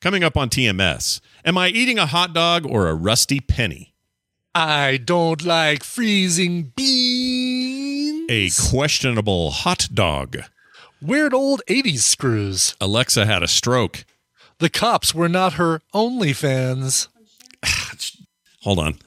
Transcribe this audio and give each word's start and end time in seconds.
Coming 0.00 0.22
up 0.22 0.36
on 0.36 0.48
TMS, 0.48 1.20
am 1.44 1.58
I 1.58 1.68
eating 1.70 1.98
a 1.98 2.06
hot 2.06 2.32
dog 2.32 2.64
or 2.64 2.86
a 2.86 2.94
rusty 2.94 3.40
penny? 3.40 3.94
I 4.54 4.96
don't 4.96 5.44
like 5.44 5.82
freezing 5.82 6.72
beans. 6.76 8.30
A 8.30 8.70
questionable 8.70 9.50
hot 9.50 9.88
dog. 9.92 10.38
Weird 11.02 11.34
old 11.34 11.62
80s 11.68 12.00
screws. 12.00 12.76
Alexa 12.80 13.26
had 13.26 13.42
a 13.42 13.48
stroke. 13.48 14.04
The 14.58 14.70
cops 14.70 15.14
were 15.16 15.28
not 15.28 15.54
her 15.54 15.80
only 15.92 16.32
fans. 16.32 17.08
Hold 18.62 18.78
on. 18.78 18.98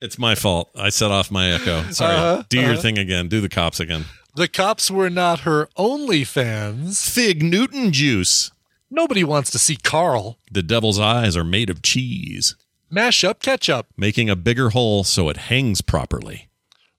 It's 0.00 0.18
my 0.18 0.34
fault. 0.34 0.70
I 0.74 0.88
set 0.88 1.10
off 1.10 1.30
my 1.30 1.50
echo. 1.52 1.82
Sorry. 1.90 2.14
Uh-huh, 2.16 2.42
Do 2.48 2.60
your 2.60 2.72
uh-huh. 2.72 2.80
thing 2.80 2.98
again. 2.98 3.28
Do 3.28 3.42
the 3.42 3.48
cops 3.50 3.78
again. 3.78 4.06
The 4.34 4.48
cops 4.48 4.90
were 4.90 5.10
not 5.10 5.40
her 5.40 5.68
only 5.76 6.24
fans. 6.24 7.06
Fig 7.08 7.42
Newton 7.42 7.92
juice. 7.92 8.50
Nobody 8.90 9.24
wants 9.24 9.50
to 9.50 9.58
see 9.58 9.76
Carl. 9.76 10.38
The 10.50 10.62
devil's 10.62 10.98
eyes 10.98 11.36
are 11.36 11.44
made 11.44 11.68
of 11.70 11.82
cheese, 11.82 12.56
Mash 12.90 13.24
up 13.24 13.40
ketchup. 13.40 13.86
making 13.96 14.28
a 14.30 14.36
bigger 14.36 14.70
hole 14.70 15.04
so 15.04 15.28
it 15.28 15.36
hangs 15.36 15.80
properly. 15.82 16.48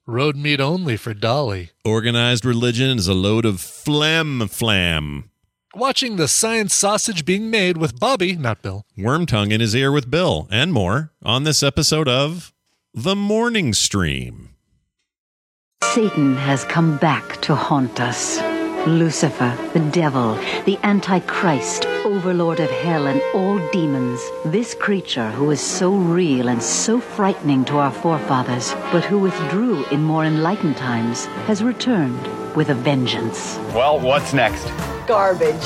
Road 0.06 0.36
meat 0.36 0.60
only 0.60 0.96
for 0.96 1.14
Dolly. 1.14 1.70
Organized 1.84 2.44
religion 2.44 2.98
is 2.98 3.08
a 3.08 3.14
load 3.14 3.44
of 3.44 3.60
phlegm 3.60 4.46
flam. 4.48 5.30
Watching 5.74 6.16
the 6.16 6.28
science 6.28 6.74
sausage 6.74 7.24
being 7.24 7.50
made 7.50 7.76
with 7.78 7.98
Bobby, 7.98 8.36
not 8.36 8.62
Bill. 8.62 8.84
Worm 8.96 9.26
tongue 9.26 9.50
in 9.50 9.60
his 9.60 9.74
ear 9.74 9.90
with 9.90 10.10
Bill, 10.10 10.46
and 10.50 10.72
more 10.72 11.10
on 11.22 11.42
this 11.44 11.62
episode 11.64 12.08
of 12.08 12.52
The 12.92 13.16
Morning 13.16 13.72
Stream. 13.72 14.53
Satan 15.92 16.34
has 16.36 16.64
come 16.64 16.96
back 16.96 17.40
to 17.42 17.54
haunt 17.54 18.00
us. 18.00 18.40
Lucifer, 18.86 19.56
the 19.72 19.90
devil, 19.90 20.34
the 20.64 20.78
Antichrist, 20.82 21.86
overlord 22.04 22.60
of 22.60 22.70
hell 22.70 23.06
and 23.06 23.22
all 23.34 23.58
demons. 23.70 24.20
This 24.44 24.74
creature 24.74 25.30
who 25.30 25.50
is 25.50 25.60
so 25.60 25.94
real 25.94 26.48
and 26.48 26.62
so 26.62 27.00
frightening 27.00 27.64
to 27.66 27.78
our 27.78 27.92
forefathers, 27.92 28.74
but 28.92 29.04
who 29.04 29.18
withdrew 29.18 29.84
in 29.86 30.02
more 30.02 30.24
enlightened 30.24 30.76
times, 30.76 31.26
has 31.46 31.62
returned 31.62 32.26
with 32.56 32.70
a 32.70 32.74
vengeance. 32.74 33.56
Well, 33.72 34.00
what's 34.00 34.32
next? 34.32 34.64
Garbage. 35.06 35.64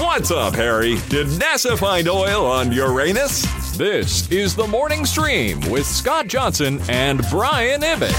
What's 0.00 0.30
up, 0.30 0.54
Harry? 0.54 0.96
Did 1.08 1.26
NASA 1.28 1.78
find 1.78 2.08
oil 2.08 2.46
on 2.46 2.72
Uranus? 2.72 3.42
This 3.76 4.30
is 4.30 4.54
the 4.54 4.66
morning 4.66 5.04
stream 5.04 5.60
with 5.70 5.86
Scott 5.86 6.26
Johnson 6.28 6.80
and 6.88 7.22
Brian 7.30 7.82
Ibbott. 7.82 8.14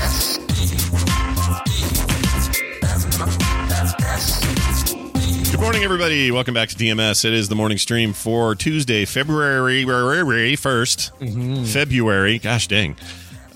Good 5.52 5.60
morning, 5.60 5.84
everybody. 5.84 6.32
Welcome 6.32 6.54
back 6.54 6.70
to 6.70 6.76
TMS. 6.76 7.26
It 7.26 7.34
is 7.34 7.50
the 7.50 7.56
morning 7.56 7.78
stream 7.78 8.14
for 8.14 8.56
Tuesday, 8.56 9.06
February 9.06 9.84
1st. 9.86 11.12
Mm-hmm. 11.20 11.64
February. 11.66 12.40
Gosh 12.40 12.68
dang. 12.68 12.96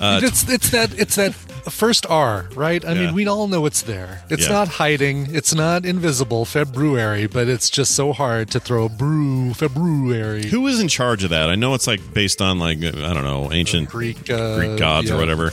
Uh, 0.03 0.19
it's 0.23 0.49
it's 0.49 0.69
that 0.71 0.93
it's 0.99 1.15
that 1.15 1.33
first 1.71 2.05
R, 2.09 2.49
right? 2.55 2.83
I 2.83 2.91
Yeah. 2.91 3.05
mean, 3.05 3.15
we 3.15 3.25
all 3.25 3.47
know 3.47 3.65
it's 3.65 3.83
there. 3.83 4.21
It's 4.29 4.47
Yeah. 4.47 4.51
not 4.53 4.67
hiding. 4.67 5.29
It's 5.31 5.55
not 5.55 5.85
invisible. 5.85 6.43
February, 6.45 7.25
but 7.27 7.47
it's 7.47 7.69
just 7.69 7.95
so 7.95 8.11
hard 8.11 8.49
to 8.51 8.59
throw 8.59 8.83
a 8.85 8.89
brew 8.89 9.53
February. 9.53 10.47
Who 10.47 10.67
is 10.67 10.81
in 10.81 10.89
charge 10.89 11.23
of 11.23 11.29
that? 11.29 11.49
I 11.49 11.55
know 11.55 11.73
it's 11.73 11.87
like 11.87 12.01
based 12.13 12.41
on 12.41 12.59
like 12.59 12.79
I 12.83 13.13
don't 13.13 13.23
know 13.23 13.49
ancient 13.53 13.87
Greek 13.89 14.29
uh, 14.29 14.57
Greek 14.57 14.77
gods 14.77 15.09
or 15.09 15.13
yeah, 15.13 15.19
whatever. 15.19 15.51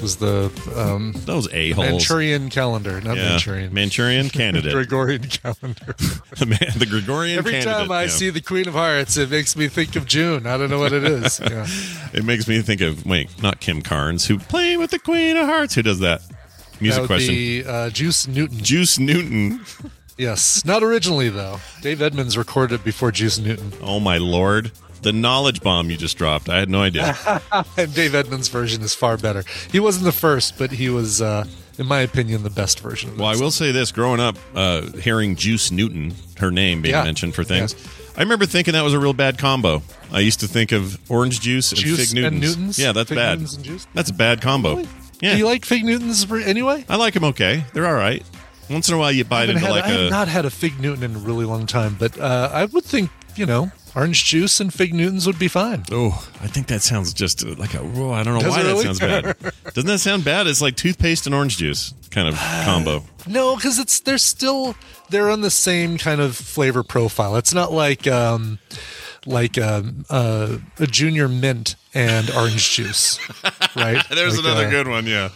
Was 0.00 0.16
the 0.16 0.50
um, 0.76 1.12
those 1.24 1.50
a 1.52 1.70
holes. 1.72 1.88
Manchurian 1.88 2.50
calendar, 2.50 3.00
not 3.00 3.16
Yeah. 3.16 3.30
Manchurian. 3.30 3.72
Manchurian 3.74 4.28
candidate. 4.28 4.72
Gregorian 4.74 5.22
calendar. 5.22 5.94
the, 6.38 6.46
man, 6.46 6.58
the 6.76 6.86
Gregorian 6.86 7.38
Every 7.38 7.52
candidate. 7.52 7.74
time 7.74 7.90
I 7.90 8.02
yeah. 8.02 8.08
see 8.08 8.30
the 8.30 8.42
Queen 8.42 8.68
of 8.68 8.74
Hearts, 8.74 9.16
it 9.16 9.30
makes 9.30 9.56
me 9.56 9.68
think 9.68 9.96
of 9.96 10.06
June. 10.06 10.46
I 10.46 10.58
don't 10.58 10.68
know 10.70 10.78
what 10.78 10.92
it 10.92 11.04
is. 11.04 11.40
Yeah. 11.46 11.66
it 12.12 12.24
makes 12.24 12.46
me 12.48 12.60
think 12.60 12.80
of 12.82 13.06
wait, 13.06 13.30
not 13.42 13.60
Kim 13.60 13.80
Carnes, 13.80 14.26
who 14.26 14.38
playing 14.38 14.78
with 14.80 14.90
the 14.90 14.98
Queen 14.98 15.36
of 15.36 15.46
Hearts. 15.46 15.74
Who 15.74 15.82
does 15.82 16.00
that? 16.00 16.20
Music 16.80 17.02
that 17.02 17.06
question. 17.06 17.34
be 17.34 17.64
uh, 17.64 17.88
Juice 17.90 18.26
Newton. 18.26 18.58
Juice 18.58 18.98
Newton. 18.98 19.64
Yes, 20.18 20.64
not 20.64 20.82
originally 20.82 21.28
though. 21.30 21.58
Dave 21.82 22.02
Edmunds 22.02 22.36
recorded 22.36 22.80
it 22.80 22.84
before 22.84 23.12
Juice 23.12 23.38
Newton, 23.38 23.72
Oh 23.82 24.00
my 24.00 24.18
lord. 24.18 24.72
The 25.06 25.12
knowledge 25.12 25.60
bomb 25.62 25.88
you 25.88 25.96
just 25.96 26.18
dropped. 26.18 26.48
I 26.48 26.58
had 26.58 26.68
no 26.68 26.82
idea. 26.82 27.14
and 27.76 27.94
Dave 27.94 28.12
Edmunds' 28.12 28.48
version 28.48 28.82
is 28.82 28.92
far 28.92 29.16
better. 29.16 29.44
He 29.70 29.78
wasn't 29.78 30.04
the 30.04 30.10
first, 30.10 30.58
but 30.58 30.72
he 30.72 30.88
was, 30.88 31.22
uh, 31.22 31.44
in 31.78 31.86
my 31.86 32.00
opinion, 32.00 32.42
the 32.42 32.50
best 32.50 32.80
version. 32.80 33.10
Of 33.10 33.18
Well, 33.20 33.28
I 33.28 33.36
will 33.36 33.52
say 33.52 33.70
this: 33.70 33.92
growing 33.92 34.18
up, 34.18 34.36
uh, 34.56 34.82
hearing 34.98 35.36
Juice 35.36 35.70
Newton, 35.70 36.12
her 36.38 36.50
name 36.50 36.82
being 36.82 36.92
Yeah. 36.96 37.04
mentioned 37.04 37.36
for 37.36 37.44
things, 37.44 37.76
I 38.16 38.20
remember 38.20 38.46
thinking 38.46 38.72
that 38.72 38.82
was 38.82 38.94
a 38.94 38.98
real 38.98 39.12
bad 39.12 39.38
combo. 39.38 39.80
I 40.10 40.18
used 40.20 40.40
to 40.40 40.48
think 40.48 40.72
of 40.72 40.98
orange 41.08 41.38
juice 41.40 41.70
and 41.70 41.80
Juice 41.80 42.10
fig 42.12 42.18
and 42.24 42.40
Newtons. 42.40 42.56
Newtons? 42.56 42.78
Yeah, 42.80 42.90
that's 42.90 43.10
Fig 43.10 43.16
bad. 43.16 43.38
Newtons 43.38 43.54
and 43.54 43.64
juice? 43.64 43.86
That's 43.94 44.10
a 44.10 44.14
bad 44.14 44.40
combo. 44.40 44.74
Really? 44.78 44.88
Yeah, 45.20 45.32
Do 45.34 45.38
you 45.38 45.46
like 45.46 45.64
Fig 45.64 45.84
Newtons 45.84 46.28
anyway? 46.32 46.84
I 46.88 46.96
like 46.96 47.14
them. 47.14 47.22
Okay, 47.24 47.62
they're 47.74 47.86
all 47.86 47.94
right. 47.94 48.24
Once 48.68 48.88
in 48.88 48.96
a 48.96 48.98
while, 48.98 49.12
you 49.12 49.24
bite 49.24 49.50
into 49.50 49.60
had- 49.60 49.70
like 49.70 49.84
I 49.84 49.88
have 49.88 50.00
a. 50.00 50.10
not 50.10 50.26
had 50.26 50.44
a 50.46 50.50
Fig 50.50 50.80
Newton 50.80 51.04
in 51.04 51.14
a 51.14 51.18
really 51.20 51.44
long 51.44 51.66
time, 51.66 51.94
but 51.96 52.18
uh, 52.18 52.50
I 52.52 52.64
would 52.64 52.84
think 52.84 53.10
you 53.36 53.46
know 53.46 53.70
orange 53.96 54.24
juice 54.26 54.60
and 54.60 54.72
Fig 54.72 54.94
Newtons 54.94 55.26
would 55.26 55.38
be 55.38 55.48
fine. 55.48 55.82
Oh, 55.90 56.28
I 56.42 56.46
think 56.46 56.68
that 56.68 56.82
sounds 56.82 57.12
just 57.14 57.44
uh, 57.44 57.54
like 57.56 57.74
a. 57.74 57.80
Oh, 57.80 58.12
I 58.12 58.22
don't 58.22 58.34
know 58.34 58.40
Does 58.40 58.50
why 58.50 58.60
it 58.60 58.64
that 58.64 58.68
really? 58.70 58.84
sounds 58.84 59.00
bad. 59.00 59.36
Doesn't 59.74 59.86
that 59.88 59.98
sound 59.98 60.24
bad? 60.24 60.46
It's 60.46 60.60
like 60.62 60.76
toothpaste 60.76 61.26
and 61.26 61.34
orange 61.34 61.56
juice 61.56 61.94
kind 62.10 62.28
of 62.28 62.34
combo. 62.64 63.02
No, 63.26 63.56
because 63.56 63.78
it's 63.78 63.98
they're 64.00 64.18
still 64.18 64.76
they're 65.10 65.30
on 65.30 65.40
the 65.40 65.50
same 65.50 65.98
kind 65.98 66.20
of 66.20 66.36
flavor 66.36 66.82
profile. 66.84 67.36
It's 67.36 67.52
not 67.54 67.72
like 67.72 68.06
um, 68.06 68.58
like 69.24 69.58
um, 69.58 70.04
uh, 70.10 70.58
a 70.78 70.86
junior 70.86 71.26
mint 71.28 71.74
and 71.94 72.30
orange 72.30 72.70
juice, 72.74 73.18
right? 73.76 74.04
There's 74.10 74.36
Like, 74.36 74.44
another 74.44 74.66
uh, 74.66 74.70
good 74.70 74.88
one. 74.88 75.06
Yeah, 75.06 75.30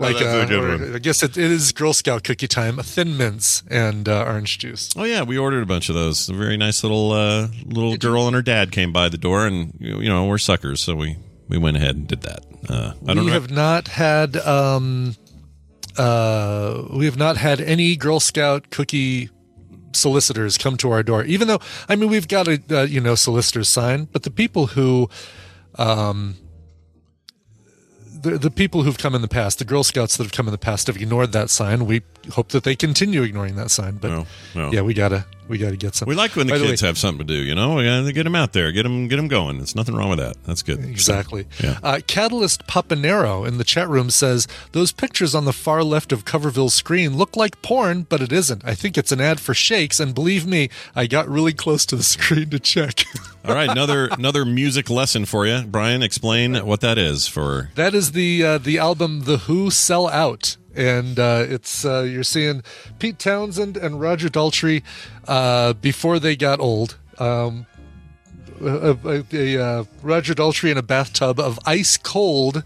No, 0.00 0.06
Like 0.06 0.16
that's 0.18 0.34
uh, 0.34 0.38
a 0.38 0.46
good 0.46 0.80
one. 0.80 0.94
I 0.94 0.98
guess 0.98 1.22
it, 1.22 1.36
it 1.36 1.50
is 1.50 1.72
Girl 1.72 1.92
Scout 1.92 2.24
cookie 2.24 2.48
time. 2.48 2.78
Thin 2.78 3.16
mints 3.16 3.62
and 3.70 4.08
uh, 4.08 4.24
orange 4.24 4.58
juice. 4.58 4.88
Oh 4.96 5.04
yeah, 5.04 5.22
we 5.22 5.36
ordered 5.36 5.62
a 5.62 5.66
bunch 5.66 5.88
of 5.90 5.94
those. 5.94 6.28
A 6.28 6.32
very 6.32 6.56
nice 6.56 6.82
little 6.82 7.12
uh, 7.12 7.48
little 7.66 7.96
girl 7.96 8.26
and 8.26 8.34
her 8.34 8.42
dad 8.42 8.72
came 8.72 8.92
by 8.92 9.08
the 9.10 9.18
door, 9.18 9.46
and 9.46 9.74
you 9.78 10.08
know 10.08 10.26
we're 10.26 10.38
suckers, 10.38 10.80
so 10.80 10.96
we 10.96 11.16
we 11.48 11.58
went 11.58 11.76
ahead 11.76 11.96
and 11.96 12.08
did 12.08 12.22
that. 12.22 12.44
Uh, 12.68 12.92
I 13.06 13.14
don't 13.14 13.24
we 13.24 13.26
know. 13.26 13.32
have 13.32 13.50
not 13.50 13.88
had 13.88 14.36
um, 14.38 15.16
uh, 15.98 16.84
we 16.92 17.04
have 17.04 17.18
not 17.18 17.36
had 17.36 17.60
any 17.60 17.96
Girl 17.96 18.20
Scout 18.20 18.70
cookie 18.70 19.28
solicitors 19.92 20.56
come 20.56 20.76
to 20.78 20.90
our 20.92 21.02
door. 21.02 21.24
Even 21.24 21.48
though 21.48 21.60
I 21.88 21.96
mean 21.96 22.08
we've 22.08 22.28
got 22.28 22.48
a 22.48 22.62
uh, 22.70 22.82
you 22.82 23.00
know 23.00 23.14
solicitor's 23.14 23.68
sign, 23.68 24.04
but 24.04 24.22
the 24.22 24.30
people 24.30 24.68
who 24.68 25.10
um, 25.76 26.36
the, 28.22 28.38
the 28.38 28.50
people 28.50 28.82
who've 28.82 28.98
come 28.98 29.14
in 29.14 29.22
the 29.22 29.28
past, 29.28 29.58
the 29.58 29.64
Girl 29.64 29.82
Scouts 29.82 30.16
that 30.16 30.24
have 30.24 30.32
come 30.32 30.46
in 30.46 30.52
the 30.52 30.58
past, 30.58 30.86
have 30.86 30.96
ignored 30.96 31.32
that 31.32 31.50
sign. 31.50 31.86
We 31.86 32.02
hope 32.32 32.48
that 32.50 32.64
they 32.64 32.76
continue 32.76 33.22
ignoring 33.22 33.56
that 33.56 33.70
sign. 33.70 33.96
But 33.96 34.10
No, 34.10 34.26
no. 34.54 34.72
yeah, 34.72 34.82
we 34.82 34.94
gotta 34.94 35.24
we 35.50 35.58
gotta 35.58 35.76
get 35.76 35.94
some. 35.94 36.08
We 36.08 36.14
like 36.14 36.34
when 36.36 36.46
the 36.46 36.54
By 36.54 36.58
kids 36.60 36.80
way- 36.82 36.88
have 36.88 36.96
something 36.96 37.26
to 37.26 37.34
do. 37.34 37.40
You 37.42 37.54
know, 37.54 37.74
we 37.74 37.84
gotta 37.84 38.12
get 38.12 38.22
them 38.24 38.34
out 38.34 38.52
there, 38.54 38.72
get 38.72 38.84
them, 38.84 39.08
get 39.08 39.16
them 39.16 39.28
going. 39.28 39.58
There's 39.58 39.74
nothing 39.74 39.94
wrong 39.94 40.08
with 40.08 40.18
that. 40.18 40.36
That's 40.44 40.62
good. 40.62 40.82
Exactly. 40.84 41.46
Yeah. 41.62 41.78
Uh, 41.82 42.00
Catalyst 42.06 42.66
Papanero 42.66 43.46
in 43.46 43.58
the 43.58 43.64
chat 43.64 43.88
room 43.88 44.10
says 44.10 44.48
those 44.72 44.92
pictures 44.92 45.34
on 45.34 45.44
the 45.44 45.52
far 45.52 45.82
left 45.84 46.12
of 46.12 46.24
Coverville's 46.24 46.74
screen 46.74 47.16
look 47.16 47.36
like 47.36 47.60
porn, 47.62 48.06
but 48.08 48.22
it 48.22 48.32
isn't. 48.32 48.62
I 48.64 48.74
think 48.74 48.96
it's 48.96 49.12
an 49.12 49.20
ad 49.20 49.40
for 49.40 49.52
shakes, 49.52 50.00
and 50.00 50.14
believe 50.14 50.46
me, 50.46 50.70
I 50.94 51.06
got 51.06 51.28
really 51.28 51.52
close 51.52 51.84
to 51.86 51.96
the 51.96 52.02
screen 52.02 52.48
to 52.50 52.58
check. 52.60 53.04
All 53.44 53.54
right, 53.54 53.68
another 53.70 54.06
another 54.12 54.44
music 54.44 54.88
lesson 54.90 55.24
for 55.24 55.46
you, 55.46 55.62
Brian. 55.66 56.02
Explain 56.02 56.54
what 56.66 56.80
that 56.82 56.98
is 56.98 57.26
for. 57.26 57.70
that 57.74 57.94
is 57.94 58.12
the 58.12 58.44
uh, 58.44 58.58
the 58.58 58.78
album 58.78 59.22
The 59.24 59.38
Who 59.38 59.70
Sell 59.70 60.08
Out. 60.08 60.56
And 60.74 61.18
uh, 61.18 61.44
it's 61.48 61.84
uh, 61.84 62.02
you're 62.02 62.22
seeing 62.22 62.62
Pete 62.98 63.18
Townshend 63.18 63.76
and 63.76 64.00
Roger 64.00 64.28
Daltrey 64.28 64.82
uh, 65.26 65.72
before 65.74 66.18
they 66.18 66.36
got 66.36 66.60
old. 66.60 66.96
Um, 67.18 67.66
a, 68.62 68.96
a, 69.04 69.24
a, 69.32 69.62
uh, 69.62 69.84
Roger 70.02 70.34
Daltrey 70.34 70.70
in 70.70 70.78
a 70.78 70.82
bathtub 70.82 71.40
of 71.40 71.58
ice 71.66 71.96
cold 71.96 72.62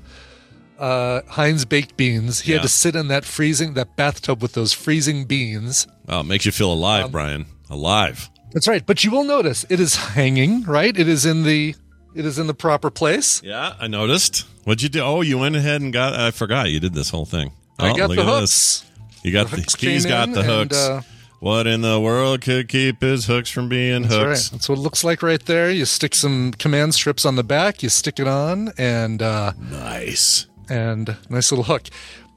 uh, 0.79 1.23
Heinz 1.29 1.65
baked 1.65 1.97
beans. 1.97 2.41
He 2.41 2.51
Yeah. 2.53 2.59
had 2.59 2.63
to 2.65 2.69
sit 2.69 2.97
in 2.97 3.09
that 3.09 3.25
freezing 3.25 3.75
that 3.75 3.97
bathtub 3.97 4.43
with 4.43 4.53
those 4.55 4.73
freezing 4.73 5.25
beans. 5.25 5.87
Oh, 6.09 6.21
it 6.21 6.25
makes 6.25 6.45
you 6.45 6.53
feel 6.53 6.73
Um, 6.73 6.79
alive, 6.79 7.13
Brian. 7.13 7.47
Alive. 7.71 8.29
That's 8.53 8.69
right. 8.69 8.85
But 8.85 9.03
you 9.05 9.11
will 9.11 9.25
notice 9.25 9.65
it 9.69 9.81
is 9.81 9.97
hanging. 9.97 10.63
Right. 10.65 10.97
It 10.99 11.09
is 11.09 11.25
in 11.25 11.45
the 11.45 11.75
it 12.15 12.25
is 12.25 12.39
in 12.39 12.47
the 12.47 12.55
proper 12.55 12.91
place. 12.91 13.41
Yeah, 13.43 13.75
I 13.81 13.89
noticed. 13.89 14.45
What'd 14.65 14.83
you 14.83 14.89
do? 14.89 15.01
Oh, 15.01 15.21
you 15.21 15.39
went 15.39 15.57
ahead 15.57 15.81
and 15.81 15.93
got. 15.93 16.15
I 16.15 16.31
forgot 16.31 16.71
you 16.71 16.79
did 16.81 16.95
this 16.95 17.11
whole 17.11 17.25
thing. 17.25 17.53
I 17.79 17.91
Oh, 17.91 17.95
got 17.95 18.09
look 18.11 18.17
the 18.17 18.23
at 18.23 18.29
hooks. 18.29 18.41
this. 18.81 18.85
You 19.23 19.33
got 19.33 19.45
The 19.51 19.57
the, 19.57 19.63
hooks 19.63 19.75
he's 19.77 20.03
came 20.05 20.11
got 20.11 20.33
the 20.33 20.41
and, 20.41 20.49
hooks. 20.49 20.77
uh, 20.77 21.03
what 21.41 21.67
in 21.67 21.81
the 21.83 21.99
world 22.01 22.41
could 22.41 22.69
keep 22.69 23.01
his 23.03 23.27
hooks 23.27 23.51
from 23.51 23.69
being 23.69 24.03
That's 24.03 24.15
hooks? 24.15 24.25
right. 24.27 24.49
That's 24.53 24.69
what 24.69 24.79
it 24.79 24.81
looks 24.83 25.03
like 25.05 25.23
right 25.23 25.45
there. 25.45 25.71
You 25.71 25.85
stick 25.85 26.15
some 26.15 26.53
command 26.53 26.95
strips 26.95 27.25
on 27.25 27.37
the 27.37 27.45
back. 27.45 27.83
You 27.83 27.89
stick 27.89 28.19
it 28.19 28.29
on, 28.29 28.73
and 28.79 29.21
uh, 29.23 29.53
Nice. 29.71 30.47
and 30.69 31.17
nice 31.29 31.51
little 31.53 31.65
hook. 31.65 31.89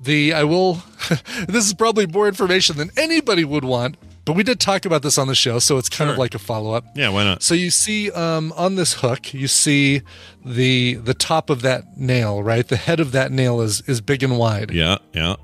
The 0.01 0.33
I 0.33 0.43
will. 0.43 0.81
this 1.47 1.65
is 1.65 1.73
probably 1.73 2.05
more 2.07 2.27
information 2.27 2.77
than 2.77 2.89
anybody 2.97 3.43
would 3.43 3.63
want, 3.65 3.95
but 4.27 4.33
we 4.35 4.43
did 4.43 4.59
talk 4.59 4.85
about 4.85 5.01
this 5.01 5.17
on 5.17 5.27
the 5.27 5.33
show, 5.35 5.57
so 5.57 5.77
it's 5.77 5.89
kind 5.89 6.09
of 6.11 6.17
like 6.17 6.35
a 6.35 6.39
follow 6.39 6.73
up. 6.73 6.83
Yeah, 6.95 7.09
why 7.09 7.23
not? 7.23 7.41
So 7.41 7.53
you 7.55 7.71
see 7.71 8.11
um, 8.11 8.51
on 8.57 8.75
this 8.75 8.93
hook, 8.93 9.33
you 9.33 9.47
see 9.47 10.01
the 10.45 10.95
the 10.95 11.13
top 11.15 11.49
of 11.49 11.61
that 11.63 11.97
nail, 11.97 12.43
right? 12.43 12.67
The 12.67 12.75
head 12.75 12.99
of 12.99 13.13
that 13.13 13.31
nail 13.31 13.61
is 13.61 13.81
is 13.87 14.01
big 14.01 14.21
and 14.23 14.37
wide, 14.37 14.69
Yeah, 14.71 14.97
yeah. 15.13 15.35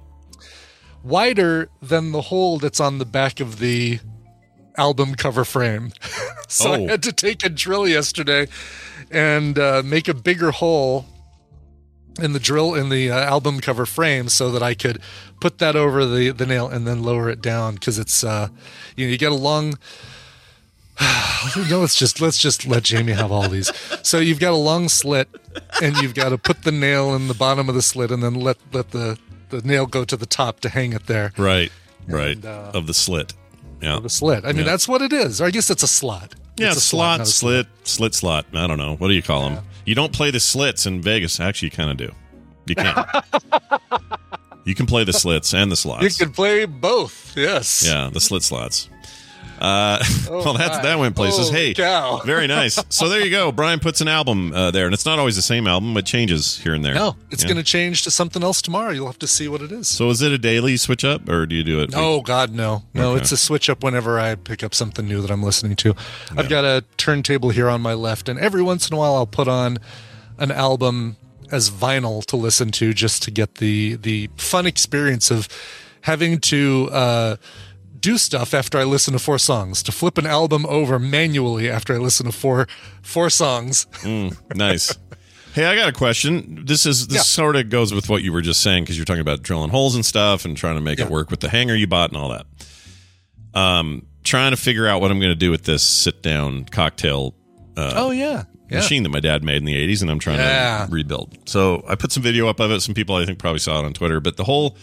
wider 1.04 1.70
than 1.82 2.12
the 2.12 2.22
hole 2.22 2.60
that's 2.60 2.80
on 2.80 2.98
the 2.98 3.06
back 3.06 3.40
of 3.40 3.60
the 3.60 4.00
album 4.78 5.16
cover 5.16 5.46
frame. 5.46 5.92
so 6.48 6.74
I 6.74 6.80
Oh. 6.80 6.88
had 6.88 7.04
to 7.04 7.12
take 7.14 7.44
a 7.46 7.50
drill 7.50 7.88
yesterday 7.88 8.48
and 9.12 9.58
uh, 9.60 9.82
make 9.86 10.08
a 10.08 10.14
bigger 10.14 10.52
hole 10.52 11.06
in 12.20 12.34
the 12.34 12.40
drill 12.40 12.76
in 12.76 12.90
the 12.90 13.10
uh, 13.10 13.20
album 13.20 13.60
cover 13.60 13.86
frame 13.86 14.30
so 14.30 14.52
that 14.52 14.62
I 14.62 14.74
could 14.76 15.00
put 15.40 15.58
that 15.58 15.76
over 15.76 16.06
the 16.06 16.32
the 16.32 16.46
nail 16.46 16.68
and 16.68 16.86
then 16.88 17.02
lower 17.04 17.30
it 17.30 17.42
down 17.42 17.76
because 17.76 17.98
it's 17.98 18.24
uh 18.24 18.50
you 18.96 19.06
know 19.06 19.12
you 19.12 19.18
get 19.18 19.32
a 19.32 19.36
long 19.36 19.74
know, 21.70 21.80
let's 21.80 21.96
just 21.96 22.22
let's 22.22 22.38
just 22.38 22.68
let 22.68 22.84
Jamie 22.84 23.14
have 23.14 23.32
all 23.32 23.50
these. 23.50 23.72
So 24.04 24.20
you've 24.20 24.40
got 24.40 24.52
a 24.54 24.58
long 24.58 24.90
slit, 24.90 25.28
and 25.82 25.98
you've 25.98 26.14
got 26.14 26.30
to 26.30 26.38
put 26.38 26.64
the 26.64 26.72
nail 26.72 27.16
in 27.16 27.28
the 27.28 27.34
bottom 27.34 27.68
of 27.68 27.74
the 27.76 27.82
slit, 27.82 28.12
and 28.12 28.22
then 28.22 28.36
let 28.36 28.58
let 28.72 28.92
the 28.92 29.18
the 29.50 29.62
nail 29.62 29.86
go 29.86 30.06
to 30.06 30.16
the 30.16 30.26
top 30.26 30.60
to 30.62 30.70
hang 30.70 30.94
it 30.94 31.08
there. 31.08 31.32
Right, 31.38 31.72
right. 32.08 32.36
And, 32.36 32.46
uh, 32.46 32.72
of 32.74 32.88
the 32.88 32.94
slit. 32.94 33.34
Yeah. 33.82 34.00
The 34.00 34.10
slit. 34.10 34.46
I 34.46 34.50
mean, 34.50 34.58
Yeah. 34.58 34.64
that's 34.64 34.88
what 34.88 35.02
it 35.02 35.12
is. 35.12 35.42
Or 35.42 35.46
I 35.46 35.52
guess 35.52 35.70
it's 35.70 35.84
a 35.84 35.88
slot. 35.88 36.36
Yeah, 36.58 36.68
It's 36.68 36.78
a 36.78 36.82
slot, 36.82 37.20
not 37.20 37.28
a 37.28 37.30
slit, 37.30 37.68
slit, 37.84 38.14
slot. 38.14 38.46
I 38.54 38.68
don't 38.68 38.78
know. 38.78 38.96
What 38.96 39.08
do 39.10 39.14
you 39.14 39.24
call 39.24 39.50
them? 39.50 39.64
You 39.86 39.96
don't 39.96 40.14
play 40.14 40.32
the 40.32 40.40
slits 40.40 40.86
in 40.86 41.02
Vegas. 41.02 41.40
Actually, 41.40 41.68
you 41.68 41.72
kind 41.72 41.92
of 41.92 41.98
do. 41.98 42.12
You 42.66 42.76
can. 42.76 43.06
you 44.66 44.76
can 44.76 44.86
play 44.86 45.04
the 45.04 45.14
slits 45.14 45.54
and 45.54 45.72
the 45.72 45.76
slots. 45.76 46.04
You 46.04 46.26
can 46.26 46.34
play 46.34 46.66
both. 46.66 47.36
Yes. 47.36 47.86
yeah, 47.86 48.10
the 48.12 48.20
slit 48.22 48.44
slots. 48.44 48.90
Uh, 49.60 50.04
Oh, 50.30 50.44
well, 50.44 50.54
that's 50.56 50.78
my. 50.78 50.84
that 50.84 51.00
went 51.00 51.16
places. 51.16 51.50
Holy 51.50 51.60
hey, 51.68 51.74
cow. 51.74 52.22
very 52.26 52.48
nice. 52.48 52.80
So 52.90 53.08
there 53.10 53.20
you 53.24 53.30
go. 53.30 53.52
Brian 53.52 53.80
puts 53.80 54.02
an 54.02 54.08
album 54.08 54.52
uh, 54.54 54.72
there, 54.72 54.86
and 54.86 54.94
it's 54.94 55.06
not 55.06 55.20
always 55.20 55.36
the 55.36 55.42
same 55.44 55.68
album. 55.68 55.96
It 55.98 56.06
changes 56.06 56.58
here 56.60 56.74
and 56.74 56.84
there. 56.84 56.94
No, 56.96 57.16
it's 57.30 57.44
Yeah. 57.44 57.50
going 57.50 57.58
to 57.58 57.64
change 57.64 58.04
to 58.04 58.12
something 58.12 58.42
else 58.42 58.62
tomorrow. 58.62 58.92
You'll 58.92 59.06
have 59.08 59.20
to 59.20 59.28
see 59.28 59.48
what 59.48 59.62
it 59.62 59.72
is. 59.72 59.88
So 59.88 60.10
is 60.10 60.22
it 60.22 60.32
a 60.32 60.38
daily 60.38 60.76
switch 60.78 61.04
up, 61.06 61.30
or 61.30 61.46
do 61.46 61.56
you 61.56 61.64
do 61.64 61.82
it? 61.82 61.92
Oh 61.96 62.22
God, 62.22 62.52
no, 62.52 62.84
no! 62.94 63.12
Okay. 63.12 63.22
It's 63.22 63.32
a 63.32 63.38
switch 63.38 63.70
up 63.70 63.84
whenever 63.84 64.20
I 64.20 64.36
pick 64.36 64.64
up 64.64 64.74
something 64.74 65.08
new 65.08 65.22
that 65.22 65.30
I'm 65.30 65.44
listening 65.44 65.76
to. 65.78 65.96
I've 66.36 66.50
got 66.50 66.66
a 66.66 66.84
turntable 66.98 67.50
here 67.52 67.70
on 67.70 67.82
my 67.82 67.94
left, 67.94 68.28
and 68.30 68.40
every 68.40 68.64
once 68.64 68.90
in 68.90 68.96
a 68.96 68.98
while 68.98 69.16
I'll 69.16 69.28
put 69.28 69.48
on 69.48 69.78
an 70.40 70.52
album 70.52 71.18
as 71.52 71.70
vinyl 71.70 72.26
to 72.26 72.36
listen 72.36 72.72
to, 72.72 72.94
just 72.94 73.22
to 73.24 73.32
get 73.32 73.56
the 73.56 73.96
the 73.98 74.30
fun 74.38 74.66
experience 74.66 75.30
of 75.30 75.48
having 76.02 76.40
to 76.40 76.90
uh, 76.92 77.36
do 78.04 78.18
stuff 78.20 78.54
after 78.54 78.78
I 78.78 78.84
listen 78.84 79.14
to 79.14 79.20
four 79.20 79.40
songs. 79.40 79.82
To 79.84 79.92
flip 79.92 80.18
an 80.20 80.28
album 80.28 80.66
over 80.68 81.00
manually 81.00 81.70
after 81.72 81.96
I 81.96 81.98
listen 81.98 82.28
to 82.28 82.32
four 82.32 82.68
four 83.02 83.30
songs. 83.32 83.88
nice. 84.56 84.96
Hey, 85.54 85.66
I 85.66 85.76
got 85.76 85.88
a 85.90 85.94
question. 85.94 86.66
This 86.66 86.86
is 86.86 87.08
this 87.08 87.16
Yeah. 87.18 87.22
sort 87.24 87.56
of 87.56 87.70
goes 87.70 87.94
with 87.94 88.10
what 88.10 88.22
you 88.24 88.34
were 88.34 88.42
just 88.42 88.62
saying 88.62 88.84
because 88.84 88.98
you're 88.98 89.06
talking 89.06 89.22
about 89.22 89.42
drilling 89.42 89.70
holes 89.70 89.96
and 89.96 90.06
stuff 90.06 90.46
and 90.46 90.56
trying 90.58 90.76
to 90.76 90.82
make 90.82 91.00
Yeah. 91.00 91.06
it 91.06 91.12
work 91.12 91.32
with 91.32 91.40
the 91.40 91.50
hanger 91.50 91.76
you 91.76 91.88
bought 91.88 92.10
and 92.12 92.18
all 92.18 92.30
that. 92.30 92.46
Um, 93.54 94.06
trying 94.24 94.52
to 94.52 94.58
figure 94.58 94.88
out 94.88 95.02
what 95.02 95.12
I'm 95.12 95.20
going 95.20 95.32
to 95.32 95.36
do 95.36 95.52
with 95.52 95.64
this 95.64 95.84
sit 95.84 96.22
down 96.24 96.66
cocktail 96.66 97.36
oh 97.78 98.12
yeah, 98.12 98.44
yeah. 98.70 98.78
machine 98.78 99.04
that 99.04 99.10
my 99.10 99.20
dad 99.20 99.44
made 99.44 99.58
in 99.58 99.66
the 99.66 99.76
80s 99.76 100.02
and 100.02 100.10
I'm 100.12 100.20
trying 100.20 100.38
to 100.38 100.88
rebuild. 100.92 101.38
So 101.48 101.84
I 101.88 101.96
put 101.96 102.12
some 102.12 102.24
video 102.24 102.48
up 102.48 102.60
of 102.60 102.72
it. 102.72 102.82
Some 102.82 102.94
people 102.96 103.16
I 103.16 103.26
think 103.26 103.38
probably 103.40 103.60
saw 103.60 103.80
it 103.80 103.86
on 103.86 103.94
Twitter, 103.94 104.20
but 104.20 104.38
the 104.38 104.44
whole 104.44 104.76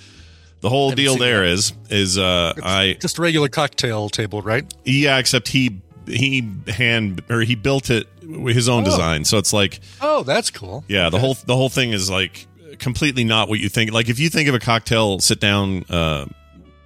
the 0.60 0.68
whole 0.68 0.90
deal 0.92 1.16
there 1.16 1.40
that. 1.40 1.52
is 1.52 1.72
is 1.88 2.18
uh 2.18 2.52
I 2.62 2.96
Just 3.00 3.18
a 3.18 3.22
regular 3.22 3.48
cocktail 3.48 4.08
table, 4.08 4.42
right? 4.42 4.64
yeah, 4.84 5.18
except 5.18 5.48
he 5.48 5.80
he 6.06 6.48
hand 6.68 7.22
or 7.30 7.40
he 7.42 7.54
built 7.54 7.88
it 7.90 8.06
with 8.22 8.54
his 8.56 8.68
own 8.68 8.82
Oh. 8.82 8.84
design. 8.84 9.24
So 9.24 9.38
it's 9.38 9.52
like 9.52 9.80
Oh, 10.00 10.22
that's 10.22 10.50
cool. 10.50 10.84
yeah, 10.88 11.08
the 11.10 11.18
whole 11.18 11.34
the 11.46 11.56
whole 11.56 11.68
thing 11.68 11.92
is 11.92 12.10
like 12.10 12.46
completely 12.78 13.24
not 13.24 13.48
what 13.48 13.58
you 13.60 13.68
think. 13.68 13.92
Like 13.92 14.08
if 14.08 14.18
you 14.18 14.28
think 14.28 14.48
of 14.48 14.54
a 14.54 14.58
cocktail 14.60 15.18
sit 15.20 15.40
down, 15.40 15.84
uh, 15.88 16.26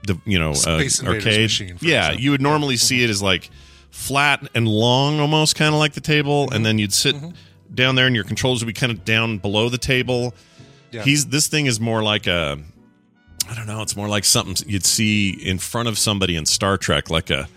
the 0.06 0.18
you 0.26 0.38
know 0.38 0.52
uh, 0.66 0.82
arcade, 1.06 1.40
machine, 1.42 1.78
yeah, 1.80 2.06
example. 2.06 2.20
you 2.22 2.30
would 2.32 2.42
normally 2.42 2.76
see 2.76 3.02
it 3.04 3.10
as 3.10 3.22
like 3.22 3.50
flat 3.90 4.46
and 4.54 4.66
long, 4.68 5.20
almost 5.20 5.56
kind 5.56 5.72
of 5.74 5.78
like 5.78 5.92
the 5.94 6.00
table, 6.00 6.46
Mm-hmm. 6.46 6.56
and 6.56 6.66
then 6.66 6.78
you'd 6.78 6.92
sit 6.92 7.16
down 7.72 7.94
there, 7.94 8.06
and 8.06 8.14
your 8.14 8.24
controls 8.24 8.62
would 8.62 8.66
be 8.66 8.78
kind 8.78 8.92
of 8.92 9.04
down 9.04 9.38
below 9.38 9.68
the 9.68 9.78
table. 9.78 10.34
Yeah. 10.90 11.02
He's 11.02 11.26
this 11.26 11.46
thing 11.48 11.66
is 11.66 11.80
more 11.80 12.02
like 12.02 12.26
a, 12.26 12.58
I 13.50 13.54
don't 13.54 13.66
know, 13.66 13.82
it's 13.82 13.96
more 13.96 14.08
like 14.08 14.24
something 14.24 14.56
you'd 14.68 14.84
see 14.86 15.30
in 15.30 15.58
front 15.58 15.88
of 15.88 15.98
somebody 15.98 16.36
in 16.36 16.46
Star 16.46 16.76
Trek, 16.78 17.10
like 17.10 17.30
a 17.30 17.48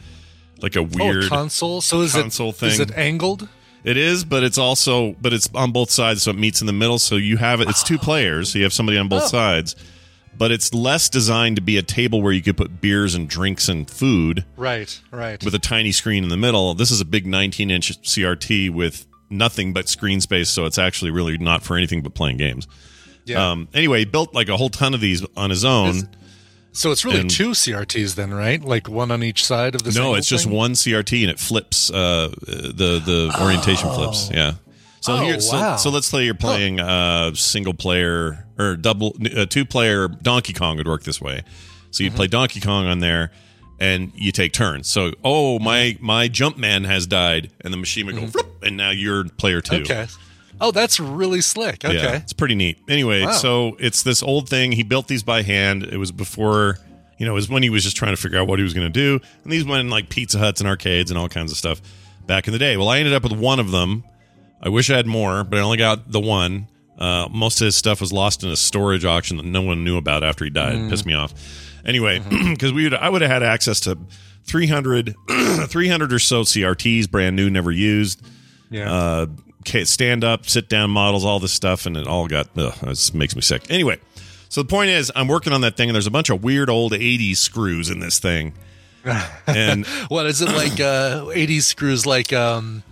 like 0.61 0.75
a 0.75 0.79
Oh, 0.79 0.83
weird 0.83 1.25
a 1.25 1.29
console. 1.29 1.81
So 1.81 2.01
is 2.01 2.13
console 2.13 2.49
it 2.49 2.63
is 2.63 2.77
thing. 2.77 2.89
it 2.89 2.97
angled? 2.97 3.47
it 3.83 3.95
is, 3.95 4.25
but 4.25 4.43
it's 4.43 4.57
also 4.57 5.13
but 5.21 5.31
it's 5.33 5.49
on 5.53 5.71
both 5.71 5.89
sides, 5.91 6.23
so 6.23 6.31
it 6.31 6.37
meets 6.37 6.61
in 6.61 6.67
the 6.67 6.73
middle. 6.73 6.99
So 6.99 7.15
you 7.15 7.37
have 7.37 7.61
it. 7.61 7.69
It's 7.69 7.83
two 7.83 7.97
players, 7.97 8.51
so 8.51 8.59
you 8.59 8.63
have 8.63 8.73
somebody 8.73 8.97
on 8.97 9.07
both 9.07 9.23
Oh. 9.23 9.27
sides. 9.27 9.75
But 10.37 10.51
it's 10.51 10.71
less 10.71 11.09
designed 11.09 11.55
to 11.55 11.63
be 11.63 11.77
a 11.77 11.81
table 11.81 12.21
where 12.21 12.31
you 12.31 12.43
could 12.43 12.57
put 12.57 12.79
beers 12.79 13.15
and 13.15 13.27
drinks 13.27 13.67
and 13.69 13.89
food 13.89 14.45
Right, 14.55 14.99
right. 15.09 15.43
with 15.43 15.55
a 15.55 15.59
tiny 15.59 15.91
screen 15.91 16.21
in 16.23 16.29
the 16.29 16.37
middle. 16.37 16.75
This 16.75 16.91
is 16.91 17.01
a 17.01 17.05
big 17.05 17.25
19 17.25 17.71
inch 17.71 17.99
CRT 18.03 18.69
with 18.69 19.07
nothing 19.31 19.73
but 19.73 19.89
screen 19.89 20.21
space, 20.21 20.49
so 20.49 20.65
it's 20.65 20.77
actually 20.77 21.09
really 21.09 21.39
not 21.39 21.63
for 21.63 21.75
anything 21.75 22.01
but 22.03 22.13
playing 22.13 22.37
games. 22.37 22.67
Yeah. 23.27 23.51
Um, 23.51 23.67
anyway, 23.73 23.99
he 23.99 24.05
built 24.05 24.33
like 24.33 24.49
a 24.49 24.57
whole 24.57 24.69
ton 24.69 24.93
of 24.93 25.01
these 25.01 25.25
on 25.35 25.49
his 25.49 25.63
own. 25.65 26.09
so 26.71 26.91
it's 26.91 27.03
really 27.05 27.21
and- 27.21 27.29
two 27.29 27.51
CRTs 27.51 28.15
then, 28.15 28.33
right? 28.33 28.61
Like 28.63 28.87
one 28.89 29.11
on 29.11 29.21
each 29.23 29.45
side 29.45 29.75
of 29.75 29.83
the. 29.83 29.91
no, 29.91 30.15
it's 30.15 30.27
just 30.27 30.45
thing? 30.45 30.53
one 30.53 30.71
CRT 30.73 31.21
and 31.23 31.31
it 31.31 31.39
flips. 31.39 31.89
Uh, 31.91 32.29
the 32.41 33.01
the 33.05 33.37
orientation 33.41 33.89
flips. 33.93 34.29
Yeah. 34.31 34.53
So 35.01 35.13
Oh, 35.13 35.17
here, 35.17 35.39
so, 35.39 35.55
wow. 35.55 35.75
so 35.77 35.89
let's 35.89 36.07
say 36.07 36.25
you're 36.25 36.33
playing 36.33 36.79
uh, 36.79 37.33
single 37.35 37.73
player 37.73 38.45
or 38.57 38.75
double 38.75 39.15
uh, 39.35 39.45
two 39.45 39.63
player 39.63 40.07
Donkey 40.07 40.53
Kong 40.53 40.77
would 40.77 40.87
work 40.87 41.03
this 41.03 41.21
way. 41.21 41.43
So 41.91 42.03
Mm-hmm. 42.03 42.03
you 42.03 42.11
play 42.11 42.27
Donkey 42.27 42.59
Kong 42.59 42.87
on 42.87 42.99
there, 42.99 43.31
and 43.79 44.11
you 44.15 44.31
take 44.31 44.53
turns. 44.53 44.87
So 44.87 45.13
oh 45.23 45.59
my 45.59 45.97
my 46.01 46.27
jump 46.27 46.57
man 46.57 46.83
has 46.85 47.07
died, 47.07 47.51
and 47.61 47.71
the 47.73 47.77
machine 47.77 48.05
would 48.07 48.15
go 48.15 48.27
flip, 48.27 48.47
and 48.63 48.75
now 48.75 48.89
you're 48.89 49.23
player 49.25 49.61
two. 49.61 49.81
Mm-hmm. 49.83 49.91
Okay. 49.91 50.07
Oh, 50.59 50.71
that's 50.71 50.99
really 50.99 51.41
slick. 51.41 51.83
Okay. 51.85 51.95
Yeah, 51.95 52.15
it's 52.17 52.33
pretty 52.33 52.55
neat. 52.55 52.79
Anyway, 52.89 53.23
Wow. 53.23 53.31
so 53.31 53.77
it's 53.79 54.03
this 54.03 54.21
old 54.23 54.49
thing. 54.49 54.71
He 54.71 54.83
built 54.83 55.07
these 55.07 55.23
by 55.23 55.41
hand. 55.43 55.83
It 55.83 55.97
was 55.97 56.11
before, 56.11 56.77
you 57.17 57.25
know, 57.25 57.33
it 57.33 57.35
was 57.35 57.49
when 57.49 57.63
he 57.63 57.69
was 57.69 57.83
just 57.83 57.95
trying 57.97 58.15
to 58.15 58.21
figure 58.21 58.39
out 58.39 58.47
what 58.47 58.59
he 58.59 58.63
was 58.63 58.73
going 58.73 58.87
to 58.87 58.93
do. 58.93 59.19
And 59.43 59.51
these 59.51 59.65
went 59.65 59.81
in 59.81 59.89
like 59.89 60.09
Pizza 60.09 60.39
Huts 60.39 60.59
and 60.61 60.67
arcades 60.67 61.11
and 61.11 61.17
all 61.17 61.29
kinds 61.29 61.51
of 61.51 61.57
stuff 61.57 61.81
back 62.25 62.47
in 62.47 62.53
the 62.53 62.59
day. 62.59 62.77
Well, 62.77 62.89
I 62.89 62.99
ended 62.99 63.13
up 63.13 63.23
with 63.23 63.33
one 63.33 63.59
of 63.59 63.71
them. 63.71 64.03
I 64.61 64.69
wish 64.69 64.89
I 64.89 64.95
had 64.97 65.05
more, 65.07 65.43
but 65.43 65.59
I 65.59 65.61
only 65.61 65.77
got 65.77 66.11
the 66.11 66.19
one. 66.19 66.67
Uh, 66.97 67.27
most 67.31 67.61
of 67.61 67.65
his 67.65 67.75
stuff 67.75 68.01
was 68.01 68.11
lost 68.11 68.43
in 68.43 68.49
a 68.49 68.55
storage 68.55 69.05
auction 69.05 69.37
that 69.37 69.45
no 69.45 69.61
one 69.61 69.83
knew 69.83 69.97
about 69.97 70.23
after 70.23 70.43
he 70.43 70.49
died. 70.49 70.73
It 70.75 70.89
pissed 70.89 71.05
me 71.05 71.13
off. 71.13 71.33
Anyway, 71.85 72.19
because 72.49 72.73
we 72.73 72.83
would, 72.85 72.95
I 72.95 73.07
would 73.09 73.21
have 73.21 73.29
had 73.29 73.43
access 73.43 73.79
to 73.81 73.97
300, 74.45 75.13
300 75.67 76.11
or 76.13 76.17
so 76.19 76.41
CRTs, 76.41 77.09
brand 77.09 77.35
new, 77.35 77.49
never 77.51 77.71
used. 77.71 78.21
Yeah. 78.71 78.91
Uh, 78.91 79.25
stand 79.85 80.23
up, 80.23 80.47
sit 80.47 80.69
down 80.69 80.89
models, 80.91 81.25
all 81.25 81.39
this 81.39 81.51
stuff, 81.53 81.85
and 81.85 81.95
it 81.97 82.07
all 82.07 82.27
got 82.27 82.47
ugh, 82.57 82.73
it 82.83 83.13
makes 83.13 83.35
me 83.35 83.41
sick. 83.41 83.69
Anyway, 83.69 83.99
so 84.49 84.61
the 84.61 84.67
point 84.67 84.89
is, 84.89 85.11
I'm 85.15 85.27
working 85.27 85.53
on 85.53 85.61
that 85.61 85.77
thing, 85.77 85.89
and 85.89 85.95
there's 85.95 86.07
a 86.07 86.11
bunch 86.11 86.29
of 86.29 86.43
weird 86.43 86.69
old 86.69 86.91
'80s 86.93 87.37
screws 87.37 87.89
in 87.89 87.99
this 87.99 88.19
thing, 88.19 88.53
and 89.47 89.85
what 90.09 90.25
is 90.25 90.41
it 90.41 90.49
like? 90.49 90.79
Uh, 90.79 91.25
80s 91.25 91.63
screws 91.63 92.05
like 92.05 92.33
um, 92.33 92.83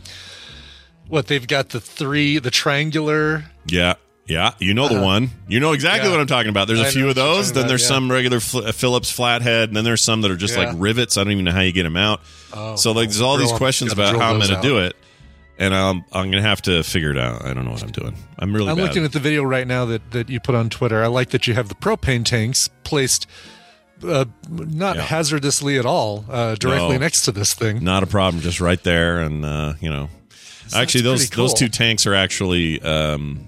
what 1.08 1.28
they've 1.28 1.48
got 1.48 1.70
the 1.70 1.80
three, 1.82 2.40
the 2.40 2.52
triangular. 2.52 3.46
yeah. 3.66 3.96
Yeah, 4.28 4.54
you 4.58 4.74
know 4.74 4.88
the 4.88 5.00
one. 5.00 5.30
You 5.48 5.60
know 5.60 5.74
exactly. 5.74 6.10
Yeah. 6.10 6.16
what 6.16 6.20
I'm 6.20 6.26
talking 6.26 6.50
about. 6.50 6.66
There's 6.68 6.80
a 6.82 6.88
I 6.88 6.90
few 6.90 7.08
of 7.10 7.14
those. 7.14 7.52
Then 7.54 7.60
about, 7.62 7.68
there's 7.70 7.84
yeah. 7.84 7.88
some 7.90 8.12
regular 8.12 8.40
Phil- 8.40 8.72
Phillips 8.72 9.12
flathead, 9.12 9.70
and 9.70 9.78
then 9.78 9.84
there's 9.84 10.02
some 10.02 10.22
that 10.24 10.32
are 10.32 10.36
just 10.36 10.58
Yeah. 10.58 10.66
like 10.66 10.76
rivets. 10.80 11.16
I 11.16 11.24
don't 11.24 11.32
even 11.34 11.46
know 11.46 11.52
how 11.52 11.62
you 11.62 11.72
get 11.72 11.84
them 11.84 11.96
out. 11.96 12.22
Oh, 12.52 12.76
so 12.76 12.92
like, 12.92 13.10
there's 13.10 13.22
all 13.22 13.38
these 13.38 13.52
questions 13.52 13.92
about 13.94 14.16
how 14.16 14.32
I'm 14.34 14.40
going 14.40 14.50
to 14.50 14.68
do 14.68 14.80
it, 14.80 14.96
and 15.58 15.74
I'm 15.74 16.04
I'm 16.12 16.32
going 16.32 16.42
to 16.44 16.50
have 16.50 16.62
to 16.64 16.84
figure 16.84 17.12
it 17.12 17.18
out. 17.18 17.46
I 17.46 17.54
don't 17.54 17.66
know 17.66 17.72
what 17.72 17.84
I'm 17.84 17.92
doing. 17.92 18.16
I'm 18.40 18.54
really. 18.54 18.70
I'm 18.70 18.78
bad. 18.78 18.84
looking 18.88 19.06
at 19.06 19.12
the 19.14 19.20
video 19.20 19.44
right 19.44 19.68
now 19.68 19.86
that, 19.86 20.12
that 20.12 20.30
you 20.30 20.40
put 20.40 20.56
on 20.56 20.70
Twitter. 20.70 21.04
I 21.04 21.08
like 21.08 21.30
that 21.32 21.48
you 21.48 21.54
have 21.54 21.70
the 21.70 21.76
propane 21.76 22.26
tanks 22.26 22.70
placed 22.84 23.28
uh, 24.04 24.26
not 24.50 24.98
Yeah. 24.98 25.04
hazardously 25.04 25.80
at 25.80 25.86
all, 25.86 26.26
uh, 26.30 26.56
directly 26.56 26.94
No. 26.96 26.98
next 26.98 27.22
to 27.24 27.32
this 27.32 27.54
thing. 27.54 27.84
not 27.84 28.04
a 28.04 28.08
problem 28.08 28.42
just 28.44 28.60
right 28.60 28.82
there 28.84 29.20
and 29.20 29.46
uh 29.46 29.74
you 29.80 29.90
know 29.90 30.10
actually 30.76 31.02
those 31.02 31.28
pretty 31.28 31.42
those 31.42 31.54
two 31.54 31.70
tanks 31.70 32.06
are 32.06 32.14
actually 32.14 32.82
um 32.82 33.46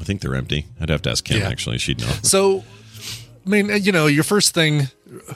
i 0.00 0.04
think 0.04 0.20
they're 0.20 0.36
empty 0.36 0.66
i'd 0.80 0.90
have 0.90 1.02
to 1.02 1.10
ask 1.10 1.24
kim 1.24 1.40
Yeah. 1.40 1.48
actually 1.48 1.78
she'd 1.78 1.98
know 2.00 2.12
So, 2.22 2.62
I 3.44 3.48
mean, 3.48 3.70
you 3.82 3.90
know, 3.90 4.06
your 4.06 4.22
first 4.22 4.54
thing, 4.54 4.88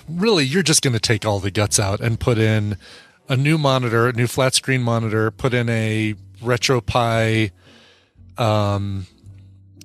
really, 0.08 0.44
you're 0.44 0.62
just 0.62 0.82
going 0.82 0.92
to 0.92 1.00
take 1.00 1.24
all 1.26 1.40
the 1.40 1.50
guts 1.50 1.80
out 1.80 2.00
and 2.00 2.20
put 2.20 2.36
in 2.38 2.76
a 3.28 3.36
new 3.36 3.58
monitor, 3.58 4.08
a 4.08 4.12
new 4.12 4.26
flat 4.26 4.54
screen 4.54 4.82
monitor, 4.82 5.30
put 5.30 5.54
in 5.54 5.68
a 5.68 6.14
RetroPie, 6.42 7.50
um, 8.36 9.06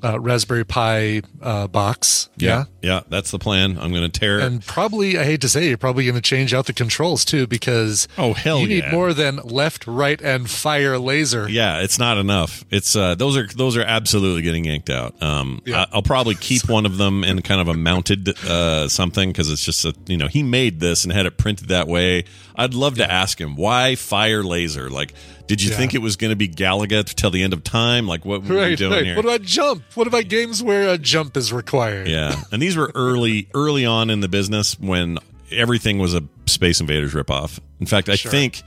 uh, 0.03 0.20
Raspberry 0.20 0.65
Pi 0.65 1.22
uh, 1.41 1.68
box. 1.68 2.29
Yeah. 2.38 2.65
yeah 2.82 3.01
that's 3.10 3.32
the 3.32 3.39
plan 3.39 3.77
i'm 3.77 3.91
gonna 3.94 4.08
tear 4.08 4.39
it. 4.39 4.46
And 4.46 4.65
probably, 4.65 5.18
I 5.18 5.25
hate 5.25 5.41
to 5.41 5.50
say, 5.50 5.68
you're 5.68 5.77
probably 5.77 6.03
going 6.06 6.15
to 6.15 6.22
change 6.22 6.53
out 6.53 6.68
the 6.68 6.74
controls 6.74 7.25
too, 7.25 7.48
because 7.48 8.08
Oh, 8.18 8.34
hell 8.34 8.60
you 8.62 8.68
need 8.68 8.84
yeah. 8.86 8.91
more 8.91 9.13
than 9.13 9.38
left, 9.38 9.86
right, 9.88 10.22
and 10.22 10.50
fire 10.50 10.98
laser. 10.98 11.50
yeah 11.50 11.82
it's 11.82 12.00
not 12.00 12.18
enough 12.18 12.63
it's 12.70 12.96
uh 12.96 13.15
those 13.15 13.36
are 13.36 13.48
those 13.48 13.75
are 13.75 13.84
absolutely 13.84 14.41
getting 14.41 14.63
yanked 14.65 14.89
out 14.89 15.22
um 15.22 15.62
Yeah. 15.65 15.82
I, 15.82 15.88
i'll 15.96 16.01
probably 16.01 16.36
keep 16.36 16.70
one 16.70 16.86
of 16.86 16.98
them 16.98 17.24
in 17.25 17.41
kind 17.41 17.60
of 17.60 17.68
a 17.68 17.74
mounted 17.74 18.29
uh 18.46 18.88
something 18.88 19.29
because 19.32 19.50
it's 19.51 19.65
just 19.65 19.84
a 19.86 19.94
you 20.08 20.15
know 20.18 20.27
he 20.27 20.44
made 20.44 20.79
this 20.79 21.03
and 21.03 21.12
had 21.12 21.25
it 21.25 21.38
printed 21.38 21.68
that 21.70 21.88
way 21.88 22.24
i'd 22.56 22.74
love 22.74 22.96
to 22.96 23.12
ask 23.12 23.39
him 23.41 23.56
why 23.58 23.96
fire 23.96 24.44
laser 24.44 24.89
like 24.89 25.13
did 25.50 25.62
you 25.63 25.72
Yeah. 25.72 25.77
think 25.77 25.96
it 25.96 25.98
was 26.01 26.15
going 26.15 26.29
to 26.29 26.36
be 26.36 26.48
Galaga 26.48 27.03
till 27.03 27.32
the 27.32 27.41
end 27.44 27.53
of 27.53 27.63
time? 27.63 28.08
Like, 28.08 28.24
what 28.24 28.44
were 28.44 28.70
you 28.70 28.75
doing 28.77 28.91
right. 28.94 29.03
here? 29.06 29.15
What 29.15 29.25
about 29.25 29.41
jump? 29.41 29.84
What 29.96 30.06
about 30.08 30.27
games 30.29 30.62
where 30.63 30.88
a 30.89 30.98
jump 30.98 31.36
is 31.36 31.51
required? 31.51 32.08
Yeah, 32.08 32.36
and 32.51 32.62
these 32.62 32.77
were 32.77 32.91
early, 32.96 33.50
early 33.56 33.84
on 33.86 34.10
in 34.12 34.20
the 34.20 34.27
business 34.29 34.79
when 34.79 35.18
everything 35.51 35.98
was 35.98 36.13
a 36.13 36.24
Space 36.46 36.79
Invaders 36.79 37.13
ripoff. 37.15 37.60
In 37.79 37.88
fact, 37.88 38.10
I 38.10 38.15
Sure. 38.15 38.32
think 38.32 38.62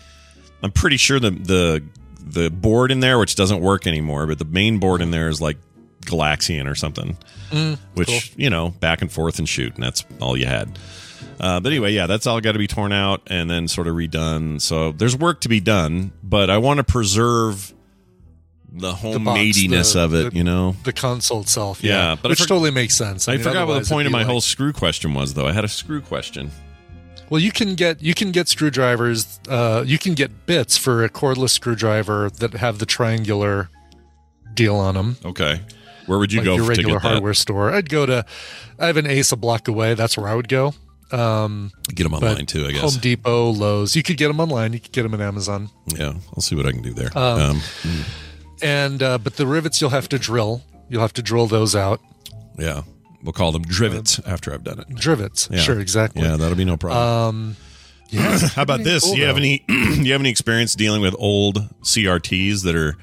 I'm 0.62 0.72
pretty 0.72 0.96
sure 0.96 1.18
the 1.20 1.30
the 1.30 1.82
the 2.24 2.50
board 2.50 2.90
in 2.90 2.98
there, 3.00 3.18
which 3.18 3.34
doesn't 3.36 3.60
work 3.60 3.86
anymore, 3.86 4.26
but 4.26 4.38
the 4.38 4.44
main 4.44 4.78
board 4.78 5.00
in 5.02 5.12
there 5.12 5.28
is 5.28 5.40
like 5.40 5.58
Galaxian 6.04 6.68
or 6.68 6.74
something, 6.74 7.16
mm, 7.52 7.78
which 7.94 8.32
you 8.36 8.50
know, 8.50 8.70
back 8.80 9.02
and 9.02 9.10
forth 9.12 9.38
and 9.38 9.48
shoot, 9.48 9.74
and 9.76 9.82
that's 9.84 10.04
all 10.20 10.36
you 10.36 10.46
had. 10.46 10.78
Uh, 11.40 11.60
but 11.60 11.72
anyway, 11.72 11.92
yeah, 11.92 12.06
that's 12.06 12.26
all 12.26 12.40
got 12.40 12.52
to 12.52 12.58
be 12.58 12.66
torn 12.66 12.92
out 12.92 13.22
and 13.26 13.50
then 13.50 13.66
sort 13.68 13.86
of 13.86 13.94
redone. 13.96 14.60
So 14.60 14.92
there's 14.92 15.16
work 15.16 15.40
to 15.42 15.48
be 15.48 15.60
done, 15.60 16.12
but 16.22 16.50
I 16.50 16.58
want 16.58 16.78
to 16.78 16.84
preserve 16.84 17.72
the 18.74 18.92
homemadiness 18.92 19.96
of 19.96 20.14
it. 20.14 20.30
the- 20.32 20.36
you 20.38 20.44
know, 20.44 20.76
the 20.84 20.92
console 20.92 21.40
itself. 21.42 21.82
Yeah, 21.82 22.10
Yeah, 22.12 22.16
but 22.20 22.30
which 22.30 22.40
for- 22.40 22.46
totally 22.48 22.70
makes 22.70 22.96
sense. 22.96 23.28
I, 23.28 23.32
mean, 23.34 23.42
forgot 23.42 23.66
what 23.68 23.82
the 23.82 23.88
point 23.88 24.06
of 24.06 24.12
my 24.12 24.24
whole 24.24 24.40
screw 24.40 24.72
question 24.72 25.12
was, 25.14 25.34
though. 25.34 25.46
I 25.46 25.52
had 25.52 25.64
a 25.64 25.68
screw 25.68 26.00
question. 26.00 26.50
Well, 27.28 27.40
you 27.40 27.50
can 27.52 27.74
get 27.76 28.02
you 28.02 28.12
can 28.14 28.30
get 28.30 28.48
screwdrivers. 28.48 29.40
Uh, 29.48 29.84
you 29.86 29.98
can 29.98 30.12
get 30.14 30.44
bits 30.46 30.76
for 30.76 31.02
a 31.02 31.08
cordless 31.08 31.50
screwdriver 31.50 32.28
that 32.30 32.52
have 32.54 32.78
the 32.78 32.84
triangular 32.86 33.70
deal 34.52 34.76
on 34.76 34.94
them. 34.96 35.16
Okay, 35.24 35.60
where 36.06 36.18
would 36.18 36.30
you 36.30 36.40
like 36.40 36.44
go 36.44 36.54
your 36.56 36.64
to 36.64 36.68
regular 36.68 36.94
get 36.96 37.02
that? 37.02 37.08
hardware 37.12 37.32
store. 37.34 37.72
I'd 37.72 37.88
go 37.88 38.04
to. 38.04 38.26
I 38.78 38.86
have 38.86 38.98
an 38.98 39.06
Ace 39.06 39.32
a 39.32 39.36
block 39.36 39.66
away. 39.66 39.94
That's 39.94 40.18
where 40.18 40.28
I 40.28 40.34
would 40.34 40.48
go. 40.48 40.74
Um, 41.12 41.72
Get 41.94 42.04
them 42.04 42.14
online 42.14 42.46
too, 42.46 42.66
I 42.66 42.72
guess. 42.72 42.80
Home 42.80 43.00
Depot, 43.00 43.50
Lowe's. 43.50 43.94
You 43.94 44.02
could 44.02 44.16
get 44.16 44.28
them 44.28 44.40
online. 44.40 44.72
You 44.72 44.80
could 44.80 44.92
get 44.92 45.02
them 45.02 45.14
at 45.14 45.20
Amazon. 45.20 45.68
yeah, 45.86 46.14
I'll 46.34 46.40
see 46.42 46.54
what 46.56 46.66
I 46.66 46.72
can 46.72 46.82
do 46.82 46.92
there. 46.94 47.16
Um, 47.16 47.60
And 48.62 49.02
uh, 49.02 49.18
but 49.18 49.36
the 49.36 49.46
rivets 49.46 49.80
you'll 49.80 49.90
have 49.90 50.08
to 50.10 50.18
drill. 50.18 50.62
You'll 50.88 51.02
have 51.02 51.12
to 51.14 51.22
drill 51.22 51.46
those 51.46 51.74
out. 51.74 52.00
yeah, 52.58 52.82
we'll 53.22 53.32
call 53.32 53.50
them 53.52 53.62
drivets 53.62 54.18
after 54.26 54.52
I've 54.54 54.62
done 54.64 54.78
it. 54.80 54.88
Drivets. 54.90 55.48
Yeah. 55.50 55.58
Sure, 55.60 55.80
exactly. 55.80 56.22
Yeah, 56.22 56.36
that'll 56.36 56.56
be 56.56 56.64
no 56.64 56.76
problem. 56.76 57.02
Um, 57.02 57.56
yeah. 58.10 58.38
How 58.54 58.62
about 58.62 58.84
this? 58.84 59.02
cool, 59.04 59.16
you 59.16 59.24
have 59.24 59.36
though. 59.36 59.40
any? 59.42 59.64
you 59.68 60.12
have 60.12 60.20
any 60.20 60.30
experience 60.30 60.74
dealing 60.74 61.00
with 61.02 61.14
old 61.18 61.68
CRTs 61.82 62.62
that 62.64 62.76
are 62.76 62.96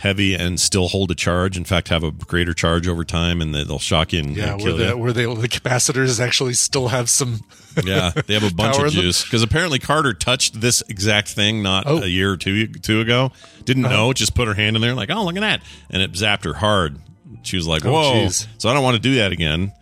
heavy 0.00 0.34
and 0.34 0.60
still 0.60 0.88
hold 0.88 1.10
a 1.10 1.14
charge? 1.14 1.56
In 1.56 1.64
fact, 1.64 1.88
have 1.88 2.02
a 2.04 2.10
greater 2.10 2.52
charge 2.52 2.86
over 2.88 3.04
time, 3.04 3.40
and 3.40 3.54
they- 3.54 3.64
they'll 3.64 3.78
shock 3.78 4.12
you 4.12 4.18
and, 4.20 4.36
Yeah, 4.36 4.52
and 4.54 4.62
where 4.62 4.66
kill 4.72 4.76
the 4.78 4.86
you. 4.88 4.96
where 4.96 5.12
they 5.12 5.24
the 5.24 5.48
capacitors 5.48 6.20
actually 6.20 6.54
still 6.54 6.88
have 6.88 7.08
some. 7.08 7.40
Yeah, 7.84 8.10
they 8.26 8.34
have 8.34 8.42
a 8.42 8.52
bunch 8.52 8.78
of 8.78 8.90
juice 8.92 9.22
because 9.22 9.42
apparently 9.44 9.78
Carter 9.78 10.12
touched 10.12 10.60
this 10.60 10.82
exact 10.88 11.28
thing 11.28 11.62
not 11.62 11.84
Oh. 11.86 11.96
Uh-huh. 11.98 12.04
a 12.04 12.08
year 12.08 12.32
or 12.32 12.36
two 12.36 12.66
two 12.66 13.00
ago. 13.00 13.30
Didn't 13.64 13.84
know, 13.84 14.12
just 14.12 14.34
put 14.34 14.48
her 14.48 14.54
hand 14.54 14.74
in 14.74 14.82
there 14.82 14.92
like, 14.94 15.08
oh, 15.10 15.24
look 15.24 15.36
at 15.36 15.40
that, 15.40 15.62
and 15.88 16.02
it 16.02 16.10
zapped 16.12 16.42
her 16.44 16.54
hard. 16.54 16.98
She 17.42 17.56
was 17.56 17.68
like, 17.68 17.84
Oh, 17.86 17.92
whoa. 17.92 18.12
jeez. 18.26 18.46
so 18.58 18.68
I 18.68 18.74
don't 18.74 18.82
want 18.82 18.96
to 18.96 19.00
do 19.00 19.14
that 19.16 19.30
again. 19.30 19.72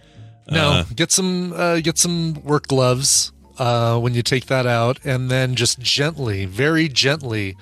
No, 0.51 0.69
Uh, 0.71 0.85
get 0.95 1.11
some 1.13 1.53
uh, 1.55 1.81
get 1.81 1.97
some 1.97 2.35
work 2.45 2.67
gloves 2.67 3.33
uh, 3.59 3.99
when 3.99 4.13
you 4.15 4.23
take 4.23 4.47
that 4.47 4.67
out, 4.67 4.99
and 5.05 5.31
then 5.31 5.55
just 5.55 5.79
gently, 5.81 6.45
very 6.45 6.89
gently, 6.89 7.57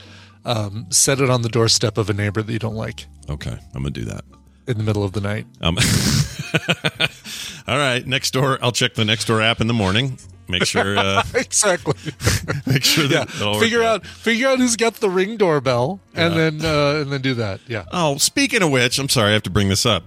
um, 0.46 0.86
set 0.90 1.20
it 1.20 1.28
on 1.28 1.42
the 1.42 1.48
doorstep 1.50 1.98
of 1.98 2.08
a 2.08 2.14
neighbor 2.14 2.42
that 2.42 2.52
you 2.52 2.58
don't 2.58 2.74
like 2.76 3.06
Okay, 3.28 3.50
I'm 3.74 3.82
gonna 3.82 3.90
do 3.90 4.04
that. 4.04 4.24
in 4.66 4.78
the 4.78 4.84
middle 4.84 5.04
of 5.04 5.12
the 5.12 5.20
night. 5.20 5.46
Um, 5.60 5.76
all 7.68 7.76
right, 7.78 8.06
next 8.06 8.30
door. 8.32 8.58
I'll 8.62 8.72
check 8.72 8.94
the 8.94 9.04
next 9.04 9.26
door 9.26 9.42
app 9.42 9.60
in 9.60 9.66
the 9.66 9.74
morning. 9.74 10.18
Make 10.48 10.64
sure, 10.64 10.96
uh, 10.96 11.24
exactly. 11.34 11.94
make 12.66 12.84
sure 12.84 13.04
yeah. 13.04 13.24
that 13.24 13.34
it'll 13.34 13.54
work 13.54 13.62
Figure 13.62 13.82
out 13.82 14.06
figure 14.06 14.48
out 14.48 14.58
who's 14.58 14.76
got 14.76 14.94
the 14.94 15.10
ring 15.10 15.36
doorbell, 15.36 16.00
and 16.14 16.34
then 16.34 16.64
uh, 16.64 17.00
and 17.02 17.10
then 17.12 17.20
do 17.20 17.34
that. 17.34 17.60
Yeah. 17.66 17.84
Oh, 17.90 18.16
speaking 18.18 18.62
of 18.62 18.70
which, 18.70 18.98
I'm 19.00 19.08
sorry, 19.08 19.30
I 19.30 19.32
have 19.32 19.42
to 19.42 19.50
bring 19.50 19.68
this 19.68 19.84
up. 19.84 20.04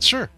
Sure. 0.00 0.28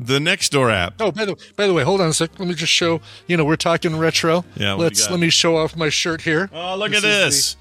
The 0.00 0.20
next 0.20 0.50
door 0.52 0.70
app. 0.70 0.94
Oh, 1.00 1.10
by 1.10 1.24
the 1.26 1.36
by 1.56 1.66
the 1.66 1.74
way, 1.74 1.82
hold 1.82 2.00
on 2.00 2.08
a 2.08 2.12
sec. 2.14 2.38
Let 2.38 2.48
me 2.48 2.54
just 2.54 2.72
show. 2.72 3.00
You 3.26 3.36
know, 3.36 3.44
we're 3.44 3.56
talking 3.56 3.96
retro. 3.96 4.44
Yeah, 4.54 4.72
what 4.72 4.76
do 4.76 4.82
you 4.82 4.84
Let's 4.84 5.02
got? 5.02 5.10
let 5.10 5.20
me 5.20 5.30
show 5.30 5.56
off 5.58 5.76
my 5.76 5.88
shirt 5.90 6.22
here. 6.22 6.48
Oh, 6.52 6.76
look 6.76 6.92
at 6.92 6.96
is 6.96 7.02
this. 7.02 7.56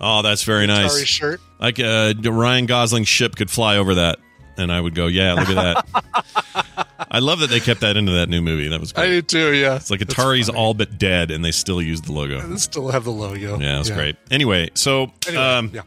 Oh, 0.00 0.22
that's 0.22 0.44
very 0.44 0.66
nice. 0.66 0.94
Atari 1.00 1.06
shirt. 1.06 1.40
Like 1.58 1.80
uh, 1.80 2.14
Ryan 2.22 2.66
Gosling's 2.66 3.08
ship 3.08 3.34
could 3.36 3.50
fly 3.50 3.78
over 3.78 3.96
that, 3.96 4.18
and 4.56 4.70
I 4.72 4.80
would 4.80 4.94
go, 4.94 5.06
"Yeah, 5.08 5.34
look 5.34 5.48
at 5.48 5.54
that." 5.84 6.86
I 7.10 7.20
love 7.20 7.40
that 7.40 7.48
they 7.50 7.60
kept 7.60 7.80
that 7.80 7.96
into 7.96 8.12
that 8.12 8.28
new 8.28 8.42
movie. 8.42 8.68
That 8.68 8.80
was 8.80 8.92
I 8.92 9.06
great. 9.06 9.08
did 9.08 9.28
too. 9.28 9.54
Yeah. 9.54 9.76
It's 9.76 9.90
like 9.90 10.00
Atari's 10.00 10.48
all 10.48 10.74
but 10.74 10.98
dead, 10.98 11.30
and 11.30 11.44
they 11.44 11.50
still 11.52 11.80
use 11.80 12.00
the 12.02 12.12
logo. 12.12 12.40
They 12.40 12.56
still 12.56 12.88
have 12.90 13.04
the 13.04 13.10
logo. 13.12 13.58
Yeah, 13.58 13.76
that's 13.76 13.90
great. 13.90 14.16
Anyway, 14.30 14.70
so 14.74 15.10
Anyway, 15.26 15.42
um, 15.42 15.70
yeah. 15.72 15.82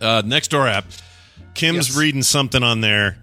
uh, 0.00 0.22
next 0.24 0.48
door 0.48 0.68
app, 0.68 0.84
Kim's 1.54 1.88
Yes. 1.88 1.96
reading 1.98 2.22
something 2.22 2.62
on 2.62 2.80
there, 2.80 3.18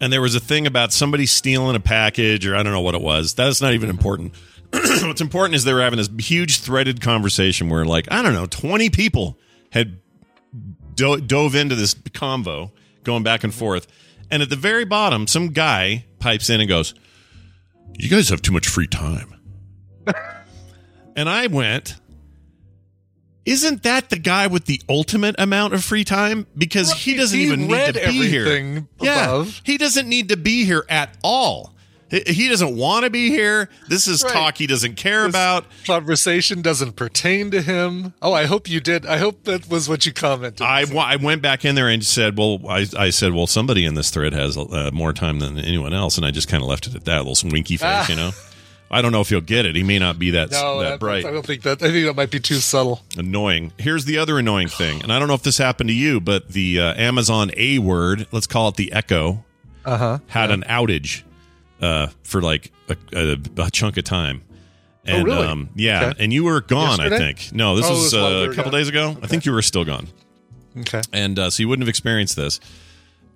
and 0.00 0.12
there 0.12 0.22
was 0.22 0.34
a 0.34 0.40
thing 0.40 0.66
about 0.66 0.92
somebody 0.92 1.26
stealing 1.26 1.76
a 1.76 1.80
package, 1.80 2.46
or 2.46 2.56
I 2.56 2.62
don't 2.62 2.72
know 2.72 2.80
what 2.80 2.94
it 2.94 3.02
was. 3.02 3.34
That's 3.34 3.60
not 3.60 3.74
even 3.74 3.90
important. 3.90 4.32
What's 5.06 5.20
important 5.20 5.54
is 5.54 5.64
they 5.64 5.72
were 5.72 5.80
having 5.82 5.96
this 5.98 6.10
huge 6.18 6.60
threaded 6.60 7.00
conversation 7.00 7.68
where, 7.68 7.84
like, 7.84 8.06
I 8.10 8.22
don't 8.22 8.34
know, 8.34 8.46
twenty 8.46 8.90
people 8.90 9.38
had 9.70 9.98
do- 10.94 11.20
dove 11.20 11.54
into 11.54 11.74
this 11.74 11.94
convo, 11.94 12.70
going 13.04 13.22
back 13.22 13.44
and 13.44 13.54
forth, 13.54 13.86
and 14.30 14.42
at 14.42 14.50
the 14.50 14.56
very 14.56 14.84
bottom, 14.84 15.26
some 15.26 15.48
guy 15.48 16.06
pipes 16.18 16.50
in 16.50 16.60
and 16.60 16.68
goes, 16.68 16.94
"You 17.98 18.08
guys 18.08 18.28
have 18.30 18.42
too 18.42 18.52
much 18.52 18.66
free 18.68 18.86
time," 18.86 19.34
and 21.16 21.28
I 21.28 21.46
went. 21.46 21.96
Isn't 23.44 23.84
that 23.84 24.10
the 24.10 24.18
guy 24.18 24.48
with 24.48 24.64
the 24.64 24.82
ultimate 24.88 25.36
amount 25.38 25.72
of 25.72 25.84
free 25.84 26.02
time? 26.02 26.48
Because 26.58 26.92
he 26.92 27.14
doesn't 27.14 27.38
he 27.38 27.44
even 27.46 27.68
need 27.68 27.94
to 27.94 28.08
be 28.08 28.26
here. 28.26 28.44
everything 28.44 28.88
Yeah, 29.00 29.44
he 29.62 29.78
doesn't 29.78 30.08
need 30.08 30.30
to 30.30 30.36
be 30.36 30.64
here 30.64 30.84
at 30.88 31.16
all. 31.22 31.75
He, 32.10 32.22
he 32.26 32.48
doesn't 32.48 32.76
want 32.76 33.04
to 33.04 33.10
be 33.10 33.30
here. 33.30 33.68
This 33.88 34.06
is 34.06 34.22
Right. 34.22 34.32
talk 34.32 34.58
he 34.58 34.66
doesn't 34.66 34.96
care 34.96 35.24
This 35.24 35.30
about. 35.30 35.64
Conversation 35.86 36.62
doesn't 36.62 36.94
pertain 36.96 37.50
to 37.50 37.62
him. 37.62 38.12
Oh, 38.22 38.32
I 38.32 38.44
hope 38.46 38.68
you 38.68 38.80
did. 38.80 39.04
I 39.06 39.18
hope 39.18 39.44
that 39.44 39.68
was 39.68 39.88
what 39.88 40.06
you 40.06 40.12
commented. 40.12 40.62
I, 40.62 40.84
I 40.96 41.16
went 41.16 41.42
back 41.42 41.64
in 41.64 41.74
there 41.74 41.88
and 41.88 42.04
said, 42.04 42.38
well, 42.38 42.60
I, 42.68 42.86
I 42.96 43.10
said, 43.10 43.32
well, 43.34 43.46
somebody 43.46 43.84
in 43.84 43.94
this 43.94 44.10
thread 44.10 44.32
has 44.34 44.56
uh, 44.56 44.90
more 44.92 45.12
time 45.12 45.40
than 45.40 45.58
anyone 45.58 45.92
else, 45.92 46.16
and 46.16 46.24
I 46.24 46.30
just 46.30 46.48
kind 46.48 46.62
of 46.62 46.68
left 46.68 46.86
it 46.86 46.94
at 46.94 47.04
that. 47.06 47.22
A 47.22 47.22
little 47.24 47.50
winky 47.50 47.76
face, 47.76 47.82
Ah. 47.88 48.06
you 48.08 48.16
know. 48.16 48.30
I 48.88 49.02
don't 49.02 49.10
know 49.10 49.20
if 49.20 49.30
he'll 49.30 49.40
get 49.40 49.66
it. 49.66 49.74
He 49.74 49.82
may 49.82 49.98
not 49.98 50.16
be 50.16 50.30
that 50.30 50.52
no, 50.52 50.78
that 50.80 50.90
that- 50.90 51.00
bright. 51.00 51.24
I 51.26 51.32
don't 51.32 51.44
think 51.44 51.62
that. 51.62 51.82
I 51.82 51.90
think 51.90 52.06
that 52.06 52.14
might 52.14 52.30
be 52.30 52.38
too 52.38 52.54
subtle. 52.54 53.02
annoying. 53.18 53.72
Here's 53.78 54.04
the 54.04 54.18
other 54.18 54.38
annoying 54.38 54.68
thing, 54.68 55.02
and 55.02 55.12
I 55.12 55.18
don't 55.18 55.26
know 55.26 55.34
if 55.34 55.42
this 55.42 55.58
happened 55.58 55.88
to 55.88 55.94
you, 55.94 56.20
but 56.20 56.50
the 56.50 56.78
uh, 56.80 56.94
Amazon 56.94 57.50
A 57.56 57.80
word, 57.80 58.28
let's 58.30 58.46
call 58.46 58.68
it 58.68 58.76
the 58.76 58.92
Echo, 58.92 59.44
Uh 59.84 59.96
huh. 59.98 60.18
had 60.28 60.52
an 60.52 60.62
outage 60.68 61.24
uh, 61.80 62.08
for 62.22 62.40
like 62.42 62.72
a, 62.88 62.96
a, 63.12 63.36
a 63.62 63.70
chunk 63.70 63.96
of 63.96 64.04
time. 64.04 64.42
And, 65.04 65.22
Oh, 65.22 65.24
really? 65.24 65.46
Um, 65.46 65.68
yeah, 65.76 66.06
Okay. 66.06 66.24
and 66.24 66.32
you 66.32 66.42
were 66.44 66.60
gone. 66.60 66.98
I 67.00 67.08
think. 67.08 67.52
No, 67.52 67.76
this 67.76 67.86
Oh, 67.86 67.90
was, 67.90 68.12
was 68.12 68.14
uh, 68.14 68.50
a 68.50 68.54
couple 68.54 68.72
days 68.72 68.88
ago. 68.88 69.16
I 69.22 69.26
think 69.28 69.46
you 69.46 69.52
were 69.52 69.62
still 69.62 69.84
gone, 69.84 70.08
Okay. 70.78 71.00
and 71.12 71.38
uh, 71.38 71.50
so 71.50 71.62
you 71.62 71.68
wouldn't 71.68 71.84
have 71.84 71.88
experienced 71.88 72.34
this, 72.34 72.58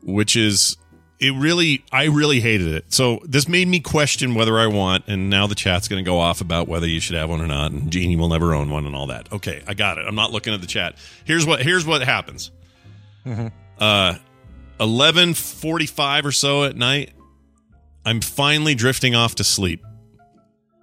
which 0.03 0.35
is 0.35 0.77
it. 1.21 1.33
Really, 1.33 1.85
I 1.93 2.05
really 2.07 2.41
hated 2.41 2.67
it. 2.75 2.93
So 2.93 3.21
this 3.25 3.47
made 3.47 3.69
me 3.69 3.79
question 3.79 4.35
whether 4.35 4.59
I 4.59 4.67
want. 4.67 5.05
And 5.07 5.31
now 5.31 5.47
the 5.47 5.55
chat's 5.55 5.87
going 5.87 6.03
to 6.05 6.09
go 6.09 6.19
off 6.19 6.41
about 6.41 6.67
whether 6.67 6.89
you 6.89 6.99
should 6.99 7.15
have 7.15 7.31
one 7.31 7.41
or 7.41 7.47
not. 7.47 7.71
And 7.71 7.89
Jeannie 7.93 8.17
will 8.17 8.31
never 8.31 8.53
own 8.53 8.69
one 8.71 8.85
and 8.85 8.97
all 8.97 9.07
that. 9.07 9.31
Okay, 9.33 9.63
I 9.69 9.75
got 9.75 9.99
it. 9.99 10.07
I'm 10.09 10.17
not 10.17 10.33
looking 10.33 10.53
at 10.55 10.61
the 10.61 10.67
chat. 10.67 10.97
Here's 11.25 11.47
what. 11.47 11.63
Here's 11.63 11.87
what 11.87 12.03
happens. 12.03 12.51
Uh, 13.79 14.15
eleven 14.81 15.35
forty-five 15.35 16.27
or 16.27 16.33
so 16.33 16.65
at 16.65 16.75
night. 16.77 17.13
I'm 18.05 18.21
finally 18.21 18.75
drifting 18.75 19.15
off 19.15 19.35
to 19.37 19.45
sleep. 19.45 19.83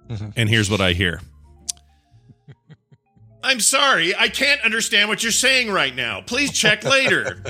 Mm-hmm. 0.08 0.30
And 0.36 0.48
here's 0.48 0.70
what 0.70 0.80
I 0.80 0.92
hear. 0.92 1.20
I'm 3.42 3.60
sorry, 3.60 4.14
I 4.16 4.28
can't 4.28 4.60
understand 4.62 5.08
what 5.08 5.22
you're 5.22 5.32
saying 5.32 5.70
right 5.70 5.94
now. 5.94 6.20
Please 6.22 6.52
check 6.52 6.84
later. 6.84 7.42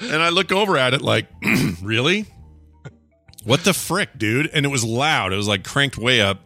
and 0.00 0.22
I 0.22 0.30
look 0.30 0.52
over 0.52 0.76
at 0.78 0.94
it 0.94 1.02
like, 1.02 1.26
really? 1.82 2.26
What 3.44 3.62
the 3.64 3.74
frick, 3.74 4.10
dude? 4.16 4.50
And 4.52 4.64
it 4.66 4.70
was 4.70 4.84
loud. 4.84 5.32
It 5.32 5.36
was 5.36 5.46
like 5.48 5.64
cranked 5.64 5.98
way 5.98 6.20
up 6.20 6.40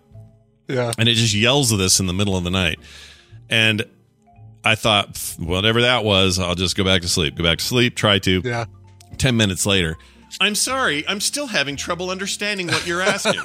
Yeah. 0.68 0.92
and 0.98 1.08
it 1.08 1.14
just 1.14 1.32
yells 1.34 1.72
at 1.72 1.78
this 1.78 2.00
in 2.00 2.06
the 2.06 2.12
middle 2.12 2.36
of 2.36 2.44
the 2.44 2.50
night. 2.50 2.78
And 3.48 3.84
I 4.64 4.74
thought, 4.74 5.16
whatever 5.38 5.80
that 5.82 6.04
was, 6.04 6.38
I'll 6.38 6.54
just 6.54 6.76
go 6.76 6.84
back 6.84 7.02
to 7.02 7.08
sleep. 7.08 7.36
Go 7.36 7.44
back 7.44 7.58
to 7.58 7.64
sleep. 7.64 7.96
Try 7.96 8.18
to. 8.20 8.42
Yeah. 8.44 8.66
10 9.16 9.36
minutes 9.36 9.64
later, 9.66 9.96
I'm 10.40 10.54
sorry, 10.54 11.06
I'm 11.08 11.20
still 11.20 11.46
having 11.46 11.76
trouble 11.76 12.10
understanding 12.10 12.66
what 12.68 12.86
you're 12.86 13.02
asking. 13.02 13.40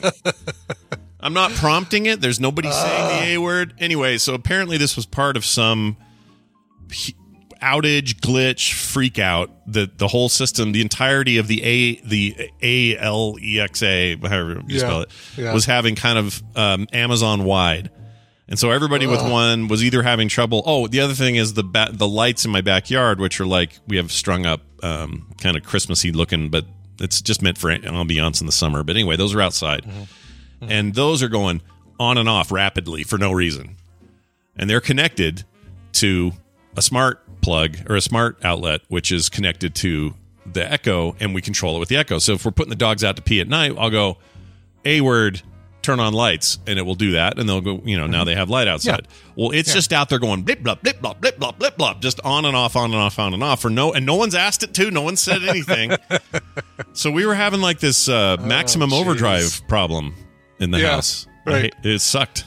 I'm 1.19 1.33
not 1.33 1.51
prompting 1.51 2.05
it. 2.05 2.21
There's 2.21 2.39
nobody 2.39 2.69
saying 2.71 3.07
the 3.07 3.33
A 3.33 3.37
word. 3.39 3.73
Anyway, 3.79 4.17
so 4.17 4.33
apparently 4.33 4.77
this 4.77 4.95
was 4.95 5.05
part 5.05 5.37
of 5.37 5.45
some 5.45 5.97
outage, 7.61 8.19
glitch, 8.19 8.73
freak 8.73 9.17
out 9.17 9.49
that 9.71 9.97
the 9.97 10.07
whole 10.07 10.29
system, 10.29 10.71
the 10.71 10.81
entirety 10.81 11.37
of 11.37 11.47
the 11.47 11.63
A, 11.63 11.95
the 12.01 12.51
A 12.61 12.97
L 12.97 13.37
E 13.41 13.59
X 13.59 13.81
A, 13.81 14.17
however 14.17 14.61
you 14.67 14.75
Yeah, 14.75 14.79
spell 14.79 15.01
it, 15.01 15.09
yeah. 15.37 15.53
was 15.53 15.65
having 15.65 15.95
kind 15.95 16.19
of 16.19 16.43
um, 16.55 16.87
Amazon 16.93 17.43
wide. 17.43 17.89
And 18.47 18.59
so 18.59 18.69
everybody 18.69 19.07
with 19.07 19.23
one 19.23 19.67
was 19.67 19.83
either 19.83 20.03
having 20.03 20.27
trouble. 20.27 20.61
Oh, 20.67 20.87
the 20.87 20.99
other 20.99 21.15
thing 21.15 21.35
is 21.35 21.53
the 21.53 21.63
ba- 21.63 21.89
the 21.91 22.07
lights 22.07 22.45
in 22.45 22.51
my 22.51 22.61
backyard, 22.61 23.19
which 23.19 23.41
are 23.41 23.45
like 23.45 23.79
we 23.87 23.97
have 23.97 24.11
strung 24.11 24.45
up, 24.45 24.61
um, 24.83 25.27
kind 25.41 25.57
of 25.57 25.63
Christmassy 25.63 26.11
looking, 26.11 26.49
but 26.49 26.65
it's 26.99 27.21
just 27.21 27.41
meant 27.41 27.57
for 27.57 27.69
ambiance 27.75 28.41
in 28.41 28.45
the 28.45 28.51
summer. 28.53 28.83
But 28.83 28.95
anyway, 28.97 29.15
those 29.15 29.33
are 29.33 29.41
outside, 29.41 29.83
and 30.61 30.93
those 30.93 31.23
are 31.23 31.27
going 31.27 31.61
on 31.99 32.19
and 32.19 32.29
off 32.29 32.51
rapidly 32.51 33.03
for 33.03 33.17
no 33.17 33.31
reason, 33.31 33.77
and 34.55 34.69
they're 34.69 34.79
connected 34.81 35.43
to 35.93 36.31
a 36.77 36.83
smart 36.83 37.23
plug 37.41 37.77
or 37.89 37.95
a 37.95 38.01
smart 38.01 38.37
outlet, 38.45 38.81
which 38.89 39.11
is 39.11 39.27
connected 39.27 39.73
to 39.75 40.13
the 40.45 40.71
Echo, 40.71 41.15
and 41.19 41.33
we 41.33 41.41
control 41.41 41.77
it 41.77 41.79
with 41.79 41.89
the 41.89 41.97
Echo. 41.97 42.19
So 42.19 42.33
if 42.33 42.45
we're 42.45 42.51
putting 42.51 42.69
the 42.69 42.75
dogs 42.75 43.03
out 43.03 43.15
to 43.15 43.23
pee 43.23 43.41
at 43.41 43.47
night, 43.47 43.73
I'll 43.77 43.89
go 43.89 44.17
a 44.83 45.01
word 45.01 45.41
turn 45.85 45.99
on 45.99 46.13
lights 46.13 46.57
and 46.67 46.79
it 46.79 46.81
will 46.81 46.95
do 46.95 47.11
that 47.11 47.37
and 47.39 47.47
they'll 47.47 47.61
go 47.61 47.79
you 47.85 47.97
know 47.97 48.07
now 48.07 48.23
they 48.23 48.35
have 48.35 48.49
light 48.49 48.67
outside. 48.67 49.07
Well 49.35 49.51
it's 49.51 49.73
just 49.73 49.93
out 49.93 50.09
there 50.09 50.19
going 50.19 50.43
blip 50.43 50.61
blop 50.61 50.81
blip 50.81 50.99
blop 51.01 51.21
blip 51.21 51.39
blop 51.39 51.57
blip 51.59 51.77
blop 51.77 52.01
just 52.01 52.19
on 52.23 52.45
and 52.45 52.55
off 52.55 52.75
on 52.75 52.91
and 52.91 52.99
off 53.01 53.19
on 53.19 53.33
and 53.33 53.43
off 53.43 53.61
for 53.61 53.69
no 53.69 53.93
and 53.93 54.05
no 54.05 54.15
one's 54.15 54.35
asked 54.35 54.63
it 54.63 54.73
to 54.75 54.89
no 54.91 55.01
one 55.01 55.15
said 55.15 55.43
anything. 55.43 55.91
So 56.93 57.11
we 57.11 57.25
were 57.25 57.35
having 57.35 57.59
like 57.61 57.79
this 57.79 58.07
uh 58.07 58.37
maximum 58.39 58.89
jeez. 58.89 59.01
overdrive 59.01 59.61
problem 59.67 60.15
in 60.59 60.71
the 60.71 60.79
Yeah, 60.79 60.91
house. 60.95 61.27
Right. 61.45 61.73
it 61.83 61.99
sucked 61.99 62.45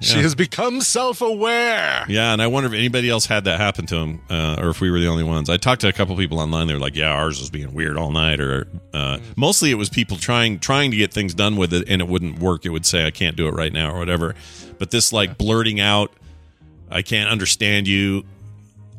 She 0.00 0.18
has 0.20 0.34
become 0.34 0.80
self-aware. 0.80 2.04
yeah, 2.08 2.32
and 2.32 2.40
I 2.42 2.46
wonder 2.46 2.68
if 2.68 2.74
anybody 2.74 3.10
else 3.10 3.26
had 3.26 3.44
that 3.44 3.58
happen 3.60 3.86
to 3.86 3.94
them, 3.96 4.20
uh, 4.30 4.56
or 4.58 4.70
if 4.70 4.80
we 4.80 4.90
were 4.90 5.00
the 5.00 5.08
only 5.08 5.24
ones. 5.24 5.48
I 5.50 5.56
talked 5.56 5.80
to 5.82 5.88
a 5.88 5.92
couple 5.92 6.16
people 6.16 6.38
online. 6.38 6.66
They 6.66 6.74
were 6.74 6.80
like, 6.80 6.96
"Yeah, 6.96 7.10
ours 7.10 7.40
was 7.40 7.50
being 7.50 7.72
weird 7.74 7.96
all 7.96 8.10
night," 8.10 8.40
or 8.40 8.66
uh, 8.92 9.18
mostly 9.36 9.70
it 9.70 9.74
was 9.74 9.88
people 9.88 10.16
trying 10.16 10.58
trying 10.58 10.90
to 10.90 10.96
get 10.96 11.12
things 11.12 11.34
done 11.34 11.56
with 11.56 11.72
it, 11.72 11.84
and 11.88 12.00
it 12.00 12.08
wouldn't 12.08 12.38
work. 12.38 12.64
It 12.64 12.70
would 12.70 12.86
say, 12.86 13.06
"I 13.06 13.10
can't 13.10 13.36
do 13.36 13.48
it 13.48 13.54
right 13.54 13.72
now," 13.72 13.92
or 13.92 13.98
whatever. 13.98 14.34
But 14.78 14.90
this 14.90 15.12
like 15.12 15.38
blurting 15.38 15.80
out, 15.80 16.12
"I 16.90 17.02
can't 17.02 17.28
understand 17.30 17.88
you." 17.88 18.24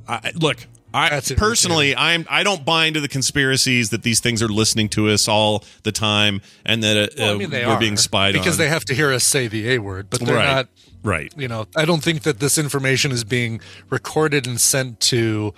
I, 0.08 0.32
look, 0.36 0.66
I 0.94 1.22
personally, 1.38 1.96
I'm 1.96 2.26
I 2.30 2.44
don't 2.44 2.66
buy 2.66 2.86
into 2.86 3.00
the 3.00 3.08
conspiracies 3.08 3.92
that 3.92 4.04
these 4.04 4.20
things 4.20 4.42
are 4.42 4.48
listening 4.48 4.90
to 4.90 5.10
us 5.10 5.28
all 5.28 5.64
the 5.84 5.92
time, 5.92 6.42
and 6.66 6.84
that 6.84 6.98
uh, 6.98 7.08
Well, 7.18 7.36
I 7.36 7.38
mean, 7.38 7.50
they 7.52 7.66
we're 7.66 7.80
being 7.80 7.98
spied 7.98 8.36
on 8.36 8.42
because 8.42 8.56
on. 8.56 8.60
they 8.66 8.70
have 8.70 8.86
to 8.86 8.96
hear 8.96 9.12
us 9.14 9.24
say 9.24 9.48
the 9.48 9.70
A 9.72 9.80
word, 9.80 10.10
but 10.10 10.22
they're 10.22 10.36
right, 10.36 10.56
not. 10.56 10.68
right. 11.04 11.34
You 11.38 11.48
know, 11.48 11.68
I 11.76 11.86
don't 11.86 12.04
think 12.04 12.24
that 12.24 12.40
this 12.40 12.58
information 12.58 13.12
is 13.12 13.24
being 13.24 13.62
recorded 13.90 14.48
and 14.48 14.60
sent 14.60 15.00
to 15.02 15.54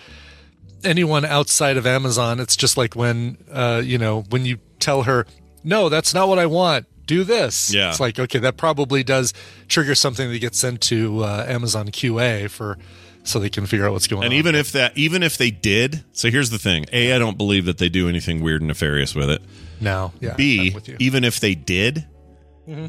anyone 0.83 1.23
outside 1.25 1.77
of 1.77 1.85
Amazon. 1.85 2.39
It's 2.39 2.55
just 2.55 2.75
like 2.77 2.95
when, 2.95 3.37
uh, 3.51 3.81
you 3.83 3.97
know, 3.97 4.23
when 4.29 4.45
you 4.45 4.57
tell 4.79 5.03
her, 5.03 5.25
"No, 5.63 5.89
that's 5.89 6.13
not 6.13 6.27
what 6.27 6.39
I 6.39 6.45
want. 6.45 6.87
Do 7.05 7.23
this." 7.23 7.73
Yeah. 7.73 7.89
it's 7.89 7.99
like 7.99 8.19
okay, 8.19 8.39
that 8.39 8.57
probably 8.57 9.03
does 9.03 9.33
trigger 9.67 9.95
something 9.95 10.29
that 10.31 10.39
gets 10.39 10.59
sent 10.59 10.81
to 10.81 11.23
uh, 11.23 11.45
Amazon 11.47 11.87
QA 11.89 12.49
for 12.49 12.77
so 13.23 13.39
they 13.39 13.49
can 13.49 13.65
figure 13.65 13.85
out 13.85 13.93
what's 13.93 14.07
going 14.07 14.23
And 14.23 14.31
on. 14.31 14.37
And 14.37 14.39
even 14.39 14.55
if 14.55 14.71
that, 14.73 14.97
even 14.97 15.23
if 15.23 15.37
they 15.37 15.51
did, 15.51 16.03
so 16.11 16.29
here's 16.29 16.49
the 16.49 16.59
thing: 16.59 16.85
A, 16.91 17.13
I 17.13 17.19
don't 17.19 17.37
believe 17.37 17.65
that 17.65 17.77
they 17.77 17.89
do 17.89 18.09
anything 18.09 18.41
weird 18.41 18.61
and 18.61 18.67
nefarious 18.67 19.13
with 19.15 19.29
it. 19.29 19.41
no, 19.79 20.11
yeah, 20.19 20.35
B, 20.35 20.69
I'm 20.69 20.73
with 20.73 20.87
you. 20.87 20.97
even 20.99 21.23
if 21.23 21.39
they 21.39 21.55
did, 21.55 22.05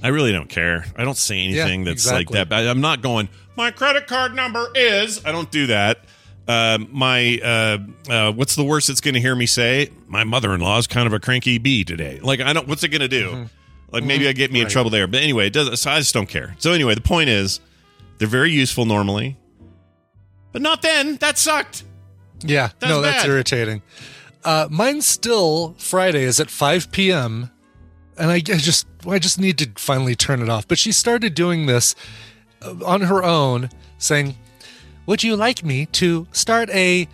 I 0.02 0.08
really 0.08 0.32
don't 0.32 0.48
care. 0.48 0.84
I 0.96 1.04
don't 1.04 1.16
say 1.16 1.40
anything 1.42 1.84
that's 1.84 2.04
exactly. 2.04 2.38
like 2.38 2.48
that. 2.48 2.54
I- 2.54 2.70
I'm 2.70 2.80
not 2.80 3.02
going. 3.02 3.28
My 3.56 3.70
credit 3.70 4.06
card 4.06 4.34
number 4.34 4.66
is. 4.74 5.24
I 5.24 5.32
don't 5.32 5.50
do 5.50 5.66
that. 5.66 6.04
Uh, 6.46 6.78
my 6.90 7.38
uh, 7.42 7.78
uh, 8.10 8.32
what's 8.32 8.56
the 8.56 8.64
worst 8.64 8.88
it's 8.88 9.00
going 9.00 9.14
to 9.14 9.20
hear 9.20 9.34
me 9.34 9.46
say? 9.46 9.90
My 10.08 10.24
mother-in-law 10.24 10.78
is 10.78 10.86
kind 10.86 11.06
of 11.06 11.12
a 11.12 11.20
cranky 11.20 11.58
bee 11.58 11.84
today. 11.84 12.18
Like 12.20 12.40
I 12.40 12.52
don't. 12.52 12.66
What's 12.68 12.82
it 12.82 12.88
going 12.88 13.00
to 13.02 13.08
do? 13.08 13.28
Mm-hmm. 13.30 13.44
Like 13.92 14.04
maybe 14.04 14.26
I 14.26 14.32
get 14.32 14.50
me 14.50 14.60
in 14.60 14.68
trouble 14.68 14.90
there. 14.90 15.06
But 15.06 15.22
anyway, 15.22 15.48
it 15.48 15.52
does. 15.52 15.80
So 15.80 15.90
I 15.90 15.98
just 15.98 16.14
don't 16.14 16.28
care. 16.28 16.56
So 16.58 16.72
anyway, 16.72 16.94
the 16.94 17.00
point 17.02 17.28
is, 17.28 17.60
they're 18.18 18.26
very 18.28 18.50
useful 18.50 18.86
normally, 18.86 19.36
but 20.52 20.62
not 20.62 20.82
then. 20.82 21.16
That 21.16 21.38
sucked. 21.38 21.84
Yeah, 22.44 22.70
That's 22.78 22.90
no, 22.90 23.00
that's 23.00 23.24
irritating. 23.24 23.82
Uh, 24.44 24.66
mine's 24.70 25.06
still 25.06 25.74
Friday 25.78 26.24
is 26.24 26.40
at 26.40 26.50
5 26.50 26.90
p.m. 26.90 27.50
and 28.18 28.30
I, 28.30 28.34
I 28.34 28.40
just 28.40 28.86
I 29.06 29.18
just 29.20 29.38
need 29.38 29.58
to 29.58 29.70
finally 29.76 30.16
turn 30.16 30.42
it 30.42 30.48
off. 30.48 30.66
But 30.66 30.78
she 30.78 30.90
started 30.92 31.34
doing 31.34 31.66
this 31.66 31.94
uh, 32.60 32.74
on 32.84 33.02
her 33.02 33.22
own, 33.22 33.70
saying, 33.98 34.34
"Would 35.06 35.22
you 35.22 35.36
like 35.36 35.64
me 35.64 35.86
to 35.86 36.26
start 36.32 36.68
a 36.70 37.06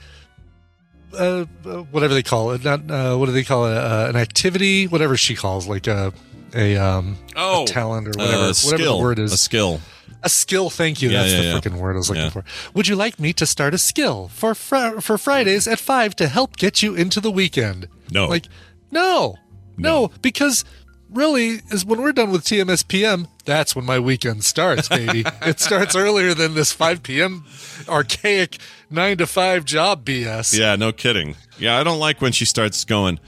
uh, 1.13 1.45
uh, 1.67 1.79
whatever 1.91 2.15
they 2.15 2.23
call 2.23 2.53
it? 2.53 2.65
Not 2.65 2.91
uh, 2.91 3.17
what 3.17 3.27
do 3.27 3.33
they 3.33 3.45
call 3.45 3.67
it? 3.67 3.77
Uh, 3.77 4.07
an 4.09 4.17
activity, 4.17 4.87
whatever 4.87 5.17
she 5.17 5.35
calls 5.35 5.67
like 5.67 5.87
a 5.87 6.13
a 6.55 6.77
um 6.77 7.19
Oh, 7.37 7.65
a 7.65 7.67
talent 7.67 8.09
or 8.09 8.11
uh, 8.19 8.25
whatever 8.25 8.41
whatever 8.41 8.55
skill. 8.55 8.97
the 8.97 9.03
word 9.03 9.19
is 9.19 9.33
A 9.33 9.37
skill. 9.37 9.81
A 10.23 10.29
skill, 10.29 10.71
thank 10.71 11.01
you. 11.01 11.11
Yeah, 11.11 11.23
That's 11.23 11.33
yeah, 11.33 11.41
the 11.41 11.45
yeah. 11.49 11.61
freaking 11.61 11.79
word 11.79 11.95
I 11.95 11.99
was 11.99 12.11
looking 12.11 12.31
for. 12.31 12.45
Would 12.75 12.89
you 12.89 12.97
like 12.97 13.19
me 13.21 13.33
to 13.35 13.47
start 13.47 13.75
a 13.75 13.79
skill 13.79 14.29
for 14.29 14.55
fr- 14.55 15.01
for 15.01 15.17
Fridays 15.19 15.69
at 15.69 15.79
five 15.79 16.17
to 16.17 16.29
help 16.29 16.57
get 16.57 16.83
you 16.83 16.95
into 16.95 17.21
the 17.21 17.31
weekend? 17.31 17.89
No. 18.11 18.27
like 18.27 18.47
no, 18.91 19.37
no, 19.77 20.11
because 20.23 20.65
really 21.11 21.61
is 21.71 21.85
when 21.85 22.01
we're 22.03 22.13
done 22.13 22.31
with 22.31 22.45
TMS 22.45 22.87
PM. 22.87 23.29
That's 23.45 23.75
when 23.75 23.85
my 23.85 23.99
weekend 23.99 24.45
starts, 24.45 24.89
baby. 24.89 25.25
it 25.43 25.61
starts 25.61 25.97
earlier 25.97 26.35
than 26.35 26.55
this 26.55 26.73
five 26.73 27.03
PM 27.03 27.45
archaic 27.89 28.59
nine 28.91 29.19
to 29.19 29.27
five 29.27 29.65
job 29.65 30.05
BS. 30.05 30.59
Yeah, 30.59 30.77
no 30.77 30.93
kidding. 30.93 31.37
Yeah, 31.59 31.79
I 31.79 31.85
don't 31.85 31.99
like 31.99 32.21
when 32.21 32.33
she 32.33 32.45
starts 32.45 32.85
going, 32.85 33.19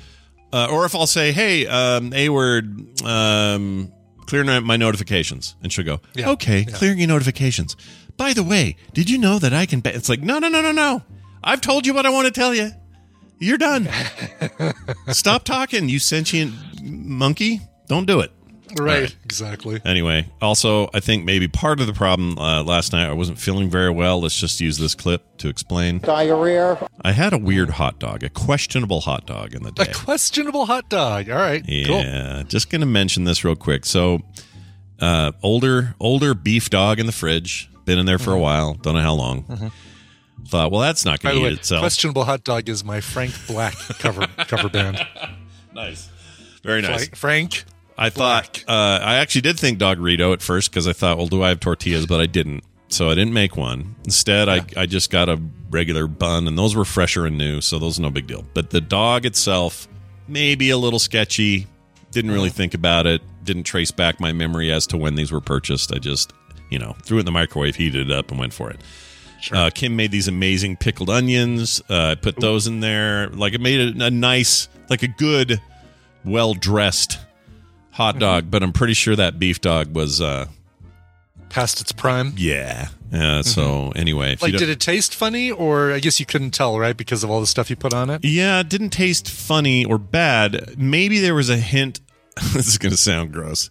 uh, 0.52 0.68
or 0.70 0.84
if 0.84 0.94
I'll 0.94 1.06
say, 1.06 1.32
"Hey, 1.32 1.66
um, 1.66 2.12
A 2.12 2.28
word, 2.28 3.02
um, 3.04 3.92
clear 4.30 4.60
my 4.60 4.76
notifications," 4.76 5.56
and 5.62 5.72
she'll 5.72 5.84
go, 5.84 6.00
Yeah. 6.14 6.30
"Okay, 6.30 6.64
clearing 6.64 6.98
your 6.98 7.08
notifications." 7.08 7.76
By 8.16 8.32
the 8.32 8.42
way, 8.42 8.76
did 8.94 9.10
you 9.10 9.18
know 9.18 9.38
that 9.38 9.52
I 9.52 9.66
can? 9.66 9.80
Ba-? 9.80 9.94
It's 9.94 10.08
like, 10.08 10.22
no, 10.22 10.38
no, 10.38 10.48
no, 10.48 10.60
no, 10.60 10.72
no. 10.72 11.02
I've 11.42 11.60
told 11.60 11.86
you 11.86 11.94
what 11.94 12.04
I 12.06 12.10
want 12.10 12.26
to 12.26 12.32
tell 12.32 12.54
you. 12.54 12.70
You're 13.38 13.56
done. 13.58 13.88
Stop 15.08 15.44
talking, 15.44 15.88
you 15.88 15.98
sentient 15.98 16.52
monkey. 16.82 17.60
Don't 17.88 18.06
do 18.06 18.20
it. 18.20 18.30
Right. 18.78 19.02
right. 19.02 19.16
Exactly. 19.24 19.80
Anyway, 19.84 20.28
also, 20.40 20.88
I 20.94 21.00
think 21.00 21.24
maybe 21.24 21.48
part 21.48 21.80
of 21.80 21.86
the 21.86 21.92
problem 21.92 22.38
uh, 22.38 22.62
last 22.62 22.92
night, 22.92 23.08
I 23.08 23.12
wasn't 23.12 23.38
feeling 23.38 23.70
very 23.70 23.90
well. 23.90 24.20
Let's 24.20 24.38
just 24.38 24.60
use 24.60 24.78
this 24.78 24.94
clip 24.94 25.38
to 25.38 25.48
explain. 25.48 25.98
Diarrhea. 25.98 26.88
I 27.02 27.12
had 27.12 27.32
a 27.32 27.38
weird 27.38 27.70
hot 27.70 27.98
dog, 27.98 28.22
a 28.22 28.28
questionable 28.28 29.00
hot 29.00 29.26
dog 29.26 29.54
in 29.54 29.62
the 29.62 29.72
day. 29.72 29.84
A 29.90 29.94
questionable 29.94 30.66
hot 30.66 30.88
dog. 30.88 31.30
All 31.30 31.36
right. 31.38 31.64
Cool. 31.66 32.00
Yeah, 32.02 32.42
just 32.46 32.70
going 32.70 32.80
to 32.80 32.86
mention 32.86 33.24
this 33.24 33.44
real 33.44 33.56
quick. 33.56 33.84
So, 33.86 34.20
uh, 35.00 35.32
older 35.42 35.94
older 35.98 36.34
beef 36.34 36.68
dog 36.70 37.00
in 37.00 37.06
the 37.06 37.12
fridge, 37.12 37.70
been 37.86 37.98
in 37.98 38.06
there 38.06 38.18
for 38.18 38.32
a 38.32 38.38
while, 38.38 38.74
don't 38.74 38.94
know 38.94 39.00
how 39.00 39.14
long. 39.14 39.72
Thought, 40.48 40.72
well, 40.72 40.80
that's 40.80 41.04
not 41.04 41.20
Mm-hmm. 41.20 41.28
By 41.28 41.32
going 41.32 41.34
the 41.34 41.40
to 41.40 41.44
way, 41.50 41.52
eat 41.54 41.58
itself. 41.60 41.80
questionable 41.80 42.24
hot 42.24 42.44
dog 42.44 42.68
is 42.68 42.82
my 42.84 43.00
Frank 43.00 43.32
Black 43.46 43.74
cover 43.98 44.26
cover 44.46 44.68
band. 44.68 44.98
nice, 45.74 46.08
very 46.62 46.82
nice. 46.82 47.08
Frank, 47.08 47.16
Frank 47.16 47.64
I 48.00 48.08
thought 48.08 48.64
uh, 48.66 48.98
I 49.02 49.16
actually 49.16 49.42
did 49.42 49.60
think 49.60 49.78
Doggerito 49.78 50.32
at 50.32 50.40
first 50.40 50.70
because 50.70 50.88
I 50.88 50.94
thought, 50.94 51.18
well, 51.18 51.26
do 51.26 51.42
I 51.42 51.50
have 51.50 51.60
tortillas? 51.60 52.06
But 52.06 52.18
I 52.18 52.24
didn't, 52.24 52.64
so 52.88 53.10
I 53.10 53.14
didn't 53.14 53.34
make 53.34 53.58
one. 53.58 53.94
Instead, 54.04 54.48
I 54.48 54.64
I 54.74 54.86
just 54.86 55.10
got 55.10 55.28
a 55.28 55.38
regular 55.68 56.06
bun, 56.06 56.48
and 56.48 56.56
those 56.58 56.74
were 56.74 56.86
fresher 56.86 57.26
and 57.26 57.36
new, 57.36 57.60
so 57.60 57.78
those 57.78 57.98
are 57.98 58.02
no 58.02 58.10
big 58.10 58.26
deal. 58.26 58.42
But 58.54 58.70
the 58.70 58.80
dog 58.80 59.26
itself, 59.26 59.86
maybe 60.26 60.70
a 60.70 60.78
little 60.78 60.98
sketchy. 60.98 61.66
Didn't 62.10 62.32
really 62.32 62.50
think 62.50 62.74
about 62.74 63.06
it. 63.06 63.22
Didn't 63.44 63.64
trace 63.64 63.92
back 63.92 64.18
my 64.18 64.32
memory 64.32 64.72
as 64.72 64.86
to 64.88 64.96
when 64.96 65.14
these 65.14 65.30
were 65.30 65.40
purchased. 65.40 65.94
I 65.94 65.98
just, 65.98 66.32
you 66.70 66.78
know, 66.78 66.96
threw 67.04 67.18
it 67.18 67.20
in 67.20 67.26
the 67.26 67.32
microwave, 67.32 67.76
heated 67.76 68.10
it 68.10 68.16
up, 68.16 68.30
and 68.30 68.40
went 68.40 68.52
for 68.52 68.70
it. 68.70 68.80
Uh, 69.52 69.70
Kim 69.72 69.94
made 69.94 70.10
these 70.10 70.26
amazing 70.26 70.76
pickled 70.76 71.08
onions. 71.08 71.80
Uh, 71.88 72.08
I 72.08 72.14
put 72.16 72.36
those 72.40 72.66
in 72.66 72.80
there. 72.80 73.28
Like 73.28 73.52
it 73.52 73.60
made 73.60 73.80
it 73.80 74.02
a 74.02 74.10
nice, 74.10 74.68
like 74.88 75.02
a 75.02 75.08
good, 75.08 75.60
well 76.24 76.54
dressed 76.54 77.18
hot 77.92 78.18
dog. 78.18 78.50
But 78.50 78.62
I'm 78.62 78.72
pretty 78.72 78.94
sure 78.94 79.16
that 79.16 79.38
beef 79.38 79.60
dog 79.60 79.94
was, 79.94 80.20
uh, 80.20 80.46
past 81.48 81.80
its 81.80 81.92
prime. 81.92 82.34
yeah. 82.36 82.88
Uh, 83.12 83.42
so 83.42 83.92
anyway, 83.96 84.34
if 84.34 84.40
you 84.42 84.48
Like, 84.52 84.58
did 84.58 84.68
it 84.68 84.78
taste 84.78 85.16
funny, 85.16 85.50
or 85.50 85.90
I 85.92 85.98
guess 85.98 86.20
you 86.20 86.26
couldn't 86.26 86.52
tell, 86.52 86.78
right, 86.78 86.96
because 86.96 87.24
of 87.24 87.30
all 87.30 87.40
the 87.40 87.46
stuff 87.48 87.68
you 87.68 87.74
put 87.74 87.92
on 87.92 88.08
it? 88.08 88.24
Yeah, 88.24 88.60
it 88.60 88.68
didn't 88.68 88.90
taste 88.90 89.28
funny 89.28 89.84
or 89.84 89.98
bad. 89.98 90.78
Maybe 90.78 91.18
there 91.18 91.34
was 91.34 91.50
a 91.50 91.56
hint. 91.56 91.98
this 92.52 92.68
is 92.68 92.78
going 92.78 92.92
to 92.92 92.96
sound 92.96 93.32
gross. 93.32 93.68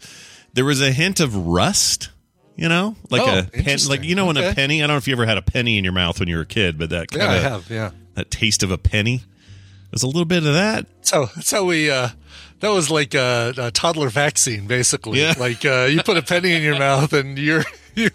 There 0.53 0.65
was 0.65 0.82
a 0.82 0.91
hint 0.91 1.21
of 1.21 1.36
rust. 1.47 2.10
You 2.58 2.67
know, 2.67 2.97
like 3.10 3.21
Oh, 3.21 3.39
a 3.39 3.43
pen, 3.63 3.79
like 3.88 4.03
you 4.03 4.15
know, 4.15 4.29
in 4.29 4.36
a 4.36 4.53
penny. 4.53 4.84
I 4.84 4.88
don't 4.88 4.95
know 4.95 4.97
if 4.97 5.08
you 5.08 5.13
ever 5.13 5.25
had 5.25 5.38
a 5.38 5.41
penny 5.41 5.77
in 5.77 5.86
your 5.86 5.93
mouth 5.93 6.19
when 6.19 6.27
you 6.27 6.36
were 6.36 6.41
a 6.41 6.45
kid, 6.45 6.77
but 6.77 6.89
that 6.89 7.08
kind 7.10 7.23
Yeah, 7.23 7.29
I 7.32 7.36
have. 7.38 7.69
Yeah. 7.69 7.91
that 8.15 8.29
taste 8.29 8.63
of 8.63 8.71
a 8.71 8.77
penny. 8.77 9.21
There's 9.91 10.03
a 10.03 10.08
little 10.08 10.25
bit 10.25 10.39
of 10.45 10.53
that. 10.55 10.86
So 10.99 11.27
that's 11.34 11.51
how 11.51 11.63
we. 11.63 11.89
uh 11.89 12.10
That 12.60 12.69
was 12.69 12.89
like 12.91 13.13
a, 13.13 13.54
a 13.58 13.72
toddler 13.72 14.10
vaccine, 14.10 14.67
basically. 14.67 15.19
Yeah. 15.22 15.34
Like 15.39 15.65
uh 15.65 15.88
you 15.89 16.04
put 16.04 16.17
a 16.17 16.22
penny 16.22 16.54
in 16.54 16.62
your 16.62 16.78
mouth, 16.88 17.13
and 17.13 17.38
you're 17.38 17.63
you. 17.95 18.10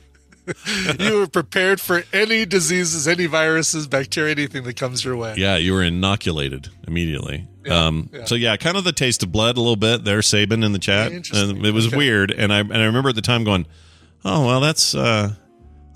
You 1.01 1.21
were 1.21 1.27
prepared 1.27 1.81
for 1.81 2.03
any 2.13 2.45
diseases, 2.45 3.09
any 3.09 3.25
viruses, 3.25 3.87
bacteria, 3.87 4.33
anything 4.33 4.65
that 4.65 4.77
comes 4.77 5.03
your 5.03 5.17
way. 5.17 5.37
Yeah, 5.39 5.57
you 5.57 5.73
were 5.73 5.83
inoculated 5.83 6.69
immediately. 6.87 7.49
Yeah, 7.65 7.87
um, 7.87 8.11
yeah. 8.13 8.27
So 8.27 8.35
yeah, 8.35 8.55
kind 8.59 8.77
of 8.77 8.85
the 8.85 8.93
taste 8.93 9.23
of 9.23 9.33
blood 9.33 9.57
a 9.57 9.61
little 9.61 9.77
bit 9.77 10.05
there, 10.05 10.19
Saban 10.19 10.63
in 10.63 10.73
the 10.73 10.79
chat. 10.79 11.13
Interesting. 11.13 11.57
And 11.57 11.65
it 11.67 11.73
was 11.73 11.87
Okay. 11.87 11.97
weird, 11.97 12.31
and 12.31 12.53
I 12.53 12.59
and 12.61 12.77
I 12.77 12.85
remember 12.85 13.09
at 13.09 13.15
the 13.15 13.23
time 13.23 13.43
going, 13.45 13.65
"Oh 14.23 14.45
well, 14.47 14.61
that's 14.61 14.95
uh, 14.95 15.33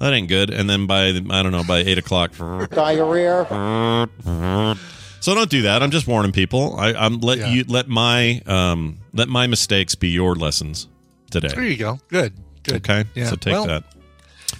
that 0.00 0.14
ain't 0.14 0.28
good." 0.28 0.48
And 0.48 0.70
then 0.70 0.86
by 0.86 1.08
I 1.08 1.42
don't 1.42 1.52
know 1.52 1.64
by 1.64 1.80
eight 1.80 1.98
o'clock, 1.98 2.32
Diarrhea. 2.70 3.44
so 5.20 5.34
don't 5.34 5.50
do 5.50 5.62
that. 5.62 5.82
I'm 5.82 5.90
just 5.90 6.06
warning 6.06 6.32
people. 6.32 6.76
I, 6.78 6.94
I'm 6.94 7.20
let 7.20 7.38
Yeah. 7.38 7.52
you 7.52 7.64
let 7.68 7.88
my 7.88 8.40
um 8.46 8.98
let 9.12 9.28
my 9.28 9.46
mistakes 9.46 9.94
be 9.94 10.08
your 10.08 10.34
lessons 10.34 10.88
today. 11.30 11.48
There 11.48 11.64
you 11.64 11.76
go. 11.76 12.00
Good. 12.08 12.32
Good. 12.62 12.76
Okay, 12.76 13.04
Yeah. 13.14 13.28
so 13.30 13.36
take 13.36 13.52
Well, 13.52 13.66
that. 13.66 13.84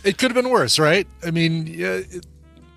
It 0.05 0.19
could 0.19 0.31
have 0.31 0.35
been 0.43 0.51
worse, 0.51 0.79
right? 0.79 1.07
I 1.27 1.31
mean, 1.31 1.67
yeah, 1.67 1.95
it- 1.97 2.27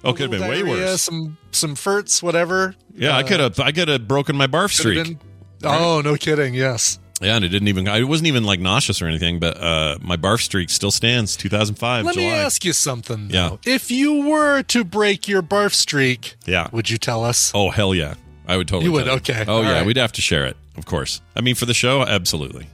Oh, 0.04 0.14
could 0.14 0.22
have 0.22 0.32
been 0.32 0.42
way 0.50 0.62
diarrhea, 0.64 0.86
worse. 0.86 1.02
Some 1.02 1.38
some 1.52 1.76
furts, 1.76 2.24
whatever. 2.24 2.74
Yeah, 2.96 3.16
I 3.16 3.22
Uh, 3.22 3.28
could 3.28 3.40
have 3.40 3.60
I 3.60 3.72
could 3.72 3.88
have 3.88 4.08
broken 4.08 4.36
my 4.36 4.48
barf 4.48 4.72
streak. 4.72 5.04
been- 5.04 5.20
Oh, 5.64 6.02
no 6.02 6.16
kidding. 6.16 6.56
Yes. 6.56 6.98
Yeah, 7.22 7.36
and 7.36 7.46
it 7.46 7.50
didn't 7.50 7.68
even. 7.68 7.88
I 7.88 8.04
wasn't 8.04 8.28
even 8.28 8.44
like 8.44 8.60
nauseous 8.60 9.02
or 9.02 9.06
anything, 9.08 9.40
but 9.40 9.56
uh, 9.58 9.98
my 10.02 10.18
barf 10.18 10.42
streak 10.42 10.70
still 10.72 10.90
stands. 10.92 11.36
2005 11.38 12.06
Let 12.06 12.16
July. 12.16 12.26
me 12.26 12.32
ask 12.34 12.66
you 12.66 12.74
something. 12.74 13.30
Yeah. 13.30 13.58
If 13.66 13.92
you 13.92 14.28
were 14.28 14.64
to 14.64 14.84
break 14.84 15.28
your 15.28 15.44
barf 15.44 15.74
streak, 15.74 16.36
Yeah. 16.46 16.68
would 16.72 16.90
you 16.90 16.98
tell 16.98 17.24
us? 17.24 17.52
Oh 17.54 17.70
hell 17.70 17.94
yeah, 17.94 18.16
I 18.48 18.58
would 18.58 18.68
totally. 18.68 18.86
You 18.86 18.92
would? 18.94 19.08
Okay. 19.08 19.46
Oh 19.48 19.58
All 19.58 19.64
yeah, 19.64 19.74
right. 19.74 19.86
we'd 19.86 19.98
have 19.98 20.12
to 20.14 20.22
share 20.22 20.46
it, 20.46 20.58
of 20.78 20.86
course. 20.86 21.22
I 21.36 21.42
mean, 21.42 21.56
for 21.56 21.66
the 21.66 21.74
show, 21.76 22.02
absolutely. 22.02 22.68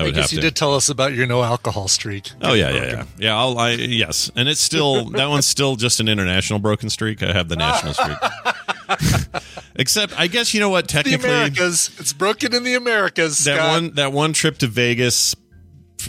I 0.00 0.08
I, 0.08 0.10
guess 0.10 0.32
you 0.32 0.36
to. 0.36 0.42
did 0.42 0.56
tell 0.56 0.74
us 0.74 0.88
about 0.88 1.12
your 1.14 1.26
no 1.26 1.42
alcohol 1.42 1.88
streak. 1.88 2.30
oh 2.42 2.54
yeah, 2.54 2.70
yeah, 2.70 2.84
yeah, 2.84 3.04
yeah. 3.18 3.38
I'll, 3.38 3.58
I 3.58 3.72
yes, 3.72 4.30
and 4.36 4.48
it's 4.48 4.60
still 4.60 5.10
that 5.10 5.26
one's 5.28 5.46
still 5.46 5.76
just 5.76 6.00
an 6.00 6.08
international 6.08 6.58
broken 6.58 6.90
streak. 6.90 7.22
I 7.22 7.32
have 7.32 7.48
the 7.48 7.56
national 7.56 7.94
streak. 7.94 8.18
Except, 9.76 10.18
I 10.18 10.26
guess 10.26 10.52
you 10.52 10.60
know 10.60 10.68
what? 10.68 10.88
The 10.88 10.92
Technically, 10.92 11.28
Americas. 11.28 11.90
It's 11.98 12.12
broken 12.12 12.54
in 12.54 12.64
the 12.64 12.74
Americas. 12.74 13.44
that 13.44 13.56
Scott. 13.56 13.70
one 13.70 13.94
that 13.94 14.12
one 14.12 14.32
trip 14.32 14.58
to 14.58 14.66
Vegas. 14.66 15.34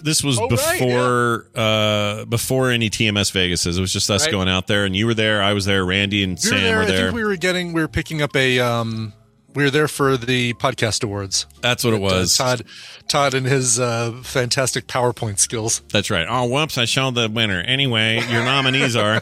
This 0.01 0.23
was 0.23 0.39
Oh, 0.39 0.47
right, 0.47 0.79
before 0.79 1.47
uh 1.55 2.25
before 2.25 2.69
any 2.71 2.89
TMS 2.89 3.31
Vegases. 3.31 3.77
It 3.77 3.81
was 3.81 3.91
just 3.93 4.09
us 4.09 4.23
Right. 4.25 4.31
going 4.31 4.47
out 4.49 4.67
there, 4.67 4.85
and 4.85 4.95
you 4.95 5.05
were 5.05 5.13
there. 5.13 5.41
I 5.43 5.53
was 5.53 5.65
there. 5.65 5.85
Randy 5.85 6.23
and 6.23 6.33
were 6.33 6.37
Sam 6.37 6.61
there. 6.61 6.77
were 6.77 6.83
I 6.83 6.85
there. 6.85 6.97
think 7.07 7.15
we 7.15 7.23
were 7.23 7.35
getting. 7.35 7.73
We 7.73 7.81
were 7.81 7.87
picking 7.89 8.21
up 8.21 8.35
a. 8.35 8.59
um 8.59 9.13
We 9.53 9.63
were 9.63 9.69
there 9.69 9.87
for 9.89 10.15
the 10.17 10.53
podcast 10.53 11.03
awards. 11.03 11.45
That's 11.61 11.83
what 11.83 11.93
it 11.93 11.97
Uh, 11.97 11.99
was. 11.99 12.37
Todd, 12.37 12.63
Todd, 13.07 13.33
and 13.33 13.45
his 13.45 13.79
uh, 13.79 14.21
fantastic 14.23 14.87
PowerPoint 14.87 15.39
skills. 15.39 15.81
That's 15.91 16.09
right. 16.09 16.25
Oh, 16.29 16.45
whoops! 16.45 16.77
I 16.77 16.85
showed 16.85 17.15
the 17.15 17.29
winner. 17.29 17.59
Anyway, 17.61 18.21
your 18.29 18.43
nominees 18.45 18.95
are. 18.95 19.21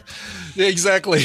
Yeah, 0.54 0.66
exactly. 0.68 1.24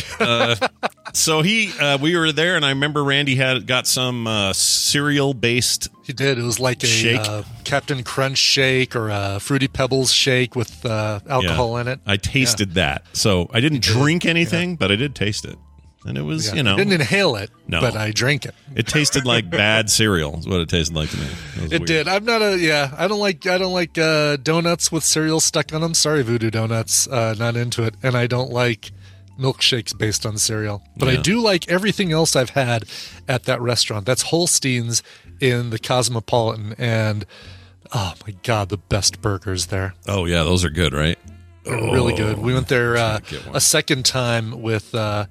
So 1.13 1.41
he, 1.43 1.71
uh, 1.79 1.97
we 1.99 2.17
were 2.17 2.31
there, 2.31 2.55
and 2.55 2.65
I 2.65 2.69
remember 2.69 3.03
Randy 3.03 3.35
had 3.35 3.67
got 3.67 3.87
some 3.87 4.27
uh, 4.27 4.51
cereal 4.53 5.33
based. 5.33 5.87
he 6.03 6.11
did. 6.11 6.37
It 6.37 6.43
was 6.43 6.59
like 6.59 6.83
a 6.83 6.87
Shake? 6.87 7.21
Uh, 7.21 7.43
Captain 7.63 8.03
Crunch 8.03 8.37
shake 8.37 8.95
or 8.95 9.09
a 9.09 9.39
Fruity 9.39 9.67
Pebbles 9.67 10.11
shake 10.11 10.55
with 10.55 10.85
uh, 10.85 11.19
alcohol 11.29 11.77
in 11.77 11.87
it. 11.87 11.99
I 12.05 12.17
tasted 12.17 12.73
that, 12.73 13.03
so 13.13 13.49
I 13.53 13.59
didn't 13.61 13.81
drink 13.81 14.25
anything, 14.25 14.75
but 14.75 14.91
I 14.91 14.95
did 14.97 15.15
taste 15.15 15.45
it, 15.45 15.57
and 16.05 16.17
it 16.17 16.21
was, 16.21 16.47
Yeah. 16.47 16.55
you 16.55 16.63
know, 16.63 16.73
I 16.73 16.77
didn't 16.77 16.93
inhale 16.93 17.35
it, 17.35 17.49
No. 17.67 17.81
but 17.81 17.95
I 17.95 18.11
drank 18.11 18.45
it. 18.45 18.53
it 18.75 18.87
tasted 18.87 19.25
like 19.25 19.49
bad 19.49 19.89
cereal. 19.89 20.37
Is 20.39 20.47
what 20.47 20.59
it 20.61 20.69
tasted 20.69 20.95
like 20.95 21.09
to 21.09 21.17
me. 21.17 21.27
was 21.63 21.71
It 21.73 21.85
did. 21.85 22.07
I'm 22.07 22.23
not 22.25 22.41
a 22.41 22.57
yeah. 22.57 22.93
I 22.97 23.07
don't 23.07 23.19
like 23.19 23.45
I 23.47 23.57
don't 23.57 23.73
like 23.73 23.97
uh, 23.97 24.37
donuts 24.37 24.91
with 24.91 25.03
cereal 25.03 25.39
stuck 25.39 25.73
on 25.73 25.81
them. 25.81 25.93
Sorry, 25.93 26.21
Voodoo 26.23 26.49
Donuts. 26.51 27.07
Uh, 27.07 27.35
not 27.37 27.55
into 27.55 27.83
it, 27.83 27.95
and 28.03 28.15
I 28.15 28.27
don't 28.27 28.51
like 28.51 28.91
milkshakes 29.39 29.97
based 29.97 30.25
on 30.25 30.37
cereal. 30.37 30.81
But 30.95 31.09
I 31.09 31.17
do 31.17 31.41
like 31.41 31.67
everything 31.69 32.11
else 32.11 32.35
I've 32.35 32.51
had 32.51 32.85
at 33.27 33.43
that 33.43 33.59
restaurant. 33.59 34.05
That's 34.05 34.23
Holstein's 34.23 35.03
in 35.41 35.71
the 35.71 35.79
Cosmopolitan, 35.79 36.73
and 36.77 37.25
oh 37.93 38.13
my 38.25 38.33
god, 38.43 38.69
the 38.69 38.77
best 38.77 39.21
burgers 39.21 39.65
there. 39.67 39.93
Oh 40.07 40.25
yeah, 40.25 40.43
those 40.43 40.63
are 40.63 40.69
good, 40.69 40.93
right? 40.93 41.19
They're 41.65 41.75
really 41.75 42.13
good. 42.13 42.37
We 42.37 42.53
went 42.53 42.67
there 42.67 42.95
uh, 42.95 43.19
get 43.19 43.45
one. 43.47 43.55
a 43.55 43.59
second 43.59 44.05
time 44.05 44.61
with 44.61 44.93
uh, 44.95 45.25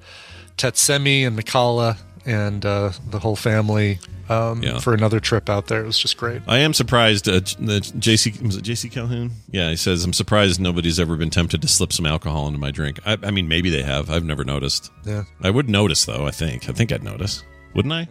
Tetsemi 0.56 1.26
and 1.26 1.38
Mikala 1.38 1.98
and 2.26 2.64
uh, 2.64 2.90
the 3.10 3.18
whole 3.18 3.36
family 3.36 3.98
um, 4.30 4.62
Yeah. 4.62 4.78
for 4.78 4.94
another 4.94 5.20
trip 5.20 5.50
out 5.50 5.66
there. 5.66 5.82
It 5.82 5.86
was 5.86 5.98
just 5.98 6.16
great. 6.16 6.40
I 6.46 6.58
am 6.58 6.72
surprised. 6.72 7.28
Uh, 7.28 7.34
the 7.58 7.80
JC 7.98 8.40
was 8.42 8.56
it 8.56 8.64
JC 8.64 8.90
Calhoun? 8.90 9.32
Yeah, 9.50 9.68
he 9.70 9.76
says 9.76 10.04
I'm 10.04 10.12
surprised 10.14 10.60
nobody's 10.60 10.98
ever 10.98 11.16
been 11.16 11.30
tempted 11.30 11.60
to 11.62 11.68
slip 11.68 11.92
some 11.92 12.06
alcohol 12.06 12.46
into 12.46 12.58
my 12.58 12.70
drink. 12.70 12.98
I, 13.04 13.18
I 13.22 13.30
mean, 13.30 13.48
maybe 13.48 13.68
they 13.70 13.82
have. 13.82 14.08
I've 14.10 14.24
never 14.24 14.44
noticed. 14.44 14.90
Yeah. 15.04 15.24
I 15.42 15.50
would 15.50 15.68
notice 15.68 16.04
though. 16.06 16.26
I 16.26 16.30
think. 16.30 16.68
I 16.68 16.72
think 16.72 16.92
I'd 16.92 17.02
notice. 17.04 17.42
Wouldn't 17.74 17.92
I? 17.92 18.08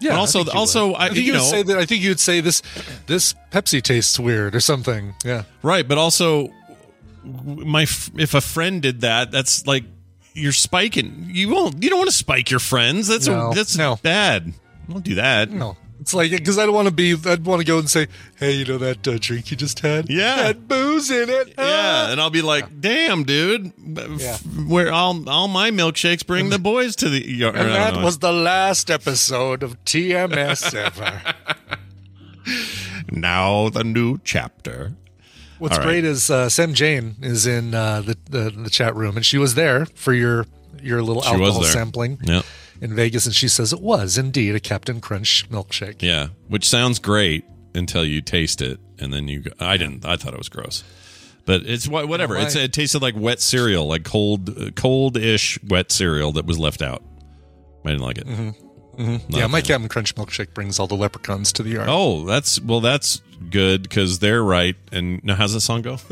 Yeah. 0.00 0.10
But 0.10 0.16
I 0.16 0.18
also- 0.18 0.44
you 0.44 0.50
also, 0.52 0.86
would. 0.88 0.96
I- 0.96 1.06
think 1.08 1.16
you 1.18 1.22
you 1.24 1.32
would 1.32 1.38
know- 1.38 1.44
say 1.44 1.62
that. 1.62 1.78
I 1.78 1.84
think 1.86 2.02
you'd 2.02 2.18
say 2.20 2.40
this. 2.40 2.62
This 3.06 3.34
Pepsi 3.52 3.80
tastes 3.82 4.18
weird 4.18 4.54
or 4.56 4.60
something. 4.60 5.14
Yeah. 5.24 5.44
Right, 5.62 5.86
but 5.86 5.98
also, 5.98 6.48
my 7.22 7.82
if 8.16 8.34
a 8.34 8.40
friend 8.40 8.80
did 8.82 9.02
that, 9.02 9.30
that's 9.30 9.66
like 9.66 9.84
you're 10.34 10.52
spiking. 10.52 11.26
You 11.28 11.48
won't. 11.50 11.82
You 11.82 11.90
don't 11.90 11.98
want 11.98 12.10
to 12.10 12.16
spike 12.16 12.50
your 12.50 12.60
friends. 12.60 13.08
That's 13.08 13.26
No, 13.26 13.50
a, 13.50 13.54
that's 13.54 13.76
no. 13.76 13.96
bad. 14.02 14.52
Don't 14.88 15.04
do 15.04 15.14
that. 15.16 15.50
No. 15.50 15.76
It's 16.00 16.14
like 16.14 16.30
because 16.30 16.58
I 16.58 16.64
don't 16.64 16.74
want 16.74 16.88
to 16.88 16.94
be. 16.94 17.14
I'd 17.26 17.44
want 17.44 17.60
to 17.60 17.66
go 17.66 17.78
and 17.78 17.88
say, 17.90 18.06
"Hey, 18.38 18.52
you 18.52 18.64
know 18.64 18.78
that 18.78 19.06
uh, 19.06 19.18
drink 19.20 19.50
you 19.50 19.56
just 19.58 19.80
had? 19.80 20.08
Yeah. 20.08 20.36
had 20.44 20.66
booze 20.66 21.10
in 21.10 21.28
it. 21.28 21.52
Ah." 21.58 21.62
Yeah, 22.06 22.12
and 22.12 22.20
I'll 22.20 22.30
be 22.30 22.40
like, 22.40 22.80
"Damn, 22.80 23.24
dude, 23.24 23.70
Yeah. 23.76 24.38
where 24.66 24.90
all 24.90 25.28
all 25.28 25.46
my 25.46 25.70
milkshakes 25.70 26.26
bring 26.26 26.48
the 26.48 26.58
boys 26.58 26.96
to 26.96 27.10
the." 27.10 27.20
yard." 27.30 27.54
And 27.54 27.68
that 27.68 27.94
know. 27.96 28.02
was 28.02 28.20
the 28.20 28.32
last 28.32 28.90
episode 28.90 29.62
of 29.62 29.76
TMS 29.84 30.72
ever. 30.74 31.22
now 33.12 33.68
the 33.68 33.84
new 33.84 34.18
chapter. 34.24 34.94
What's 35.60 35.78
right. 35.78 35.84
great 35.84 36.04
is 36.04 36.28
uh, 36.30 36.48
Sam 36.48 36.74
Jane 36.74 37.14
is 37.22 37.46
in 37.46 37.74
uh, 37.74 38.00
the, 38.02 38.16
the 38.28 38.50
the 38.50 38.70
chat 38.70 38.96
room, 38.96 39.16
and 39.16 39.24
she 39.24 39.38
was 39.38 39.54
there 39.54 39.86
for 39.86 40.12
your 40.12 40.46
your 40.82 41.02
little 41.02 41.22
She 41.22 41.30
alcohol 41.30 41.62
sampling 41.62 42.18
Yep. 42.24 42.44
in 42.80 42.94
Vegas, 42.96 43.26
and 43.26 43.34
she 43.34 43.46
says 43.48 43.72
it 43.72 43.80
was 43.80 44.18
indeed 44.18 44.54
a 44.56 44.60
Captain 44.60 45.00
Crunch 45.00 45.48
milkshake. 45.50 46.00
Yeah, 46.02 46.28
which 46.48 46.68
sounds 46.68 46.98
great. 46.98 47.44
until 47.72 48.04
you 48.04 48.20
taste 48.20 48.60
it, 48.62 48.80
and 48.98 49.12
then 49.12 49.28
you. 49.28 49.42
Go, 49.42 49.50
I 49.60 49.76
didn't. 49.76 50.04
I 50.04 50.16
thought 50.16 50.32
it 50.32 50.38
was 50.38 50.48
gross, 50.48 50.82
but 51.44 51.62
it's 51.66 51.86
whatever. 51.86 52.36
It's 52.36 52.56
it 52.56 52.72
tasted 52.72 53.00
like 53.00 53.14
wet 53.16 53.40
cereal, 53.40 53.86
like 53.86 54.02
cold, 54.04 54.74
cold-ish 54.74 55.62
wet 55.62 55.92
cereal 55.92 56.32
that 56.32 56.46
was 56.46 56.58
left 56.58 56.82
out. 56.82 57.02
I 57.84 57.90
didn't 57.90 58.02
like 58.02 58.18
it. 58.18 58.26
Mm-hmm. 58.26 58.66
Mm-hmm. 59.00 59.12
Not 59.32 59.38
yeah, 59.38 59.46
my 59.46 59.60
fan. 59.60 59.66
Captain 59.68 59.88
Crunch 59.88 60.14
milkshake 60.14 60.52
brings 60.54 60.78
all 60.78 60.86
the 60.86 60.94
leprechauns 60.94 61.52
to 61.54 61.62
the 61.62 61.70
yard. 61.70 61.88
Oh, 61.90 62.24
that's 62.24 62.60
well. 62.60 62.80
That's 62.80 63.22
good 63.50 63.82
because 63.82 64.18
they're 64.18 64.42
right. 64.44 64.76
And 64.92 65.24
now, 65.24 65.34
how's 65.34 65.54
the 65.54 65.60
song 65.60 65.80
go? 65.82 65.96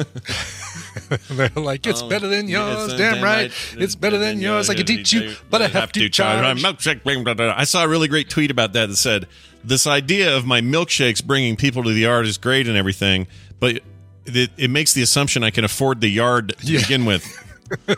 They're 1.30 1.50
like, 1.54 1.86
it's 1.86 2.02
Oh, 2.02 2.08
better 2.08 2.26
than 2.28 2.48
yours, 2.48 2.84
it's 2.92 2.94
damn 2.98 3.22
right. 3.22 3.52
It's 3.76 3.94
better 3.94 4.18
than 4.18 4.40
yours. 4.40 4.68
I 4.70 4.74
can 4.74 4.86
teach 4.86 5.12
you, 5.12 5.34
but 5.50 5.62
I 5.62 5.68
have 5.68 5.92
to 5.92 6.08
charge. 6.08 6.58
Milkshake. 6.62 7.54
I 7.56 7.64
saw 7.64 7.84
a 7.84 7.88
really 7.88 8.08
great 8.08 8.28
tweet 8.30 8.50
about 8.50 8.72
that 8.72 8.86
that 8.88 8.96
said 8.96 9.26
this 9.62 9.86
idea 9.86 10.36
of 10.36 10.46
my 10.46 10.60
milkshakes 10.60 11.24
bringing 11.24 11.56
people 11.56 11.82
to 11.84 11.90
the 11.90 12.00
yard 12.00 12.26
is 12.26 12.38
great 12.38 12.66
and 12.68 12.76
everything, 12.76 13.26
but 13.60 13.80
it, 14.26 14.50
it 14.56 14.70
makes 14.70 14.92
the 14.94 15.02
assumption 15.02 15.42
I 15.44 15.50
can 15.50 15.64
afford 15.64 16.00
the 16.00 16.08
yard 16.08 16.54
to 16.58 16.66
Yeah. 16.72 16.80
begin 16.80 17.04
with. 17.04 17.24
I 17.88 17.96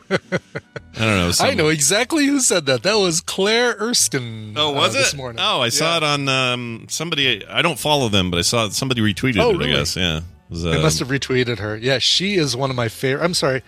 don't 0.98 1.16
know. 1.16 1.33
I 1.40 1.54
know 1.54 1.68
exactly 1.68 2.26
who 2.26 2.40
said 2.40 2.66
that. 2.66 2.83
That 2.83 2.94
was 2.96 3.20
Claire 3.20 3.76
Erskine. 3.80 4.54
Oh, 4.56 4.72
was 4.72 4.94
uh, 4.94 4.98
it? 4.98 5.02
This 5.02 5.14
morning. 5.14 5.40
Oh, 5.42 5.61
I 5.61 5.68
saw 5.68 5.96
it 5.96 6.02
on 6.02 6.28
um, 6.28 6.87
somebody. 6.88 7.46
I 7.46 7.62
don't 7.62 7.78
follow 7.78 8.09
them, 8.09 8.30
but 8.30 8.38
I 8.38 8.42
saw 8.42 8.68
somebody 8.68 9.00
retweeted 9.00 9.40
Oh, 9.40 9.50
it. 9.50 9.59
really? 9.59 9.72
I 9.72 9.76
guess. 9.76 9.96
Yeah. 9.96 10.18
It 10.18 10.22
was, 10.50 10.66
I 10.66 10.76
uh, 10.76 10.83
must 10.83 10.98
have 10.98 11.09
retweeted 11.09 11.59
her. 11.59 11.76
Yeah, 11.76 11.98
she 11.98 12.35
is 12.35 12.56
one 12.56 12.70
of 12.70 12.76
my 12.76 12.88
favorite. 12.88 13.24
I'm 13.24 13.35
sorry. 13.35 13.62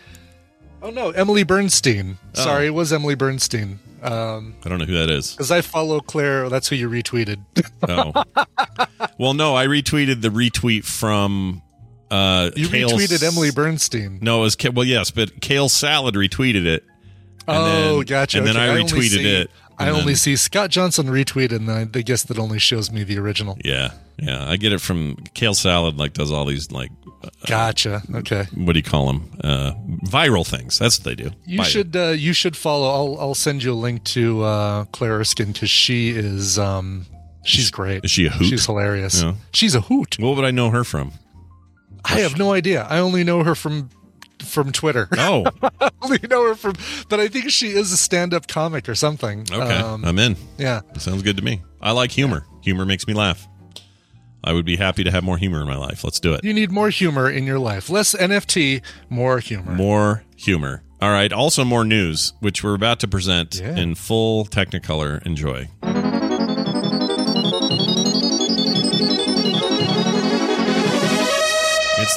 Oh 0.82 0.90
no, 0.90 1.10
Emily 1.10 1.44
Bernstein. 1.44 2.18
Oh. 2.36 2.42
Sorry, 2.42 2.66
it 2.66 2.74
was 2.74 2.92
Emily 2.92 3.14
Bernstein. 3.14 3.78
Um, 4.02 4.56
I 4.64 4.68
don't 4.68 4.78
know 4.78 4.84
who 4.84 4.94
that 4.94 5.10
is. 5.10 5.30
because 5.30 5.52
I 5.52 5.60
follow 5.60 6.00
Claire. 6.00 6.48
That's 6.48 6.68
who 6.68 6.74
you 6.74 6.90
retweeted. 6.90 7.38
Oh. 7.88 8.12
well, 9.18 9.32
no, 9.32 9.54
I 9.54 9.66
retweeted 9.66 10.22
the 10.22 10.28
retweet 10.28 10.84
from 10.84 11.62
uh 12.12 12.50
You 12.56 12.68
Kale 12.68 12.90
retweeted 12.90 13.22
Emily 13.22 13.50
Bernstein. 13.50 14.18
No, 14.20 14.38
it 14.38 14.42
was 14.42 14.56
well, 14.74 14.84
yes, 14.86 15.10
but 15.10 15.40
Kale 15.40 15.68
Salad 15.68 16.14
retweeted 16.14 16.66
it. 16.66 16.84
oh, 17.48 17.96
then- 17.98 18.04
gotcha. 18.06 18.38
And 18.38 18.46
then 18.46 18.56
Okay, 18.56 18.70
I 18.70 18.76
retweeted 18.82 19.08
see- 19.10 19.34
it. 19.42 19.50
I 19.78 19.88
only 19.88 20.04
then- 20.12 20.16
see 20.16 20.36
Scott 20.36 20.70
Johnson 20.70 21.06
retweeted, 21.06 21.52
and 21.56 21.70
I, 21.70 21.80
I 21.82 22.02
guess 22.02 22.22
that 22.24 22.38
only 22.38 22.58
shows 22.58 22.92
me 22.92 23.02
the 23.04 23.18
original. 23.18 23.56
Yeah, 23.64 23.92
yeah, 24.18 24.48
I 24.48 24.56
get 24.56 24.72
it 24.72 24.80
from 24.80 25.16
Kale 25.34 25.54
Salad. 25.54 25.96
Like 25.96 26.12
does 26.12 26.30
all 26.30 26.44
these 26.44 26.70
like 26.70 26.90
Gotcha. 27.46 28.02
Okay. 28.14 28.46
what 28.54 28.72
do 28.74 28.78
you 28.78 28.82
call 28.82 29.06
them? 29.06 29.30
Uh, 29.42 29.72
viral 30.06 30.46
things. 30.46 30.78
That's 30.78 30.98
what 30.98 31.04
they 31.04 31.14
do. 31.14 31.30
You 31.46 31.64
should 31.64 31.96
uh, 31.96 32.08
you 32.10 32.32
should 32.32 32.56
follow. 32.56 32.88
I'll 32.88 33.20
I'll 33.20 33.34
send 33.34 33.62
you 33.64 33.72
a 33.72 33.74
link 33.74 34.04
to 34.04 34.42
uh, 34.42 34.84
Claire 34.92 35.18
Erskine 35.20 35.52
because 35.52 35.70
she 35.70 36.10
is 36.10 36.58
um 36.58 37.06
she's 37.44 37.70
great. 37.70 38.04
Is 38.04 38.10
she 38.10 38.26
a 38.26 38.30
hoot? 38.30 38.46
She's 38.48 38.66
hilarious. 38.66 39.22
Yeah. 39.22 39.34
She's 39.52 39.74
a 39.74 39.80
hoot. 39.80 40.18
What 40.18 40.36
would 40.36 40.44
I 40.44 40.50
know 40.50 40.70
her 40.70 40.84
from? 40.84 41.12
I 42.04 42.20
have 42.20 42.36
no 42.38 42.52
idea. 42.52 42.84
I 42.88 42.98
only 42.98 43.24
know 43.24 43.42
her 43.44 43.54
from 43.54 43.90
from 44.44 44.72
Twitter. 44.72 45.08
Oh, 45.16 45.44
I 45.80 45.90
only 46.02 46.18
know 46.28 46.46
her 46.48 46.54
from, 46.56 46.74
but 47.08 47.20
I 47.20 47.28
think 47.28 47.50
she 47.50 47.68
is 47.68 47.92
a 47.92 47.96
stand-up 47.96 48.48
comic 48.48 48.88
or 48.88 48.94
something. 48.96 49.42
okay, 49.52 49.76
Um, 49.78 50.04
I'm 50.04 50.18
in. 50.18 50.36
yeah. 50.58 50.80
Sounds 50.98 51.22
good 51.22 51.36
to 51.36 51.44
me. 51.44 51.62
I 51.80 51.92
like 51.92 52.10
humor. 52.10 52.44
Humor 52.62 52.84
makes 52.84 53.06
me 53.06 53.14
laugh. 53.14 53.46
I 54.44 54.52
would 54.52 54.64
be 54.64 54.76
happy 54.76 55.04
to 55.04 55.10
have 55.12 55.22
more 55.22 55.38
humor 55.38 55.60
in 55.60 55.68
my 55.68 55.76
life. 55.76 56.02
Let's 56.02 56.18
do 56.18 56.34
it. 56.34 56.42
You 56.42 56.52
need 56.52 56.72
more 56.72 56.90
humor 56.90 57.30
in 57.30 57.44
your 57.46 57.60
life. 57.60 57.88
Less 57.88 58.14
NFT, 58.16 58.82
more 59.08 59.38
humor. 59.38 59.72
More 59.72 60.24
humor. 60.36 60.82
All 61.00 61.10
right. 61.12 61.32
Also, 61.32 61.64
more 61.64 61.84
news, 61.84 62.32
which 62.40 62.64
we're 62.64 62.74
about 62.74 62.98
to 63.00 63.08
present 63.08 63.60
Yeah. 63.60 63.76
in 63.76 63.94
full 63.94 64.44
Technicolor. 64.44 65.24
Enjoy. 65.24 65.68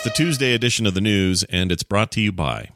The 0.06 0.12
Tuesday 0.12 0.54
edition 0.54 0.86
of 0.86 0.94
the 0.94 1.02
news, 1.02 1.44
and 1.46 1.72
it's 1.72 1.82
brought 1.82 2.12
to 2.12 2.22
you 2.22 2.32
by. 2.32 2.70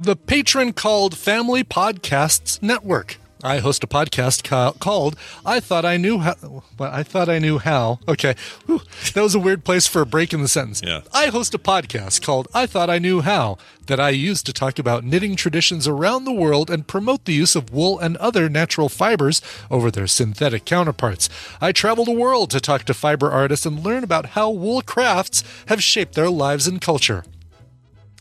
The 0.00 0.16
patron 0.16 0.72
called 0.72 1.16
Family 1.16 1.62
Podcasts 1.62 2.60
Network. 2.60 3.18
I 3.44 3.58
host 3.58 3.82
a 3.82 3.86
podcast 3.88 4.44
ca- 4.44 4.72
called 4.72 5.16
I 5.44 5.58
Thought 5.58 5.84
I 5.84 5.96
Knew 5.96 6.18
How. 6.20 6.62
Well, 6.78 6.90
I 6.92 7.02
Thought 7.02 7.28
I 7.28 7.38
Knew 7.38 7.58
How. 7.58 7.98
Okay. 8.06 8.34
Whew. 8.66 8.82
That 9.14 9.22
was 9.22 9.34
a 9.34 9.40
weird 9.40 9.64
place 9.64 9.86
for 9.86 10.00
a 10.02 10.06
break 10.06 10.32
in 10.32 10.42
the 10.42 10.48
sentence. 10.48 10.80
Yeah. 10.84 11.00
I 11.12 11.26
host 11.26 11.54
a 11.54 11.58
podcast 11.58 12.22
called 12.22 12.46
I 12.54 12.66
Thought 12.66 12.88
I 12.88 12.98
Knew 12.98 13.20
How 13.20 13.58
that 13.86 13.98
I 13.98 14.10
use 14.10 14.42
to 14.44 14.52
talk 14.52 14.78
about 14.78 15.02
knitting 15.04 15.34
traditions 15.34 15.88
around 15.88 16.24
the 16.24 16.32
world 16.32 16.70
and 16.70 16.86
promote 16.86 17.24
the 17.24 17.32
use 17.32 17.56
of 17.56 17.72
wool 17.72 17.98
and 17.98 18.16
other 18.18 18.48
natural 18.48 18.88
fibers 18.88 19.42
over 19.70 19.90
their 19.90 20.06
synthetic 20.06 20.64
counterparts. 20.64 21.28
I 21.60 21.72
travel 21.72 22.04
the 22.04 22.12
world 22.12 22.50
to 22.50 22.60
talk 22.60 22.84
to 22.84 22.94
fiber 22.94 23.30
artists 23.30 23.66
and 23.66 23.82
learn 23.82 24.04
about 24.04 24.26
how 24.30 24.50
wool 24.50 24.82
crafts 24.82 25.42
have 25.66 25.82
shaped 25.82 26.14
their 26.14 26.30
lives 26.30 26.68
and 26.68 26.80
culture. 26.80 27.24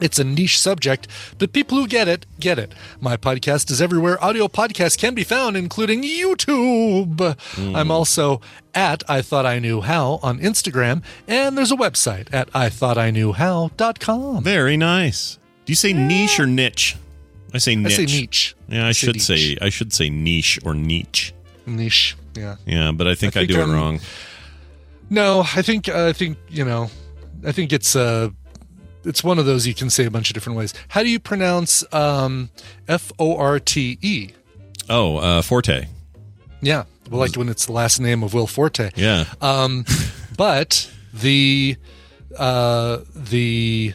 It's 0.02 0.18
a 0.18 0.24
niche 0.24 0.60
subject, 0.60 1.08
but 1.38 1.54
people 1.54 1.78
who 1.78 1.88
get 1.88 2.08
it, 2.08 2.26
get 2.40 2.58
it. 2.58 2.74
My 3.00 3.18
podcast 3.18 3.70
is 3.70 3.82
everywhere 3.82 4.22
audio 4.24 4.48
podcasts 4.48 4.98
can 4.98 5.14
be 5.14 5.24
found, 5.24 5.56
including 5.56 6.02
YouTube. 6.04 7.38
I'm 7.76 7.92
also 7.92 8.42
at 8.74 9.04
I 9.08 9.22
Thought 9.22 9.46
I 9.46 9.60
Knew 9.60 9.82
How 9.82 10.20
on 10.24 10.40
Instagram, 10.40 11.04
and 11.28 11.56
there's 11.56 11.72
a 11.72 11.76
website 11.76 12.34
at 12.34 12.50
I 12.54 12.70
Thought 12.70 12.98
I 12.98 13.12
Knew 13.12 13.32
How.com. 13.34 14.44
Very 14.44 14.76
nice. 14.76 15.38
Do 15.66 15.72
you 15.72 15.76
say 15.76 15.94
niche 15.94 16.40
or 16.40 16.48
niche? 16.48 16.98
I 17.54 17.60
say 17.60 17.74
I 17.74 17.76
niche. 17.76 17.96
say 17.96 18.06
niche. 18.06 18.56
Yeah, 18.70 18.88
I, 18.88 18.92
say 18.94 19.06
should 19.06 19.16
niche. 19.18 19.24
say 19.24 19.58
I 19.62 19.70
should 19.70 19.94
say 19.94 20.10
niche 20.10 20.58
or 20.66 20.74
niche. 20.74 21.34
Niche. 21.68 22.16
Yeah. 22.36 22.56
Yeah, 22.66 22.92
but 22.92 23.08
I 23.08 23.14
think 23.14 23.38
I, 23.38 23.42
think 23.42 23.52
do 23.52 23.58
it 23.58 23.62
I'm- 23.62 23.72
wrong. 23.72 24.00
No, 25.12 25.42
I 25.56 25.62
think 25.62 25.88
uh, 25.90 26.08
I 26.08 26.14
think 26.14 26.38
you 26.50 26.66
know, 26.66 26.90
I 27.46 27.52
think 27.52 27.72
it's 27.72 27.96
uh 27.96 28.30
it's 29.04 29.24
one 29.24 29.40
of 29.40 29.46
those 29.46 29.68
you 29.68 29.74
can 29.74 29.90
say 29.90 30.06
a 30.06 30.12
bunch 30.12 30.30
of 30.30 30.34
different 30.34 30.58
ways. 30.58 30.74
How 30.90 31.04
do 31.04 31.10
you 31.10 31.20
pronounce 31.20 31.84
um, 31.94 32.50
F 32.88 33.12
O 33.20 33.36
R 33.38 33.60
T 33.60 33.98
E? 34.02 34.30
Oh, 34.90 35.18
uh, 35.18 35.42
Forte. 35.42 35.88
Yeah, 36.62 36.84
well, 37.10 37.20
like 37.20 37.36
when 37.36 37.50
it's 37.50 37.66
the 37.66 37.72
last 37.72 38.00
name 38.00 38.24
of 38.24 38.34
Will 38.34 38.48
Forte. 38.48 38.92
Yeah. 38.96 39.26
Um, 39.42 39.86
but 40.38 40.92
the 41.14 41.76
uh, 42.38 43.00
the 43.16 43.94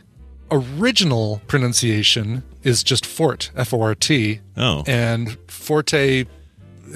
original 0.50 1.40
pronunciation 1.46 2.42
is 2.62 2.82
just 2.82 3.06
Fort, 3.06 3.50
F 3.56 3.72
O 3.72 3.80
R 3.80 3.94
T, 3.94 4.40
oh. 4.56 4.84
and 4.86 5.36
Forte 5.48 6.24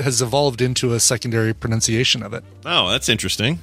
has 0.03 0.23
evolved 0.23 0.61
into 0.61 0.92
a 0.92 1.01
secondary 1.01 1.53
pronunciation 1.53 2.23
of 2.23 2.33
it. 2.33 2.44
Oh, 2.64 2.90
that's 2.90 3.09
interesting. 3.09 3.59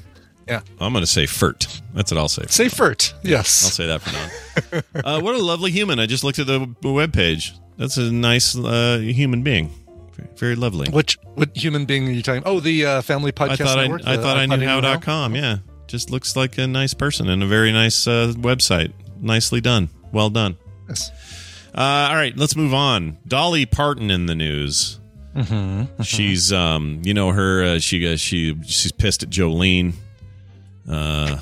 Yeah, 0.48 0.62
I'm 0.80 0.94
going 0.94 1.04
to 1.04 1.08
say 1.12 1.26
Furt. 1.26 1.82
That's 1.94 2.12
what 2.12 2.18
I'll 2.18 2.30
say. 2.30 2.44
say 2.48 2.70
Furt. 2.70 3.14
Yes, 3.24 3.66
I'll 3.66 3.72
say 3.72 3.88
that 3.88 4.02
for 4.02 4.12
now. 4.14 4.82
uh, 5.04 5.22
what 5.22 5.36
a 5.36 5.40
lovely 5.40 5.72
human. 5.72 6.00
I 6.00 6.06
just 6.06 6.24
looked 6.24 6.40
at 6.40 6.48
the 6.48 6.74
web 6.84 7.14
page. 7.14 7.54
That's 7.78 7.98
a 7.98 8.12
nice 8.12 8.58
uh, 8.58 9.00
human 9.02 9.44
being. 9.44 9.72
Very, 10.38 10.56
lovely. 10.56 10.90
Which 10.90 11.18
what 11.36 11.56
human 11.56 11.86
being 11.86 12.08
are 12.08 12.12
you 12.12 12.24
talking? 12.24 12.44
Oh, 12.46 12.60
the 12.60 12.86
uh, 12.86 13.02
Family 13.02 13.32
Podcast 13.32 13.52
I 13.62 13.66
thought 13.66 13.78
Network. 13.78 14.02
I, 14.08 14.14
I 14.14 14.18
thought 14.18 14.38
I 14.38 14.46
knew 14.46 14.66
How. 14.66 14.82
how.com. 14.82 15.36
Yeah. 15.36 15.58
Just 15.88 16.10
looks 16.10 16.36
like 16.36 16.58
a 16.58 16.66
nice 16.68 16.94
person 16.94 17.30
and 17.30 17.44
a 17.44 17.46
very 17.46 17.72
nice 17.72 18.08
uh, 18.08 18.34
website. 18.36 18.94
Nicely 19.20 19.62
done. 19.62 19.90
Well 20.12 20.30
done. 20.30 20.58
Yes. 20.88 21.12
Uh, 21.74 22.08
all 22.10 22.16
right, 22.16 22.36
let's 22.36 22.56
move 22.56 22.74
on. 22.74 23.18
Dolly 23.28 23.66
Parton 23.68 24.10
in 24.10 24.26
the 24.26 24.36
news. 24.36 25.00
Mm-hmm, 25.36 26.02
She's, 26.02 26.52
um, 26.52 27.02
you 27.04 27.14
know, 27.14 27.32
her. 27.32 27.64
Uh, 27.64 27.80
she, 27.80 28.18
she, 28.18 28.56
she's 28.64 28.92
pissed 28.92 29.22
at 29.22 29.30
Jolene. 29.30 29.94
Uh, 30.88 31.38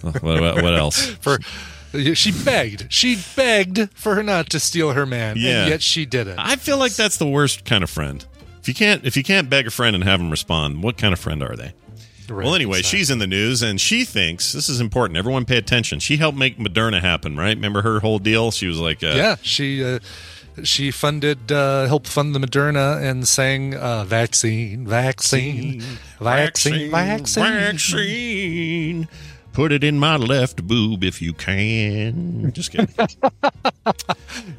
what, 0.00 0.22
what, 0.22 0.62
what 0.62 0.74
else? 0.74 1.06
For 1.20 1.38
she 2.14 2.32
begged, 2.44 2.92
she 2.92 3.16
begged 3.34 3.90
for 3.94 4.14
her 4.14 4.22
not 4.22 4.50
to 4.50 4.60
steal 4.60 4.92
her 4.92 5.06
man, 5.06 5.36
Yeah. 5.38 5.62
and 5.62 5.70
yet 5.70 5.82
she 5.82 6.04
did 6.04 6.26
it. 6.26 6.36
I 6.38 6.56
feel 6.56 6.76
like 6.76 6.92
that's 6.94 7.16
the 7.16 7.26
worst 7.26 7.64
kind 7.64 7.82
of 7.82 7.88
friend. 7.88 8.24
If 8.60 8.68
you 8.68 8.74
can't, 8.74 9.06
if 9.06 9.16
you 9.16 9.22
can't 9.22 9.48
beg 9.48 9.66
a 9.66 9.70
friend 9.70 9.94
and 9.96 10.04
have 10.04 10.20
them 10.20 10.30
respond, 10.30 10.82
what 10.82 10.98
kind 10.98 11.14
of 11.14 11.18
friend 11.18 11.42
are 11.42 11.56
they? 11.56 11.72
Right, 12.28 12.44
well, 12.44 12.54
anyway, 12.54 12.80
exactly. 12.80 12.98
she's 12.98 13.10
in 13.10 13.20
the 13.20 13.26
news 13.26 13.62
and 13.62 13.80
she 13.80 14.04
thinks 14.04 14.52
this 14.52 14.68
is 14.68 14.82
important. 14.82 15.16
Everyone 15.16 15.46
pay 15.46 15.56
attention. 15.56 15.98
She 15.98 16.18
helped 16.18 16.36
make 16.36 16.58
Moderna 16.58 17.00
happen, 17.00 17.38
right? 17.38 17.56
Remember 17.56 17.80
her 17.80 18.00
whole 18.00 18.18
deal? 18.18 18.50
She 18.50 18.66
was 18.66 18.78
like, 18.78 19.02
uh, 19.02 19.14
yeah, 19.16 19.36
she 19.40 19.82
uh, 19.82 19.98
she 20.64 20.90
funded 20.90 21.50
uh, 21.52 21.86
helped 21.86 22.08
fund 22.08 22.34
the 22.34 22.38
Moderna 22.38 23.02
and 23.02 23.26
sang 23.26 23.74
uh, 23.74 24.04
vaccine, 24.04 24.86
vaccine, 24.86 25.80
vaccine, 26.20 26.90
vaccine. 26.90 27.42
vaccine. 27.42 29.08
Put 29.52 29.72
it 29.72 29.82
in 29.82 29.98
my 29.98 30.16
left 30.16 30.66
boob 30.68 31.02
if 31.02 31.20
you 31.20 31.32
can. 31.32 32.52
Just 32.52 32.70
kidding. 32.72 32.94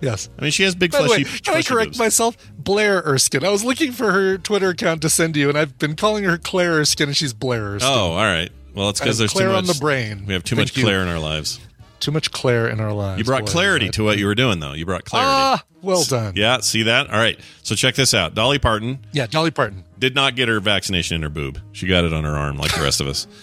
Yes. 0.02 0.30
I 0.38 0.42
mean, 0.44 0.52
she 0.52 0.64
has 0.64 0.76
big 0.76 0.92
By 0.92 1.02
the 1.02 1.08
fleshy. 1.08 1.24
way, 1.24 1.30
can 1.40 1.56
I 1.56 1.62
correct 1.62 1.90
boobs. 1.92 2.00
myself? 2.00 2.36
Blair 2.58 3.02
Erskine. 3.06 3.44
I 3.44 3.50
was 3.50 3.64
looking 3.64 3.92
for 3.92 4.12
her 4.12 4.38
Twitter 4.38 4.70
account 4.70 5.02
to 5.04 5.10
send 5.10 5.36
you, 5.36 5.50
and 5.50 5.58
I've 5.58 5.78
been 5.78 5.96
calling 5.96 6.24
her 6.24 6.38
Claire 6.38 6.80
Erskine, 6.80 7.10
and 7.10 7.18
she's 7.18 7.34
Blair 7.34 7.76
Erskine. 7.76 7.92
Oh, 7.92 8.12
all 8.12 8.24
right. 8.24 8.50
Well, 8.74 8.90
it's 8.90 9.00
because 9.00 9.18
there's 9.18 9.32
Claire 9.32 9.50
too 9.50 9.56
on 9.56 9.66
the 9.66 9.78
brain. 9.80 10.26
We 10.26 10.34
have 10.34 10.44
too 10.44 10.56
Thank 10.56 10.70
much 10.70 10.78
you. 10.78 10.84
Claire 10.84 11.02
in 11.02 11.08
our 11.08 11.20
lives. 11.20 11.60
Too 12.00 12.12
much 12.12 12.32
Claire 12.32 12.68
in 12.68 12.80
our 12.80 12.92
lives. 12.94 13.20
You 13.20 13.26
brought 13.26 13.46
Boy, 13.46 13.52
clarity 13.52 13.86
that- 13.88 13.94
to 13.96 14.04
what 14.04 14.18
you 14.18 14.26
were 14.26 14.36
doing, 14.36 14.60
though. 14.60 14.74
You 14.74 14.86
brought 14.86 15.06
clarity. 15.06 15.30
Ah, 15.32 15.64
well 15.82 16.04
done. 16.04 16.34
Yeah, 16.36 16.60
see 16.60 16.84
that? 16.84 17.10
All 17.10 17.18
right. 17.20 17.40
So 17.64 17.76
check 17.76 17.96
this 17.96 18.14
out. 18.14 18.34
Dolly 18.36 18.60
Parton 18.60 19.00
Yeah, 19.12 19.28
Dolly 19.28 19.52
Parton. 19.52 19.84
did 19.98 20.16
not 20.16 20.36
get 20.36 20.48
her 20.48 20.60
vaccination 20.60 21.16
in 21.16 21.22
her 21.24 21.30
boob. 21.30 21.60
She 21.72 21.88
got 21.88 22.04
it 22.04 22.14
on 22.14 22.24
her 22.24 22.36
arm, 22.38 22.58
like 22.58 22.74
the 22.76 22.82
rest 22.82 23.02
of 23.02 23.08
us. 23.08 23.28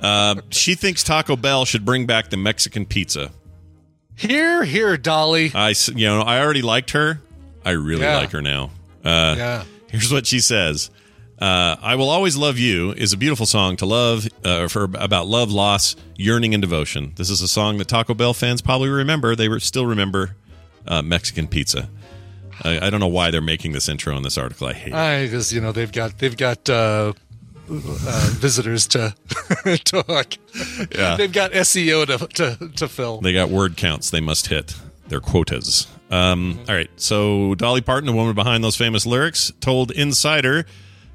Uh, 0.00 0.36
she 0.48 0.74
thinks 0.74 1.04
Taco 1.04 1.36
Bell 1.36 1.66
should 1.66 1.84
bring 1.84 2.06
back 2.06 2.30
the 2.30 2.38
Mexican 2.38 2.86
pizza. 2.86 3.30
Here, 4.16 4.64
here, 4.64 4.96
Dolly. 4.96 5.52
I, 5.54 5.74
you 5.94 6.06
know, 6.06 6.22
I 6.22 6.40
already 6.40 6.62
liked 6.62 6.92
her. 6.92 7.20
I 7.66 7.72
really 7.72 8.00
Yeah. 8.02 8.16
like 8.16 8.30
her 8.30 8.40
now. 8.40 8.70
Uh, 9.04 9.34
yeah. 9.36 9.64
Here's 9.90 10.10
what 10.10 10.26
she 10.26 10.40
says. 10.40 10.90
Uh, 11.40 11.76
I 11.80 11.94
will 11.94 12.10
always 12.10 12.36
love 12.36 12.58
you 12.58 12.92
is 12.92 13.12
a 13.12 13.16
beautiful 13.16 13.46
song 13.46 13.76
to 13.76 13.86
love 13.86 14.26
uh, 14.44 14.66
for 14.66 14.84
about 14.84 15.28
love, 15.28 15.52
loss, 15.52 15.94
yearning, 16.16 16.52
and 16.52 16.60
devotion. 16.60 17.12
This 17.16 17.30
is 17.30 17.40
a 17.42 17.48
song 17.48 17.78
that 17.78 17.86
Taco 17.86 18.14
Bell 18.14 18.34
fans 18.34 18.60
probably 18.60 18.88
remember. 18.88 19.36
They 19.36 19.48
re- 19.48 19.60
still 19.60 19.86
remember 19.86 20.34
uh, 20.86 21.02
Mexican 21.02 21.46
pizza. 21.46 21.88
I, 22.64 22.86
I 22.86 22.90
don't 22.90 22.98
know 22.98 23.06
why 23.06 23.30
they're 23.30 23.40
making 23.40 23.70
this 23.72 23.88
intro 23.88 24.16
in 24.16 24.24
this 24.24 24.36
article. 24.36 24.66
I 24.66 24.72
hate 24.72 24.92
it. 24.92 24.94
I 24.94 25.24
because 25.26 25.52
you 25.52 25.60
know 25.60 25.70
they've 25.70 25.92
got 25.92 26.18
they've 26.18 26.36
got 26.36 26.68
uh, 26.68 27.12
uh, 27.70 28.30
visitors 28.32 28.88
to 28.88 29.14
talk. 29.84 30.34
Yeah. 30.92 31.16
They've 31.16 31.32
got 31.32 31.52
SEO 31.52 32.06
to 32.06 32.26
to, 32.58 32.68
to 32.68 32.88
fill. 32.88 33.20
They 33.20 33.32
got 33.32 33.48
word 33.48 33.76
counts 33.76 34.10
they 34.10 34.20
must 34.20 34.48
hit 34.48 34.74
their 35.06 35.20
quotas. 35.20 35.86
Um, 36.10 36.58
all 36.68 36.74
right. 36.74 36.90
So 36.96 37.54
Dolly 37.54 37.80
Parton, 37.80 38.06
the 38.06 38.12
woman 38.12 38.34
behind 38.34 38.64
those 38.64 38.76
famous 38.76 39.06
lyrics, 39.06 39.52
told 39.60 39.90
Insider 39.92 40.66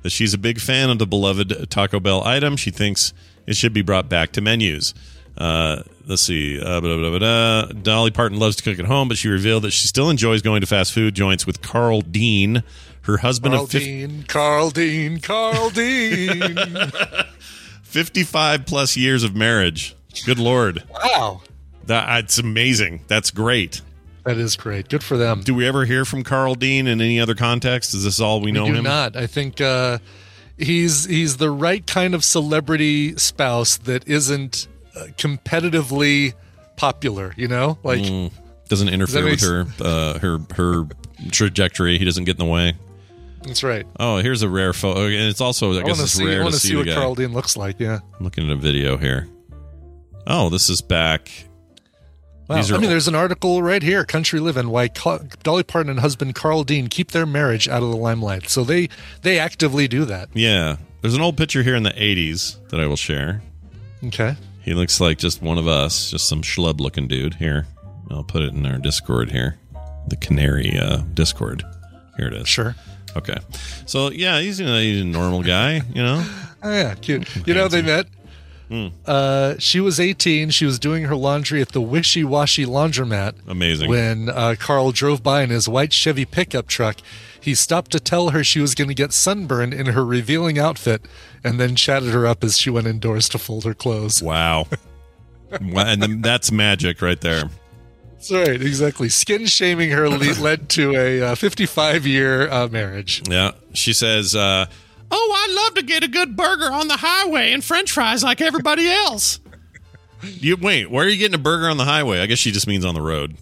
that 0.03 0.11
she's 0.11 0.33
a 0.33 0.37
big 0.37 0.59
fan 0.59 0.89
of 0.89 0.99
the 0.99 1.07
beloved 1.07 1.69
Taco 1.69 1.99
Bell 1.99 2.23
item. 2.23 2.55
She 2.55 2.69
thinks 2.71 3.13
it 3.47 3.55
should 3.55 3.73
be 3.73 3.81
brought 3.81 4.07
back 4.09 4.31
to 4.33 4.41
menus. 4.41 4.93
Uh, 5.37 5.81
let's 6.05 6.21
see. 6.21 6.61
Uh, 6.61 6.79
blah, 6.79 6.97
blah, 6.97 7.17
blah. 7.17 7.65
Dolly 7.81 8.11
Parton 8.11 8.37
loves 8.39 8.55
to 8.57 8.63
cook 8.63 8.77
at 8.79 8.85
home, 8.85 9.07
but 9.07 9.17
she 9.17 9.27
revealed 9.29 9.63
that 9.63 9.71
she 9.71 9.87
still 9.87 10.09
enjoys 10.09 10.41
going 10.43 10.61
to 10.61 10.67
fast 10.67 10.93
food 10.93 11.15
joints 11.15 11.47
with 11.47 11.61
Carl 11.61 12.01
Dean, 12.01 12.61
her 13.01 13.17
husband 13.17 13.53
Carl 13.53 13.63
of 13.63 13.71
fif- 13.71 13.83
Dean, 13.83 14.23
Carl 14.27 14.69
Dean, 14.69 15.19
Carl 15.19 15.69
Dean. 15.71 16.55
55 17.81 18.65
plus 18.65 18.95
years 18.97 19.23
of 19.23 19.35
marriage. 19.35 19.95
Good 20.25 20.39
Lord. 20.39 20.83
wow, 20.89 21.41
That, 21.85 22.23
it's 22.25 22.37
amazing. 22.37 23.01
That's 23.07 23.31
great. 23.31 23.81
That 24.25 24.37
is 24.37 24.55
great. 24.55 24.89
Good 24.89 25.03
for 25.03 25.17
them. 25.17 25.41
Do 25.41 25.53
we 25.53 25.67
ever 25.67 25.85
hear 25.85 26.05
from 26.05 26.23
Carl 26.23 26.55
Dean 26.55 26.87
in 26.87 27.01
any 27.01 27.19
other 27.19 27.35
context? 27.35 27.93
Is 27.93 28.03
this 28.03 28.19
all 28.19 28.41
we 28.41 28.51
know 28.51 28.65
do 28.65 28.73
him? 28.73 28.83
not. 28.83 29.15
I 29.15 29.27
think 29.27 29.59
uh, 29.61 29.97
he's 30.57 31.05
he's 31.05 31.37
the 31.37 31.49
right 31.51 31.85
kind 31.85 32.15
of 32.15 32.23
celebrity 32.23 33.17
spouse 33.17 33.77
that 33.77 34.07
isn't 34.07 34.67
uh, 34.95 35.07
competitively 35.17 36.33
popular. 36.77 37.33
You 37.37 37.47
know, 37.47 37.77
like 37.83 37.99
Mm. 38.01 38.31
Doesn't 38.69 38.89
interfere 38.89 39.25
with 39.25 39.41
her 39.41 39.65
uh, 39.81 40.19
her 40.19 40.39
her 40.55 40.87
trajectory. 41.31 41.97
He 41.99 42.05
doesn't 42.05 42.23
get 42.23 42.39
in 42.39 42.45
the 42.45 42.51
way. 42.51 42.73
that's 43.43 43.61
right. 43.61 43.85
Oh, 43.99 44.17
here's 44.17 44.41
a 44.41 44.49
rare 44.49 44.73
photo, 44.73 45.01
and 45.05 45.29
it's 45.29 45.41
also 45.41 45.73
I 45.73 45.81
I 45.81 45.83
guess 45.83 45.99
it's 45.99 46.13
see. 46.13 46.23
I 46.23 46.27
rare 46.27 46.41
want 46.43 46.53
to 46.53 46.59
see, 46.59 46.69
see 46.69 46.75
what. 46.77 46.87
Carl 46.87 47.13
Dean 47.13 47.33
looks 47.33 47.55
like. 47.57 47.79
Yeah. 47.79 47.99
I'm 48.17 48.23
looking 48.23 48.49
at 48.49 48.53
a 48.53 48.59
video 48.59 48.97
here. 48.97 49.27
Oh, 50.25 50.49
this 50.49 50.69
is 50.69 50.81
back. 50.81 51.29
Wow. 52.47 52.57
I 52.57 52.77
mean, 52.77 52.89
there's 52.89 53.07
an 53.07 53.15
article 53.15 53.63
right 53.63 53.81
here, 53.81 54.03
Country 54.05 54.39
Living, 54.39 54.69
why 54.69 54.87
Dolly 54.87 55.63
Parton 55.63 55.89
and 55.89 55.99
husband 56.01 56.35
Carl 56.35 56.63
Dean 56.63 56.87
keep 56.87 57.11
their 57.11 57.25
marriage 57.25 57.67
out 57.69 57.81
of 57.83 57.89
the 57.89 57.95
limelight. 57.97 58.49
So 58.49 58.63
they 58.63 58.89
they 59.21 59.39
actively 59.39 59.87
do 59.87 60.05
that. 60.05 60.29
yeah. 60.33 60.77
There's 61.01 61.15
an 61.15 61.21
old 61.21 61.35
picture 61.35 61.63
here 61.63 61.75
in 61.75 61.83
the 61.83 61.89
80s 61.91 62.65
that 62.69 62.79
I 62.79 62.87
will 62.87 62.95
share. 62.95 63.41
Okay. 64.05 64.37
He 64.61 64.73
looks 64.73 65.01
like 65.01 65.17
just 65.17 65.41
one 65.41 65.57
of 65.57 65.67
us, 65.67 66.11
just 66.11 66.29
some 66.29 66.41
schlub 66.41 66.79
looking 66.79 67.09
dude. 67.09 67.33
Here, 67.35 67.67
I'll 68.09 68.23
put 68.23 68.41
it 68.41 68.53
in 68.53 68.65
our 68.65 68.77
Discord 68.77 69.29
here, 69.29 69.57
the 70.07 70.15
Canary 70.15 70.79
uh, 70.79 70.99
Discord. 71.13 71.61
Here 72.15 72.27
it 72.27 72.33
is. 72.33 72.47
Sure. 72.47 72.73
Okay. 73.17 73.35
So 73.85 74.11
yeah, 74.11 74.39
he's, 74.39 74.61
you 74.61 74.65
know, 74.65 74.79
he's 74.79 75.01
a 75.01 75.05
normal 75.05 75.43
guy. 75.43 75.81
You 75.93 76.03
know. 76.03 76.25
Oh, 76.65 76.71
yeah, 76.71 76.95
cute. 76.95 77.27
You 77.45 77.53
know, 77.55 77.67
they 77.67 77.81
met. 77.81 78.07
Hmm. 78.69 78.87
Uh, 79.05 79.55
she 79.59 79.79
was 79.79 79.99
18. 79.99 80.49
She 80.49 80.65
was 80.65 80.79
doing 80.79 81.03
her 81.03 81.15
laundry 81.15 81.61
at 81.61 81.69
the 81.69 81.81
Wishy 81.81 82.23
Washy 82.23 82.65
laundromat 82.65 83.35
Amazing. 83.47 83.89
when 83.89 84.29
uh, 84.29 84.55
Carl 84.57 84.91
drove 84.91 85.21
by 85.21 85.41
in 85.43 85.49
his 85.49 85.67
white 85.69 85.93
Chevy 85.93 86.25
pickup 86.25 86.67
truck. 86.67 86.97
He 87.39 87.55
stopped 87.55 87.91
to 87.91 87.99
tell 87.99 88.29
her 88.29 88.43
she 88.43 88.61
was 88.61 88.73
going 88.73 88.87
to 88.87 88.93
get 88.93 89.11
sunburned 89.11 89.73
in 89.73 89.87
her 89.87 90.05
revealing 90.05 90.57
outfit 90.57 91.05
and 91.43 91.59
then 91.59 91.75
chatted 91.75 92.13
her 92.13 92.25
up 92.25 92.43
as 92.43 92.57
she 92.57 92.69
went 92.69 92.87
indoors 92.87 93.27
to 93.29 93.37
fold 93.37 93.65
her 93.65 93.73
clothes. 93.73 94.23
Wow. 94.23 94.67
And 95.59 96.23
that's 96.23 96.51
magic 96.51 96.99
right 96.99 97.21
there. 97.21 97.43
That's 98.13 98.31
right, 98.31 98.59
exactly. 98.59 99.07
Skin 99.09 99.45
shaming 99.45 99.91
her 99.91 100.09
le- 100.09 100.33
led 100.41 100.67
to 100.69 100.95
a 100.95 101.35
55 101.35 102.07
year 102.07 102.49
uh, 102.49 102.67
marriage. 102.69 103.21
Yeah. 103.29 103.51
She 103.73 103.93
says, 103.93 104.35
uh, 104.35 104.65
Oh, 105.15 105.45
I'd 105.47 105.55
love 105.65 105.75
to 105.75 105.83
get 105.83 106.03
a 106.03 106.07
good 106.07 106.35
burger 106.35 106.71
on 106.71 106.87
the 106.87 106.97
highway 106.97 107.53
and 107.53 107.63
french 107.63 107.91
fries 107.91 108.23
like 108.23 108.41
everybody 108.41 108.89
else. 108.89 109.39
You 110.23 110.57
wait, 110.57 110.89
where 110.89 111.05
are 111.05 111.09
you 111.09 111.17
getting 111.17 111.35
a 111.35 111.41
burger 111.43 111.69
on 111.69 111.77
the 111.77 111.85
highway? 111.85 112.19
I 112.19 112.25
guess 112.25 112.39
she 112.39 112.51
just 112.51 112.65
means 112.65 112.83
on 112.85 112.95
the 112.95 113.01
road. 113.01 113.35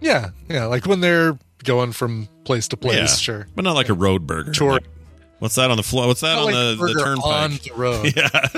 Yeah, 0.00 0.30
yeah, 0.50 0.66
like 0.66 0.84
when 0.84 1.00
they're 1.00 1.38
going 1.62 1.92
from 1.92 2.28
place 2.44 2.68
to 2.68 2.76
place, 2.76 2.96
yeah. 2.96 3.06
sure. 3.06 3.46
But 3.54 3.64
not 3.64 3.74
like 3.74 3.88
a 3.88 3.94
road 3.94 4.26
burger. 4.26 4.52
Tour- 4.52 4.72
Like, 4.72 4.84
what's 5.38 5.54
that 5.54 5.70
on 5.70 5.76
the 5.78 5.82
floor? 5.82 6.06
What's 6.08 6.20
that 6.20 6.34
Not 6.34 6.38
on 6.40 6.44
like 6.46 6.54
the, 6.54 6.60
a 6.60 6.70
the 6.72 6.76
burger 6.76 7.04
turnpike? 7.04 7.24
on 7.24 7.50
the 7.52 7.72
road. 7.74 8.12
yeah. 8.16 8.48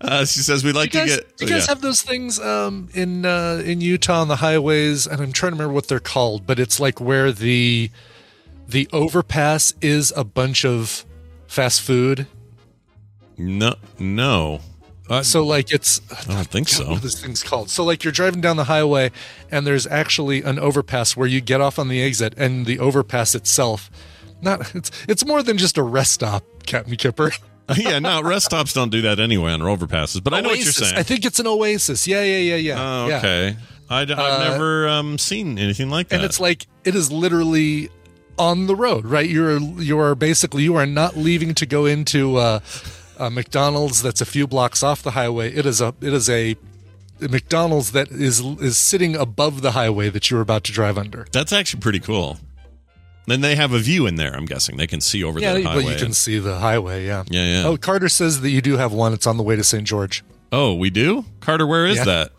Uh, 0.00 0.24
she 0.26 0.40
says 0.40 0.62
we'd 0.62 0.74
like 0.76 0.92
you 0.94 1.00
guys, 1.00 1.16
to 1.16 1.22
get 1.22 1.40
you 1.40 1.46
guys 1.48 1.62
yeah. 1.64 1.68
have 1.68 1.80
those 1.80 2.02
things 2.02 2.38
um, 2.38 2.88
in 2.94 3.24
uh, 3.24 3.62
in 3.64 3.80
Utah 3.80 4.20
on 4.20 4.28
the 4.28 4.36
highways, 4.36 5.06
and 5.06 5.20
I'm 5.20 5.32
trying 5.32 5.52
to 5.52 5.56
remember 5.56 5.72
what 5.74 5.88
they're 5.88 5.98
called, 5.98 6.46
but 6.46 6.60
it's 6.60 6.78
like 6.78 7.00
where 7.00 7.32
the 7.32 7.90
the 8.68 8.88
overpass 8.92 9.72
is 9.80 10.12
a 10.14 10.22
bunch 10.24 10.64
of 10.64 11.04
fast 11.46 11.80
food. 11.82 12.26
No 13.38 13.74
no. 13.98 14.60
Uh, 15.08 15.22
So 15.22 15.44
like 15.44 15.70
it's 15.72 16.00
I 16.28 16.34
don't 16.34 16.46
think 16.48 16.68
God, 16.68 16.76
so. 16.76 16.90
what 16.90 17.02
this 17.02 17.20
thing's 17.22 17.42
called? 17.42 17.70
So 17.70 17.84
like 17.84 18.02
you're 18.02 18.12
driving 18.12 18.40
down 18.40 18.56
the 18.56 18.64
highway, 18.64 19.10
and 19.50 19.66
there's 19.66 19.86
actually 19.86 20.42
an 20.42 20.58
overpass 20.58 21.16
where 21.16 21.28
you 21.28 21.40
get 21.40 21.60
off 21.60 21.78
on 21.78 21.88
the 21.88 22.02
exit, 22.02 22.34
and 22.36 22.66
the 22.66 22.78
overpass 22.78 23.34
itself. 23.34 23.90
Not 24.42 24.74
it's 24.74 24.90
it's 25.08 25.24
more 25.24 25.42
than 25.42 25.58
just 25.58 25.78
a 25.78 25.82
rest 25.82 26.12
stop, 26.12 26.44
Captain 26.66 26.96
Kipper. 26.96 27.32
yeah, 27.76 27.98
no, 27.98 28.22
rest 28.22 28.46
stops 28.46 28.72
don't 28.72 28.90
do 28.90 29.02
that 29.02 29.18
anyway 29.20 29.52
on 29.52 29.60
overpasses. 29.60 30.22
But 30.22 30.34
I 30.34 30.40
know 30.40 30.50
what 30.50 30.58
you're 30.58 30.72
saying. 30.72 30.96
I 30.96 31.02
think 31.02 31.24
it's 31.24 31.40
an 31.40 31.46
oasis. 31.46 32.06
Yeah, 32.06 32.22
yeah, 32.22 32.38
yeah, 32.38 32.56
yeah. 32.56 32.76
Oh, 32.78 33.08
yeah. 33.08 33.18
okay. 33.18 33.56
I, 33.88 34.00
have 34.00 34.10
Uh, 34.10 34.48
never 34.50 34.88
um, 34.88 35.18
seen 35.18 35.58
anything 35.58 35.90
like 35.90 36.08
that. 36.08 36.16
and 36.16 36.24
it's 36.24 36.38
like 36.40 36.66
it 36.84 36.94
is 36.94 37.10
literally 37.12 37.88
on 38.38 38.66
the 38.66 38.76
road 38.76 39.04
right 39.06 39.28
you're 39.28 39.58
you 39.58 39.98
are 39.98 40.14
basically 40.14 40.62
you 40.62 40.74
are 40.76 40.86
not 40.86 41.16
leaving 41.16 41.54
to 41.54 41.66
go 41.66 41.86
into 41.86 42.36
uh, 42.36 42.60
a 43.18 43.30
mcdonald's 43.30 44.02
that's 44.02 44.20
a 44.20 44.26
few 44.26 44.46
blocks 44.46 44.82
off 44.82 45.02
the 45.02 45.12
highway 45.12 45.52
it 45.54 45.64
is 45.66 45.80
a 45.80 45.94
it 46.00 46.12
is 46.12 46.28
a, 46.28 46.54
mcdonald's 47.20 47.92
that 47.92 48.10
is 48.10 48.40
is 48.40 48.76
sitting 48.76 49.16
above 49.16 49.62
the 49.62 49.72
highway 49.72 50.10
that 50.10 50.30
you're 50.30 50.42
about 50.42 50.64
to 50.64 50.72
drive 50.72 50.98
under 50.98 51.26
That's 51.32 51.52
actually 51.52 51.80
pretty 51.80 52.00
cool. 52.00 52.38
Then 53.28 53.40
they 53.40 53.56
have 53.56 53.72
a 53.72 53.78
view 53.80 54.06
in 54.06 54.14
there. 54.14 54.34
I'm 54.36 54.44
guessing 54.44 54.76
they 54.76 54.86
can 54.86 55.00
see 55.00 55.24
over 55.24 55.40
yeah 55.40 55.54
the 55.54 55.64
but 55.64 55.70
highway. 55.80 55.92
you 55.94 55.98
can 55.98 56.12
see 56.12 56.38
the 56.38 56.58
highway 56.58 57.06
yeah 57.06 57.24
Yeah, 57.28 57.44
yeah. 57.62 57.66
oh 57.66 57.76
carter 57.76 58.08
says 58.08 58.40
that 58.42 58.50
you 58.50 58.60
do 58.60 58.76
have 58.76 58.92
one 58.92 59.12
it's 59.14 59.26
on 59.26 59.36
the 59.36 59.42
way 59.42 59.56
to 59.56 59.64
st 59.64 59.84
george 59.84 60.22
oh, 60.52 60.74
we 60.74 60.90
do, 60.90 61.24
Carter. 61.40 61.66
Where 61.66 61.86
is 61.86 61.96
Yeah. 61.96 62.04
that? 62.04 62.32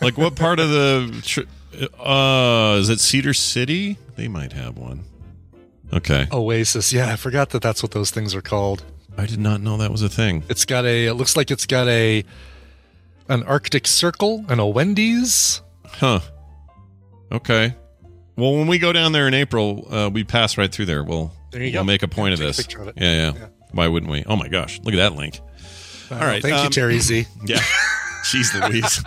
Like, 0.00 0.16
what 0.16 0.36
part 0.36 0.60
of 0.60 0.70
the? 0.70 1.20
Tr- 1.24 1.80
uh, 2.00 2.76
is 2.78 2.88
it 2.88 3.00
Cedar 3.00 3.34
City? 3.34 3.98
They 4.16 4.28
might 4.28 4.52
have 4.52 4.78
one. 4.78 5.04
Okay, 5.92 6.26
oasis 6.32 6.92
yeah 6.92 7.12
i 7.12 7.16
forgot 7.16 7.50
that 7.50 7.60
that's 7.62 7.82
what 7.82 7.92
those 7.92 8.10
things 8.10 8.34
are 8.34 8.42
called 8.42 8.82
I 9.18 9.26
did 9.26 9.38
not 9.40 9.60
know 9.60 9.76
that 9.76 9.90
was 9.90 10.00
a 10.02 10.08
thing. 10.08 10.42
it's 10.48 10.64
got 10.64 10.86
a 10.86 11.06
it 11.06 11.12
looks 11.14 11.36
like 11.36 11.50
it's 11.50 11.66
got 11.66 11.86
a 11.88 12.24
an 13.28 13.42
arctic 13.42 13.86
circle 13.86 14.44
and 14.48 14.58
a 14.60 14.66
wendy's 14.66 15.60
Huh. 15.86 16.20
Okay. 17.30 17.74
Well, 18.36 18.54
when 18.54 18.66
we 18.66 18.78
go 18.78 18.92
down 18.94 19.12
there 19.12 19.28
in 19.28 19.34
April, 19.34 19.86
uh, 19.90 20.10
we 20.12 20.24
pass 20.24 20.56
right 20.56 20.72
through 20.72 20.86
there. 20.86 21.04
We'll 21.04 21.30
There 21.50 21.62
you 21.62 21.72
we'll 21.72 21.82
go. 21.82 21.86
make 21.86 22.02
a 22.02 22.08
point 22.08 22.32
of 22.32 22.38
Take 22.40 22.48
a 22.48 22.52
this. 22.56 22.74
of. 22.74 22.86
Yeah, 22.96 23.30
yeah, 23.30 23.32
Yeah. 23.34 23.46
Why 23.72 23.88
wouldn't 23.88 24.10
we? 24.10 24.24
Oh 24.26 24.36
my 24.36 24.48
gosh, 24.48 24.80
look 24.84 24.94
at 24.94 24.96
that 24.98 25.14
link. 25.14 25.38
All 26.10 26.16
right, 26.18 26.40
thank 26.42 26.56
you 26.56 26.64
um, 26.66 26.70
terry 26.70 26.98
z 26.98 27.26
Yeah. 27.46 27.60
Jeez 28.22 28.68
Louise. 28.68 29.02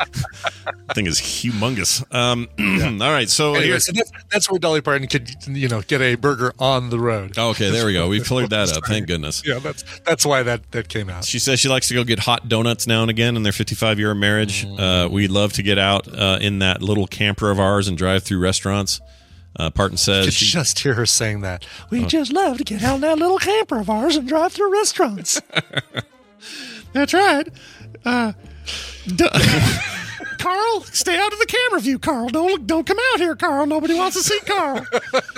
thing 0.93 1.07
is 1.07 1.19
humongous. 1.19 2.03
Um, 2.13 2.47
All 3.01 3.11
right. 3.11 3.29
So 3.29 3.51
Anyway, 3.55 3.65
here. 3.67 3.79
so 3.79 3.91
that's, 3.93 4.11
that's 4.31 4.49
where 4.51 4.59
Dolly 4.59 4.81
Parton 4.81 5.07
could, 5.07 5.29
you 5.47 5.67
know, 5.67 5.81
get 5.81 6.01
a 6.01 6.15
burger 6.15 6.53
on 6.59 6.89
the 6.89 6.99
road. 6.99 7.37
Okay, 7.37 7.69
there 7.71 7.85
we 7.85 7.93
go. 7.93 8.07
We've 8.09 8.25
cleared 8.25 8.49
that 8.51 8.75
up. 8.75 8.85
Thank 8.85 9.07
goodness. 9.07 9.41
Yeah, 9.45 9.59
that's 9.59 9.83
that's 10.01 10.25
why 10.25 10.43
that 10.43 10.71
that 10.71 10.89
came 10.89 11.09
out. 11.09 11.23
She 11.25 11.39
says 11.39 11.59
she 11.59 11.69
likes 11.69 11.87
to 11.87 11.93
go 11.93 12.03
get 12.03 12.19
hot 12.19 12.49
donuts 12.49 12.87
now 12.87 13.01
and 13.01 13.09
again 13.09 13.35
in 13.35 13.43
their 13.43 13.51
55 13.53 13.99
year 13.99 14.13
marriage. 14.13 14.65
Uh, 14.65 15.07
we'd 15.11 15.31
love 15.31 15.53
to 15.53 15.63
get 15.63 15.77
out 15.77 16.07
uh, 16.07 16.37
in 16.41 16.59
that 16.59 16.81
little 16.81 17.07
camper 17.07 17.49
of 17.51 17.59
ours 17.59 17.87
and 17.87 17.97
drive 17.97 18.23
through 18.23 18.39
restaurants. 18.39 18.99
Uh, 19.57 19.69
Parton 19.69 19.93
You 19.93 19.97
says 19.97 20.25
could 20.25 20.33
she, 20.33 20.45
just 20.47 20.79
hear 20.79 20.95
her 20.95 21.05
saying 21.05 21.39
that. 21.41 21.65
We 21.89 22.03
Oh. 22.03 22.07
just 22.07 22.33
love 22.33 22.57
to 22.57 22.63
get 22.65 22.83
out 22.83 22.95
in 22.95 23.01
that 23.01 23.17
little 23.17 23.37
camper 23.39 23.79
of 23.79 23.89
ours 23.89 24.17
and 24.17 24.27
drive 24.27 24.51
through 24.51 24.73
restaurants. 24.73 25.41
That's 26.93 27.13
right. 27.13 27.47
Uh, 28.03 28.33
Carl, 30.39 30.81
stay 30.81 31.17
out 31.17 31.33
of 31.33 31.39
the 31.39 31.45
camera 31.47 31.79
view, 31.79 31.99
Carl. 31.99 32.29
Don't 32.29 32.67
don't 32.67 32.85
come 32.85 32.97
out 33.13 33.19
here, 33.19 33.35
Carl. 33.35 33.65
Nobody 33.65 33.95
wants 33.95 34.15
to 34.17 34.23
see 34.23 34.39
Carl. 34.45 34.85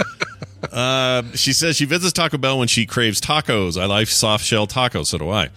uh, 0.71 1.23
she 1.33 1.53
says 1.53 1.75
she 1.75 1.85
visits 1.85 2.13
Taco 2.13 2.37
Bell 2.37 2.59
when 2.59 2.67
she 2.67 2.85
craves 2.85 3.21
tacos. 3.21 3.79
I 3.79 3.85
like 3.85 4.07
soft 4.07 4.43
shell 4.43 4.67
tacos. 4.67 5.07
So 5.07 5.17
do 5.17 5.29
I. 5.29 5.49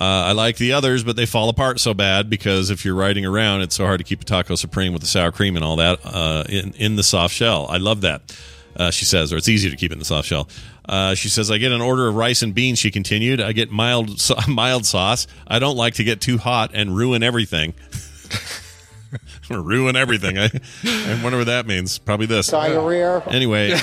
Uh, 0.00 0.26
I 0.26 0.32
like 0.32 0.56
the 0.56 0.72
others, 0.72 1.04
but 1.04 1.16
they 1.16 1.26
fall 1.26 1.48
apart 1.48 1.78
so 1.78 1.94
bad 1.94 2.28
because 2.28 2.70
if 2.70 2.84
you're 2.84 2.96
riding 2.96 3.24
around, 3.24 3.60
it's 3.60 3.76
so 3.76 3.84
hard 3.84 3.98
to 3.98 4.04
keep 4.04 4.22
a 4.22 4.24
taco 4.24 4.56
supreme 4.56 4.92
with 4.92 5.02
the 5.02 5.08
sour 5.08 5.30
cream 5.30 5.54
and 5.54 5.64
all 5.64 5.76
that 5.76 6.00
uh, 6.04 6.44
in 6.48 6.72
in 6.72 6.96
the 6.96 7.04
soft 7.04 7.34
shell. 7.34 7.66
I 7.68 7.76
love 7.76 8.00
that. 8.00 8.36
Uh, 8.76 8.90
she 8.90 9.04
says, 9.04 9.32
or 9.32 9.36
it's 9.36 9.48
easy 9.48 9.70
to 9.70 9.76
keep 9.76 9.92
it 9.92 9.94
in 9.94 9.98
the 10.00 10.04
soft 10.04 10.26
shell. 10.26 10.48
Uh, 10.86 11.14
she 11.14 11.28
says, 11.28 11.50
I 11.50 11.58
get 11.58 11.72
an 11.72 11.80
order 11.80 12.06
of 12.08 12.14
rice 12.14 12.42
and 12.42 12.54
beans. 12.54 12.78
She 12.78 12.90
continued, 12.90 13.40
I 13.40 13.52
get 13.52 13.70
mild 13.70 14.20
so- 14.20 14.36
mild 14.48 14.84
sauce. 14.86 15.26
I 15.46 15.58
don't 15.58 15.76
like 15.76 15.94
to 15.94 16.04
get 16.04 16.20
too 16.20 16.38
hot 16.38 16.72
and 16.74 16.94
ruin 16.96 17.22
everything. 17.22 17.74
ruin 19.50 19.96
everything. 19.96 20.38
I, 20.38 20.50
I 20.84 21.20
wonder 21.22 21.38
what 21.38 21.46
that 21.46 21.66
means. 21.66 21.98
Probably 21.98 22.26
this. 22.26 22.48
Diarrhea. 22.48 23.22
Anyway, 23.28 23.78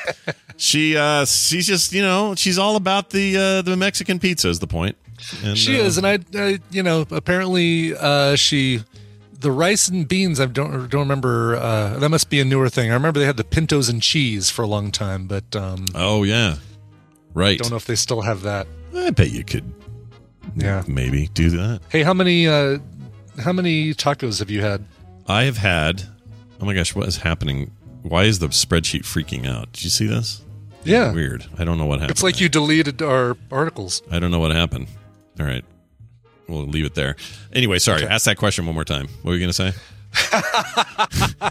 she 0.56 0.96
uh, 0.96 1.24
she's 1.24 1.66
just 1.66 1.92
you 1.92 2.02
know 2.02 2.34
she's 2.34 2.58
all 2.58 2.76
about 2.76 3.10
the 3.10 3.36
uh, 3.36 3.62
the 3.62 3.76
Mexican 3.76 4.18
pizza 4.18 4.48
is 4.48 4.58
the 4.58 4.66
point. 4.66 4.96
And, 5.44 5.56
She 5.56 5.80
uh, 5.80 5.84
is, 5.84 5.98
and 5.98 6.06
I, 6.06 6.18
I, 6.34 6.58
you 6.72 6.82
know, 6.82 7.06
apparently 7.12 7.94
uh, 7.94 8.34
she, 8.34 8.82
the 9.42 9.52
rice 9.52 9.88
and 9.88 10.08
beans. 10.08 10.40
I 10.40 10.46
don't 10.46 10.88
don't 10.88 11.00
remember. 11.02 11.56
Uh, 11.56 11.98
that 11.98 12.08
must 12.08 12.30
be 12.30 12.40
a 12.40 12.44
newer 12.44 12.68
thing. 12.68 12.90
I 12.90 12.94
remember 12.94 13.20
they 13.20 13.26
had 13.26 13.36
the 13.36 13.44
pintos 13.44 13.88
and 13.88 14.00
cheese 14.02 14.50
for 14.50 14.62
a 14.62 14.66
long 14.66 14.90
time, 14.90 15.26
but 15.26 15.54
um, 15.54 15.86
Oh 15.94 16.22
yeah, 16.22 16.56
right. 17.34 17.58
don't 17.58 17.70
know 17.70 17.76
if 17.76 17.86
they 17.86 17.94
still 17.96 18.22
have 18.22 18.42
that. 18.42 18.66
I 18.96 19.10
bet 19.10 19.30
you 19.30 19.44
could 19.44 19.64
Yeah. 20.56 20.82
maybe 20.86 21.28
do 21.34 21.50
that. 21.50 21.80
Hey, 21.90 22.02
how 22.02 22.14
many 22.14 22.46
uh, 22.48 22.78
how 23.38 23.52
many 23.52 23.94
tacos 23.94 24.38
have 24.38 24.50
you 24.50 24.62
had? 24.62 24.84
I 25.26 25.44
have 25.44 25.58
had. 25.58 26.02
Oh 26.60 26.64
my 26.64 26.74
gosh, 26.74 26.94
what 26.94 27.08
is 27.08 27.18
happening? 27.18 27.72
Why 28.02 28.24
is 28.24 28.38
the 28.40 28.48
spreadsheet 28.48 29.02
freaking 29.02 29.46
out? 29.46 29.72
Did 29.72 29.84
you 29.84 29.90
see 29.90 30.06
this? 30.06 30.42
Yeah, 30.84 31.12
Weird. 31.12 31.46
I 31.58 31.64
don't 31.64 31.78
know 31.78 31.86
what 31.86 32.00
happened. 32.00 32.10
it's 32.10 32.24
like 32.24 32.40
you 32.40 32.48
deleted 32.48 33.02
our 33.02 33.36
articles. 33.52 34.02
I 34.10 34.18
don't 34.18 34.32
know 34.32 34.40
what 34.40 34.50
happened. 34.50 34.88
All 35.38 35.46
right. 35.46 35.64
We'll 36.52 36.66
leave 36.66 36.84
it 36.84 36.94
there. 36.94 37.16
Anyway, 37.52 37.78
sorry. 37.80 38.04
Ask 38.06 38.26
that 38.26 38.36
question 38.36 38.66
one 38.66 38.74
more 38.74 38.84
time. 38.84 39.08
What 39.22 39.30
were 39.30 39.34
you 39.34 39.40
going 39.40 39.48
to 39.48 39.52
say? 39.52 39.72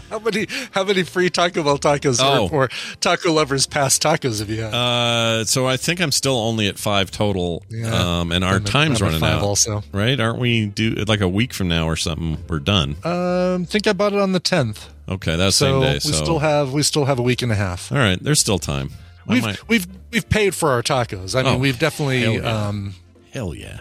How 0.08 0.18
many 0.20 0.46
how 0.70 0.84
many 0.84 1.02
free 1.02 1.30
Taco 1.30 1.62
Bell 1.64 1.78
tacos 1.78 2.20
Oh. 2.22 2.48
or, 2.52 2.64
or 2.64 2.68
taco 3.00 3.32
lovers 3.32 3.66
past 3.66 4.02
tacos 4.02 4.38
have 4.40 4.48
you 4.50 4.62
had? 4.62 4.72
Uh, 4.74 5.44
so 5.44 5.66
I 5.66 5.76
think 5.76 6.00
I'm 6.00 6.12
still 6.12 6.36
only 6.36 6.68
at 6.68 6.78
five 6.78 7.10
total. 7.10 7.64
Yeah. 7.68 8.20
Um, 8.20 8.30
and 8.32 8.44
our 8.44 8.56
I'm 8.56 8.64
time's 8.64 9.02
at 9.02 9.06
running 9.06 9.22
out. 9.24 9.42
also. 9.42 9.82
Right? 9.92 10.18
Aren't 10.20 10.38
we 10.38 10.66
do 10.66 10.90
like 11.08 11.20
a 11.20 11.28
week 11.28 11.52
from 11.52 11.68
now 11.68 11.86
or 11.86 11.96
something? 11.96 12.38
We're 12.48 12.60
done. 12.60 12.96
um, 13.04 13.64
think 13.64 13.86
I 13.86 13.92
bought 13.92 14.12
it 14.12 14.20
on 14.20 14.32
the 14.32 14.40
tenth. 14.40 14.88
Okay, 15.08 15.34
that's 15.36 15.56
So 15.56 15.80
same 15.82 15.92
day. 15.92 15.98
So 15.98 16.10
we 16.10 16.14
still 16.14 16.38
have 16.38 16.72
we 16.72 16.82
still 16.82 17.04
have 17.06 17.18
a 17.18 17.22
week 17.22 17.42
and 17.42 17.50
a 17.50 17.56
half. 17.56 17.90
all 17.90 17.98
right. 17.98 18.22
There's 18.22 18.40
still 18.40 18.58
time. 18.58 18.90
I 19.28 19.34
We've 19.34 19.42
might- 19.42 19.68
we've 19.68 19.86
we've 20.10 20.28
paid 20.28 20.54
for 20.54 20.70
our 20.70 20.82
tacos. 20.82 21.34
I 21.38 21.42
mean, 21.42 21.54
Oh, 21.54 21.58
we've 21.58 21.78
definitely 21.78 22.20
hell 22.22 22.32
yeah. 22.34 22.66
um 22.68 22.94
hell 23.32 23.54
yeah. 23.54 23.80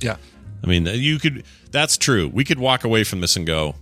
yeah. 0.00 0.16
I 0.62 0.66
mean, 0.66 0.86
you 0.86 1.18
could. 1.18 1.44
That's 1.70 1.96
true. 1.96 2.28
We 2.32 2.44
could 2.44 2.58
walk 2.58 2.84
away 2.84 3.04
from 3.04 3.20
this 3.20 3.36
and 3.36 3.46
go. 3.46 3.74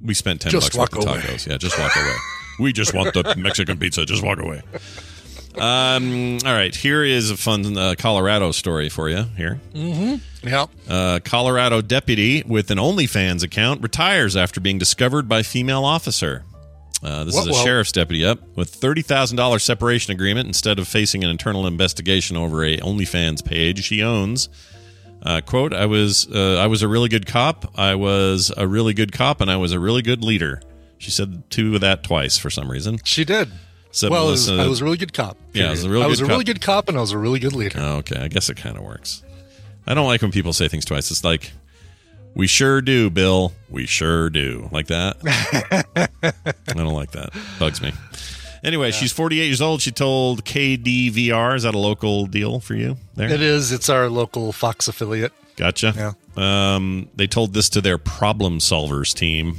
We 0.00 0.14
spent 0.14 0.40
ten 0.40 0.50
Just 0.52 0.72
bucks 0.72 0.94
worth 0.96 1.06
walk 1.06 1.16
of 1.16 1.22
away. 1.24 1.34
tacos. 1.34 1.46
Yeah, 1.46 1.56
just 1.58 1.78
walk 1.78 1.94
away. 1.96 2.14
we 2.60 2.72
just 2.72 2.94
want 2.94 3.14
the 3.14 3.34
Mexican 3.38 3.78
pizza. 3.78 4.04
Just 4.04 4.22
walk 4.22 4.38
away. 4.40 4.62
Um. 5.58 6.38
All 6.46 6.52
right. 6.52 6.74
Here 6.74 7.04
is 7.04 7.30
a 7.30 7.36
fun 7.36 7.76
uh, 7.76 7.94
Colorado 7.98 8.52
story 8.52 8.88
for 8.88 9.08
you. 9.10 9.24
Here, 9.36 9.60
Yeah. 9.74 10.66
uh, 10.88 11.18
Colorado 11.24 11.82
deputy 11.82 12.42
with 12.46 12.70
an 12.70 12.78
OnlyFans 12.78 13.42
account 13.42 13.82
retires 13.82 14.34
after 14.34 14.60
being 14.60 14.78
discovered 14.78 15.28
by 15.28 15.42
female 15.42 15.84
officer. 15.84 16.44
Uh, 17.02 17.24
this 17.24 17.36
is 17.36 17.46
a 17.46 17.50
Whoa, 17.50 17.58
whoa. 17.58 17.64
sheriff's 17.64 17.92
deputy 17.92 18.24
up 18.24 18.38
with 18.56 18.70
thirty 18.70 19.02
thousand 19.02 19.36
dollars 19.36 19.62
separation 19.62 20.12
agreement 20.12 20.46
instead 20.46 20.78
of 20.78 20.88
facing 20.88 21.22
an 21.22 21.28
internal 21.30 21.66
investigation 21.66 22.36
over 22.36 22.64
a 22.64 22.78
OnlyFans 22.78 23.44
page 23.44 23.84
she 23.84 24.02
owns. 24.02 24.48
Uh, 25.24 25.40
quote: 25.40 25.72
I 25.72 25.86
was 25.86 26.26
uh, 26.30 26.56
I 26.58 26.66
was 26.66 26.82
a 26.82 26.88
really 26.88 27.08
good 27.08 27.26
cop. 27.26 27.78
I 27.78 27.94
was 27.94 28.52
a 28.56 28.66
really 28.66 28.92
good 28.92 29.12
cop, 29.12 29.40
and 29.40 29.50
I 29.50 29.56
was 29.56 29.72
a 29.72 29.78
really 29.78 30.02
good 30.02 30.24
leader. 30.24 30.60
She 30.98 31.10
said 31.10 31.44
two 31.50 31.74
of 31.74 31.80
that 31.80 32.02
twice 32.02 32.38
for 32.38 32.50
some 32.50 32.70
reason. 32.70 32.98
She 33.04 33.24
did. 33.24 33.50
Said 33.92 34.10
well, 34.10 34.28
I 34.28 34.30
was, 34.30 34.48
I 34.48 34.66
was 34.66 34.80
a 34.80 34.84
really 34.84 34.96
good 34.96 35.12
cop. 35.12 35.36
Yeah, 35.52 35.66
I 35.66 35.70
was 35.70 35.84
a 35.84 35.86
period. 35.86 35.98
real 35.98 36.02
I 36.04 36.06
was 36.06 36.20
good 36.20 36.28
a 36.28 36.32
really 36.32 36.44
good 36.44 36.60
cop, 36.60 36.88
and 36.88 36.96
I 36.96 37.00
was 37.00 37.12
a 37.12 37.18
really 37.18 37.38
good 37.38 37.52
leader. 37.52 37.78
Oh, 37.80 37.96
okay, 37.98 38.16
I 38.16 38.28
guess 38.28 38.48
it 38.48 38.56
kind 38.56 38.76
of 38.76 38.82
works. 38.82 39.22
I 39.86 39.94
don't 39.94 40.06
like 40.06 40.22
when 40.22 40.32
people 40.32 40.52
say 40.52 40.68
things 40.68 40.84
twice. 40.84 41.10
It's 41.10 41.22
like, 41.22 41.52
"We 42.34 42.46
sure 42.46 42.80
do, 42.80 43.10
Bill. 43.10 43.52
We 43.68 43.86
sure 43.86 44.30
do." 44.30 44.68
Like 44.72 44.86
that. 44.86 45.18
I 46.68 46.72
don't 46.72 46.94
like 46.94 47.12
that. 47.12 47.30
Bugs 47.58 47.82
me. 47.82 47.92
Anyway, 48.64 48.92
she's 48.92 49.12
48 49.12 49.44
years 49.44 49.60
old. 49.60 49.82
She 49.82 49.90
told 49.90 50.44
KDVR, 50.44 51.56
is 51.56 51.64
that 51.64 51.74
a 51.74 51.78
local 51.78 52.26
deal 52.26 52.60
for 52.60 52.74
you 52.74 52.96
there? 53.14 53.28
It 53.28 53.42
is. 53.42 53.72
It's 53.72 53.88
our 53.88 54.08
local 54.08 54.52
Fox 54.52 54.86
affiliate. 54.86 55.32
Gotcha. 55.56 56.16
Um, 56.36 57.08
they 57.14 57.26
told 57.26 57.54
this 57.54 57.68
to 57.70 57.80
their 57.80 57.98
problem 57.98 58.58
solvers 58.58 59.14
team. 59.14 59.58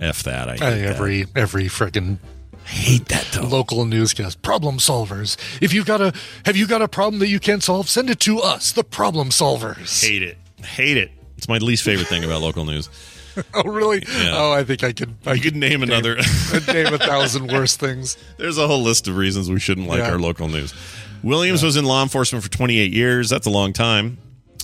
F 0.00 0.22
that. 0.22 0.48
I 0.48 0.56
think 0.56 0.60
that. 0.60 0.94
every 0.94 1.26
every 1.36 1.64
friggin' 1.64 2.18
hate 2.64 3.06
that 3.06 3.26
though. 3.32 3.42
local 3.42 3.84
newscast. 3.84 4.42
Problem 4.42 4.78
solvers. 4.78 5.36
If 5.60 5.72
you 5.72 5.84
got 5.84 6.00
a 6.00 6.12
have 6.44 6.56
you 6.56 6.66
got 6.66 6.82
a 6.82 6.88
problem 6.88 7.18
that 7.20 7.28
you 7.28 7.40
can't 7.40 7.62
solve, 7.62 7.88
send 7.88 8.10
it 8.10 8.20
to 8.20 8.40
us, 8.40 8.72
the 8.72 8.84
problem 8.84 9.30
solvers. 9.30 10.02
Hate 10.02 10.22
it. 10.22 10.38
Hate 10.64 10.96
it. 10.96 11.10
It's 11.36 11.48
my 11.48 11.58
least 11.58 11.84
favorite 11.84 12.08
thing 12.08 12.24
about 12.24 12.40
local 12.42 12.64
news. 12.64 12.88
Oh 13.54 13.62
really? 13.64 14.02
Yeah. 14.06 14.32
Oh, 14.36 14.52
I 14.52 14.64
think 14.64 14.82
I 14.84 14.92
could. 14.92 15.14
I 15.26 15.34
You 15.34 15.40
could 15.40 15.56
name 15.56 15.82
another. 15.82 16.16
Name 16.68 16.92
a 16.94 16.98
thousand 16.98 17.50
worse 17.52 17.76
things. 17.76 18.16
There's 18.36 18.58
a 18.58 18.66
whole 18.66 18.82
list 18.82 19.08
of 19.08 19.16
reasons 19.16 19.50
we 19.50 19.60
shouldn't 19.60 19.86
like 19.88 19.98
Yeah. 20.00 20.10
our 20.10 20.18
local 20.18 20.48
news. 20.48 20.74
Williams 21.22 21.62
was 21.62 21.76
in 21.76 21.84
law 21.84 22.02
enforcement 22.02 22.44
for 22.44 22.50
28 22.50 22.92
years. 22.92 23.28
That's 23.28 23.46
a 23.46 23.50
long 23.50 23.72
time. 23.72 24.18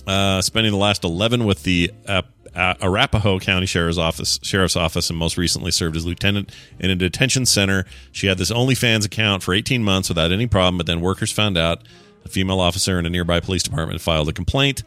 Uh, 0.07 0.41
spending 0.41 0.71
the 0.71 0.77
last 0.77 1.03
11 1.03 1.45
with 1.45 1.63
the 1.63 1.91
uh, 2.07 2.21
uh, 2.55 2.73
Arapahoe 2.81 3.39
County 3.39 3.65
Sheriff's 3.65 3.97
Office, 3.97 4.39
Sheriff's 4.43 4.75
Office, 4.75 5.09
and 5.09 5.17
most 5.19 5.37
recently 5.37 5.71
served 5.71 5.95
as 5.97 6.05
lieutenant 6.05 6.53
in 6.79 6.89
a 6.89 6.95
detention 6.95 7.45
center. 7.45 7.85
She 8.11 8.27
had 8.27 8.37
this 8.37 8.51
OnlyFans 8.51 9.05
account 9.05 9.43
for 9.43 9.53
18 9.53 9.83
months 9.83 10.07
without 10.09 10.31
any 10.31 10.47
problem, 10.47 10.77
but 10.77 10.85
then 10.87 11.01
workers 11.01 11.31
found 11.31 11.57
out. 11.57 11.81
A 12.23 12.27
female 12.29 12.59
officer 12.59 12.97
in 12.97 13.05
a 13.05 13.09
nearby 13.09 13.39
police 13.39 13.61
department 13.61 14.01
filed 14.01 14.27
a 14.29 14.33
complaint. 14.33 14.81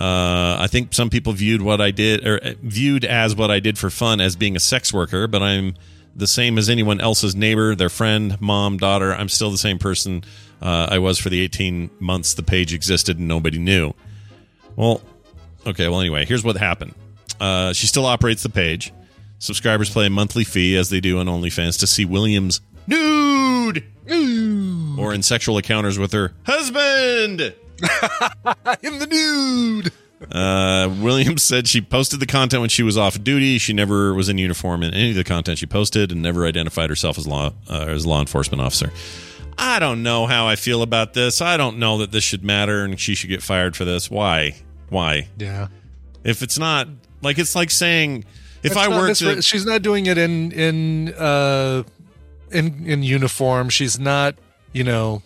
Uh, 0.00 0.56
I 0.58 0.66
think 0.66 0.94
some 0.94 1.10
people 1.10 1.34
viewed 1.34 1.60
what 1.60 1.80
I 1.82 1.90
did 1.90 2.26
or 2.26 2.42
uh, 2.42 2.54
viewed 2.62 3.04
as 3.04 3.36
what 3.36 3.50
I 3.50 3.60
did 3.60 3.76
for 3.76 3.90
fun 3.90 4.20
as 4.20 4.34
being 4.34 4.56
a 4.56 4.60
sex 4.60 4.94
worker, 4.94 5.26
but 5.26 5.42
I'm 5.42 5.74
the 6.16 6.26
same 6.26 6.56
as 6.56 6.70
anyone 6.70 7.00
else's 7.02 7.36
neighbor, 7.36 7.74
their 7.74 7.90
friend, 7.90 8.40
mom, 8.40 8.78
daughter. 8.78 9.14
I'm 9.14 9.28
still 9.28 9.50
the 9.50 9.58
same 9.58 9.78
person 9.78 10.24
uh, 10.62 10.88
I 10.90 10.98
was 10.98 11.18
for 11.18 11.28
the 11.28 11.40
18 11.40 11.90
months 12.00 12.32
the 12.32 12.42
page 12.42 12.72
existed 12.72 13.18
and 13.18 13.28
nobody 13.28 13.58
knew. 13.58 13.92
Well, 14.74 15.02
okay. 15.66 15.88
Well, 15.88 16.00
anyway, 16.00 16.24
here's 16.24 16.44
what 16.44 16.56
happened. 16.56 16.94
Uh, 17.38 17.74
she 17.74 17.86
still 17.86 18.06
operates 18.06 18.42
the 18.42 18.48
page. 18.48 18.92
Subscribers 19.38 19.90
pay 19.90 20.06
a 20.06 20.10
monthly 20.10 20.44
fee, 20.44 20.76
as 20.76 20.90
they 20.90 21.00
do 21.00 21.18
on 21.18 21.26
OnlyFans, 21.26 21.78
to 21.80 21.86
see 21.86 22.04
Williams 22.04 22.60
nude 22.86 23.84
or 24.98 25.14
in 25.14 25.22
sexual 25.22 25.56
encounters 25.56 25.98
with 25.98 26.12
her 26.12 26.32
husband. 26.44 27.54
In 28.82 28.98
the 28.98 29.06
nude. 29.06 29.92
Uh, 30.30 30.94
Williams 31.00 31.42
said 31.42 31.66
she 31.66 31.80
posted 31.80 32.20
the 32.20 32.26
content 32.26 32.60
when 32.60 32.68
she 32.68 32.82
was 32.82 32.98
off 32.98 33.22
duty. 33.22 33.58
She 33.58 33.72
never 33.72 34.12
was 34.12 34.28
in 34.28 34.36
uniform 34.36 34.82
in 34.82 34.92
any 34.92 35.10
of 35.10 35.16
the 35.16 35.24
content 35.24 35.58
she 35.58 35.66
posted, 35.66 36.12
and 36.12 36.20
never 36.20 36.44
identified 36.44 36.90
herself 36.90 37.16
as 37.16 37.26
law 37.26 37.52
uh, 37.70 37.86
as 37.88 38.04
a 38.04 38.08
law 38.08 38.20
enforcement 38.20 38.60
officer. 38.60 38.92
I 39.56 39.78
don't 39.78 40.02
know 40.02 40.26
how 40.26 40.46
I 40.46 40.56
feel 40.56 40.82
about 40.82 41.14
this. 41.14 41.40
I 41.40 41.56
don't 41.56 41.78
know 41.78 41.98
that 41.98 42.12
this 42.12 42.22
should 42.22 42.44
matter, 42.44 42.84
and 42.84 43.00
she 43.00 43.14
should 43.14 43.30
get 43.30 43.42
fired 43.42 43.76
for 43.76 43.86
this. 43.86 44.10
Why? 44.10 44.56
Why? 44.90 45.28
Yeah. 45.38 45.68
If 46.22 46.42
it's 46.42 46.58
not 46.58 46.88
like 47.22 47.38
it's 47.38 47.54
like 47.54 47.70
saying 47.70 48.24
if 48.62 48.74
That's 48.74 48.76
I 48.76 48.88
were 48.88 49.14
to 49.14 49.42
she's 49.42 49.64
not 49.64 49.80
doing 49.82 50.06
it 50.06 50.18
in 50.18 50.52
in 50.52 51.14
uh 51.14 51.84
in 52.50 52.86
in 52.86 53.02
uniform. 53.02 53.68
She's 53.68 53.98
not, 53.98 54.34
you 54.72 54.84
know, 54.84 55.22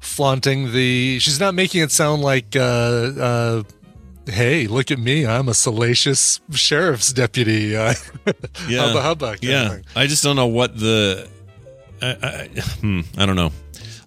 flaunting 0.00 0.72
the. 0.72 1.18
She's 1.20 1.38
not 1.38 1.54
making 1.54 1.82
it 1.82 1.92
sound 1.92 2.22
like, 2.22 2.56
uh, 2.56 2.60
uh, 2.60 3.62
"Hey, 4.26 4.66
look 4.66 4.90
at 4.90 4.98
me! 4.98 5.26
I'm 5.26 5.48
a 5.48 5.54
salacious 5.54 6.40
sheriff's 6.52 7.12
deputy." 7.12 7.76
Uh, 7.76 7.94
yeah, 8.68 8.80
hubba 8.86 9.02
hubba. 9.02 9.36
yeah. 9.40 9.78
I 9.96 10.06
just 10.06 10.22
don't 10.22 10.36
know 10.36 10.46
what 10.46 10.78
the. 10.78 11.28
I, 12.02 12.16
I, 12.22 12.46
hmm, 12.80 13.00
I 13.18 13.26
don't 13.26 13.36
know. 13.36 13.50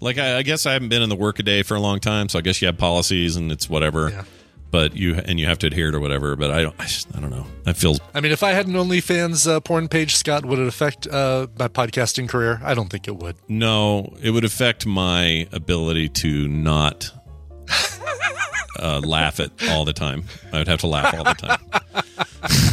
Like 0.02 0.18
I, 0.18 0.38
I 0.38 0.42
guess 0.44 0.66
I 0.66 0.74
haven't 0.74 0.90
been 0.90 1.02
in 1.02 1.10
the 1.10 1.16
workaday 1.16 1.64
for 1.64 1.76
a 1.76 1.80
long 1.80 2.00
time, 2.00 2.30
so 2.30 2.38
I 2.40 2.42
guess 2.42 2.62
you 2.62 2.68
have 2.68 2.78
policies 2.78 3.36
and 3.38 3.52
it's 3.52 3.70
whatever. 3.70 4.10
Yeah. 4.10 4.24
But 4.74 4.96
you 4.96 5.14
and 5.16 5.40
you 5.40 5.46
have 5.46 5.60
to 5.60 5.68
adhere 5.68 5.92
to 5.92 6.00
whatever. 6.00 6.36
But 6.36 6.50
I 6.50 6.64
don't. 6.64 6.76
I, 6.80 6.86
just, 6.86 7.08
I 7.16 7.20
don't 7.20 7.30
know. 7.30 7.46
I 7.68 7.74
feel 7.74 7.96
I 8.16 8.22
mean, 8.22 8.32
if 8.32 8.42
I 8.42 8.52
had 8.54 8.66
an 8.66 8.74
OnlyFans 8.74 9.48
uh, 9.48 9.60
porn 9.60 9.88
page, 9.88 10.16
Scott, 10.16 10.46
would 10.46 10.58
it 10.58 10.68
affect 10.68 11.06
uh, 11.06 11.46
my 11.60 11.68
podcasting 11.68 12.28
career? 12.28 12.60
I 12.64 12.74
don't 12.74 12.90
think 12.90 13.08
it 13.08 13.16
would. 13.16 13.36
no. 13.48 14.16
It 14.22 14.32
would 14.32 14.44
affect 14.44 14.88
my 14.88 15.48
ability 15.52 16.10
to 16.10 16.48
not 16.48 17.12
uh, 18.80 19.00
laugh 19.06 19.40
at 19.40 19.52
all 19.70 19.86
the 19.86 19.94
time. 19.94 20.24
I 20.52 20.58
would 20.58 20.68
have 20.68 20.80
to 20.80 20.88
laugh 20.88 21.14
all 21.14 21.24
the 21.24 21.34
time. 21.36 21.60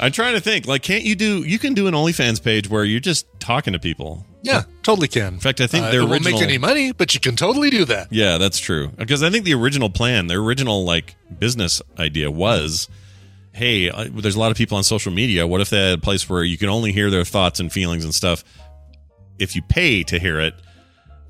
I'm 0.00 0.12
trying 0.12 0.34
to 0.34 0.40
think. 0.40 0.66
Like, 0.66 0.82
can't 0.82 1.04
you 1.04 1.14
do? 1.14 1.42
You 1.44 1.58
can 1.58 1.74
do 1.74 1.86
an 1.86 1.94
OnlyFans 1.94 2.42
page 2.42 2.68
where 2.68 2.84
you're 2.84 3.00
just 3.00 3.26
talking 3.40 3.72
to 3.72 3.78
people. 3.78 4.26
Yeah, 4.42 4.64
totally 4.82 5.08
can. 5.08 5.34
In 5.34 5.40
fact, 5.40 5.60
I 5.60 5.66
think 5.66 5.86
Uh, 5.86 5.90
it 5.96 6.08
won't 6.08 6.24
make 6.24 6.42
any 6.42 6.58
money, 6.58 6.92
but 6.92 7.14
you 7.14 7.20
can 7.20 7.36
totally 7.36 7.70
do 7.70 7.84
that. 7.86 8.08
Yeah, 8.10 8.36
that's 8.38 8.58
true. 8.58 8.88
Because 8.96 9.22
I 9.22 9.30
think 9.30 9.44
the 9.44 9.54
original 9.54 9.88
plan, 9.90 10.26
their 10.26 10.40
original 10.40 10.84
like 10.84 11.16
business 11.38 11.80
idea 11.98 12.30
was, 12.30 12.88
hey, 13.52 13.88
uh, 13.88 14.06
there's 14.12 14.36
a 14.36 14.40
lot 14.40 14.50
of 14.50 14.56
people 14.58 14.76
on 14.76 14.84
social 14.84 15.12
media. 15.12 15.46
What 15.46 15.60
if 15.60 15.70
they 15.70 15.90
had 15.90 15.98
a 15.98 16.00
place 16.02 16.28
where 16.28 16.44
you 16.44 16.58
can 16.58 16.68
only 16.68 16.92
hear 16.92 17.10
their 17.10 17.24
thoughts 17.24 17.60
and 17.60 17.72
feelings 17.72 18.04
and 18.04 18.14
stuff 18.14 18.44
if 19.38 19.56
you 19.56 19.62
pay 19.62 20.02
to 20.04 20.18
hear 20.18 20.40
it? 20.40 20.54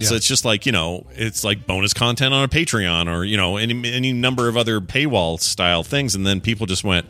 So 0.00 0.16
it's 0.16 0.26
just 0.26 0.44
like 0.44 0.66
you 0.66 0.72
know, 0.72 1.06
it's 1.12 1.44
like 1.44 1.66
bonus 1.66 1.94
content 1.94 2.34
on 2.34 2.44
a 2.44 2.48
Patreon 2.48 3.10
or 3.10 3.24
you 3.24 3.36
know 3.38 3.56
any 3.56 3.90
any 3.90 4.12
number 4.12 4.48
of 4.48 4.56
other 4.56 4.80
paywall 4.80 5.40
style 5.40 5.82
things, 5.82 6.14
and 6.14 6.26
then 6.26 6.40
people 6.42 6.66
just 6.66 6.84
went, 6.84 7.06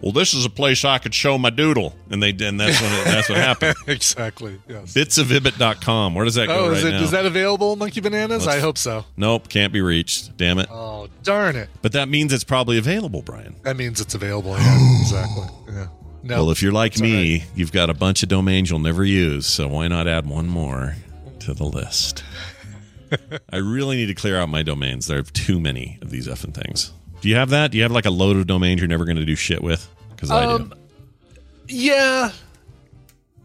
well, 0.00 0.12
this 0.12 0.32
is 0.34 0.44
a 0.44 0.50
place 0.50 0.84
I 0.84 0.98
could 0.98 1.14
show 1.14 1.38
my 1.38 1.50
doodle, 1.50 1.94
and 2.10 2.22
they 2.22 2.30
and 2.30 2.60
that's 2.60 2.80
when 2.80 2.92
it, 2.92 3.04
that's 3.04 3.28
what 3.28 3.38
happened. 3.38 3.74
exactly. 3.86 4.60
Yes. 4.68 4.94
Bitsofibit.com. 4.94 6.14
Where 6.14 6.24
does 6.24 6.34
that 6.36 6.46
go 6.46 6.66
Oh, 6.66 6.68
right 6.68 6.76
is, 6.78 6.84
it, 6.84 6.90
now? 6.92 7.02
is 7.02 7.10
that 7.10 7.26
available, 7.26 7.76
Monkey 7.76 8.00
Bananas? 8.00 8.46
Let's- 8.46 8.58
I 8.58 8.60
hope 8.60 8.78
so. 8.78 9.04
nope, 9.16 9.48
can't 9.48 9.72
be 9.72 9.80
reached. 9.80 10.36
Damn 10.36 10.58
it. 10.58 10.68
Oh, 10.70 11.08
darn 11.22 11.56
it. 11.56 11.68
But 11.82 11.92
that 11.92 12.08
means 12.08 12.32
it's 12.32 12.44
probably 12.44 12.78
available, 12.78 13.22
Brian. 13.22 13.56
That 13.62 13.76
means 13.76 14.00
it's 14.00 14.14
available. 14.14 14.52
Yeah, 14.56 14.98
exactly. 15.00 15.46
Yeah. 15.68 15.86
No. 16.22 16.34
Well, 16.36 16.50
if 16.50 16.62
you're 16.62 16.72
like 16.72 16.98
me, 16.98 17.44
you've 17.54 17.72
got 17.72 17.90
a 17.90 17.94
bunch 17.94 18.22
of 18.22 18.28
domains 18.28 18.70
you'll 18.70 18.80
never 18.80 19.04
use, 19.04 19.46
so 19.46 19.68
why 19.68 19.86
not 19.88 20.06
add 20.08 20.26
one 20.26 20.46
more 20.48 20.96
to 21.40 21.54
the 21.54 21.64
list? 21.64 22.24
I 23.52 23.56
really 23.56 23.96
need 23.96 24.06
to 24.06 24.14
clear 24.14 24.36
out 24.38 24.48
my 24.48 24.62
domains. 24.62 25.06
There 25.06 25.18
are 25.18 25.22
too 25.22 25.58
many 25.60 25.98
of 26.02 26.10
these 26.10 26.26
effing 26.28 26.52
things. 26.54 26.92
Do 27.20 27.28
you 27.28 27.34
have 27.36 27.50
that? 27.50 27.70
Do 27.70 27.76
you 27.76 27.82
have 27.82 27.92
like 27.92 28.06
a 28.06 28.10
load 28.10 28.36
of 28.36 28.46
domains 28.46 28.80
you're 28.80 28.88
never 28.88 29.04
going 29.04 29.16
to 29.16 29.24
do 29.24 29.34
shit 29.34 29.62
with? 29.62 29.88
Because 30.10 30.30
I 30.30 30.44
Um, 30.44 30.68
do. 30.68 31.74
Yeah. 31.74 32.30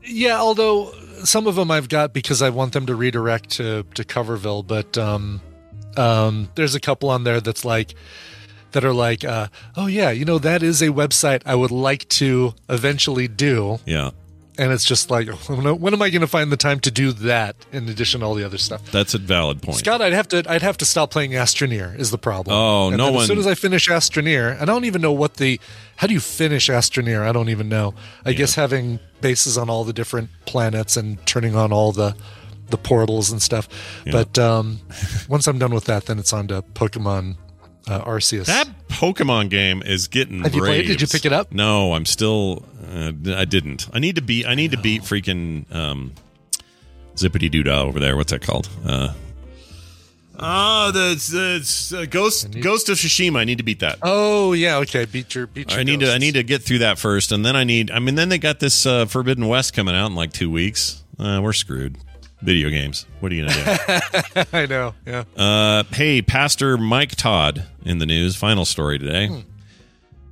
Yeah, 0.05 0.39
although 0.39 0.91
some 1.23 1.47
of 1.47 1.55
them 1.55 1.71
I've 1.71 1.89
got 1.89 2.13
because 2.13 2.41
I 2.41 2.49
want 2.49 2.73
them 2.73 2.85
to 2.87 2.95
redirect 2.95 3.51
to, 3.51 3.83
to 3.95 4.03
Coverville, 4.03 4.65
but 4.67 4.97
um, 4.97 5.41
um, 5.97 6.49
there's 6.55 6.75
a 6.75 6.79
couple 6.79 7.09
on 7.09 7.23
there 7.23 7.39
that's 7.41 7.63
like, 7.63 7.95
that 8.71 8.83
are 8.83 8.93
like, 8.93 9.23
uh, 9.23 9.47
oh 9.77 9.85
yeah, 9.87 10.09
you 10.11 10.25
know, 10.25 10.39
that 10.39 10.61
is 10.63 10.81
a 10.81 10.87
website 10.87 11.41
I 11.45 11.55
would 11.55 11.71
like 11.71 12.09
to 12.09 12.53
eventually 12.69 13.27
do. 13.27 13.79
Yeah, 13.85 14.09
And 14.57 14.71
it's 14.71 14.85
just 14.85 15.09
like, 15.09 15.27
when 15.49 15.93
am 15.93 16.01
I 16.01 16.09
going 16.09 16.21
to 16.21 16.27
find 16.27 16.51
the 16.51 16.57
time 16.57 16.79
to 16.81 16.91
do 16.91 17.11
that 17.13 17.55
in 17.71 17.89
addition 17.89 18.19
to 18.19 18.25
all 18.27 18.35
the 18.35 18.43
other 18.43 18.57
stuff? 18.59 18.91
that's 18.91 19.13
a 19.13 19.17
valid 19.17 19.61
point. 19.61 19.79
Scott, 19.79 20.01
I'd 20.01 20.13
have 20.13 20.27
to 20.29 20.43
I'd 20.47 20.61
have 20.61 20.77
to 20.77 20.85
stop 20.85 21.09
playing 21.11 21.31
Astroneer 21.31 21.97
is 21.97 22.11
the 22.11 22.17
problem. 22.19 22.55
Oh, 22.55 22.89
And 22.89 22.97
no 22.97 23.11
one- 23.11 23.21
As 23.23 23.27
soon 23.27 23.39
as 23.39 23.47
I 23.47 23.55
finish 23.55 23.89
Astroneer, 23.89 24.59
I 24.61 24.65
don't 24.65 24.85
even 24.85 25.01
know 25.01 25.11
what 25.11 25.35
the 25.35 25.59
how 25.95 26.07
do 26.07 26.13
you 26.13 26.19
finish 26.19 26.69
Astroneer? 26.69 27.21
I 27.27 27.31
don't 27.31 27.49
even 27.49 27.67
know. 27.69 27.93
I 28.25 28.33
guess 28.33 28.55
having 28.55 28.99
bases 29.21 29.57
on 29.57 29.69
all 29.69 29.83
the 29.83 29.93
different 29.93 30.29
planets 30.45 30.97
and 30.97 31.23
turning 31.25 31.55
on 31.55 31.71
all 31.71 31.91
the 31.91 32.15
the 32.69 32.77
portals 32.77 33.31
and 33.31 33.41
stuff. 33.41 33.67
But 34.05 34.37
um, 34.39 34.79
once 35.29 35.47
I'm 35.47 35.59
done 35.59 35.73
with 35.73 35.85
that, 35.85 36.05
then 36.05 36.17
it's 36.19 36.33
on 36.33 36.47
to 36.49 36.61
Pokemon 36.61 37.35
uh, 37.87 38.01
Arceus. 38.05 38.45
that 38.45 38.67
Pokemon 38.87 39.49
game 39.49 39.81
is 39.83 40.07
getting. 40.07 40.41
Have 40.43 40.55
you 40.55 40.61
played? 40.61 40.87
Did 40.87 41.01
you 41.01 41.07
pick 41.07 41.25
it 41.25 41.33
up? 41.33 41.51
No, 41.51 41.93
I'm 41.93 42.05
still. 42.05 42.65
Uh, 42.91 43.11
I 43.35 43.45
didn't. 43.45 43.89
I 43.93 43.99
need 43.99 44.15
to 44.15 44.21
beat. 44.21 44.45
I 44.47 44.55
need 44.55 44.71
to 44.71 44.77
beat 44.77 45.01
freaking 45.01 45.73
um, 45.73 46.13
Zippity 47.15 47.49
Doodah 47.51 47.83
over 47.83 47.99
there. 47.99 48.15
What's 48.15 48.31
that 48.31 48.41
called? 48.41 48.69
Uh, 48.85 49.13
Ah, 50.39 50.89
the, 50.91 51.13
the 51.91 51.99
uh, 52.01 52.05
Ghost 52.05 52.59
Ghost 52.59 52.89
of 52.89 52.97
Tsushima. 52.97 53.37
I 53.37 53.43
need 53.43 53.59
to 53.59 53.63
beat 53.63 53.79
that. 53.81 53.99
oh 54.01 54.53
yeah, 54.53 54.77
okay. 54.77 55.05
Beat 55.05 55.35
your 55.35 55.45
beat 55.45 55.69
your. 55.69 55.79
I 55.79 55.83
need 55.83 55.99
to 55.99 56.11
I 56.11 56.17
need 56.17 56.33
to 56.33 56.41
get 56.43 56.63
through 56.63 56.79
that 56.79 56.97
first, 56.97 57.31
and 57.31 57.45
then 57.45 57.55
I 57.55 57.63
need. 57.63 57.91
I 57.91 57.99
mean, 57.99 58.15
then 58.15 58.29
they 58.29 58.39
got 58.39 58.59
this 58.59 58.85
uh, 58.87 59.05
Forbidden 59.05 59.47
West 59.47 59.73
coming 59.73 59.93
out 59.95 60.07
in 60.07 60.15
like 60.15 60.33
two 60.33 60.49
weeks. 60.49 61.03
Uh, 61.19 61.39
we're 61.41 61.53
screwed. 61.53 61.97
Video 62.43 62.69
games. 62.69 63.05
What 63.21 63.31
are 63.31 63.35
you 63.35 63.45
gonna 63.47 63.79
do? 64.35 64.43
I 64.53 64.65
know. 64.65 64.93
Yeah. 65.07 65.23
uh, 65.37 65.83
hey, 65.91 66.21
Pastor 66.21 66.77
Mike 66.77 67.15
Todd 67.15 67.65
in 67.85 67.99
the 67.99 68.05
news. 68.05 68.35
Final 68.35 68.65
story 68.65 68.99
today. 68.99 69.27
Hmm. 69.27 69.39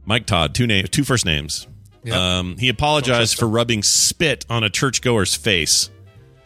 Mike 0.05 0.25
Todd, 0.25 0.53
two 0.53 0.67
name, 0.67 0.85
two 0.87 1.05
first 1.05 1.25
names. 1.25 1.67
Yep. 2.03 2.15
Um, 2.15 2.57
he 2.57 2.67
apologized 2.67 3.37
for 3.37 3.47
rubbing 3.47 3.81
spit 3.81 4.45
on 4.49 4.63
a 4.63 4.69
churchgoer's 4.69 5.35
face. 5.35 5.89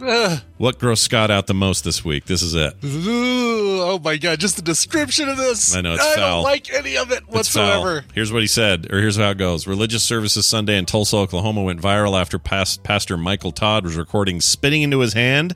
Ugh. 0.02 0.42
What 0.58 0.78
grossed 0.78 1.00
Scott 1.00 1.32
out 1.32 1.48
the 1.48 1.54
most 1.54 1.84
this 1.84 2.04
week? 2.04 2.26
This 2.26 2.42
is 2.42 2.54
it. 2.54 2.76
Ooh, 2.84 3.82
oh 3.82 4.00
my 4.04 4.18
god! 4.18 4.40
Just 4.40 4.58
the 4.58 4.62
description 4.62 5.30
of 5.30 5.38
this. 5.38 5.76
I 5.76 5.82
know, 5.82 5.94
it's 5.94 6.04
I 6.04 6.16
foul. 6.16 6.44
don't 6.44 6.44
like 6.44 6.74
any 6.74 6.98
of 6.98 7.12
it 7.12 7.28
whatsoever. 7.30 8.04
Here's 8.14 8.32
what 8.32 8.42
he 8.42 8.48
said, 8.48 8.92
or 8.92 9.00
here's 9.00 9.16
how 9.18 9.30
it 9.30 9.38
goes. 9.38 9.68
Religious 9.68 10.04
services 10.04 10.46
Sunday 10.46 10.78
in 10.78 10.86
Tulsa, 10.86 11.18
Oklahoma 11.18 11.64
went 11.64 11.82
viral 11.82 12.20
after 12.20 12.38
past, 12.38 12.84
Pastor 12.84 13.18
Michael 13.18 13.52
Todd 13.52 13.86
was 13.86 13.96
recording 13.96 14.42
spitting 14.42 14.82
into 14.82 15.00
his 15.00 15.14
hand 15.14 15.56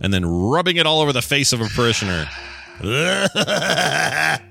and 0.00 0.12
then 0.12 0.24
rubbing 0.26 0.76
it 0.76 0.86
all 0.86 1.00
over 1.00 1.12
the 1.12 1.22
face 1.22 1.52
of 1.52 1.60
a 1.60 1.66
parishioner. 1.68 2.26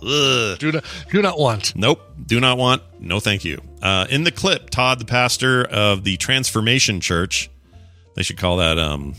Do 0.00 0.72
not 0.72 0.84
do 1.10 1.22
not 1.22 1.38
want. 1.38 1.74
Nope. 1.74 2.00
Do 2.24 2.38
not 2.40 2.56
want. 2.56 2.82
No, 3.00 3.20
thank 3.20 3.44
you. 3.44 3.60
Uh, 3.82 4.06
in 4.08 4.24
the 4.24 4.30
clip, 4.30 4.70
Todd, 4.70 5.00
the 5.00 5.04
pastor 5.04 5.64
of 5.64 6.04
the 6.04 6.16
Transformation 6.18 7.00
Church, 7.00 7.50
they 8.18 8.24
should 8.24 8.36
call 8.36 8.56
that 8.56 8.80
um, 8.80 9.14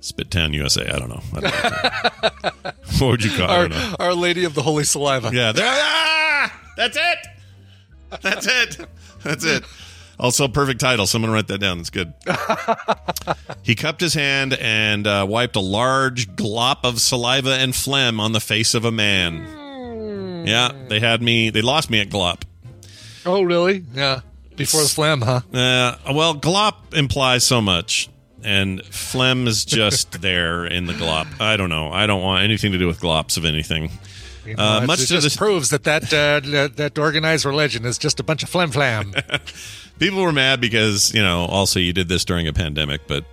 Spit 0.00 0.30
Town 0.30 0.54
USA. 0.54 0.88
I 0.88 0.98
don't 0.98 1.10
know. 1.10 1.22
I 1.34 1.40
don't 1.40 2.62
know. 2.62 2.70
what 2.98 3.10
would 3.10 3.24
you 3.24 3.30
call? 3.36 3.50
Our, 3.50 3.68
don't. 3.68 4.00
Our 4.00 4.14
Lady 4.14 4.44
of 4.44 4.54
the 4.54 4.62
Holy 4.62 4.84
Saliva. 4.84 5.30
Yeah, 5.34 5.52
ah, 5.54 6.60
that's 6.78 6.96
it. 6.96 7.18
That's 8.22 8.46
it. 8.46 8.86
That's 9.22 9.44
it. 9.44 9.64
Also, 10.18 10.48
perfect 10.48 10.80
title. 10.80 11.06
Someone 11.06 11.30
write 11.30 11.48
that 11.48 11.58
down. 11.58 11.76
That's 11.76 11.90
good. 11.90 12.14
he 13.62 13.74
cupped 13.74 14.00
his 14.00 14.14
hand 14.14 14.54
and 14.54 15.06
uh, 15.06 15.26
wiped 15.28 15.56
a 15.56 15.60
large 15.60 16.34
glop 16.34 16.84
of 16.84 17.02
saliva 17.02 17.50
and 17.50 17.74
phlegm 17.76 18.18
on 18.18 18.32
the 18.32 18.40
face 18.40 18.72
of 18.72 18.86
a 18.86 18.90
man. 18.92 20.46
Yeah, 20.46 20.72
they 20.88 21.00
had 21.00 21.20
me. 21.20 21.50
They 21.50 21.60
lost 21.60 21.90
me 21.90 22.00
at 22.00 22.08
glop. 22.08 22.44
Oh, 23.26 23.42
really? 23.42 23.84
Yeah. 23.92 24.22
Before 24.56 24.82
the 24.82 24.88
phlegm, 24.88 25.20
huh? 25.22 25.40
Uh, 25.52 25.96
well, 26.12 26.34
glop 26.34 26.94
implies 26.94 27.44
so 27.44 27.60
much, 27.60 28.08
and 28.42 28.82
phlegm 28.86 29.46
is 29.46 29.64
just 29.64 30.12
there 30.22 30.64
in 30.66 30.86
the 30.86 30.92
glop. 30.92 31.26
I 31.40 31.56
don't 31.56 31.68
know. 31.70 31.90
I 31.92 32.06
don't 32.06 32.22
want 32.22 32.44
anything 32.44 32.72
to 32.72 32.78
do 32.78 32.86
with 32.86 33.00
glops 33.00 33.36
of 33.36 33.44
anything. 33.44 33.90
You 34.44 34.56
Uh, 34.58 34.80
it 34.82 34.86
much 34.86 35.00
to 35.00 35.06
just 35.06 35.22
this- 35.22 35.36
proves 35.36 35.70
that 35.70 35.84
that, 35.84 36.12
uh, 36.12 36.68
that 36.76 36.98
organized 36.98 37.44
religion 37.44 37.84
is 37.84 37.96
just 37.98 38.18
a 38.20 38.22
bunch 38.24 38.42
of 38.42 38.48
flam 38.48 38.70
flam. 38.72 39.14
People 39.98 40.22
were 40.22 40.32
mad 40.32 40.60
because 40.60 41.14
you 41.14 41.22
know. 41.22 41.44
Also, 41.46 41.78
you 41.78 41.92
did 41.92 42.08
this 42.08 42.24
during 42.24 42.48
a 42.48 42.52
pandemic, 42.52 43.02
but 43.06 43.24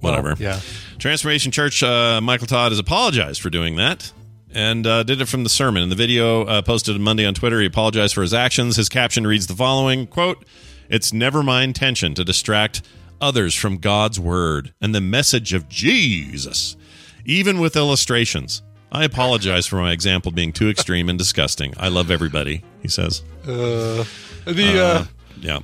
whatever. 0.00 0.30
Well, 0.30 0.36
yeah. 0.40 0.60
Transformation 0.98 1.52
Church, 1.52 1.82
uh, 1.82 2.20
Michael 2.20 2.46
Todd 2.48 2.72
has 2.72 2.78
apologized 2.78 3.40
for 3.40 3.50
doing 3.50 3.76
that 3.76 4.12
and 4.54 4.86
uh, 4.86 5.02
did 5.02 5.20
it 5.20 5.26
from 5.28 5.44
the 5.44 5.50
sermon. 5.50 5.82
In 5.82 5.88
the 5.88 5.94
video 5.96 6.44
uh, 6.44 6.62
posted 6.62 7.00
Monday 7.00 7.24
on 7.26 7.34
Twitter, 7.34 7.60
he 7.60 7.66
apologized 7.66 8.14
for 8.14 8.22
his 8.22 8.34
actions. 8.34 8.76
His 8.76 8.88
caption 8.88 9.26
reads 9.26 9.46
the 9.46 9.54
following 9.56 10.06
quote, 10.06 10.44
It's 10.88 11.12
never 11.12 11.42
my 11.42 11.62
intention 11.62 12.14
to 12.14 12.24
distract 12.24 12.82
others 13.20 13.54
from 13.54 13.78
God's 13.78 14.18
word 14.18 14.72
and 14.80 14.94
the 14.94 15.00
message 15.00 15.52
of 15.52 15.68
Jesus, 15.68 16.76
even 17.24 17.60
with 17.60 17.76
illustrations. 17.76 18.62
I 18.90 19.04
apologize 19.04 19.66
for 19.66 19.76
my 19.76 19.92
example 19.92 20.32
being 20.32 20.52
too 20.52 20.68
extreme 20.68 21.08
and 21.08 21.18
disgusting. 21.18 21.72
I 21.78 21.88
love 21.88 22.10
everybody, 22.10 22.62
he 22.82 22.88
says. 22.88 23.22
Uh, 23.44 24.04
the 24.44 24.82
uh, 24.82 25.04
Yeah. 25.40 25.60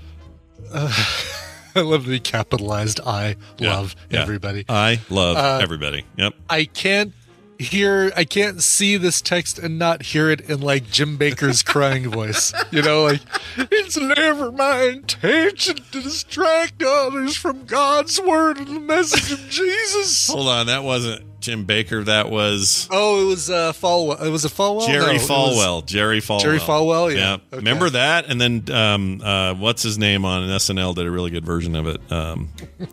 I 0.75 1.81
love 1.83 2.07
the 2.07 2.19
capitalized 2.21 3.01
I 3.05 3.37
Yeah. 3.59 3.77
love 3.77 3.97
Yeah. 4.11 4.23
everybody. 4.23 4.65
I 4.69 5.01
love 5.11 5.37
Uh, 5.37 5.61
everybody. 5.63 6.05
Yep. 6.17 6.35
I 6.49 6.65
can't 6.65 7.13
hear 7.59 8.13
I 8.17 8.25
can't 8.25 8.63
see 8.63 8.97
this 8.97 9.21
text 9.21 9.59
and 9.59 9.79
not 9.79 10.03
hear 10.03 10.31
it 10.31 10.41
in 10.43 10.61
like 10.61 10.89
Jim 10.91 11.19
Bakker's 11.19 11.63
crying 11.63 12.09
voice. 12.11 12.53
You 12.71 12.83
know, 12.83 13.03
like 13.05 13.21
it's 13.57 13.97
never 13.97 14.53
my 14.53 14.83
intention 14.83 15.77
to 15.93 16.01
distract 16.03 16.83
others 16.83 17.37
from 17.37 17.65
God's 17.67 18.21
word 18.21 18.59
and 18.59 18.69
the 18.69 18.81
message 18.81 19.33
of 19.33 19.49
Jesus. 19.51 20.29
Hold 20.33 20.49
on, 20.49 20.67
that 20.67 20.85
wasn't 20.85 21.41
Jim 21.41 21.67
Bakker. 21.67 22.05
That 22.05 22.31
was 22.31 22.89
Oh, 22.93 23.23
it 23.23 23.27
was 23.27 23.51
uh 23.51 23.73
Falwell. 23.73 24.23
It 24.25 24.31
was 24.31 24.45
a 24.45 24.49
Falwell. 24.49 24.87
No, 24.87 24.87
Jerry 24.87 25.13
was- 25.15 25.29
Falwell. 25.29 25.85
Jerry 25.87 26.21
Falwell. 26.21 26.41
Jerry 26.43 26.59
Falwell, 26.59 27.15
yeah. 27.17 27.35
Okay. 27.35 27.57
Remember 27.57 27.91
that? 27.91 28.27
And 28.27 28.41
then 28.41 28.65
um, 28.73 29.21
uh, 29.23 29.55
what's 29.55 29.83
his 29.83 29.99
name 29.99 30.25
on 30.25 30.49
SNL 30.49 30.95
did 30.95 31.07
a 31.07 31.11
really 31.11 31.31
good 31.31 31.45
version 31.45 31.75
of 31.75 31.87
it. 31.89 32.01
Um, 32.13 32.51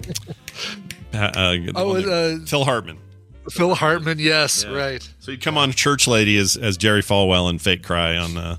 uh, 1.14 1.32
Oh, 1.76 1.90
one 1.90 2.00
it, 2.02 2.06
that- 2.06 2.40
uh, 2.44 2.46
Phil 2.46 2.66
Hartman. 2.66 2.98
Phil 3.50 3.76
Hartman. 3.76 4.20
Yes, 4.20 4.66
right, 4.66 5.08
So 5.20 5.32
he'd 5.32 5.42
come 5.42 5.58
on 5.58 5.72
Church 5.72 6.08
Lady 6.08 6.38
as, 6.38 6.56
as 6.58 6.78
Jerry 6.78 7.02
Falwell 7.02 7.50
and 7.50 7.62
fake 7.62 7.84
cry 7.84 8.18
on 8.18 8.38
uh, 8.38 8.58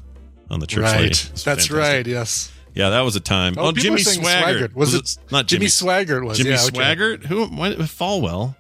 on 0.51 0.61
the 0.61 0.67
Church 0.67 0.83
right. 0.85 0.97
Lady. 1.01 1.09
That's 1.09 1.43
fantastic. 1.43 1.77
right. 1.77 2.07
Yes. 2.07 2.53
Yeah, 2.75 2.91
that 2.91 3.01
was 3.01 3.17
a 3.17 3.21
time. 3.21 3.55
Oh, 3.57 3.69
Oh, 3.69 3.73
Jimmy 3.73 4.03
Swaggart. 4.03 4.43
Swaggart. 4.69 4.75
Was 4.75 4.95
it- 4.95 5.17
not 5.31 5.47
Jimmy 5.47 5.67
Jimmy 5.67 5.67
Swaggart 6.05 6.25
was, 6.27 6.39
Jimmy 6.39 6.51
yeah, 6.51 6.65
okay. 6.67 6.79
Swaggart? 6.79 7.25
Who? 7.27 7.47
What, 7.47 7.79
Falwell? 7.79 8.55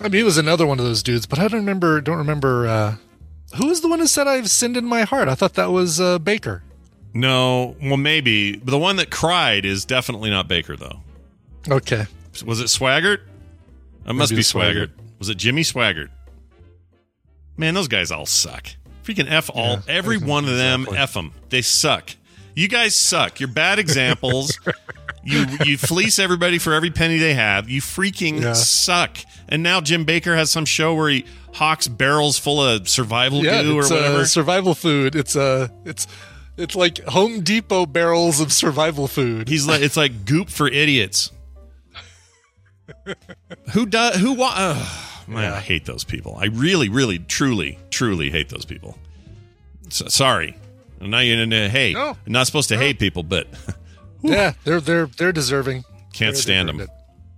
I 0.00 0.04
mean, 0.04 0.12
he 0.12 0.22
was 0.22 0.38
another 0.38 0.66
one 0.66 0.78
of 0.78 0.84
those 0.84 1.02
dudes, 1.02 1.26
but 1.26 1.38
I 1.38 1.42
don't 1.48 1.60
remember. 1.60 2.00
Don't 2.00 2.18
remember 2.18 2.66
uh, 2.66 2.96
Who 3.56 3.66
was 3.66 3.80
the 3.80 3.88
one 3.88 3.98
who 3.98 4.06
said 4.06 4.26
I've 4.28 4.48
sinned 4.50 4.76
in 4.76 4.84
my 4.84 5.02
heart? 5.02 5.28
I 5.28 5.34
thought 5.34 5.54
that 5.54 5.70
was 5.72 6.00
uh, 6.00 6.18
Bakker. 6.18 6.62
No, 7.14 7.76
well, 7.82 7.98
maybe. 7.98 8.56
The 8.56 8.78
one 8.78 8.96
that 8.96 9.10
cried 9.10 9.64
is 9.66 9.84
definitely 9.84 10.30
not 10.30 10.48
Bakker, 10.48 10.78
though. 10.78 11.00
Okay. 11.68 12.06
Was 12.46 12.60
it 12.60 12.66
Swaggart? 12.68 13.18
It 14.06 14.12
must 14.14 14.30
be 14.32 14.38
it's 14.38 14.52
Swaggart. 14.52 14.86
Swaggart. 14.88 14.90
Was 15.22 15.28
it 15.28 15.36
Jimmy 15.36 15.62
Swaggart? 15.62 16.08
Man, 17.56 17.74
those 17.74 17.86
guys 17.86 18.10
all 18.10 18.26
suck. 18.26 18.66
Freaking 19.04 19.30
F 19.30 19.50
all. 19.54 19.74
Yeah, 19.74 19.80
every 19.86 20.18
one 20.18 20.46
of 20.48 20.56
them, 20.56 20.80
exactly. 20.80 20.98
F 20.98 21.12
them. 21.14 21.32
They 21.48 21.62
suck. 21.62 22.10
You 22.56 22.66
guys 22.66 22.96
suck. 22.96 23.38
You're 23.38 23.48
bad 23.48 23.78
examples. 23.78 24.58
you 25.22 25.46
you 25.64 25.78
fleece 25.78 26.18
everybody 26.18 26.58
for 26.58 26.74
every 26.74 26.90
penny 26.90 27.18
they 27.18 27.34
have. 27.34 27.68
You 27.70 27.80
freaking 27.80 28.40
Yeah. 28.42 28.54
suck. 28.54 29.16
And 29.48 29.62
now 29.62 29.80
Jim 29.80 30.04
Bakker 30.04 30.34
has 30.34 30.50
some 30.50 30.64
show 30.64 30.92
where 30.96 31.10
he 31.10 31.24
hawks 31.54 31.86
barrels 31.86 32.36
full 32.36 32.60
of 32.60 32.88
survival 32.88 33.44
Yeah, 33.44 33.62
goo 33.62 33.74
or 33.78 33.82
whatever. 33.84 34.16
uh, 34.18 34.24
survival 34.24 34.74
food. 34.74 35.14
It's 35.14 35.36
uh, 35.36 35.68
it's 35.84 36.08
it's 36.56 36.74
like 36.74 36.98
Home 37.04 37.42
Depot 37.42 37.86
barrels 37.86 38.40
of 38.40 38.52
survival 38.52 39.06
food. 39.06 39.48
He's 39.48 39.68
like 39.68 39.82
it's 39.82 39.96
like 39.96 40.24
goop 40.24 40.50
for 40.50 40.66
idiots. 40.66 41.30
who 43.72 43.86
does 43.86 44.16
who 44.16 44.32
wa- 44.34 44.52
ugh, 44.54 44.98
man, 45.26 45.52
I 45.52 45.60
hate 45.60 45.84
those 45.84 46.04
people. 46.04 46.36
I 46.36 46.46
really, 46.46 46.88
really, 46.88 47.18
truly, 47.18 47.78
truly 47.90 48.30
hate 48.30 48.48
those 48.48 48.64
people. 48.64 48.96
So, 49.90 50.08
sorry, 50.08 50.56
I'm 51.00 51.10
not 51.10 51.22
even. 51.24 51.50
Hey, 51.50 51.92
No. 51.92 52.16
I'm 52.26 52.32
not 52.32 52.46
supposed 52.46 52.68
to 52.70 52.78
hate 52.78 52.98
people, 52.98 53.22
but 53.22 53.46
yeah, 54.22 54.52
they're 54.64 54.80
they're 54.80 55.06
they're 55.06 55.32
deserving. 55.32 55.84
can't 56.12 56.34
They're- 56.34 56.42
stand 56.42 56.68
them. 56.68 56.80
it. 56.80 56.88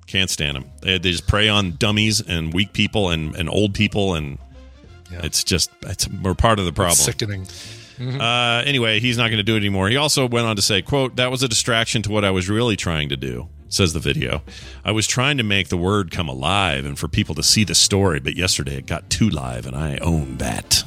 Can't 0.06 0.28
stand 0.28 0.56
them. 0.56 0.66
They, 0.82 0.98
they 0.98 1.10
just 1.12 1.26
prey 1.26 1.48
on 1.48 1.76
dummies 1.76 2.20
and 2.20 2.52
weak 2.52 2.72
people 2.74 3.08
and, 3.10 3.34
and 3.34 3.48
old 3.48 3.72
people, 3.74 4.14
and 4.14 4.38
Yeah. 5.10 5.20
it's 5.24 5.42
just 5.42 5.70
it's 5.82 6.06
we're 6.08 6.34
part 6.34 6.58
of 6.58 6.66
the 6.66 6.72
problem. 6.72 6.96
Sickening. 6.96 7.46
Uh, 8.20 8.62
anyway, 8.66 8.98
he's 9.00 9.16
not 9.16 9.28
going 9.28 9.38
to 9.38 9.42
do 9.44 9.54
it 9.54 9.58
anymore. 9.58 9.88
He 9.88 9.96
also 9.96 10.26
went 10.28 10.46
on 10.46 10.56
to 10.56 10.62
say, 10.62 10.82
"quote 10.82 11.16
That 11.16 11.30
was 11.30 11.42
a 11.42 11.48
distraction 11.48 12.02
to 12.02 12.10
what 12.12 12.24
I 12.24 12.30
was 12.32 12.48
really 12.50 12.76
trying 12.76 13.08
to 13.10 13.16
do." 13.16 13.48
Says 13.74 13.92
the 13.92 13.98
video. 13.98 14.42
I 14.84 14.92
was 14.92 15.04
trying 15.08 15.36
to 15.38 15.42
make 15.42 15.68
the 15.68 15.76
word 15.76 16.12
come 16.12 16.28
alive 16.28 16.84
and 16.84 16.96
for 16.96 17.08
people 17.08 17.34
to 17.34 17.42
see 17.42 17.64
the 17.64 17.74
story, 17.74 18.20
but 18.20 18.36
yesterday 18.36 18.76
it 18.76 18.86
got 18.86 19.10
too 19.10 19.28
live, 19.28 19.66
and 19.66 19.74
I 19.74 19.96
own 19.96 20.36
that. 20.36 20.84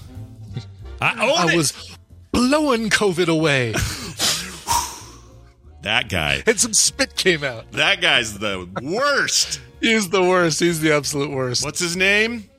I 1.01 1.25
own 1.25 1.49
I 1.49 1.53
it. 1.53 1.57
was 1.57 1.97
blowing 2.31 2.89
COVID 2.89 3.27
away, 3.27 3.73
that 5.81 6.07
guy. 6.07 6.43
and 6.47 6.57
some 6.57 6.73
spit 6.73 7.17
came 7.17 7.43
out. 7.43 7.69
That 7.73 7.99
guy's 7.99 8.39
the 8.39 8.69
worst. 8.81 9.59
He's 9.81 10.09
the 10.09 10.23
worst. 10.23 10.61
He's 10.61 10.79
the 10.79 10.93
absolute 10.93 11.31
worst. 11.31 11.65
What's 11.65 11.81
his 11.81 11.97
name? 11.97 12.49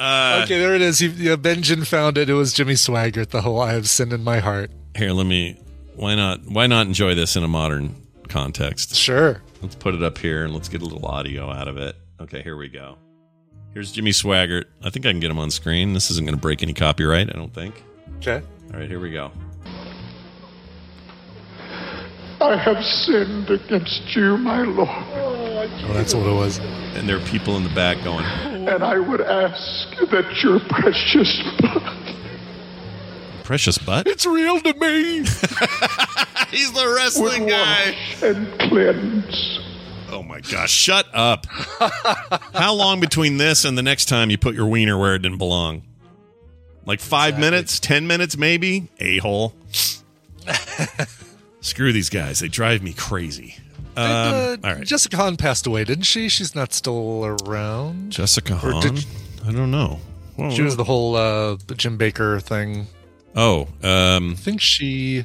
Uh, 0.00 0.40
okay, 0.44 0.58
there 0.58 0.74
it 0.74 0.82
is. 0.82 0.98
He, 0.98 1.06
yeah, 1.06 1.36
Benjamin 1.36 1.84
found 1.84 2.18
it. 2.18 2.28
It 2.28 2.34
was 2.34 2.52
Jimmy 2.52 2.74
Swaggart. 2.74 3.28
The 3.28 3.42
whole 3.42 3.60
"I 3.60 3.72
have 3.72 3.88
sin 3.88 4.10
in 4.10 4.24
my 4.24 4.40
heart." 4.40 4.72
Here, 4.96 5.12
let 5.12 5.26
me. 5.26 5.60
Why 5.94 6.16
not? 6.16 6.40
Why 6.44 6.66
not 6.66 6.88
enjoy 6.88 7.14
this 7.14 7.36
in 7.36 7.44
a 7.44 7.48
modern 7.48 7.94
context? 8.28 8.96
Sure. 8.96 9.42
Let's 9.66 9.74
put 9.74 9.96
it 9.96 10.02
up 10.04 10.16
here 10.16 10.44
and 10.44 10.54
let's 10.54 10.68
get 10.68 10.80
a 10.80 10.84
little 10.84 11.04
audio 11.06 11.50
out 11.50 11.66
of 11.66 11.76
it. 11.76 11.96
Okay, 12.20 12.40
here 12.40 12.56
we 12.56 12.68
go. 12.68 12.98
Here's 13.74 13.90
Jimmy 13.90 14.12
Swaggart. 14.12 14.66
I 14.84 14.90
think 14.90 15.06
I 15.06 15.10
can 15.10 15.18
get 15.18 15.28
him 15.28 15.40
on 15.40 15.50
screen. 15.50 15.92
This 15.92 16.08
isn't 16.08 16.24
going 16.24 16.36
to 16.36 16.40
break 16.40 16.62
any 16.62 16.72
copyright, 16.72 17.28
I 17.30 17.36
don't 17.36 17.52
think. 17.52 17.82
Okay. 18.18 18.40
All 18.72 18.78
right, 18.78 18.88
here 18.88 19.00
we 19.00 19.10
go. 19.10 19.32
I 22.40 22.56
have 22.56 22.80
sinned 22.84 23.50
against 23.50 24.14
you, 24.14 24.36
my 24.36 24.62
Lord, 24.62 24.88
Oh, 24.88 25.92
that's 25.92 26.14
what 26.14 26.28
it 26.28 26.32
was. 26.32 26.58
And 26.94 27.08
there 27.08 27.16
are 27.16 27.26
people 27.26 27.56
in 27.56 27.64
the 27.64 27.74
back 27.74 27.96
going, 28.04 28.24
and 28.24 28.84
I 28.84 29.00
would 29.00 29.20
ask 29.20 29.88
that 30.12 30.44
your 30.44 30.60
precious 30.60 31.42
blood 31.58 32.14
"Precious 33.42 33.78
butt." 33.78 34.06
It's 34.06 34.26
real 34.26 34.60
to 34.60 34.74
me. 34.74 35.18
He's 36.50 36.72
the 36.72 36.84
would 36.86 36.96
wrestling 36.96 37.46
guy. 37.46 37.90
wash 37.90 38.22
and 38.22 38.58
cleanse. 38.60 39.45
My 40.36 40.42
gosh! 40.42 40.70
Shut 40.70 41.06
up. 41.14 41.46
How 42.52 42.74
long 42.74 43.00
between 43.00 43.38
this 43.38 43.64
and 43.64 43.78
the 43.78 43.82
next 43.82 44.04
time 44.04 44.28
you 44.28 44.36
put 44.36 44.54
your 44.54 44.66
wiener 44.66 44.98
where 44.98 45.14
it 45.14 45.20
didn't 45.20 45.38
belong? 45.38 45.82
Like 46.84 47.00
five 47.00 47.38
minutes, 47.38 47.80
ten 47.80 48.06
minutes, 48.06 48.36
maybe. 48.36 48.88
A 48.98 49.16
hole. 49.16 49.54
Screw 51.62 51.90
these 51.90 52.10
guys. 52.10 52.40
They 52.40 52.48
drive 52.48 52.82
me 52.82 52.92
crazy. 52.92 53.56
Um, 53.96 54.04
uh, 54.04 54.56
all 54.62 54.74
right. 54.74 54.84
Jessica 54.86 55.16
Hahn 55.16 55.38
passed 55.38 55.66
away, 55.66 55.84
didn't 55.84 56.04
she? 56.04 56.28
She's 56.28 56.54
not 56.54 56.74
still 56.74 57.24
around. 57.24 58.12
Jessica 58.12 58.52
Or 58.62 58.72
Hahn. 58.72 58.98
I 59.46 59.52
don't 59.52 59.70
know. 59.70 60.00
Well, 60.36 60.50
She 60.50 60.60
was 60.60 60.76
the 60.76 60.84
whole 60.84 61.16
uh, 61.16 61.56
Jim 61.78 61.96
Bakker 61.96 62.42
thing. 62.42 62.88
Oh, 63.34 63.68
um, 63.82 64.32
I 64.32 64.34
think 64.34 64.60
she. 64.60 65.20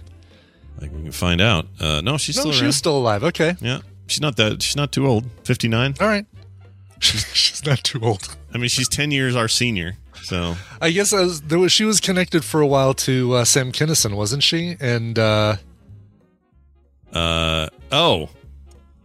I 0.77 0.79
think 0.79 0.93
we 0.93 1.03
can 1.03 1.11
find 1.11 1.41
out. 1.41 1.67
Uh, 1.81 1.99
no, 1.99 2.17
she's 2.17 2.37
no, 2.37 2.43
still 2.43 2.51
she 2.53 2.59
around. 2.61 2.67
was 2.67 2.77
still 2.77 2.97
alive. 2.97 3.25
Okay. 3.25 3.57
yeah, 3.59 3.79
she's 4.11 4.21
not 4.21 4.35
that. 4.37 4.61
She's 4.61 4.75
not 4.75 4.91
too 4.91 5.07
old. 5.07 5.25
Fifty 5.43 5.67
nine. 5.67 5.95
All 5.99 6.07
right. 6.07 6.25
She's, 7.01 7.25
she's 7.35 7.65
not 7.65 7.83
too 7.83 7.99
old. 8.03 8.37
I 8.53 8.59
mean, 8.59 8.69
she's 8.69 8.87
ten 8.87 9.09
years 9.09 9.35
our 9.35 9.47
senior. 9.47 9.97
So 10.21 10.55
I 10.79 10.91
guess 10.91 11.11
as, 11.13 11.41
there 11.41 11.57
was, 11.57 11.71
she 11.71 11.83
was 11.83 11.99
connected 11.99 12.45
for 12.45 12.61
a 12.61 12.67
while 12.67 12.93
to 12.93 13.33
uh, 13.33 13.43
Sam 13.45 13.71
Kinison, 13.71 14.15
wasn't 14.15 14.43
she? 14.43 14.77
And 14.79 15.17
uh, 15.17 15.55
Uh 17.11 17.69
oh. 17.91 18.29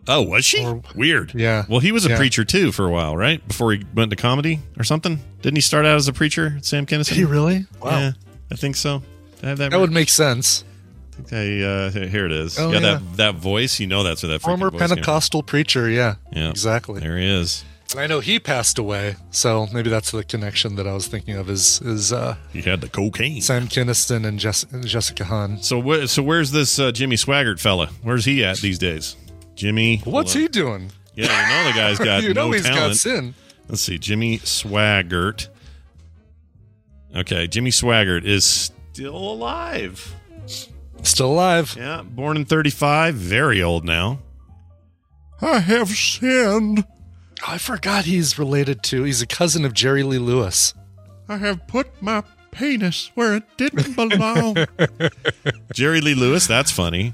Oh, 0.09 0.23
was 0.23 0.45
she? 0.45 0.63
Or- 0.65 0.83
Weird. 0.95 1.33
Yeah. 1.35 1.65
Well, 1.69 1.81
he 1.81 1.91
was 1.91 2.05
a 2.07 2.11
Yeah. 2.11 2.17
preacher 2.19 2.45
too 2.45 2.71
for 2.71 2.87
a 2.87 2.91
while, 2.91 3.17
right? 3.17 3.47
Before 3.49 3.73
he 3.73 3.83
went 3.95 4.11
to 4.11 4.17
comedy 4.17 4.61
or 4.79 4.85
something. 4.85 5.19
Didn't 5.41 5.57
he 5.57 5.63
start 5.63 5.87
out 5.87 5.97
as 5.97 6.07
a 6.07 6.13
preacher, 6.13 6.59
Sam 6.63 6.85
Kinison? 6.87 7.09
did 7.09 7.17
he 7.17 7.25
really? 7.25 7.65
Wow. 7.83 7.99
Yeah, 7.99 8.13
I 8.53 8.57
think 8.57 8.77
so. 8.77 9.03
I 9.43 9.47
have 9.49 9.59
that. 9.59 9.71
That 9.71 9.77
right? 9.77 9.81
would 9.81 9.91
make 9.91 10.09
sense. 10.11 10.65
Think 11.17 11.33
I, 11.33 11.63
uh, 11.63 11.91
here 11.91 12.27
it 12.27 12.33
is. 12.33 12.59
Oh, 12.59 12.69
yeah, 12.71 12.75
yeah. 12.75 12.81
that 12.81 13.17
that 13.17 13.35
voice. 13.37 13.81
You 13.81 13.87
know, 13.87 14.03
that's 14.03 14.23
where 14.23 14.33
that 14.33 14.43
Former. 14.43 14.71
Pentecostal 14.71 15.43
preacher. 15.43 15.89
Yeah. 15.89 16.17
Yeah, 16.33 16.51
Exactly. 16.51 17.01
There 17.01 17.17
he 17.19 17.27
is. 17.27 17.65
And 17.93 18.01
I 18.01 18.07
know 18.09 18.19
he 18.21 18.41
passed 18.41 18.79
away, 18.79 19.15
so 19.31 19.69
maybe 19.73 19.89
that's 19.89 20.11
the 20.11 20.25
connection 20.25 20.75
that 20.75 20.89
I 20.89 20.93
was 20.93 21.07
thinking 21.07 21.37
of. 21.37 21.49
Is 21.49 21.81
is 21.83 22.13
uh, 22.13 22.37
He 22.53 22.61
had 22.63 22.81
the 22.81 22.89
cocaine. 22.89 23.41
Sam 23.41 23.69
Kinison 23.69 24.27
and 24.27 24.41
Jess- 24.41 24.67
Jessica 24.85 25.25
Hahn? 25.25 25.63
So, 25.63 25.81
wh- 25.81 26.07
so 26.07 26.21
where's 26.23 26.51
this 26.51 26.79
uh, 26.81 26.91
Jimmy 26.91 27.15
Swaggart 27.17 27.61
fella? 27.61 27.87
Where's 28.03 28.25
he 28.25 28.45
at 28.45 28.59
these 28.59 28.79
days? 28.81 29.15
Jimmy, 29.55 29.99
What's 30.05 30.33
hold 30.33 30.43
he 30.43 30.49
doing? 30.49 30.91
Yeah, 31.15 31.27
you 31.27 31.65
know 31.65 31.71
the 31.71 31.77
guy's 31.79 31.99
got 31.99 32.23
you 32.25 32.35
know 32.35 32.47
no 32.49 32.53
he's 32.53 32.65
talent. 32.65 32.79
got 32.91 32.97
sin. 32.97 33.35
Let's 33.69 33.83
see, 33.83 33.99
Jimmy 33.99 34.39
Swaggart. 34.41 35.49
Okay, 37.15 37.47
Jimmy 37.47 37.71
Swaggart 37.71 38.25
is 38.25 38.45
still 38.45 39.17
alive. 39.17 40.15
Still 41.03 41.31
alive. 41.33 41.75
Yeah, 41.79 42.03
born 42.03 42.37
in 42.37 42.45
'35, 42.45 43.15
very 43.15 43.63
old 43.63 43.85
now. 43.85 44.19
I 45.41 45.59
have 45.61 45.89
sinned. 45.91 46.85
Oh, 47.43 47.53
I 47.53 47.59
forgot 47.59 48.05
he's 48.07 48.39
related 48.39 48.83
to. 48.85 49.03
He's 49.05 49.23
a 49.23 49.27
cousin 49.27 49.65
of 49.65 49.73
Jerry 49.75 50.03
Lee 50.03 50.19
Lewis. 50.19 50.75
I 51.29 51.37
have 51.37 51.67
put 51.69 51.89
my 52.03 52.23
penis 52.51 53.11
where 53.15 53.37
it 53.37 53.43
didn't 53.57 53.95
belong. 53.95 54.57
Jerry 55.75 56.01
Lee 56.01 56.15
Lewis, 56.15 56.47
that's 56.47 56.71
funny 56.71 57.13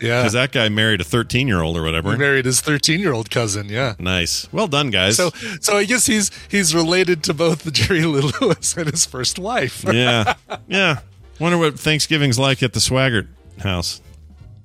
Yeah. 0.00 0.20
because 0.20 0.32
that 0.32 0.52
guy 0.52 0.68
married 0.70 1.00
a 1.02 1.04
13 1.04 1.46
year 1.46 1.60
old 1.60 1.76
or 1.76 1.82
whatever. 1.82 2.12
He 2.12 2.18
married 2.18 2.46
his 2.46 2.60
13 2.62 2.98
year 3.00 3.12
old 3.12 3.30
cousin. 3.30 3.68
Yeah. 3.68 3.94
Nice. 3.98 4.50
Well 4.52 4.68
done, 4.68 4.90
guys. 4.90 5.16
So, 5.16 5.30
so 5.60 5.76
I 5.76 5.84
guess 5.84 6.06
he's 6.06 6.30
he's 6.48 6.74
related 6.74 7.22
to 7.24 7.34
both 7.34 7.64
the 7.64 7.70
Jerry 7.70 8.04
Lee 8.04 8.32
Lewis 8.40 8.74
and 8.76 8.88
his 8.90 9.04
first 9.04 9.38
wife. 9.38 9.84
yeah, 9.92 10.34
yeah. 10.68 11.00
Wonder 11.38 11.58
what 11.58 11.78
Thanksgiving's 11.78 12.38
like 12.38 12.62
at 12.62 12.72
the 12.72 12.80
Swaggart 12.80 13.28
house. 13.60 14.00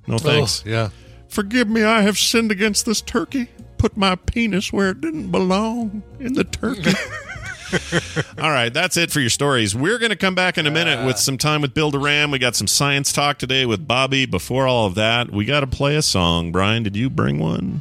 No 0.06 0.16
oh, 0.16 0.18
thanks. 0.18 0.62
Oh, 0.66 0.70
yeah. 0.70 0.88
Forgive 1.28 1.68
me, 1.68 1.82
I 1.82 2.02
have 2.02 2.18
sinned 2.18 2.52
against 2.52 2.86
this 2.86 3.00
turkey. 3.00 3.48
Put 3.78 3.96
my 3.96 4.16
penis 4.16 4.72
where 4.72 4.90
it 4.90 5.00
didn't 5.00 5.30
belong 5.30 6.02
in 6.20 6.34
the 6.34 6.44
turkey. 6.44 6.92
All 8.38 8.50
right, 8.50 8.72
that's 8.72 8.96
it 8.96 9.10
for 9.10 9.20
your 9.20 9.30
stories. 9.30 9.74
We're 9.74 9.98
going 9.98 10.10
to 10.10 10.16
come 10.16 10.34
back 10.34 10.58
in 10.58 10.66
a 10.66 10.70
minute 10.70 11.04
with 11.04 11.16
ah. 11.16 11.18
some 11.18 11.38
time 11.38 11.60
with 11.60 11.74
Bill 11.74 11.90
Doran. 11.90 12.30
We 12.30 12.38
got 12.38 12.54
some 12.54 12.66
science 12.66 13.12
talk 13.12 13.38
today 13.38 13.66
with 13.66 13.86
Bobby. 13.86 14.26
Before 14.26 14.66
all 14.66 14.86
of 14.86 14.94
that, 14.94 15.30
we 15.30 15.44
got 15.44 15.60
to 15.60 15.66
play 15.66 15.96
a 15.96 16.02
song. 16.02 16.52
Brian, 16.52 16.82
did 16.82 16.94
you 16.94 17.10
bring 17.10 17.38
one? 17.38 17.80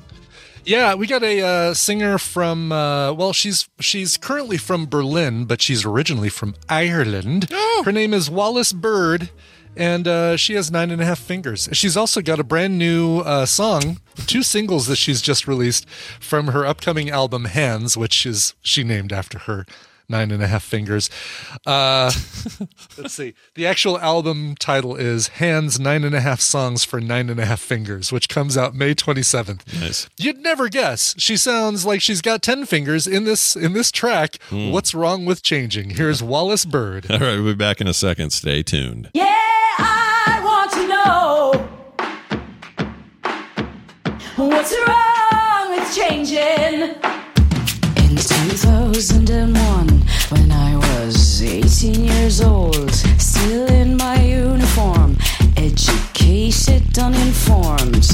Yeah, 0.66 0.96
we 0.96 1.08
got 1.08 1.24
a 1.24 1.42
uh, 1.42 1.74
singer 1.74 2.18
from. 2.18 2.72
Uh, 2.72 3.12
well, 3.14 3.34
she's 3.34 3.68
she's 3.82 4.16
currently 4.16 4.58
from 4.58 4.86
Berlin, 4.86 5.44
but 5.46 5.62
she's 5.62 5.84
originally 5.84 6.30
from 6.30 6.56
Ireland. 6.70 7.50
Her 7.84 7.92
name 7.92 8.14
is 8.14 8.30
Wallace 8.30 8.72
Bird, 8.72 9.30
and 9.76 10.08
uh, 10.08 10.38
she 10.38 10.54
has 10.54 10.72
nine 10.72 10.90
and 10.90 11.02
a 11.02 11.06
half 11.06 11.20
fingers. 11.20 11.68
She's 11.74 11.98
also 11.98 12.22
got 12.22 12.40
a 12.40 12.46
brand 12.46 12.78
new 12.80 13.20
uh, 13.20 13.46
song, 13.46 14.00
two 14.26 14.42
singles 14.42 14.88
that 14.88 14.96
she's 14.96 15.22
just 15.22 15.50
released 15.50 15.88
from 16.22 16.48
her 16.48 16.66
upcoming 16.66 17.10
album 17.10 17.46
Hands, 17.46 17.98
which 17.98 18.26
is 18.26 18.54
she 18.62 18.86
named 18.86 19.12
after 19.12 19.40
her 19.40 19.66
nine 20.10 20.32
and 20.32 20.42
a 20.44 20.48
half 20.48 20.64
fingers. 20.64 21.10
Uh, 21.66 22.12
let's 22.98 23.14
see. 23.14 23.34
The 23.56 23.66
actual 23.66 24.00
album 24.00 24.56
title 24.56 24.96
is 24.96 25.28
Hands 25.28 25.80
Nine 25.80 26.04
and 26.04 26.16
a 26.16 26.22
Half 26.22 26.42
Songs 26.42 26.84
for 26.84 27.00
Nine 27.00 27.30
and 27.30 27.40
a 27.40 27.46
Half 27.46 27.62
Fingers, 27.62 28.12
which 28.12 28.30
comes 28.30 28.58
out 28.58 28.76
May 28.76 28.94
27th. 28.96 29.80
Nice. 29.80 30.10
You'd 30.18 30.40
never 30.40 30.70
guess. 30.70 31.16
She 31.18 31.38
sounds 31.38 31.86
like 31.86 32.02
she's 32.02 32.22
got 32.22 32.42
10 32.42 32.66
fingers 32.66 33.08
in 33.08 33.24
this 33.24 33.56
in 33.56 33.74
this 33.74 33.92
track. 33.92 34.38
Hmm. 34.50 34.72
What's 34.72 34.94
wrong 34.94 35.26
with 35.26 35.42
changing? 35.44 35.92
Here's 35.92 36.22
Wallace 36.24 36.66
Bird. 36.66 37.10
All 37.10 37.20
right, 37.20 37.36
we'll 37.38 37.54
be 37.54 37.56
back 37.56 37.82
in 37.82 37.88
a 37.88 37.94
second. 37.94 38.32
Stay 38.32 38.64
tuned. 38.64 39.10
Yeah, 39.14 39.26
I 39.26 40.42
want 40.44 40.72
to 40.72 40.88
know 40.88 41.70
what's 44.36 44.74
wrong 44.88 45.78
with 45.78 45.96
changing. 45.96 47.13
In 48.54 48.60
2001, 48.60 50.04
when 50.30 50.52
I 50.52 50.78
was 50.78 51.42
18 51.42 52.04
years 52.04 52.40
old, 52.40 52.92
still 53.18 53.66
in 53.72 53.98
my 53.98 54.22
uniform, 54.22 55.18
educated, 55.58 56.96
uninformed. 57.00 58.06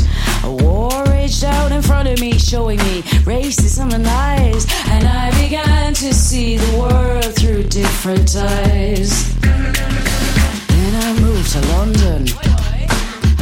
A 0.45 0.51
war 0.63 1.03
raged 1.07 1.43
out 1.43 1.73
in 1.73 1.81
front 1.81 2.07
of 2.07 2.21
me, 2.21 2.39
showing 2.39 2.77
me 2.77 3.01
racism 3.27 3.91
and 3.93 4.05
lies, 4.05 4.65
and 4.87 5.05
I 5.09 5.29
began 5.41 5.93
to 5.95 6.13
see 6.13 6.55
the 6.55 6.79
world 6.79 7.35
through 7.35 7.63
different 7.63 8.33
eyes. 8.37 9.35
Then 9.41 10.95
I 11.03 11.19
moved 11.19 11.51
to 11.51 11.61
London. 11.73 12.68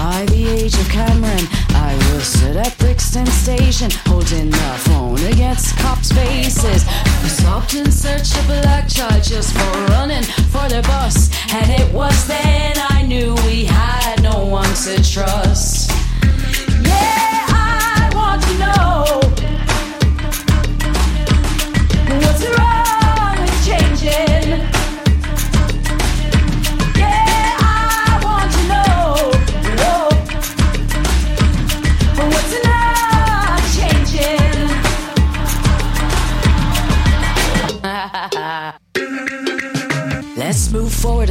By 0.08 0.24
the 0.28 0.48
age 0.48 0.74
of 0.76 0.88
Cameron, 0.88 1.46
I 1.76 1.94
was 2.14 2.28
stood 2.28 2.56
at 2.56 2.78
Brixton 2.78 3.26
Station, 3.26 3.92
holding 4.06 4.50
the 4.50 4.74
phone 4.88 5.20
against 5.34 5.78
cops' 5.80 6.14
faces. 6.14 6.86
I 6.88 7.28
stopped 7.28 7.74
in 7.74 7.92
search 7.92 8.34
of 8.40 8.48
black 8.48 8.88
just 8.88 9.52
for 9.52 9.72
running 9.92 10.24
for 10.54 10.66
the 10.70 10.82
bus, 10.84 11.30
and 11.54 11.70
it 11.70 11.94
was 11.94 12.26
then 12.26 12.78
I 12.90 13.02
knew 13.02 13.36
we 13.48 13.66
had 13.66 14.24
no 14.24 14.46
one 14.46 14.74
to 14.86 14.96
trust. 15.04 15.92
Yeah, 16.88 17.44
I 17.52 18.10
want 18.16 18.42
to 18.44 18.54
know 18.64 19.20
what's 22.22 22.57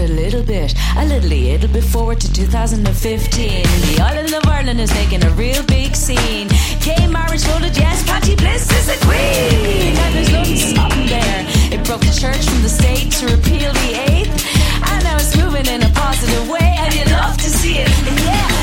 a 0.06 0.12
little 0.12 0.42
bit, 0.42 0.72
a 0.96 1.04
little, 1.04 1.28
little 1.28 1.68
bit 1.68 1.82
forward 1.82 2.20
to 2.20 2.32
2015. 2.32 3.62
The 3.62 3.98
island 4.00 4.32
of 4.32 4.46
Ireland 4.46 4.80
is 4.80 4.92
making 4.94 5.24
a 5.24 5.30
real 5.30 5.62
big 5.64 5.96
scene. 5.96 6.48
Gay 6.80 7.06
marriage 7.08 7.42
voted 7.42 7.76
yes, 7.76 8.04
Panti 8.04 8.36
Bliss 8.36 8.70
is 8.70 8.86
the 8.86 8.98
queen. 9.04 9.96
And 9.96 10.14
there's 10.14 10.30
nothing 10.30 10.56
stopping 10.56 11.06
there. 11.06 11.44
It 11.74 11.84
broke 11.84 12.02
the 12.02 12.14
church 12.14 12.44
from 12.46 12.62
the 12.62 12.68
state 12.68 13.10
to 13.18 13.26
repeal 13.26 13.72
the 13.72 13.90
eighth. 14.10 14.36
And 14.90 15.02
now 15.02 15.16
it's 15.16 15.36
moving 15.36 15.66
in 15.66 15.82
a 15.82 15.90
positive 15.90 16.48
way, 16.48 16.74
and 16.78 16.94
you 16.94 17.04
love 17.06 17.36
to 17.38 17.50
see 17.50 17.78
it. 17.78 17.90
Yeah, 18.22 18.55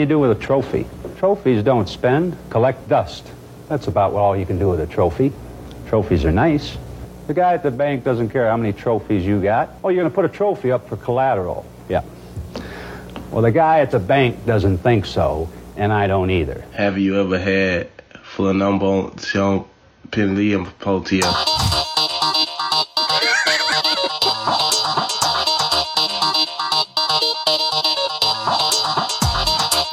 you 0.00 0.06
do 0.06 0.18
with 0.18 0.30
a 0.32 0.40
trophy? 0.40 0.86
Trophies 1.18 1.62
don't 1.62 1.88
spend, 1.88 2.36
collect 2.48 2.88
dust. 2.88 3.26
That's 3.68 3.86
about 3.86 4.14
all 4.14 4.36
you 4.36 4.46
can 4.46 4.58
do 4.58 4.68
with 4.68 4.80
a 4.80 4.86
trophy. 4.86 5.32
Trophies 5.86 6.24
are 6.24 6.32
nice. 6.32 6.76
The 7.26 7.34
guy 7.34 7.54
at 7.54 7.62
the 7.62 7.70
bank 7.70 8.02
doesn't 8.02 8.30
care 8.30 8.48
how 8.48 8.56
many 8.56 8.72
trophies 8.72 9.24
you 9.24 9.40
got. 9.40 9.70
Oh, 9.84 9.90
you're 9.90 10.02
going 10.02 10.10
to 10.10 10.14
put 10.14 10.24
a 10.24 10.28
trophy 10.28 10.72
up 10.72 10.88
for 10.88 10.96
collateral. 10.96 11.64
Yeah. 11.88 12.02
Well, 13.30 13.42
the 13.42 13.52
guy 13.52 13.80
at 13.80 13.92
the 13.92 14.00
bank 14.00 14.44
doesn't 14.44 14.78
think 14.78 15.06
so, 15.06 15.48
and 15.76 15.92
I 15.92 16.08
don't 16.08 16.30
either. 16.30 16.64
Have 16.72 16.98
you 16.98 17.20
ever 17.20 17.38
had 17.38 17.88
flanambulation 18.34 19.66
pneumonia? 20.16 21.49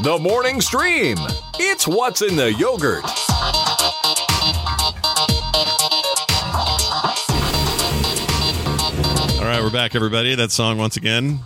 The 0.08 0.18
morning 0.18 0.62
stream. 0.62 1.18
It's 1.60 1.86
what's 1.86 2.22
in 2.22 2.38
the 2.38 2.54
yogurt. 2.54 3.04
All 9.38 9.44
right, 9.44 9.62
we're 9.62 9.70
back, 9.70 9.96
everybody. 9.96 10.34
That 10.36 10.52
song 10.52 10.78
once 10.78 10.96
again. 10.98 11.40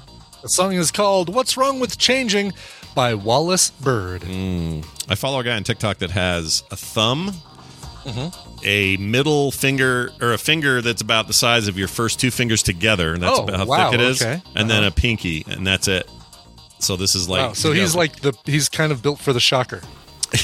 The 0.44 0.50
song 0.50 0.74
is 0.74 0.92
called 0.92 1.34
What's 1.34 1.58
Wrong 1.58 1.80
with 1.80 1.98
Changing 1.98 2.54
by 2.96 3.14
Wallace 3.16 3.72
Bird. 3.72 4.24
I 4.24 5.16
follow 5.16 5.40
a 5.40 5.44
guy 5.44 5.56
on 5.56 5.64
TikTok 5.64 5.98
that 5.98 6.12
has 6.12 6.64
a 6.72 6.76
thumb, 6.76 7.32
Mm-hmm. 8.06 8.60
a 8.64 8.98
middle 8.98 9.52
finger, 9.52 10.12
or 10.22 10.34
a 10.34 10.38
finger 10.38 10.82
that's 10.82 11.02
about 11.02 11.28
the 11.28 11.34
size 11.34 11.68
of 11.68 11.78
your 11.78 11.88
first 11.88 12.20
two 12.20 12.32
fingers 12.32 12.64
together. 12.64 13.14
And 13.14 13.22
that's 13.24 13.40
Oh, 13.40 13.44
about 13.44 13.58
how 13.58 13.66
wow, 13.66 13.92
thick 13.92 14.00
it 14.00 14.06
is. 14.06 14.22
okay. 14.22 14.42
And 14.56 14.70
then 14.70 14.80
Uh-huh. 14.84 14.88
a 14.88 14.92
pinky, 14.92 15.44
and 15.48 15.66
that's 15.68 15.88
it. 15.88 16.10
So 16.82 16.96
this 16.96 17.16
is 17.16 17.30
like. 17.30 17.40
wow, 17.40 17.54
so 17.54 17.72
he's 17.72 17.96
like 17.96 18.20
the 18.22 18.34
he's 18.46 18.68
kind 18.70 18.92
of 18.92 19.02
built 19.02 19.20
for 19.20 19.34
the 19.34 19.40
shocker. 19.40 19.82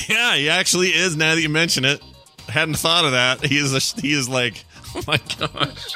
Yeah, 0.09 0.35
he 0.35 0.49
actually 0.49 0.89
is. 0.89 1.15
Now 1.15 1.33
that 1.35 1.41
you 1.41 1.47
mention 1.47 1.85
it, 1.85 2.01
hadn't 2.49 2.75
thought 2.75 3.05
of 3.05 3.11
that. 3.11 3.45
He 3.45 3.57
is. 3.57 3.73
A, 3.73 4.01
he 4.01 4.11
is 4.13 4.27
like. 4.29 4.63
Oh 4.95 5.01
my 5.05 5.17
gosh. 5.37 5.93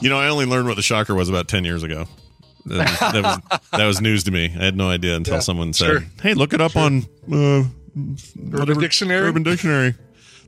You 0.00 0.08
know, 0.08 0.18
I 0.18 0.28
only 0.28 0.46
learned 0.46 0.66
what 0.68 0.76
the 0.76 0.82
shocker 0.82 1.14
was 1.14 1.28
about 1.28 1.46
ten 1.48 1.64
years 1.64 1.82
ago. 1.82 2.06
That 2.66 2.88
was, 2.90 2.98
that 2.98 3.22
was, 3.22 3.60
that 3.72 3.86
was 3.86 4.00
news 4.00 4.24
to 4.24 4.30
me. 4.30 4.46
I 4.46 4.64
had 4.64 4.76
no 4.76 4.88
idea 4.88 5.14
until 5.16 5.34
Yeah, 5.34 5.40
someone 5.40 5.72
said, 5.72 5.86
sure. 5.86 6.04
"Hey, 6.22 6.34
look 6.34 6.52
it 6.52 6.60
up 6.60 6.74
on 6.76 7.06
uh, 7.32 7.64
Urban 8.52 8.78
Dictionary. 8.78 9.28
Urban 9.28 9.42
Dictionary." 9.42 9.94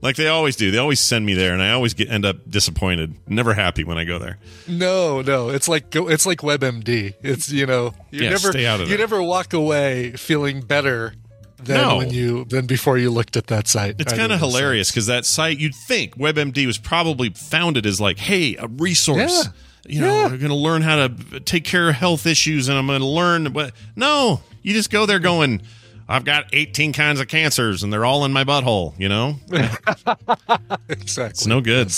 Like 0.01 0.17
they 0.17 0.29
always 0.29 0.57
do. 0.57 0.71
They 0.71 0.79
always 0.79 1.01
send 1.01 1.27
me 1.27 1.35
there, 1.35 1.53
and 1.53 1.63
I 1.63 1.73
always 1.73 1.95
get 1.95 2.09
end 2.09 2.25
up 2.25 2.49
disappointed. 2.49 3.15
Never 3.29 3.55
happy 3.55 3.85
when 3.85 3.99
I 3.99 4.05
go 4.05 4.19
there. 4.19 4.39
No, 4.67 5.23
no, 5.23 5.49
it's 5.49 5.69
like 5.69 5.87
it's 5.95 6.27
like 6.27 6.39
WebMD. 6.39 7.15
It's 7.23 7.51
you 7.51 7.67
know 7.67 7.95
you 8.11 8.23
Yeah, 8.23 8.31
never 8.31 8.51
stay 8.53 8.67
out 8.67 8.81
of 8.81 8.89
you 8.89 8.97
never 8.97 9.23
walk 9.23 9.53
away 9.53 10.13
feeling 10.13 10.61
better 10.61 11.15
than 11.63 11.77
No. 11.77 11.97
when 11.97 12.11
you 12.11 12.45
than 12.45 12.67
before 12.67 12.99
you 12.99 13.11
looked 13.11 13.37
at 13.37 13.49
that 13.49 13.67
site. 13.67 13.97
It's 13.99 14.13
kind 14.13 14.33
of 14.33 14.39
hilarious 14.39 14.91
because 14.91 15.07
that 15.07 15.25
site 15.25 15.59
you'd 15.59 15.75
think 15.75 16.17
WebMD 16.17 16.67
was 16.67 16.79
probably 16.79 17.31
founded 17.31 17.85
as 17.85 18.01
like, 18.01 18.19
hey, 18.19 18.55
a 18.57 18.69
resource. 18.69 19.47
Yeah. 19.47 19.53
You 19.91 20.01
know, 20.03 20.23
we're 20.25 20.37
going 20.37 20.51
to 20.51 20.55
learn 20.55 20.83
how 20.83 21.07
to 21.09 21.41
take 21.41 21.65
care 21.65 21.89
of 21.89 21.95
health 21.95 22.27
issues, 22.27 22.69
and 22.69 22.77
I'm 22.77 22.87
going 22.87 23.01
to 23.01 23.07
learn. 23.07 23.53
But 23.55 23.73
no, 23.97 24.43
you 24.63 24.75
just 24.75 24.91
go 24.91 25.07
there 25.07 25.19
going, 25.19 25.63
I've 26.09 26.25
got 26.25 26.47
18 26.53 26.93
kinds 26.93 27.21
of 27.21 27.29
cancers, 27.29 27.83
and 27.83 27.93
they're 27.93 28.05
all 28.05 28.25
in 28.25 28.33
my 28.33 28.45
butthole. 28.45 28.99
You 28.99 29.09
know, 29.09 29.37
sites. 29.49 29.77
exactly. 30.89 31.31
it's 31.31 31.47
no 31.47 31.61
good. 31.61 31.93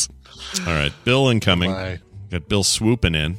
All 0.67 0.73
right, 0.73 0.93
Bill 1.05 1.29
incoming. 1.29 1.71
My. 1.71 2.01
Got 2.31 2.49
Bill 2.49 2.63
swooping 2.63 3.15
in 3.15 3.37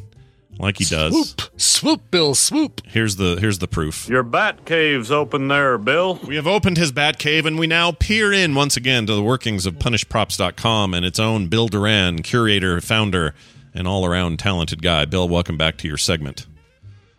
like 0.60 0.78
he 0.78 0.86
does. 0.86 1.32
Swoop, 1.32 1.60
swoop, 1.60 2.12
Bill, 2.12 2.36
swoop. 2.36 2.82
Here's 2.86 3.16
the 3.16 3.38
here's 3.40 3.60
the 3.60 3.68
proof. 3.68 4.08
Your 4.08 4.24
bat 4.24 4.66
cave's 4.66 5.12
open 5.12 5.48
there, 5.48 5.78
Bill. 5.78 6.20
We 6.28 6.36
have 6.36 6.48
opened 6.48 6.78
his 6.78 6.92
bat 6.92 7.18
cave 7.18 7.46
and 7.46 7.58
we 7.58 7.68
now 7.68 7.92
peer 7.92 8.32
in 8.32 8.54
once 8.54 8.78
again 8.78 9.06
to 9.08 9.16
the 9.16 9.24
workings 9.24 9.66
of 9.66 9.76
punishedprops.com 9.76 10.94
and 10.94 11.06
its 11.06 11.20
own 11.20 11.48
Bill 11.48 11.68
Doran, 11.68 12.22
curator, 12.22 12.80
founder, 12.80 13.34
and 13.74 13.88
all 13.88 14.06
around 14.06 14.40
talented 14.40 14.82
guy. 14.82 15.06
Bill, 15.06 15.28
welcome 15.28 15.58
back 15.58 15.78
to 15.78 15.88
your 15.88 15.98
segment. 15.98 16.46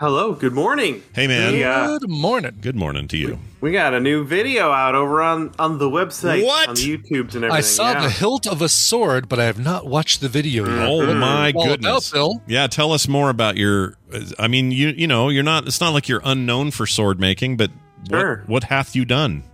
Hello, 0.02 0.32
good 0.32 0.52
morning. 0.52 1.00
Hey 1.14 1.28
man. 1.28 1.52
We, 1.52 1.62
uh, 1.62 1.96
Good 2.00 2.10
morning. 2.10 2.58
Good 2.60 2.74
morning 2.74 3.06
to 3.06 3.16
you. 3.16 3.38
we 3.60 3.70
got 3.70 3.94
a 3.94 4.00
new 4.00 4.24
video 4.24 4.72
out 4.72 4.96
over 4.96 5.22
on 5.22 5.52
on 5.60 5.78
the 5.78 5.88
website, 5.88 6.44
What? 6.44 6.70
on 6.70 6.74
the 6.74 6.98
YouTubes 6.98 7.36
and 7.36 7.44
everything. 7.44 7.52
I 7.52 7.60
saw 7.60 7.92
yeah. 7.92 8.02
the 8.02 8.10
hilt 8.10 8.48
of 8.48 8.60
a 8.60 8.68
sword, 8.68 9.28
but 9.28 9.38
I 9.38 9.44
have 9.44 9.60
not 9.60 9.86
watched 9.86 10.20
the 10.20 10.28
video 10.28 10.66
yet. 10.66 10.88
Oh 10.88 11.14
my 11.14 11.52
All 11.54 11.66
goodness. 11.66 12.10
about, 12.10 12.16
Bill. 12.16 12.42
Yeah, 12.48 12.66
tell 12.66 12.90
us 12.90 13.06
more 13.06 13.30
about 13.30 13.56
your 13.56 13.96
I 14.40 14.48
mean, 14.48 14.72
you 14.72 14.88
you 14.88 15.06
know, 15.06 15.28
you're 15.28 15.44
not 15.44 15.68
it's 15.68 15.80
not 15.80 15.94
like 15.94 16.08
you're 16.08 16.22
unknown 16.24 16.72
for 16.72 16.84
sword 16.84 17.20
making, 17.20 17.56
but 17.56 17.70
Sure. 18.10 18.38
what 18.38 18.48
what 18.48 18.64
hath 18.64 18.96
you 18.96 19.04
done? 19.04 19.44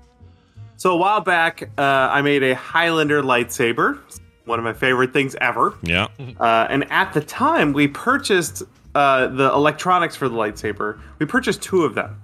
So 0.79 0.95
a 0.95 0.97
while 0.97 1.21
back, 1.21 1.69
uh, 1.77 1.83
I 1.83 2.23
made 2.23 2.43
a 2.43 2.55
Highlander 2.55 3.23
lightsaber, 3.23 3.99
one 4.47 4.59
of 4.59 4.65
my 4.65 4.73
favorite 4.73 5.13
things 5.13 5.37
ever. 5.43 5.75
Yeah. 5.83 6.07
Uh, 6.41 6.67
and 6.71 6.91
at 6.91 7.13
the 7.13 7.21
time, 7.21 7.75
we 7.75 7.87
purchased 7.89 8.63
uh, 8.99 9.29
the 9.29 9.53
electronics 9.53 10.17
for 10.17 10.29
the 10.29 10.35
lightsaber. 10.35 10.99
We 11.21 11.27
purchased 11.27 11.63
two 11.63 11.85
of 11.85 11.95
them. 11.95 12.21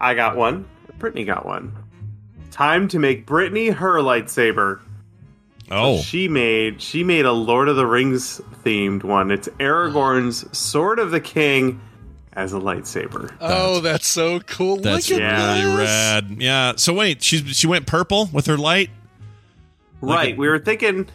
I 0.00 0.14
got 0.14 0.36
one. 0.36 0.66
Brittany 0.98 1.26
got 1.26 1.44
one. 1.44 1.70
Time 2.50 2.88
to 2.88 2.98
make 2.98 3.26
Brittany 3.26 3.68
her 3.68 3.98
lightsaber. 3.98 4.80
Oh. 5.70 6.00
She 6.00 6.26
made 6.26 6.80
she 6.80 7.04
made 7.04 7.26
a 7.26 7.32
Lord 7.32 7.68
of 7.68 7.76
the 7.76 7.84
Rings 7.84 8.40
themed 8.64 9.04
one. 9.04 9.30
It's 9.30 9.48
Aragorn's 9.60 10.56
Sword 10.56 10.98
of 10.98 11.10
the 11.10 11.20
King 11.20 11.78
as 12.32 12.54
a 12.54 12.58
lightsaber. 12.58 13.34
Oh, 13.42 13.80
that's 13.80 14.06
so 14.06 14.40
cool. 14.40 14.76
That's 14.76 15.10
Look 15.10 15.20
at 15.20 15.60
really 15.60 15.76
this. 15.76 15.88
rad. 15.88 16.36
Yeah. 16.40 16.72
So 16.76 16.94
wait, 16.94 17.22
she 17.22 17.44
she 17.52 17.66
went 17.66 17.86
purple 17.86 18.30
with 18.32 18.46
her 18.46 18.56
light? 18.56 18.88
right. 20.00 20.38
we 20.38 20.48
were 20.48 20.58
thinking 20.58 21.06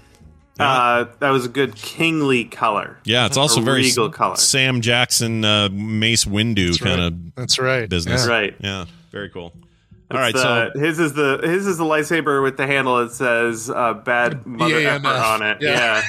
uh, 0.59 1.05
that 1.19 1.29
was 1.29 1.45
a 1.45 1.49
good 1.49 1.75
kingly 1.75 2.45
color. 2.45 2.97
Yeah, 3.05 3.25
it's 3.25 3.37
also 3.37 3.61
A 3.61 3.63
very 3.63 3.81
regal 3.83 4.09
S- 4.09 4.13
color. 4.15 4.35
Sam 4.35 4.81
Jackson, 4.81 5.43
uh, 5.43 5.69
Mace 5.71 6.25
Windu 6.25 6.79
kind 6.79 6.99
right. 6.99 7.07
of 7.07 7.35
That's 7.35 7.57
right. 7.59 7.89
business. 7.89 8.25
Yeah. 8.25 8.31
Right. 8.31 8.55
Yeah, 8.59 8.85
very 9.11 9.29
cool. 9.29 9.53
It's 9.55 9.65
All 10.11 10.19
right, 10.19 10.33
the- 10.33 10.71
so 10.73 10.79
his 10.79 10.99
is 10.99 11.13
the 11.13 11.39
his 11.43 11.65
is 11.65 11.77
the 11.77 11.85
lightsaber 11.85 12.43
with 12.43 12.57
the 12.57 12.67
handle 12.67 12.97
that 13.03 13.13
says 13.13 13.69
uh, 13.69 13.93
"bad 13.95 14.45
mother 14.45 14.75
BAMF. 14.75 15.05
effer" 15.05 15.07
on 15.07 15.41
it. 15.41 15.57
Yeah. 15.61 15.71
Yeah. 15.71 16.03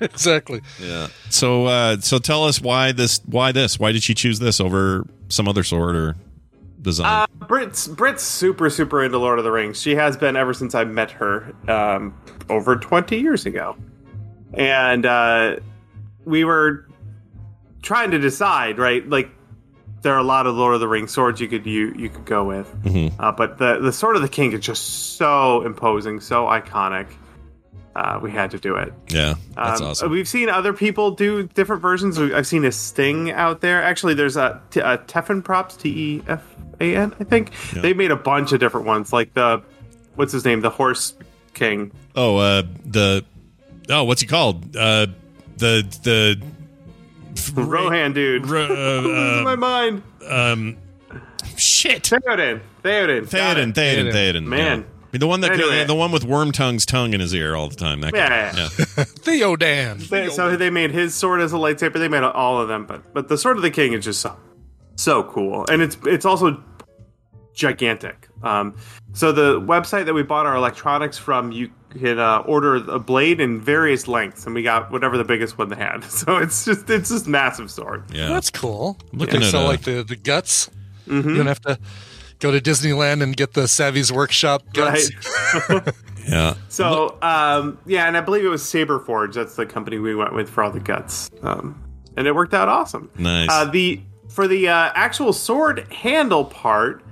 exactly. 0.06 0.62
yeah, 0.80 1.08
so 1.28 1.66
uh, 1.66 1.98
so 2.00 2.18
tell 2.18 2.44
us 2.44 2.60
why 2.62 2.92
this? 2.92 3.20
Why 3.26 3.52
this? 3.52 3.78
Why 3.78 3.92
did 3.92 4.02
she 4.02 4.14
choose 4.14 4.38
this 4.38 4.60
over 4.60 5.06
some 5.28 5.46
other 5.46 5.62
sword 5.62 5.94
or 5.94 6.16
design? 6.80 7.28
Uh, 7.40 7.46
Brit's 7.46 7.86
Brit's 7.86 8.22
super 8.22 8.70
super 8.70 9.04
into 9.04 9.18
Lord 9.18 9.38
of 9.38 9.44
the 9.44 9.50
Rings. 9.52 9.78
She 9.78 9.94
has 9.96 10.16
been 10.16 10.36
ever 10.36 10.54
since 10.54 10.74
I 10.74 10.84
met 10.84 11.10
her 11.10 11.52
um, 11.68 12.14
over 12.48 12.76
twenty 12.76 13.20
years 13.20 13.44
ago, 13.44 13.76
and 14.54 15.06
uh, 15.06 15.56
we 16.24 16.44
were 16.44 16.86
trying 17.82 18.10
to 18.12 18.18
decide. 18.18 18.78
Right, 18.78 19.06
like 19.08 19.30
there 20.02 20.14
are 20.14 20.18
a 20.18 20.22
lot 20.24 20.46
of 20.46 20.54
Lord 20.54 20.74
of 20.74 20.80
the 20.80 20.88
Rings 20.88 21.10
swords 21.12 21.40
you 21.40 21.48
could 21.48 21.66
you 21.66 21.92
you 21.96 22.08
could 22.08 22.24
go 22.24 22.44
with, 22.44 22.66
Mm-hmm. 22.84 23.20
uh, 23.20 23.32
but 23.32 23.58
the 23.58 23.78
the 23.80 23.92
Sword 23.92 24.16
of 24.16 24.22
the 24.22 24.28
King 24.28 24.52
is 24.52 24.60
just 24.60 25.16
so 25.16 25.62
imposing, 25.62 26.20
so 26.20 26.46
iconic. 26.46 27.06
Uh, 27.96 28.20
we 28.22 28.30
had 28.30 28.52
to 28.52 28.58
do 28.58 28.76
it. 28.76 28.92
yeah, 29.08 29.34
that's 29.56 29.80
Um, 29.80 29.88
awesome. 29.88 30.10
We've 30.12 30.28
seen 30.28 30.48
other 30.48 30.72
people 30.72 31.10
do 31.10 31.42
different 31.48 31.82
versions. 31.82 32.18
I've 32.20 32.46
seen 32.46 32.64
a 32.64 32.70
Sting 32.70 33.32
out 33.32 33.60
there. 33.62 33.82
Actually, 33.82 34.14
there's 34.14 34.36
a, 34.36 34.62
T- 34.70 34.78
a 34.78 34.96
Tefan 34.98 35.42
props, 35.42 35.76
T 35.76 35.88
E 35.88 36.22
F 36.28 36.42
A 36.80 36.94
N, 36.94 37.12
I 37.18 37.24
think. 37.24 37.50
Yeah. 37.74 37.82
They 37.82 37.92
made 37.92 38.12
a 38.12 38.16
bunch 38.16 38.52
of 38.52 38.60
different 38.60 38.86
ones, 38.86 39.12
like 39.12 39.34
the 39.34 39.60
what's 40.14 40.32
his 40.32 40.44
name, 40.44 40.60
the 40.60 40.70
Horse 40.70 41.14
King. 41.52 41.90
oh, 42.14 42.36
uh, 42.36 42.62
the 42.86 43.24
oh, 43.90 44.04
what's 44.04 44.20
he 44.20 44.26
called? 44.26 44.76
Uh, 44.76 45.06
the 45.56 45.82
the 46.02 46.40
The 47.54 47.62
Rohan 47.62 48.12
dude. 48.12 48.46
Ro- 48.46 48.66
Losing 49.02 49.44
my 49.44 49.52
uh, 49.52 49.56
mind. 49.56 50.02
um, 50.28 50.76
shit. 51.56 52.04
Theoden. 52.04 52.60
Theoden. 52.82 53.22
Theoden. 53.28 53.72
Theoden, 53.72 54.12
Theoden. 54.12 54.44
Man. 54.44 54.80
yeah. 55.12 55.18
The 55.18 55.26
one 55.26 55.40
that 55.40 55.50
Anyway. 55.52 55.84
the 55.84 55.94
one 55.94 56.12
with 56.12 56.22
Wormtongue's 56.24 56.86
tongue 56.86 57.14
in 57.14 57.20
his 57.20 57.34
ear 57.34 57.56
all 57.56 57.68
the 57.68 57.74
time. 57.74 58.00
That 58.00 58.12
guy. 58.12 58.18
Yeah. 58.28 58.52
yeah. 58.54 58.66
Theoden. 58.96 60.08
They- 60.08 60.28
so 60.28 60.56
they 60.56 60.70
made 60.70 60.92
his 60.92 61.14
sword 61.14 61.40
as 61.40 61.52
a 61.52 61.56
lightsaber. 61.56 61.94
They 61.94 62.08
made 62.08 62.22
all 62.22 62.60
of 62.60 62.68
them, 62.68 62.86
but 62.86 63.12
but 63.12 63.28
the 63.28 63.36
Sword 63.36 63.56
of 63.56 63.62
the 63.62 63.70
King 63.72 63.92
is 63.92 64.04
just 64.04 64.20
so 64.20 64.36
so 64.96 65.24
cool, 65.24 65.66
and 65.68 65.82
it's 65.82 65.96
it's 66.06 66.24
also 66.24 66.62
gigantic. 67.54 68.28
Um, 68.42 68.76
so 69.12 69.32
the 69.32 69.60
website 69.60 70.04
that 70.06 70.14
we 70.14 70.22
bought 70.22 70.46
our 70.46 70.54
electronics 70.56 71.18
from, 71.18 71.50
you 71.52 71.70
can 71.98 72.18
uh, 72.18 72.38
order 72.38 72.76
a 72.76 72.98
blade 72.98 73.40
in 73.40 73.60
various 73.60 74.08
lengths, 74.08 74.46
and 74.46 74.54
we 74.54 74.62
got 74.62 74.90
whatever 74.90 75.18
the 75.18 75.24
biggest 75.24 75.58
one 75.58 75.68
they 75.68 75.76
had. 75.76 76.04
So 76.10 76.36
it's 76.36 76.64
just 76.64 76.88
it's 76.90 77.08
just 77.08 77.26
massive 77.26 77.70
sword. 77.70 78.04
Yeah. 78.12 78.28
That's 78.28 78.50
cool. 78.50 78.98
Looking 79.12 79.40
yeah, 79.40 79.46
at 79.46 79.52
so 79.52 79.64
a- 79.64 79.66
like 79.66 79.82
the 79.82 80.02
the 80.02 80.16
guts. 80.16 80.70
Mm-hmm. 81.06 81.28
You 81.28 81.36
don't 81.36 81.46
have 81.46 81.60
to 81.62 81.78
go 82.38 82.50
to 82.50 82.60
Disneyland 82.60 83.22
and 83.22 83.36
get 83.36 83.54
the 83.54 83.62
Savi's 83.62 84.12
Workshop 84.12 84.62
guts. 84.72 85.10
Right. 85.68 85.94
Yeah. 86.28 86.54
So 86.68 87.18
um, 87.22 87.78
yeah, 87.86 88.06
and 88.06 88.16
I 88.16 88.20
believe 88.20 88.44
it 88.44 88.48
was 88.48 88.62
Saber 88.62 89.00
Forge. 89.00 89.34
That's 89.34 89.56
the 89.56 89.66
company 89.66 89.98
we 89.98 90.14
went 90.14 90.34
with 90.34 90.48
for 90.48 90.62
all 90.62 90.70
the 90.70 90.78
guts, 90.78 91.30
um, 91.42 91.82
and 92.16 92.26
it 92.26 92.34
worked 92.34 92.54
out 92.54 92.68
awesome. 92.68 93.10
Nice. 93.18 93.48
Uh, 93.50 93.64
the 93.64 94.00
for 94.28 94.46
the 94.46 94.68
uh, 94.68 94.92
actual 94.94 95.32
sword 95.32 95.90
handle 95.92 96.44
part, 96.44 97.02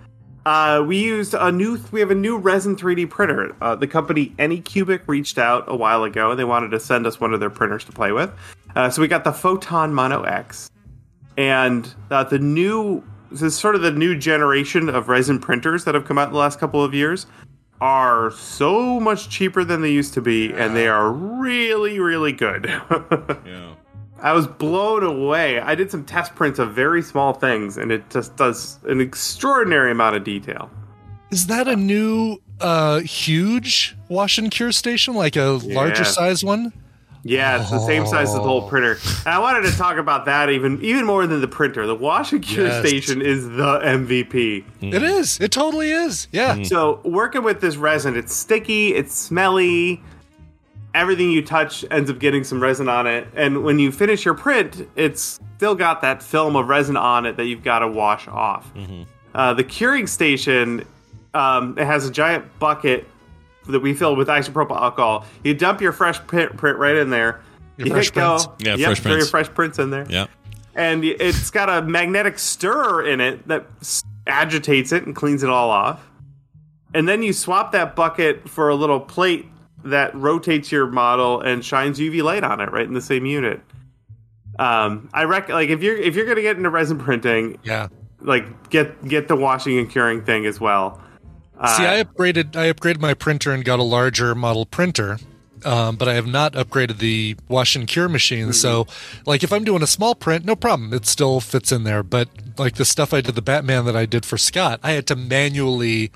uh, 0.46 0.82
we 0.86 0.98
used 1.02 1.34
a 1.34 1.52
new. 1.52 1.78
We 1.90 2.00
have 2.00 2.10
a 2.10 2.14
new 2.14 2.38
resin 2.38 2.76
3D 2.76 3.10
printer. 3.10 3.54
Uh, 3.60 3.74
the 3.74 3.86
company 3.86 4.34
Anycubic 4.38 5.02
reached 5.06 5.38
out 5.38 5.64
a 5.66 5.76
while 5.76 6.04
ago. 6.04 6.34
They 6.34 6.44
wanted 6.44 6.70
to 6.70 6.80
send 6.80 7.06
us 7.06 7.20
one 7.20 7.34
of 7.34 7.40
their 7.40 7.50
printers 7.50 7.84
to 7.84 7.92
play 7.92 8.12
with. 8.12 8.32
Uh, 8.74 8.90
so 8.90 9.02
we 9.02 9.08
got 9.08 9.24
the 9.24 9.32
Photon 9.32 9.92
Mono 9.92 10.22
X, 10.22 10.70
and 11.36 11.94
uh, 12.10 12.24
the 12.24 12.38
new. 12.38 13.02
This 13.30 13.42
is 13.42 13.56
sort 13.56 13.74
of 13.74 13.82
the 13.82 13.90
new 13.90 14.16
generation 14.16 14.88
of 14.88 15.08
resin 15.08 15.38
printers 15.38 15.84
that 15.84 15.94
have 15.94 16.06
come 16.06 16.16
out 16.16 16.28
in 16.28 16.32
the 16.32 16.38
last 16.38 16.58
couple 16.58 16.82
of 16.82 16.94
years 16.94 17.26
are 17.80 18.30
so 18.32 18.98
much 18.98 19.28
cheaper 19.28 19.64
than 19.64 19.82
they 19.82 19.92
used 19.92 20.14
to 20.14 20.20
be, 20.20 20.52
and 20.52 20.74
they 20.74 20.88
are 20.88 21.12
really, 21.12 22.00
really 22.00 22.32
good. 22.32 22.66
yeah. 23.46 23.74
I 24.20 24.32
was 24.32 24.46
blown 24.46 25.02
away. 25.04 25.60
I 25.60 25.74
did 25.74 25.90
some 25.90 26.04
test 26.04 26.34
prints 26.34 26.58
of 26.58 26.74
very 26.74 27.02
small 27.02 27.32
things, 27.34 27.76
and 27.76 27.92
it 27.92 28.08
just 28.10 28.36
does 28.36 28.78
an 28.84 29.00
extraordinary 29.00 29.90
amount 29.92 30.16
of 30.16 30.24
detail. 30.24 30.70
Is 31.30 31.46
that 31.48 31.68
a 31.68 31.76
new 31.76 32.38
uh 32.60 33.00
huge 33.00 33.96
wash 34.08 34.38
and 34.38 34.50
cure 34.50 34.72
station? 34.72 35.14
Like 35.14 35.36
a 35.36 35.60
larger 35.62 36.04
size 36.04 36.42
one? 36.42 36.72
Yeah, 37.24 37.60
it's 37.60 37.70
the 37.70 37.80
same 37.80 38.06
size 38.06 38.28
as 38.28 38.34
the 38.34 38.40
whole 38.40 38.68
printer. 38.68 38.96
And 39.26 39.34
I 39.34 39.38
wanted 39.40 39.68
to 39.70 39.76
talk 39.76 39.98
about 39.98 40.24
that 40.26 40.50
even 40.50 40.80
even 40.82 41.04
more 41.04 41.26
than 41.26 41.40
the 41.40 41.48
printer. 41.48 41.86
The 41.86 41.94
wash 41.94 42.32
and 42.32 42.42
cure 42.42 42.66
Yes. 42.68 42.86
station 42.88 43.20
is 43.20 43.46
the 43.48 43.80
MVP. 43.84 44.64
It 44.80 45.02
is. 45.02 45.38
It 45.40 45.52
totally 45.52 45.90
is. 45.90 46.28
Yeah. 46.32 46.62
So 46.62 47.00
working 47.04 47.42
with 47.42 47.60
this 47.60 47.76
resin, 47.76 48.16
it's 48.16 48.34
sticky, 48.34 48.94
it's 48.94 49.14
smelly. 49.14 50.02
Everything 50.94 51.30
you 51.30 51.42
touch 51.44 51.84
ends 51.90 52.10
up 52.10 52.18
getting 52.18 52.44
some 52.44 52.60
resin 52.62 52.88
on 52.88 53.06
it, 53.06 53.28
and 53.36 53.62
when 53.62 53.78
you 53.78 53.92
finish 53.92 54.24
your 54.24 54.34
print, 54.34 54.88
it's 54.96 55.38
still 55.56 55.74
got 55.74 56.00
that 56.02 56.22
film 56.22 56.56
of 56.56 56.68
resin 56.68 56.96
on 56.96 57.26
it 57.26 57.36
that 57.36 57.44
you've 57.44 57.62
got 57.62 57.80
to 57.80 57.88
wash 57.88 58.26
off. 58.26 58.70
Uh, 59.34 59.52
the 59.54 59.62
curing 59.64 60.06
station, 60.06 60.84
um, 61.34 61.76
it 61.78 61.84
has 61.84 62.06
a 62.06 62.10
giant 62.10 62.58
bucket 62.58 63.06
that 63.68 63.80
we 63.80 63.92
fill 63.92 64.16
with 64.16 64.28
isopropyl 64.28 64.76
alcohol. 64.80 65.26
You 65.44 65.52
dump 65.54 65.80
your 65.82 65.92
fresh 65.92 66.18
print, 66.26 66.56
print 66.56 66.78
right 66.78 66.96
in 66.96 67.10
there. 67.10 67.42
Your 67.76 67.88
you 67.88 67.92
fresh 67.92 68.06
hit 68.06 68.14
go. 68.14 68.38
prints. 68.38 68.64
Yeah, 68.64 68.74
Yep, 68.76 68.86
fresh 68.86 69.00
throw 69.00 69.16
your 69.16 69.26
fresh 69.26 69.48
prints 69.54 69.78
in 69.78 69.90
there 69.90 70.06
Yeah. 70.08 70.26
and 70.74 71.04
it's 71.04 71.50
got 71.50 71.68
a 71.68 71.82
magnetic 71.86 72.38
stirrer 72.38 73.06
in 73.06 73.20
it 73.20 73.46
that 73.46 73.66
agitates 74.26 74.90
it 74.92 75.04
and 75.06 75.14
cleans 75.14 75.42
it 75.42 75.50
all 75.50 75.70
off. 75.70 76.00
And 76.94 77.06
then 77.06 77.22
you 77.22 77.32
swap 77.34 77.72
that 77.72 77.94
bucket 77.94 78.48
for 78.48 78.70
a 78.70 78.74
little 78.74 78.98
plate 78.98 79.46
that 79.84 80.14
rotates 80.14 80.70
your 80.72 80.86
model 80.86 81.40
and 81.40 81.64
shines 81.64 81.98
UV 81.98 82.22
light 82.22 82.44
on 82.44 82.60
it 82.60 82.70
right 82.72 82.86
in 82.86 82.94
the 82.94 83.00
same 83.00 83.24
unit. 83.26 83.60
Um, 84.58 85.08
I 85.12 85.24
reckon 85.24 85.54
like 85.54 85.68
if 85.70 85.82
you're 85.82 85.96
if 85.96 86.16
you're 86.16 86.26
gonna 86.26 86.42
get 86.42 86.56
into 86.56 86.70
resin 86.70 86.98
printing, 86.98 87.58
Yeah. 87.62 87.88
like 88.20 88.70
get 88.70 89.06
get 89.06 89.28
the 89.28 89.36
washing 89.36 89.78
and 89.78 89.88
curing 89.88 90.22
thing 90.24 90.46
as 90.46 90.58
well. 90.60 91.00
Uh, 91.58 91.76
See, 91.76 91.84
I 91.86 92.02
upgraded 92.02 92.56
I 92.56 92.72
upgraded 92.72 93.00
my 93.00 93.14
printer 93.14 93.52
and 93.52 93.64
got 93.64 93.78
a 93.78 93.84
larger 93.84 94.34
model 94.34 94.66
printer. 94.66 95.18
Um, 95.64 95.96
but 95.96 96.06
I 96.08 96.14
have 96.14 96.26
not 96.28 96.52
upgraded 96.52 96.98
the 96.98 97.34
wash 97.48 97.74
and 97.74 97.88
cure 97.88 98.08
machine. 98.08 98.52
So, 98.52 98.86
like, 99.26 99.42
if 99.42 99.52
I'm 99.52 99.64
doing 99.64 99.82
a 99.82 99.88
small 99.88 100.14
print, 100.14 100.44
no 100.44 100.54
problem. 100.54 100.94
It 100.94 101.04
still 101.04 101.40
fits 101.40 101.72
in 101.72 101.82
there. 101.82 102.04
But 102.04 102.28
like 102.58 102.76
the 102.76 102.84
stuff 102.84 103.12
I 103.12 103.20
did, 103.22 103.34
the 103.34 103.42
Batman 103.42 103.84
that 103.86 103.96
I 103.96 104.06
did 104.06 104.24
for 104.24 104.38
Scott, 104.38 104.78
I 104.84 104.92
had 104.92 105.08
to 105.08 105.16
manually 105.16 106.12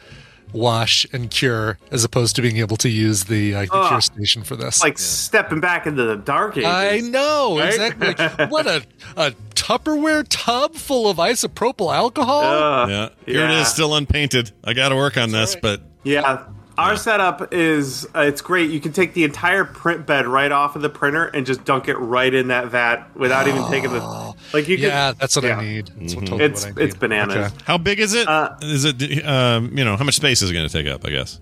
wash, 0.53 1.07
and 1.13 1.31
cure, 1.31 1.79
as 1.91 2.05
opposed 2.05 2.37
to 2.37 2.43
being 2.43 2.59
able 2.59 2.77
to 2.79 2.89
use 2.89 3.25
the, 3.25 3.55
uh, 3.55 3.61
the 3.63 3.69
Ugh. 3.73 3.89
cure 3.89 4.01
station 4.01 4.43
for 4.43 4.57
this. 4.57 4.83
Like 4.83 4.99
stepping 4.99 5.61
back 5.61 5.87
into 5.87 6.03
the 6.05 6.17
dark 6.17 6.57
ages. 6.57 6.69
I 6.71 7.01
know 7.01 7.59
Right? 7.59 7.69
exactly. 7.93 8.47
What 8.49 8.67
a 8.67 8.83
a 9.17 9.33
Tupperware 9.55 10.25
tub 10.29 10.75
full 10.75 11.09
of 11.09 11.19
isopropyl 11.19 11.95
alcohol. 11.95 12.43
Ugh. 12.43 12.91
yeah. 12.91 13.09
Here 13.27 13.45
it 13.45 13.51
yeah. 13.51 13.61
is, 13.63 13.69
still 13.69 13.95
unpainted. 13.95 14.51
I 14.65 14.73
got 14.73 14.89
to 14.91 14.97
work 14.97 15.17
on 15.17 15.31
this, 15.31 15.57
but 15.57 15.83
Yeah. 16.03 16.45
Our 16.79 16.97
setup 16.97 17.53
is 17.53 18.07
uh, 18.15 18.21
it's 18.21 18.41
great. 18.41 18.71
You 18.71 18.81
can 18.81 18.93
take 18.93 19.15
the 19.15 19.25
entire 19.25 19.65
print 19.65 20.07
bed 20.07 20.27
right 20.27 20.51
off 20.51 20.75
of 20.77 20.83
the 20.83 20.89
printer 20.89 21.25
and 21.27 21.45
just 21.47 21.65
dunk 21.65 21.89
it 21.89 21.97
right 21.97 22.33
in 22.33 22.49
that 22.49 22.69
vat 22.69 23.09
without 23.15 23.47
even 23.49 23.65
taking 23.69 23.91
the 23.93 24.01
like 24.55 24.69
you 24.69 24.77
yeah, 24.77 25.11
can 25.13 25.19
that's 25.19 25.37
what 25.37 25.45
yeah. 25.45 25.59
I 25.59 25.63
need. 25.65 25.89
That's 25.99 26.15
what, 26.15 26.25
Mhm. 26.25 26.29
totally 26.29 26.45
It's 26.51 26.65
what 26.65 26.73
I 26.73 26.81
need. 26.81 26.85
it's 26.89 26.97
bananas. 26.97 27.37
Okay. 27.53 27.55
how 27.65 27.79
big 27.79 28.01
is 28.01 28.15
it? 28.15 28.27
Uh, 28.27 28.57
Is 28.63 28.85
it? 28.85 29.25
Um, 29.27 29.77
you 29.77 29.85
know, 29.85 29.97
how 29.97 30.05
much 30.05 30.15
space 30.15 30.41
is 30.43 30.51
it 30.51 30.55
going 30.55 30.67
to 30.69 30.73
take 30.73 30.87
up? 30.93 31.05
I 31.07 31.11
guess 31.11 31.41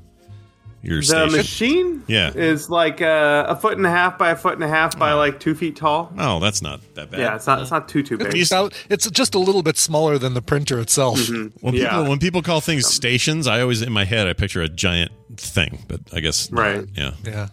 your 0.83 1.01
The 1.01 1.03
station. 1.05 1.33
machine 1.37 2.03
Yeah. 2.07 2.33
is 2.35 2.71
like 2.71 3.03
uh, 3.03 3.45
a 3.49 3.57
foot 3.57 3.77
and 3.77 3.87
a 3.87 3.91
half 3.91 4.17
by 4.19 4.31
a 4.31 4.37
foot 4.37 4.55
and 4.55 4.65
a 4.65 4.69
half 4.69 4.99
by 4.99 5.13
like 5.13 5.39
two 5.41 5.55
feet 5.55 5.77
tall. 5.77 6.13
Oh, 6.19 6.41
that's 6.41 6.63
not 6.63 6.81
that 6.95 7.11
bad. 7.11 7.21
Yeah, 7.21 7.37
it's 7.37 7.47
not 7.47 7.61
it's 7.61 7.71
not 7.71 7.89
too 7.89 8.03
too 8.03 8.17
big. 8.17 8.35
It's, 8.35 8.51
about, 8.51 8.73
it's 8.89 9.09
just 9.11 9.35
a 9.35 9.39
little 9.39 9.63
bit 9.63 9.77
smaller 9.77 10.17
than 10.19 10.35
the 10.35 10.43
printer 10.43 10.81
itself. 10.81 11.19
Mm-hmm. 11.19 11.65
When 11.65 11.75
Yeah. 11.75 11.91
people 11.91 12.05
when 12.09 12.19
people 12.19 12.43
call 12.43 12.61
things 12.61 12.87
stations, 12.87 13.47
I 13.47 13.61
always 13.61 13.83
in 13.83 13.93
my 13.93 14.05
head 14.05 14.27
I 14.27 14.33
picture 14.33 14.63
a 14.63 14.69
giant 14.69 15.13
thing, 15.37 15.85
but 15.89 16.01
I 16.13 16.21
guess 16.21 16.51
Right. 16.51 16.85
Yeah. 16.95 17.13
Yeah. 17.25 17.49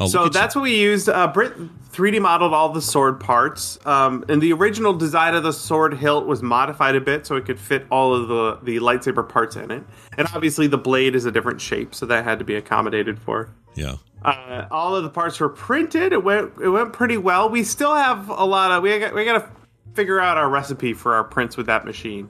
Oh, 0.00 0.08
so 0.08 0.28
that's 0.28 0.56
what 0.56 0.62
we 0.62 0.76
used. 0.76 1.08
Uh, 1.08 1.28
Brit 1.28 1.52
3D 1.92 2.20
modeled 2.20 2.52
all 2.52 2.70
the 2.70 2.82
sword 2.82 3.20
parts, 3.20 3.78
um, 3.86 4.24
and 4.28 4.42
the 4.42 4.52
original 4.52 4.92
design 4.92 5.34
of 5.34 5.44
the 5.44 5.52
sword 5.52 5.94
hilt 5.94 6.26
was 6.26 6.42
modified 6.42 6.96
a 6.96 7.00
bit 7.00 7.26
so 7.26 7.36
it 7.36 7.44
could 7.44 7.60
fit 7.60 7.86
all 7.90 8.12
of 8.12 8.26
the 8.26 8.58
the 8.62 8.80
lightsaber 8.80 9.28
parts 9.28 9.54
in 9.54 9.70
it. 9.70 9.84
And 10.18 10.26
obviously, 10.34 10.66
the 10.66 10.78
blade 10.78 11.14
is 11.14 11.24
a 11.26 11.30
different 11.30 11.60
shape, 11.60 11.94
so 11.94 12.06
that 12.06 12.24
had 12.24 12.40
to 12.40 12.44
be 12.44 12.56
accommodated 12.56 13.20
for. 13.20 13.50
Yeah. 13.76 13.96
Uh, 14.24 14.66
all 14.70 14.96
of 14.96 15.04
the 15.04 15.10
parts 15.10 15.38
were 15.38 15.48
printed. 15.48 16.12
It 16.12 16.24
went 16.24 16.52
it 16.60 16.70
went 16.70 16.92
pretty 16.92 17.16
well. 17.16 17.48
We 17.48 17.62
still 17.62 17.94
have 17.94 18.28
a 18.28 18.44
lot 18.44 18.72
of 18.72 18.82
we 18.82 18.98
got 18.98 19.14
we 19.14 19.24
got 19.24 19.38
to 19.38 19.48
figure 19.94 20.18
out 20.18 20.36
our 20.36 20.48
recipe 20.48 20.92
for 20.92 21.14
our 21.14 21.24
prints 21.24 21.56
with 21.56 21.66
that 21.66 21.84
machine. 21.84 22.28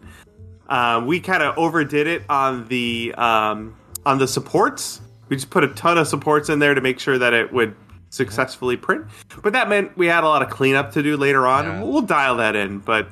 Um, 0.68 1.06
we 1.06 1.20
kind 1.20 1.42
of 1.42 1.56
overdid 1.56 2.06
it 2.06 2.22
on 2.28 2.66
the 2.68 3.14
um, 3.16 3.76
on 4.04 4.18
the 4.18 4.28
supports. 4.28 5.00
We 5.35 5.39
just 5.39 5.51
put 5.51 5.64
a 5.64 5.68
ton 5.68 5.99
of 5.99 6.07
supports 6.07 6.49
in 6.49 6.61
there 6.61 6.74
to 6.74 6.80
make 6.80 7.01
sure 7.01 7.18
that 7.18 7.35
it 7.35 7.53
would 7.53 7.74
successfully 8.11 8.76
print. 8.76 9.05
But 9.43 9.53
that 9.55 9.68
meant 9.68 9.97
we 9.99 10.07
had 10.07 10.22
a 10.22 10.28
lot 10.28 10.43
of 10.43 10.49
cleanup 10.49 10.93
to 10.93 11.03
do 11.03 11.16
later 11.16 11.45
on. 11.45 11.66
and 11.66 11.82
We'll 11.91 12.03
dial 12.03 12.37
that 12.37 12.55
in, 12.55 12.78
but. 12.78 13.09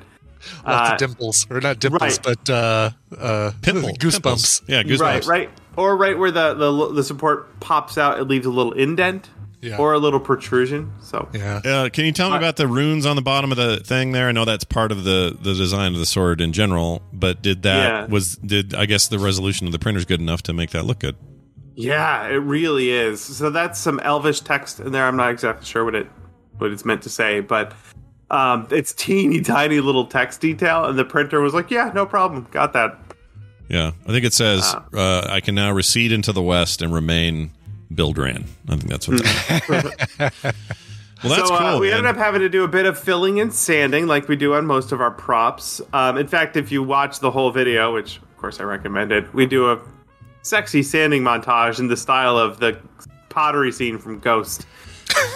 Lots 0.65 0.89
uh, 0.89 0.93
of 0.93 0.99
dimples, 0.99 1.47
or 1.49 1.59
not 1.59 1.79
dimples, 1.79 2.01
right. 2.01 2.19
but 2.23 2.49
uh, 2.49 2.91
uh, 3.17 3.51
Pimple, 3.61 3.89
goosebumps. 3.95 4.21
pimples. 4.23 4.61
Yeah, 4.67 4.83
goosebumps. 4.83 4.99
Right, 5.01 5.25
right. 5.25 5.49
Or 5.75 5.97
right 5.97 6.17
where 6.17 6.31
the, 6.31 6.53
the 6.53 6.93
the 6.93 7.03
support 7.03 7.59
pops 7.59 7.97
out, 7.97 8.19
it 8.19 8.23
leaves 8.25 8.45
a 8.45 8.49
little 8.49 8.71
indent 8.73 9.29
Yeah. 9.61 9.77
or 9.77 9.91
a 9.93 9.99
little 9.99 10.19
protrusion. 10.21 10.91
So 11.01 11.27
Yeah. 11.33 11.57
Uh, 11.65 11.89
can 11.89 12.05
you 12.05 12.11
tell 12.13 12.29
me 12.29 12.37
about 12.37 12.55
the 12.57 12.67
runes 12.67 13.05
on 13.05 13.15
the 13.17 13.21
bottom 13.21 13.51
of 13.51 13.57
the 13.57 13.77
thing 13.83 14.11
there? 14.13 14.27
I 14.29 14.31
know 14.33 14.43
that's 14.45 14.63
part 14.65 14.91
of 14.93 15.03
the, 15.05 15.37
the 15.41 15.53
design 15.53 15.91
of 15.93 15.99
the 15.99 16.05
sword 16.05 16.39
in 16.41 16.51
general, 16.53 17.01
but 17.11 17.41
did 17.41 17.63
that 17.63 17.83
Yeah. 17.87 18.05
was 18.07 18.35
did 18.37 18.73
I 18.75 18.85
guess 18.85 19.07
the 19.09 19.19
resolution 19.19 19.65
of 19.65 19.71
the 19.73 19.79
printer's 19.79 20.05
good 20.05 20.19
enough 20.21 20.41
to 20.43 20.53
make 20.53 20.71
that 20.71 20.83
look 20.85 20.99
good? 20.99 21.15
Yeah, 21.75 22.27
it 22.27 22.35
really 22.35 22.91
is. 22.91 23.21
So 23.21 23.49
that's 23.49 23.79
some 23.79 23.99
Elvish 24.01 24.41
text 24.41 24.79
in 24.79 24.91
there. 24.91 25.05
I'm 25.07 25.17
not 25.17 25.31
exactly 25.31 25.65
sure 25.65 25.83
what 25.85 25.95
it 25.95 26.07
what 26.57 26.71
it's 26.71 26.85
meant 26.85 27.01
to 27.03 27.09
say, 27.09 27.39
but 27.39 27.73
um, 28.29 28.67
it's 28.71 28.93
teeny 28.93 29.41
tiny 29.41 29.79
little 29.79 30.05
text 30.05 30.39
detail, 30.41 30.85
and 30.85 30.97
the 30.97 31.05
printer 31.05 31.41
was 31.41 31.53
like, 31.53 31.71
"Yeah, 31.71 31.91
no 31.93 32.05
problem, 32.05 32.47
got 32.51 32.73
that." 32.73 32.99
Yeah, 33.69 33.91
I 34.05 34.11
think 34.11 34.25
it 34.25 34.33
says 34.33 34.61
Ah. 34.75 34.85
uh, 34.93 35.27
I 35.29 35.39
can 35.39 35.55
now 35.55 35.71
recede 35.71 36.11
into 36.11 36.31
the 36.31 36.41
west 36.43 36.81
and 36.81 36.93
remain 36.93 37.51
Bildran. 37.93 38.45
I 38.67 38.75
think 38.75 38.89
that's 38.89 39.07
what. 39.07 39.23
That 39.23 39.63
well, 40.19 40.53
that's 41.23 41.47
so, 41.47 41.55
uh, 41.55 41.71
cool. 41.71 41.79
we 41.79 41.87
man. 41.89 41.99
ended 41.99 42.09
up 42.11 42.17
having 42.17 42.41
to 42.41 42.49
do 42.49 42.63
a 42.63 42.67
bit 42.67 42.85
of 42.85 42.99
filling 42.99 43.39
and 43.39 43.53
sanding, 43.53 44.05
like 44.05 44.27
we 44.27 44.35
do 44.35 44.53
on 44.53 44.65
most 44.65 44.91
of 44.91 45.01
our 45.01 45.11
props. 45.11 45.81
Um, 45.93 46.17
in 46.17 46.27
fact, 46.27 46.55
if 46.55 46.71
you 46.71 46.83
watch 46.83 47.19
the 47.19 47.31
whole 47.31 47.51
video, 47.51 47.93
which 47.93 48.17
of 48.17 48.37
course 48.37 48.59
I 48.59 48.63
recommend 48.63 49.11
it, 49.11 49.33
we 49.33 49.45
do 49.47 49.71
a 49.71 49.79
sexy 50.43 50.83
sanding 50.83 51.23
montage 51.23 51.79
in 51.79 51.87
the 51.87 51.97
style 51.97 52.37
of 52.37 52.59
the 52.59 52.77
pottery 53.29 53.71
scene 53.71 53.97
from 53.97 54.19
Ghost. 54.19 54.67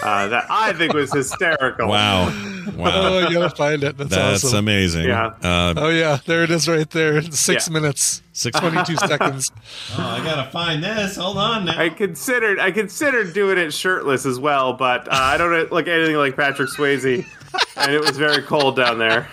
Uh, 0.02 0.28
that 0.28 0.46
I 0.50 0.74
think 0.74 0.94
was 0.94 1.12
hysterical. 1.14 1.88
Wow, 1.90 2.30
Oh, 2.80 3.28
you 3.28 3.34
gotta 3.38 3.56
find 3.56 3.84
it. 3.84 3.96
That's, 3.98 4.10
that's 4.10 4.44
awesome. 4.44 4.60
amazing. 4.60 5.06
Yeah. 5.06 5.28
Uh, 5.44 5.74
Oh 5.78 5.90
yeah, 5.90 6.18
there 6.26 6.44
it 6.44 6.50
is, 6.52 6.68
right 6.68 6.90
there. 6.90 7.22
Six 7.22 7.68
Yeah. 7.68 7.74
minutes, 7.74 8.24
Six- 8.32 8.60
twenty-two 8.60 8.96
seconds. 8.98 9.52
oh, 9.98 10.02
I 10.02 10.24
gotta 10.24 10.50
find 10.52 10.84
this. 10.84 11.16
Hold 11.18 11.38
on 11.38 11.66
now. 11.66 11.80
I 11.80 11.90
considered 11.90 12.60
I 12.60 12.72
considered 12.72 13.34
doing 13.34 13.58
it 13.60 13.72
shirtless 13.72 14.26
as 14.26 14.40
well, 14.40 14.74
but 14.74 15.08
uh, 15.08 15.12
I 15.14 15.38
don't 15.38 15.72
look 15.72 15.88
anything 15.88 16.16
like 16.16 16.36
Patrick 16.36 16.70
Swayze, 16.70 17.26
and 17.76 17.92
it 17.92 18.00
was 18.02 18.18
very 18.18 18.42
cold 18.42 18.76
down 18.76 18.98
there. 18.98 19.28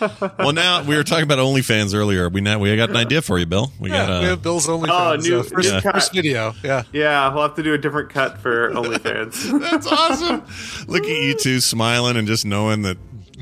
well, 0.38 0.52
now 0.52 0.82
we 0.82 0.96
were 0.96 1.02
talking 1.04 1.24
about 1.24 1.38
OnlyFans 1.38 1.94
earlier. 1.94 2.28
We 2.28 2.40
now 2.40 2.58
we 2.58 2.74
got 2.76 2.90
an 2.90 2.96
idea 2.96 3.22
for 3.22 3.38
you, 3.38 3.46
Bill. 3.46 3.72
We 3.78 3.90
Yeah, 3.90 4.06
got 4.06 4.20
we 4.20 4.26
uh, 4.26 4.30
have 4.30 4.42
Bill's 4.42 4.68
only 4.68 4.90
Oh, 4.90 5.16
new- 5.16 5.42
first, 5.42 5.72
new 5.72 5.80
cut. 5.80 5.92
first 5.94 6.14
video. 6.14 6.54
Yeah, 6.62 6.82
Yeah, 6.92 7.32
we'll 7.32 7.42
have 7.42 7.54
to 7.56 7.62
do 7.62 7.74
a 7.74 7.78
different 7.78 8.10
cut 8.10 8.38
for 8.38 8.70
OnlyFans. 8.72 9.60
That's 9.70 9.86
awesome. 9.86 10.42
Look 10.86 11.04
at 11.04 11.08
you 11.08 11.34
two 11.34 11.60
smiling 11.60 12.16
and 12.16 12.26
just 12.26 12.44
knowing 12.44 12.82
that. 12.82 12.96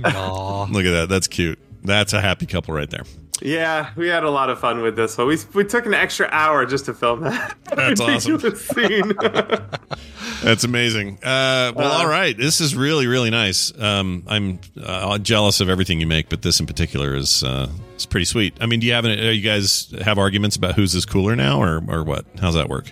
Aw. 0.05 0.65
Look 0.71 0.85
at 0.87 0.93
that. 0.93 1.09
That's 1.09 1.29
cute. 1.29 1.59
That's 1.83 2.13
a 2.13 2.21
happy 2.21 2.47
couple 2.47 2.75
right 2.75 2.89
there. 2.91 3.05
Yeah, 3.41 3.91
we 3.97 4.09
had 4.09 4.25
a 4.25 4.31
lot 4.31 4.51
of 4.51 4.59
fun 4.59 4.83
with 4.83 4.97
this 4.97 5.17
one. 5.17 5.27
We 5.27 5.39
we 5.55 5.65
took 5.65 5.87
an 5.87 5.95
extra 5.95 6.29
hour 6.31 6.67
just 6.67 6.87
to 6.87 6.95
film 6.95 7.21
that. 7.23 7.57
That's 7.65 8.01
awesome. 8.01 8.57
Scene. 8.57 9.13
That's 10.43 10.65
amazing. 10.65 11.19
Uh, 11.23 11.73
well, 11.75 11.93
all 11.93 12.09
right. 12.09 12.37
This 12.37 12.61
is 12.61 12.75
really, 12.75 13.07
really 13.07 13.31
nice. 13.31 13.73
Um, 13.79 14.25
I'm 14.27 14.61
uh, 14.83 15.19
jealous 15.19 15.61
of 15.61 15.69
everything 15.69 16.01
you 16.01 16.07
make, 16.07 16.29
but 16.29 16.43
this 16.43 16.61
in 16.61 16.67
particular 16.67 17.15
is 17.15 17.43
uh, 17.43 17.69
is 17.97 18.07
pretty 18.07 18.25
sweet. 18.27 18.57
I 18.61 18.67
mean, 18.67 18.81
do 18.81 18.87
you 18.87 18.93
have 18.93 19.05
any, 19.05 19.29
uh, 19.29 19.31
you 19.31 19.43
guys 19.43 19.93
have 20.03 20.19
arguments 20.19 20.57
about 20.57 20.75
whose 20.75 20.95
is 20.95 21.05
cooler 21.07 21.37
now, 21.37 21.63
or 21.63 21.83
or 21.89 22.05
what? 22.05 22.25
How's 22.41 22.55
that 22.55 22.69
work? 22.69 22.91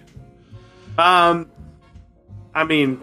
um, 0.99 1.51
I 2.55 2.65
mean, 2.65 3.01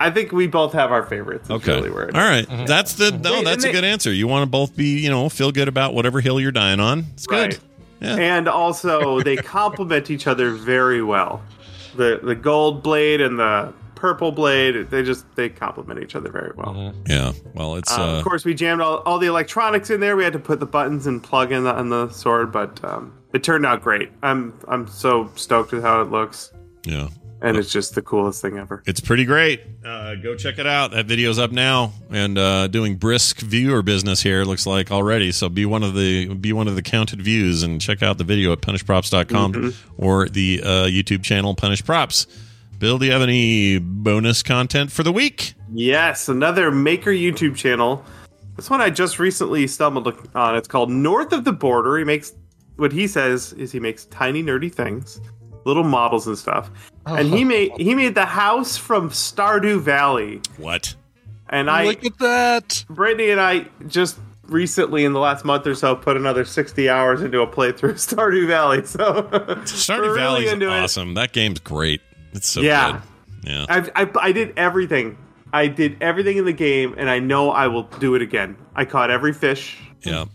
I 0.00 0.10
think 0.10 0.32
we 0.32 0.46
both 0.46 0.72
have 0.72 0.90
our 0.90 1.02
favorites. 1.04 1.44
is 1.44 1.50
Okay. 1.50 1.74
really 1.74 1.90
where 1.90 2.08
it 2.08 2.14
All 2.16 2.22
is. 2.32 2.48
right. 2.48 2.66
That's 2.66 2.94
the 2.94 3.10
no. 3.12 3.32
Wait, 3.34 3.44
That's 3.44 3.64
a 3.64 3.68
they- 3.68 3.72
good 3.72 3.84
answer. 3.84 4.12
You 4.12 4.26
want 4.26 4.42
to 4.42 4.50
both 4.50 4.74
be, 4.76 4.98
you 4.98 5.10
know, 5.10 5.28
feel 5.28 5.52
good 5.52 5.68
about 5.68 5.94
whatever 5.94 6.20
hill 6.20 6.40
you're 6.40 6.50
dying 6.52 6.80
on. 6.80 7.04
It's 7.14 7.26
good. 7.26 7.52
Right. 7.52 7.60
Yeah. 8.00 8.16
And 8.16 8.48
also, 8.48 9.20
they 9.20 9.36
complement 9.60 10.10
each 10.10 10.26
other 10.26 10.50
very 10.52 11.02
well. 11.02 11.42
The 11.96 12.18
the 12.22 12.34
gold 12.34 12.82
blade 12.82 13.20
and 13.20 13.38
the 13.38 13.72
purple 13.94 14.32
blade, 14.32 14.88
they 14.90 15.02
just 15.02 15.26
they 15.36 15.50
complement 15.50 16.00
each 16.02 16.14
other 16.16 16.30
very 16.30 16.52
well. 16.56 16.94
Yeah. 17.06 17.32
Well, 17.52 17.76
it's 17.76 17.92
Uh, 17.92 18.02
uh, 18.02 18.18
of 18.18 18.24
course, 18.24 18.46
we 18.46 18.54
jammed 18.54 18.80
all, 18.80 18.98
all 19.04 19.18
the 19.18 19.26
electronics 19.26 19.90
in 19.90 20.00
there. 20.00 20.16
We 20.16 20.24
had 20.24 20.32
to 20.32 20.38
put 20.38 20.58
the 20.60 20.66
buttons 20.66 21.06
and 21.06 21.22
plug 21.22 21.52
in 21.52 21.64
the, 21.64 21.74
on 21.74 21.90
the 21.90 22.08
sword, 22.08 22.50
but 22.52 22.82
um, 22.82 23.12
it 23.34 23.42
turned 23.44 23.66
out 23.66 23.82
great. 23.82 24.10
I'm 24.22 24.54
I'm 24.68 24.86
so 24.88 25.30
stoked 25.34 25.72
with 25.72 25.82
how 25.82 26.00
it 26.00 26.10
looks, 26.10 26.52
yeah. 26.86 27.08
And 27.42 27.56
it's 27.56 27.72
just 27.72 27.94
the 27.94 28.02
coolest 28.02 28.42
thing 28.42 28.58
ever. 28.58 28.82
It's 28.86 29.00
pretty 29.00 29.24
great. 29.24 29.62
Uh, 29.84 30.14
go 30.16 30.36
check 30.36 30.58
it 30.58 30.66
out. 30.66 30.90
That 30.90 31.06
video's 31.06 31.38
up 31.38 31.50
now 31.52 31.92
and 32.10 32.36
uh, 32.36 32.66
doing 32.66 32.96
brisk 32.96 33.40
viewer 33.40 33.80
business 33.82 34.20
here. 34.20 34.42
it 34.42 34.46
Looks 34.46 34.66
like 34.66 34.90
already. 34.90 35.32
So 35.32 35.48
be 35.48 35.64
one 35.64 35.82
of 35.82 35.94
the 35.94 36.34
be 36.34 36.52
one 36.52 36.68
of 36.68 36.74
the 36.74 36.82
counted 36.82 37.22
views 37.22 37.62
and 37.62 37.80
check 37.80 38.02
out 38.02 38.18
the 38.18 38.24
video 38.24 38.52
at 38.52 38.60
punishedprops.com 38.60 39.52
Mm-hmm. 39.54 39.92
or 40.02 40.28
the 40.28 40.60
uh, 40.62 40.68
YouTube 40.84 41.22
channel 41.22 41.54
Punished 41.54 41.86
Props. 41.86 42.26
Bill, 42.78 42.98
do 42.98 43.06
you 43.06 43.12
have 43.12 43.22
any 43.22 43.78
bonus 43.78 44.42
content 44.42 44.92
for 44.92 45.02
the 45.02 45.12
week? 45.12 45.54
Yes, 45.72 46.28
another 46.28 46.70
Maker 46.70 47.10
YouTube 47.10 47.56
channel. 47.56 48.04
This 48.56 48.68
one 48.68 48.80
I 48.82 48.90
just 48.90 49.18
recently 49.18 49.66
stumbled 49.66 50.28
on. 50.34 50.56
It's 50.56 50.68
called 50.68 50.90
North 50.90 51.32
of 51.32 51.44
the 51.44 51.52
Border. 51.52 51.96
He 51.98 52.04
makes 52.04 52.32
what 52.76 52.92
he 52.92 53.06
says 53.06 53.52
is 53.54 53.72
he 53.72 53.80
makes 53.80 54.04
tiny 54.06 54.42
nerdy 54.42 54.72
things, 54.72 55.20
little 55.64 55.84
models 55.84 56.26
and 56.26 56.36
stuff. 56.38 56.70
And 57.06 57.28
he 57.28 57.42
oh. 57.42 57.46
made 57.46 57.72
he 57.76 57.94
made 57.94 58.14
the 58.14 58.26
house 58.26 58.76
from 58.76 59.10
Stardew 59.10 59.80
Valley. 59.80 60.40
What? 60.56 60.94
And 61.48 61.70
I 61.70 61.84
look 61.84 62.04
at 62.04 62.18
that. 62.18 62.84
Brittany 62.88 63.30
and 63.30 63.40
I 63.40 63.66
just 63.88 64.18
recently 64.44 65.04
in 65.04 65.12
the 65.12 65.20
last 65.20 65.44
month 65.44 65.66
or 65.66 65.74
so 65.74 65.94
put 65.94 66.16
another 66.16 66.44
60 66.44 66.88
hours 66.88 67.22
into 67.22 67.40
a 67.40 67.46
playthrough 67.46 67.90
of 67.90 67.96
Stardew 67.96 68.46
Valley. 68.46 68.82
So 68.86 69.22
Stardew 69.22 69.26
Valley 69.26 69.64
is 69.66 69.86
really 69.86 70.16
Valley's 70.16 70.52
into 70.52 70.66
it. 70.66 70.80
awesome. 70.84 71.14
That 71.14 71.32
game's 71.32 71.60
great. 71.60 72.00
It's 72.32 72.48
so 72.48 72.60
Yeah. 72.60 72.92
good. 72.92 73.50
Yeah. 73.50 73.66
I, 73.68 74.02
I, 74.02 74.10
I 74.20 74.32
did 74.32 74.52
everything. 74.56 75.16
I 75.52 75.66
did 75.66 76.00
everything 76.00 76.36
in 76.36 76.44
the 76.44 76.52
game, 76.52 76.94
and 76.96 77.10
I 77.10 77.18
know 77.18 77.50
I 77.50 77.66
will 77.66 77.84
do 77.84 78.14
it 78.14 78.22
again. 78.22 78.56
I 78.76 78.84
caught 78.84 79.10
every 79.10 79.32
fish, 79.32 79.78
Yeah. 80.04 80.26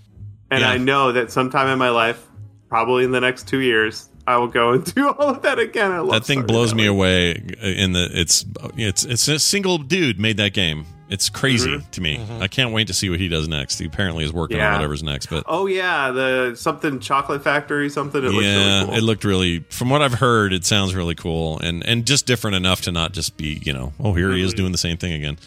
and 0.51 0.61
Yeah. 0.61 0.69
I 0.71 0.77
know 0.77 1.11
that 1.13 1.31
sometime 1.31 1.67
in 1.69 1.79
my 1.79 1.89
life, 1.89 2.25
probably 2.67 3.03
in 3.05 3.11
the 3.11 3.21
next 3.21 3.47
two 3.47 3.59
years, 3.59 4.09
I 4.27 4.37
will 4.37 4.47
go 4.47 4.71
and 4.73 4.83
do 4.95 5.09
all 5.09 5.29
of 5.29 5.41
that 5.43 5.59
again. 5.59 5.91
I 5.91 5.99
love 5.99 6.11
That 6.11 6.25
thing 6.25 6.43
Stardew 6.43 6.47
blows 6.47 6.73
me 6.75 6.85
away 6.87 7.31
in 7.61 7.93
the 7.93 8.09
it's 8.11 8.45
it's 8.75 9.03
it's 9.05 9.27
a 9.27 9.39
single 9.39 9.77
dude 9.77 10.19
made 10.19 10.37
that 10.37 10.53
game 10.53 10.85
It's 11.09 11.29
crazy 11.29 11.69
Mhm. 11.69 11.91
to 11.91 12.01
me. 12.01 12.19
I 12.41 12.47
can't 12.47 12.71
wait 12.73 12.87
to 12.87 12.93
see 12.93 13.11
what 13.11 13.19
he 13.19 13.27
does 13.27 13.47
next. 13.47 13.77
He 13.77 13.85
apparently 13.85 14.25
is 14.25 14.33
working 14.33 14.59
on 14.59 14.73
whatever's 14.73 15.03
next, 15.03 15.27
but 15.27 15.43
Oh 15.47 15.67
yeah, 15.67 16.09
the 16.11 16.55
something 16.55 16.99
chocolate 16.99 17.43
factory 17.43 17.89
something. 17.91 18.23
It 18.23 18.29
looks 18.31 18.43
yeah, 18.43 18.55
really 18.79 18.85
cool. 18.87 18.95
it 18.95 19.01
looked 19.03 19.23
really. 19.23 19.59
From 19.69 19.89
what 19.91 20.01
I've 20.01 20.15
heard, 20.15 20.51
it 20.53 20.65
sounds 20.65 20.95
really 20.95 21.13
cool 21.15 21.59
and 21.59 21.85
and 21.85 22.07
just 22.07 22.25
different 22.25 22.55
enough 22.55 22.81
to 22.81 22.91
not 22.91 23.13
just 23.13 23.37
be 23.37 23.61
you 23.63 23.73
know 23.73 23.93
oh 23.99 24.13
here 24.13 24.31
he 24.31 24.41
is 24.41 24.53
doing 24.55 24.71
the 24.71 24.79
same 24.79 24.97
thing 24.97 25.13
again. 25.13 25.37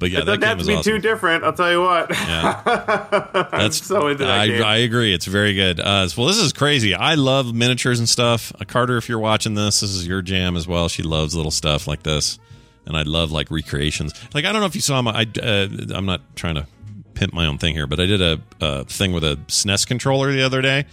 But 0.00 0.10
yeah, 0.10 0.20
it 0.20 0.24
that 0.24 0.40
doesn't 0.40 0.48
have 0.48 0.56
game 0.56 0.56
to 0.56 0.60
is 0.62 0.66
be 0.66 0.74
awesome. 0.74 0.92
too 0.94 0.98
different. 0.98 1.44
I'll 1.44 1.52
tell 1.52 1.70
you 1.70 1.82
what. 1.82 2.10
Yeah. 2.10 2.62
That's 3.52 3.86
so 3.86 4.08
into 4.08 4.24
that 4.24 4.40
I, 4.40 4.46
game. 4.48 4.64
I 4.64 4.76
agree. 4.78 5.12
It's 5.14 5.26
very 5.26 5.54
good. 5.54 5.78
Uh, 5.78 6.08
well, 6.16 6.26
this 6.26 6.38
is 6.38 6.52
crazy. 6.52 6.94
I 6.94 7.14
love 7.14 7.54
miniatures 7.54 7.98
and 8.00 8.08
stuff. 8.08 8.50
Uh, 8.58 8.64
Carter, 8.66 8.96
if 8.96 9.08
you're 9.08 9.18
watching 9.20 9.54
this, 9.54 9.80
this 9.80 9.90
is 9.90 10.06
your 10.08 10.22
jam 10.22 10.56
as 10.56 10.66
well. 10.66 10.88
She 10.88 11.02
loves 11.04 11.34
little 11.36 11.50
stuff 11.52 11.86
like 11.86 12.02
this, 12.02 12.38
and 12.86 12.96
I 12.96 13.02
love 13.02 13.30
like 13.30 13.50
recreations. 13.50 14.12
Like 14.34 14.44
I 14.46 14.52
don't 14.52 14.60
know 14.62 14.66
if 14.66 14.74
you 14.74 14.80
saw 14.80 15.00
my. 15.02 15.12
I, 15.12 15.38
uh, 15.40 15.68
I'm 15.94 16.06
not 16.06 16.34
trying 16.34 16.54
to 16.56 16.66
pimp 17.14 17.32
my 17.34 17.44
own 17.46 17.58
thing 17.58 17.74
here, 17.74 17.86
but 17.86 18.00
I 18.00 18.06
did 18.06 18.22
a, 18.22 18.40
a 18.60 18.84
thing 18.86 19.12
with 19.12 19.22
a 19.22 19.36
SNES 19.48 19.86
controller 19.86 20.32
the 20.32 20.42
other 20.42 20.62
day, 20.62 20.86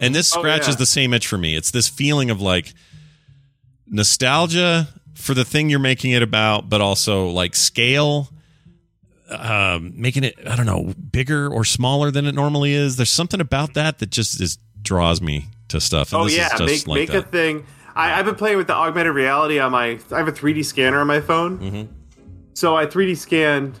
and 0.00 0.14
this 0.14 0.34
Oh, 0.34 0.40
scratches 0.40 0.68
yeah. 0.68 0.74
the 0.76 0.86
same 0.86 1.12
itch 1.12 1.26
for 1.26 1.36
me. 1.36 1.54
It's 1.56 1.70
this 1.70 1.88
feeling 1.88 2.30
of 2.30 2.40
like 2.40 2.72
nostalgia 3.86 4.88
for 5.14 5.34
the 5.34 5.44
thing 5.44 5.68
you're 5.70 5.78
making 5.78 6.12
it 6.12 6.22
about, 6.22 6.68
but 6.68 6.80
also 6.80 7.28
like 7.28 7.54
scale 7.54 8.28
um, 9.30 9.92
making 9.94 10.24
it 10.24 10.34
I 10.46 10.56
don't 10.56 10.66
know 10.66 10.92
bigger 11.10 11.48
or 11.48 11.64
smaller 11.64 12.10
than 12.10 12.26
it 12.26 12.34
normally 12.34 12.72
is. 12.74 12.96
There's 12.96 13.10
something 13.10 13.40
about 13.40 13.74
that 13.74 13.98
that 13.98 14.10
just 14.10 14.40
is 14.40 14.58
draws 14.82 15.20
me 15.20 15.46
to 15.68 15.80
stuff. 15.80 16.12
And 16.12 16.20
oh 16.22 16.24
this 16.24 16.34
is 16.34 16.38
yeah, 16.38 16.48
just 16.56 16.86
make 16.86 16.86
like 16.86 16.98
make 16.98 17.08
that. 17.10 17.24
a 17.24 17.28
thing. 17.28 17.66
I, 17.94 18.18
I've 18.18 18.26
been 18.26 18.34
playing 18.34 18.58
with 18.58 18.66
the 18.66 18.74
augmented 18.74 19.14
reality 19.14 19.58
on 19.58 19.72
my. 19.72 19.98
I 20.12 20.18
have 20.18 20.28
a 20.28 20.32
3D 20.32 20.64
scanner 20.64 21.00
on 21.00 21.06
my 21.06 21.20
phone, 21.20 21.58
Mm-hmm. 21.58 21.92
so 22.54 22.76
I 22.76 22.86
3D 22.86 23.16
scanned 23.16 23.80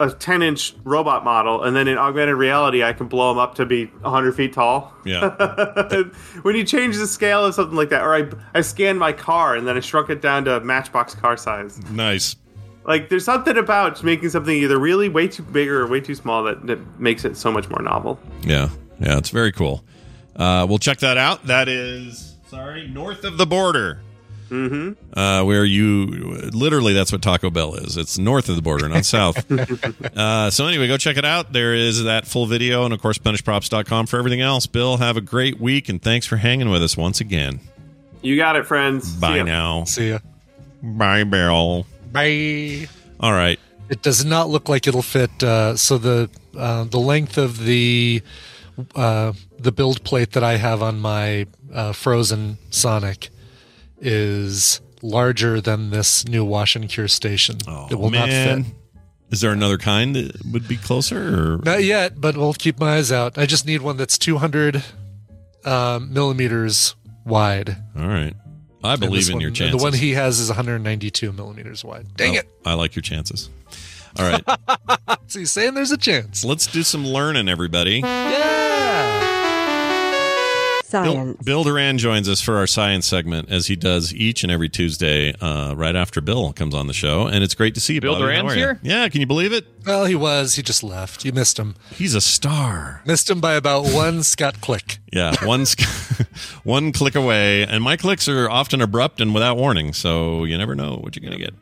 a 0.00 0.10
10 0.12 0.42
inch 0.42 0.74
robot 0.84 1.24
model, 1.24 1.64
and 1.64 1.74
then 1.74 1.88
in 1.88 1.98
augmented 1.98 2.36
reality, 2.36 2.84
I 2.84 2.92
can 2.92 3.08
blow 3.08 3.30
them 3.30 3.38
up 3.38 3.56
to 3.56 3.66
be 3.66 3.86
100 3.86 4.32
feet 4.36 4.52
tall. 4.52 4.94
Yeah. 5.04 5.30
when 6.42 6.54
you 6.54 6.62
change 6.62 6.96
the 6.98 7.08
scale 7.08 7.44
of 7.44 7.52
something 7.54 7.76
like 7.76 7.88
that, 7.90 8.02
or 8.04 8.14
I 8.14 8.30
I 8.54 8.60
scanned 8.60 9.00
my 9.00 9.12
car 9.12 9.56
and 9.56 9.66
then 9.66 9.76
I 9.76 9.80
shrunk 9.80 10.08
it 10.08 10.22
down 10.22 10.44
to 10.44 10.60
Matchbox 10.60 11.16
car 11.16 11.36
size. 11.36 11.78
nice. 11.90 12.36
Like 12.88 13.10
there's 13.10 13.26
something 13.26 13.58
about 13.58 14.02
making 14.02 14.30
something 14.30 14.56
either 14.56 14.78
really 14.78 15.10
way 15.10 15.28
too 15.28 15.42
big 15.42 15.68
or 15.68 15.86
way 15.86 16.00
too 16.00 16.14
small 16.14 16.44
that, 16.44 16.66
that 16.68 16.98
makes 16.98 17.22
it 17.26 17.36
so 17.36 17.52
much 17.52 17.68
more 17.68 17.82
novel. 17.82 18.18
Yeah, 18.40 18.70
yeah, 18.98 19.18
it's 19.18 19.28
very 19.28 19.52
cool. 19.52 19.84
Uh, 20.34 20.64
we'll 20.66 20.78
check 20.78 21.00
that 21.00 21.18
out. 21.18 21.44
That 21.48 21.68
is 21.68 22.34
sorry, 22.46 22.88
north 22.88 23.24
of 23.24 23.36
the 23.36 23.44
border. 23.44 24.00
Mm-hmm. 24.48 25.18
Uh, 25.18 25.44
where 25.44 25.66
you 25.66 26.06
literally 26.54 26.94
that's 26.94 27.12
what 27.12 27.20
Taco 27.20 27.50
Bell 27.50 27.74
is. 27.74 27.98
It's 27.98 28.16
north 28.16 28.48
of 28.48 28.56
the 28.56 28.62
border, 28.62 28.88
not 28.88 29.04
south. 29.04 29.36
uh, 30.16 30.50
so 30.50 30.66
anyway, 30.66 30.86
go 30.86 30.96
check 30.96 31.18
it 31.18 31.26
out. 31.26 31.52
There 31.52 31.74
is 31.74 32.04
that 32.04 32.26
full 32.26 32.46
video, 32.46 32.86
and 32.86 32.94
of 32.94 33.02
course, 33.02 33.18
punishedprops.com 33.18 34.06
for 34.06 34.18
everything 34.18 34.40
else. 34.40 34.66
Bill, 34.66 34.96
have 34.96 35.18
a 35.18 35.20
great 35.20 35.60
week, 35.60 35.90
and 35.90 36.00
thanks 36.00 36.24
for 36.24 36.38
hanging 36.38 36.70
with 36.70 36.82
us 36.82 36.96
once 36.96 37.20
again. 37.20 37.60
You 38.22 38.38
got 38.38 38.56
it, 38.56 38.64
friends. 38.64 39.14
Bye 39.14 39.36
ya. 39.36 39.42
now. 39.42 39.84
See 39.84 40.08
ya. 40.08 40.20
Bye, 40.82 41.24
Bill. 41.24 41.84
Bye. 42.12 42.88
All 43.20 43.32
right. 43.32 43.58
It 43.88 44.02
does 44.02 44.24
not 44.24 44.48
look 44.48 44.68
like 44.68 44.86
it'll 44.86 45.02
fit. 45.02 45.42
Uh, 45.42 45.76
so 45.76 45.98
the 45.98 46.28
uh, 46.56 46.84
the 46.84 46.98
length 46.98 47.38
of 47.38 47.64
the 47.64 48.22
uh, 48.94 49.32
the 49.58 49.72
build 49.72 50.04
plate 50.04 50.32
that 50.32 50.44
I 50.44 50.56
have 50.56 50.82
on 50.82 51.00
my 51.00 51.46
uh, 51.72 51.92
Phrozen 51.92 52.56
Sonic 52.70 53.30
is 54.00 54.80
larger 55.02 55.60
than 55.60 55.90
this 55.90 56.26
new 56.26 56.44
wash 56.44 56.76
and 56.76 56.88
cure 56.88 57.08
station. 57.08 57.56
it 57.90 57.94
will 57.98 58.10
not 58.10 58.28
Oh, 58.28 58.32
fit. 58.62 58.66
Is 59.30 59.40
there 59.42 59.52
another 59.52 59.76
kind 59.78 60.16
that 60.16 60.44
would 60.52 60.66
be 60.68 60.76
closer? 60.76 61.54
Or? 61.54 61.58
Not 61.58 61.84
yet, 61.84 62.20
but 62.20 62.36
we'll 62.36 62.54
keep 62.54 62.78
my 62.80 62.96
eyes 62.96 63.12
out. 63.12 63.36
I 63.36 63.44
just 63.46 63.66
need 63.66 63.82
one 63.82 63.96
that's 63.98 64.16
200 64.16 64.82
um, 65.64 66.12
millimeters 66.12 66.94
wide. 67.24 67.76
All 67.96 68.06
right. 68.08 68.34
I 68.84 68.96
believe 68.96 69.28
in 69.28 69.34
one- 69.34 69.40
your 69.42 69.50
chances. 69.50 69.78
The 69.80 69.82
one 69.84 69.92
he 69.92 70.12
has 70.12 70.38
is 70.38 70.48
192 70.48 71.32
millimeters 71.32 71.84
wide. 71.84 72.06
Dang 72.16 72.36
Oh, 72.36 72.38
it! 72.40 72.48
I 72.64 72.74
like 72.74 72.94
your 72.96 73.02
chances. 73.02 73.50
All 74.18 74.30
right. 74.30 74.42
So 75.30 75.40
he's 75.40 75.50
saying 75.50 75.74
there's 75.74 75.90
a 75.90 75.98
chance. 75.98 76.42
Let's 76.42 76.66
do 76.66 76.82
some 76.82 77.04
learning, 77.06 77.50
everybody. 77.50 78.00
Bill, 78.00 78.10
Science. 80.88 81.36
Bill 81.44 81.64
Doran 81.64 81.98
joins 81.98 82.30
us 82.30 82.40
for 82.40 82.56
our 82.56 82.66
science 82.66 83.06
segment, 83.06 83.50
as 83.50 83.66
he 83.66 83.76
does 83.76 84.14
each 84.14 84.42
and 84.42 84.50
every 84.50 84.70
Tuesday, 84.70 85.34
uh, 85.34 85.74
right 85.74 85.94
after 85.94 86.22
Bill 86.22 86.54
comes 86.54 86.74
on 86.74 86.86
the 86.86 86.94
show. 86.94 87.26
And 87.26 87.44
it's 87.44 87.54
great 87.54 87.74
to 87.74 87.80
see 87.80 87.94
you, 87.94 88.00
Bill 88.00 88.14
Bobby. 88.14 88.24
Doran's 88.24 88.54
here? 88.54 88.80
Yeah, 88.82 89.06
can 89.10 89.20
you 89.20 89.26
believe 89.26 89.52
it? 89.52 89.66
Well, 89.84 90.06
he 90.06 90.14
was. 90.14 90.54
He 90.54 90.62
just 90.62 90.82
left. 90.82 91.26
You 91.26 91.32
missed 91.32 91.58
him. 91.58 91.74
He's 91.90 92.14
a 92.14 92.22
star. 92.22 93.02
Missed 93.04 93.28
him 93.28 93.38
by 93.38 93.52
about 93.52 93.92
one 93.92 94.22
Scott 94.22 94.62
click. 94.62 94.98
Yeah, 95.12 95.34
one 95.44 95.66
sc- 95.66 95.82
one 96.64 96.92
click 96.92 97.14
away, 97.14 97.66
and 97.66 97.84
my 97.84 97.98
clicks 97.98 98.26
are 98.26 98.48
often 98.48 98.80
abrupt 98.80 99.20
and 99.20 99.34
without 99.34 99.58
warning, 99.58 99.92
so 99.92 100.44
you 100.44 100.56
never 100.56 100.74
know 100.74 100.96
what 100.96 101.14
you're 101.14 101.28
going 101.28 101.38
to 101.38 101.44
get. 101.44 101.54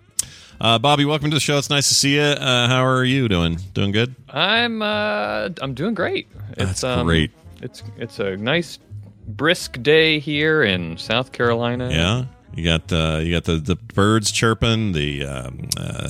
Uh, 0.61 0.79
Bobby, 0.79 1.05
welcome 1.05 1.31
to 1.31 1.37
the 1.37 1.41
show. 1.41 1.59
It's 1.59 1.69
nice 1.69 1.89
to 1.89 1.95
see 1.95 2.15
you. 2.15 2.23
Uh, 2.23 2.69
how 2.69 2.87
are 2.87 3.05
you 3.05 3.29
doing? 3.29 3.59
Doing 3.75 3.91
good? 3.91 4.15
I'm 4.29 4.83
uh 4.83 5.49
I'm 5.61 5.75
doing 5.75 5.95
great. 5.95 6.29
It's 6.51 6.81
That's 6.81 6.85
um, 6.85 7.07
great. 7.07 7.33
It's 7.61 7.83
it's 7.99 8.19
a 8.21 8.37
nice 8.37 8.79
brisk 9.27 9.81
day 9.83 10.19
here 10.19 10.63
in 10.63 10.97
South 10.99 11.33
Carolina. 11.33 11.91
Yeah, 11.91 12.25
you 12.55 12.65
got 12.65 12.93
uh, 12.93 13.19
you 13.23 13.33
got 13.35 13.45
the, 13.45 13.57
the 13.57 13.77
birds 13.77 14.31
chirping, 14.31 14.93
the 14.93 15.25
um, 15.25 15.69
uh, 15.79 16.09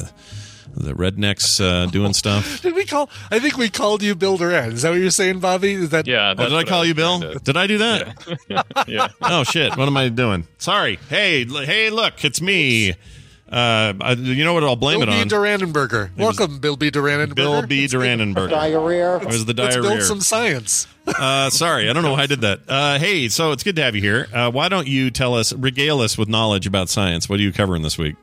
the 0.75 0.93
rednecks 0.93 1.61
uh, 1.61 1.87
doing 1.91 2.13
stuff. 2.13 2.61
Did 2.63 2.75
we 2.75 2.85
call? 2.85 3.09
I 3.31 3.39
think 3.39 3.57
we 3.57 3.69
called 3.71 4.03
you 4.03 4.15
Bill 4.15 4.37
Doran. 4.37 4.73
Is 4.73 4.83
that 4.83 4.91
what 4.91 4.99
you're 4.99 5.11
saying, 5.11 5.41
Bobby? 5.41 5.73
Is 5.73 5.91
that? 5.91 6.07
Yeah. 6.07 6.35
Oh, 6.37 6.45
did 6.45 6.55
I 6.55 6.65
call 6.65 6.85
you 6.85 6.95
Bill? 6.95 7.21
Did 7.21 7.57
I 7.57 7.67
do 7.67 7.79
that? 7.79 8.85
yeah. 8.89 9.09
Oh 9.23 9.45
shit! 9.45 9.77
What 9.77 9.89
am 9.89 9.97
I 9.97 10.09
doing? 10.11 10.47
Sorry. 10.59 10.99
Hey, 11.09 11.47
l- 11.47 11.65
hey, 11.65 11.91
look, 11.91 12.25
it's 12.25 12.41
me. 12.43 12.95
Uh, 13.49 13.95
I- 14.01 14.13
you 14.19 14.45
know 14.45 14.55
what? 14.55 14.65
I'll 14.65 14.75
blame 14.77 14.99
Bill 15.01 15.09
it 15.09 15.13
B. 15.13 15.21
on. 15.21 15.29
Duranenberger. 15.29 16.11
Welcome, 16.17 16.59
Bill 16.59 16.77
B. 16.77 16.91
Duranenberger. 16.91 17.35
Bill 17.37 17.63
B. 17.67 17.87
Duranenberger. 17.87 18.51
Diarrhea. 18.51 19.19
It 19.19 19.27
was 19.27 19.45
the 19.45 19.55
Let's 19.55 19.77
build 19.77 20.03
some 20.03 20.21
science. 20.21 20.87
Uh, 21.07 21.49
sorry, 21.51 21.89
I 21.89 21.93
don't 21.93 22.03
know 22.03 22.11
why 22.15 22.23
I 22.23 22.27
did 22.27 22.41
that. 22.41 22.63
Uh, 22.67 22.99
hey, 22.99 23.29
so 23.29 23.53
it's 23.53 23.63
good 23.63 23.77
to 23.77 23.83
have 23.85 23.95
you 23.95 24.03
here. 24.03 24.27
Uh, 24.33 24.51
why 24.51 24.69
don't 24.69 24.89
you 24.89 25.09
tell 25.13 25.37
us, 25.37 25.53
regale 25.53 26.01
us 26.01 26.19
with 26.19 26.29
knowledge 26.29 26.67
about 26.67 26.89
science? 26.89 27.29
What 27.29 27.39
are 27.39 27.43
you 27.45 27.53
covering 27.53 27.83
this 27.83 27.97
week? 27.97 28.17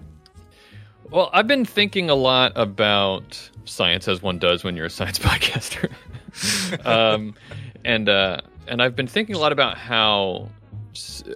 Well, 1.09 1.29
I've 1.31 1.47
been 1.47 1.63
thinking 1.63 2.09
a 2.09 2.15
lot 2.15 2.51
about 2.57 3.49
science 3.63 4.09
as 4.09 4.21
one 4.21 4.37
does 4.37 4.65
when 4.65 4.75
you're 4.75 4.87
a 4.87 4.89
science 4.89 5.17
podcaster. 5.19 5.89
um, 6.85 7.35
and 7.85 8.09
uh, 8.09 8.41
and 8.67 8.81
I've 8.81 8.97
been 8.97 9.07
thinking 9.07 9.35
a 9.35 9.39
lot 9.39 9.53
about 9.53 9.77
how 9.77 10.49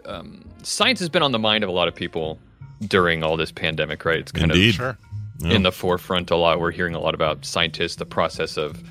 um, 0.06 0.44
science 0.64 1.00
has 1.00 1.08
been 1.08 1.24
on 1.24 1.32
the 1.32 1.40
mind 1.40 1.64
of 1.64 1.70
a 1.70 1.74
lot 1.74 1.88
of 1.88 1.96
people 1.96 2.40
during 2.82 3.24
all 3.24 3.38
this 3.38 3.52
pandemic, 3.52 4.06
right? 4.06 4.20
It's 4.20 4.32
kind 4.32 4.52
Indeed. 4.52 4.70
of 4.70 4.76
Sure. 4.76 4.98
Yeah. 5.40 5.52
in 5.52 5.64
the 5.64 5.72
forefront 5.72 6.32
a 6.32 6.36
lot. 6.36 6.60
We're 6.60 6.72
hearing 6.72 6.96
a 6.96 7.00
lot 7.00 7.14
about 7.14 7.46
scientists, 7.46 7.98
the 7.98 8.06
process 8.06 8.58
of 8.58 8.82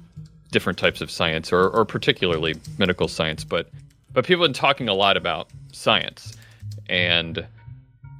different 0.52 0.78
types 0.78 1.00
of 1.00 1.10
science, 1.10 1.52
or, 1.52 1.68
or 1.68 1.84
particularly 1.84 2.54
medical 2.78 3.08
science. 3.08 3.44
But 3.44 3.68
but 4.12 4.24
people 4.24 4.44
have 4.44 4.48
been 4.48 4.58
talking 4.58 4.88
a 4.88 4.94
lot 4.94 5.16
about 5.16 5.48
science, 5.72 6.36
and 6.88 7.44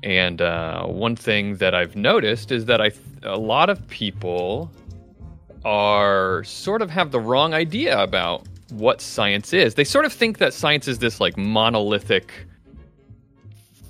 and 0.03 0.43
uh, 0.43 0.87
one 0.87 1.17
thing 1.17 1.57
that 1.57 1.75
I've 1.75 1.97
noticed 1.97 2.51
is 2.51 2.67
that 2.67 2.81
I 2.81 2.91
a 3.23 3.39
lot 3.39 3.71
of 3.71 3.87
people 3.89 4.71
are 5.65 6.45
sort 6.45 6.83
of 6.83 6.91
have 6.91 7.11
the 7.11 7.21
wrong 7.21 7.55
idea 7.55 8.01
about 8.01 8.45
what 8.71 9.01
science 9.01 9.53
is. 9.53 9.75
They 9.75 9.85
sort 9.85 10.05
of 10.05 10.13
think 10.13 10.39
that 10.39 10.53
science 10.53 10.89
is 10.89 10.99
this 10.99 11.21
like 11.21 11.37
monolithic 11.37 12.33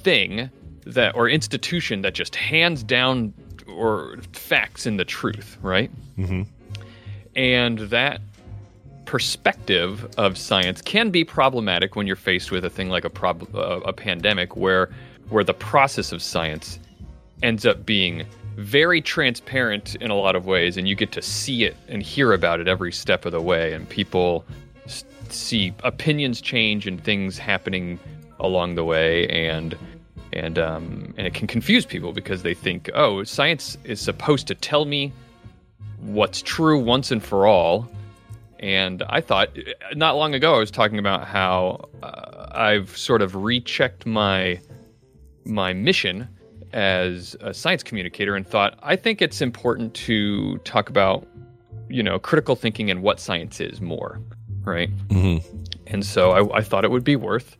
thing 0.03 0.51
that 0.87 1.15
or 1.15 1.29
institution 1.29 2.03
that 2.03 2.15
just 2.15 2.35
hands 2.37 2.83
down 2.83 3.35
or 3.69 4.17
facts 4.33 4.87
and 4.87 4.99
the 4.99 5.05
truth, 5.05 5.59
right? 5.61 5.91
Mm-hmm. 6.17 6.43
And 7.35 7.79
that 7.81 8.21
perspective 9.05 10.09
of 10.17 10.39
science 10.39 10.81
can 10.81 11.11
be 11.11 11.25
problematic 11.25 11.95
when 11.97 12.07
you're 12.07 12.17
faced 12.17 12.51
with 12.51 12.65
a 12.65 12.71
thing 12.71 12.89
like 12.89 13.05
a 13.05 13.11
prob- 13.11 13.55
a 13.55 13.93
pandemic 13.93 14.57
where 14.57 14.91
where 15.29 15.45
the 15.45 15.55
process 15.55 16.13
of 16.13 16.23
science 16.23 16.79
ends 17.43 17.67
up 17.67 17.87
being 17.87 18.25
very 18.57 19.01
transparent 19.01 19.95
in 19.97 20.11
a 20.11 20.15
lot 20.15 20.35
of 20.35 20.47
ways 20.47 20.77
and 20.77 20.89
you 20.89 20.95
get 20.95 21.13
to 21.13 21.23
see 21.23 21.65
it 21.65 21.77
and 21.89 22.03
hear 22.03 22.33
about 22.33 22.59
it 22.59 22.67
every 22.67 22.93
step 22.93 23.25
of 23.27 23.33
the 23.33 23.41
way 23.41 23.73
and 23.73 23.89
people 23.89 24.45
s- 24.87 25.05
see 25.29 25.73
opinions 25.85 26.41
change 26.41 26.87
and 26.87 27.03
things 27.05 27.39
happening 27.39 27.99
along 28.41 28.75
the 28.75 28.85
way 28.85 29.29
and 29.29 29.77
and 30.37 30.59
um, 30.59 31.15
and 31.17 31.27
it 31.27 31.35
can 31.35 31.47
confuse 31.47 31.87
people 31.87 32.13
because 32.13 32.43
they 32.43 32.55
think 32.55 32.91
oh 32.95 33.25
science 33.25 33.77
is 33.85 34.01
supposed 34.01 34.47
to 34.47 34.55
tell 34.55 34.85
me 34.85 35.13
what's 36.01 36.43
true 36.43 36.79
once 36.79 37.11
and 37.11 37.23
for 37.23 37.47
all 37.47 37.89
and 38.61 39.03
I 39.09 39.21
thought 39.21 39.51
not 39.95 40.17
long 40.17 40.35
ago 40.35 40.55
I 40.55 40.59
was 40.59 40.71
talking 40.71 40.99
about 40.99 41.27
how 41.27 41.89
uh, 42.03 42.49
I've 42.53 42.97
sort 42.97 43.23
of 43.23 43.35
rechecked 43.35 44.07
my 44.07 44.61
my 45.45 45.73
mission 45.73 46.29
as 46.73 47.37
a 47.41 47.55
science 47.55 47.83
communicator 47.83 48.37
and 48.37 48.47
thought 48.47 48.79
I 48.83 48.97
think 48.97 49.23
it's 49.23 49.41
important 49.41 49.95
to 49.95 50.59
talk 50.59 50.91
about 50.91 51.27
you 51.89 52.03
know 52.03 52.19
critical 52.19 52.57
thinking 52.57 52.91
and 52.91 53.03
what 53.03 53.21
science 53.21 53.61
is 53.61 53.81
more, 53.81 54.21
right? 54.65 54.91
Mm-hmm. 55.09 55.47
And 55.87 56.05
so 56.05 56.33
I, 56.33 56.59
I 56.59 56.63
thought 56.63 56.85
it 56.85 56.91
would 56.91 57.05
be 57.05 57.17
worth 57.17 57.57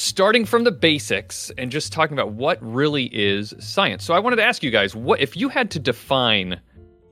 starting 0.00 0.44
from 0.44 0.64
the 0.64 0.70
basics 0.70 1.50
and 1.56 1.70
just 1.72 1.90
talking 1.90 2.12
about 2.18 2.32
what 2.32 2.58
really 2.60 3.04
is 3.06 3.54
science. 3.58 4.04
So 4.04 4.12
I 4.12 4.18
wanted 4.18 4.36
to 4.36 4.44
ask 4.44 4.62
you 4.62 4.70
guys, 4.70 4.94
what 4.94 5.20
if 5.20 5.38
you 5.38 5.48
had 5.48 5.70
to 5.70 5.78
define 5.78 6.60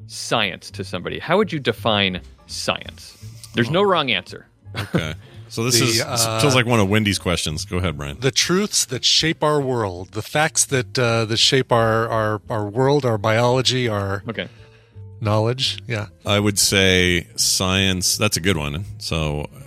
science 0.06 0.70
to 0.72 0.84
somebody, 0.84 1.18
how 1.18 1.38
would 1.38 1.50
you 1.50 1.58
define 1.58 2.20
science? 2.46 3.16
There's 3.54 3.70
no 3.70 3.82
wrong 3.82 4.10
answer. 4.10 4.46
Okay. 4.76 5.14
So 5.48 5.64
this 5.64 5.78
The, 5.80 5.86
is 5.86 6.00
uh, 6.02 6.40
feels 6.42 6.54
like 6.54 6.66
one 6.66 6.78
of 6.78 6.90
Wendy's 6.90 7.18
questions. 7.18 7.64
Go 7.64 7.78
ahead, 7.78 7.96
Brian. 7.96 8.18
the 8.20 8.30
truths 8.30 8.84
that 8.84 9.02
shape 9.02 9.42
our 9.42 9.62
world, 9.62 10.10
the 10.12 10.20
facts 10.20 10.66
that 10.66 10.98
uh, 10.98 11.24
that 11.24 11.38
shape 11.38 11.72
our, 11.72 12.06
our 12.08 12.42
our 12.50 12.66
world, 12.68 13.06
our 13.06 13.16
biology, 13.16 13.88
our 13.88 14.22
Okay. 14.28 14.46
knowledge. 15.22 15.78
Yeah, 15.88 16.08
I 16.26 16.38
would 16.38 16.58
say 16.58 17.28
science. 17.36 18.18
That's 18.18 18.36
a 18.36 18.40
good 18.42 18.58
one. 18.58 18.84
So 18.98 19.42
uh, 19.54 19.60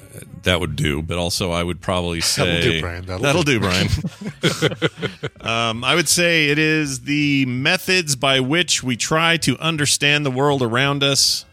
that 0.48 0.60
would 0.60 0.76
do. 0.76 1.02
But 1.02 1.18
also, 1.18 1.52
I 1.52 1.62
would 1.62 1.80
probably 1.82 2.22
say 2.22 2.46
That'll 2.46 2.72
do, 2.72 2.82
Brian. 2.82 3.06
That'll 3.06 3.22
That'll 3.22 3.44
do. 3.44 3.60
do, 3.60 3.60
Brian. 3.60 5.32
um, 5.42 5.84
I 5.84 5.94
would 5.94 6.10
say 6.10 6.48
it 6.48 6.58
is 6.58 7.02
the 7.02 7.46
methods 7.46 8.16
by 8.16 8.40
which 8.40 8.82
we 8.82 8.98
try 8.98 9.38
to 9.38 9.58
understand 9.60 10.26
the 10.26 10.32
world 10.32 10.62
around 10.62 11.04
us. 11.04 11.46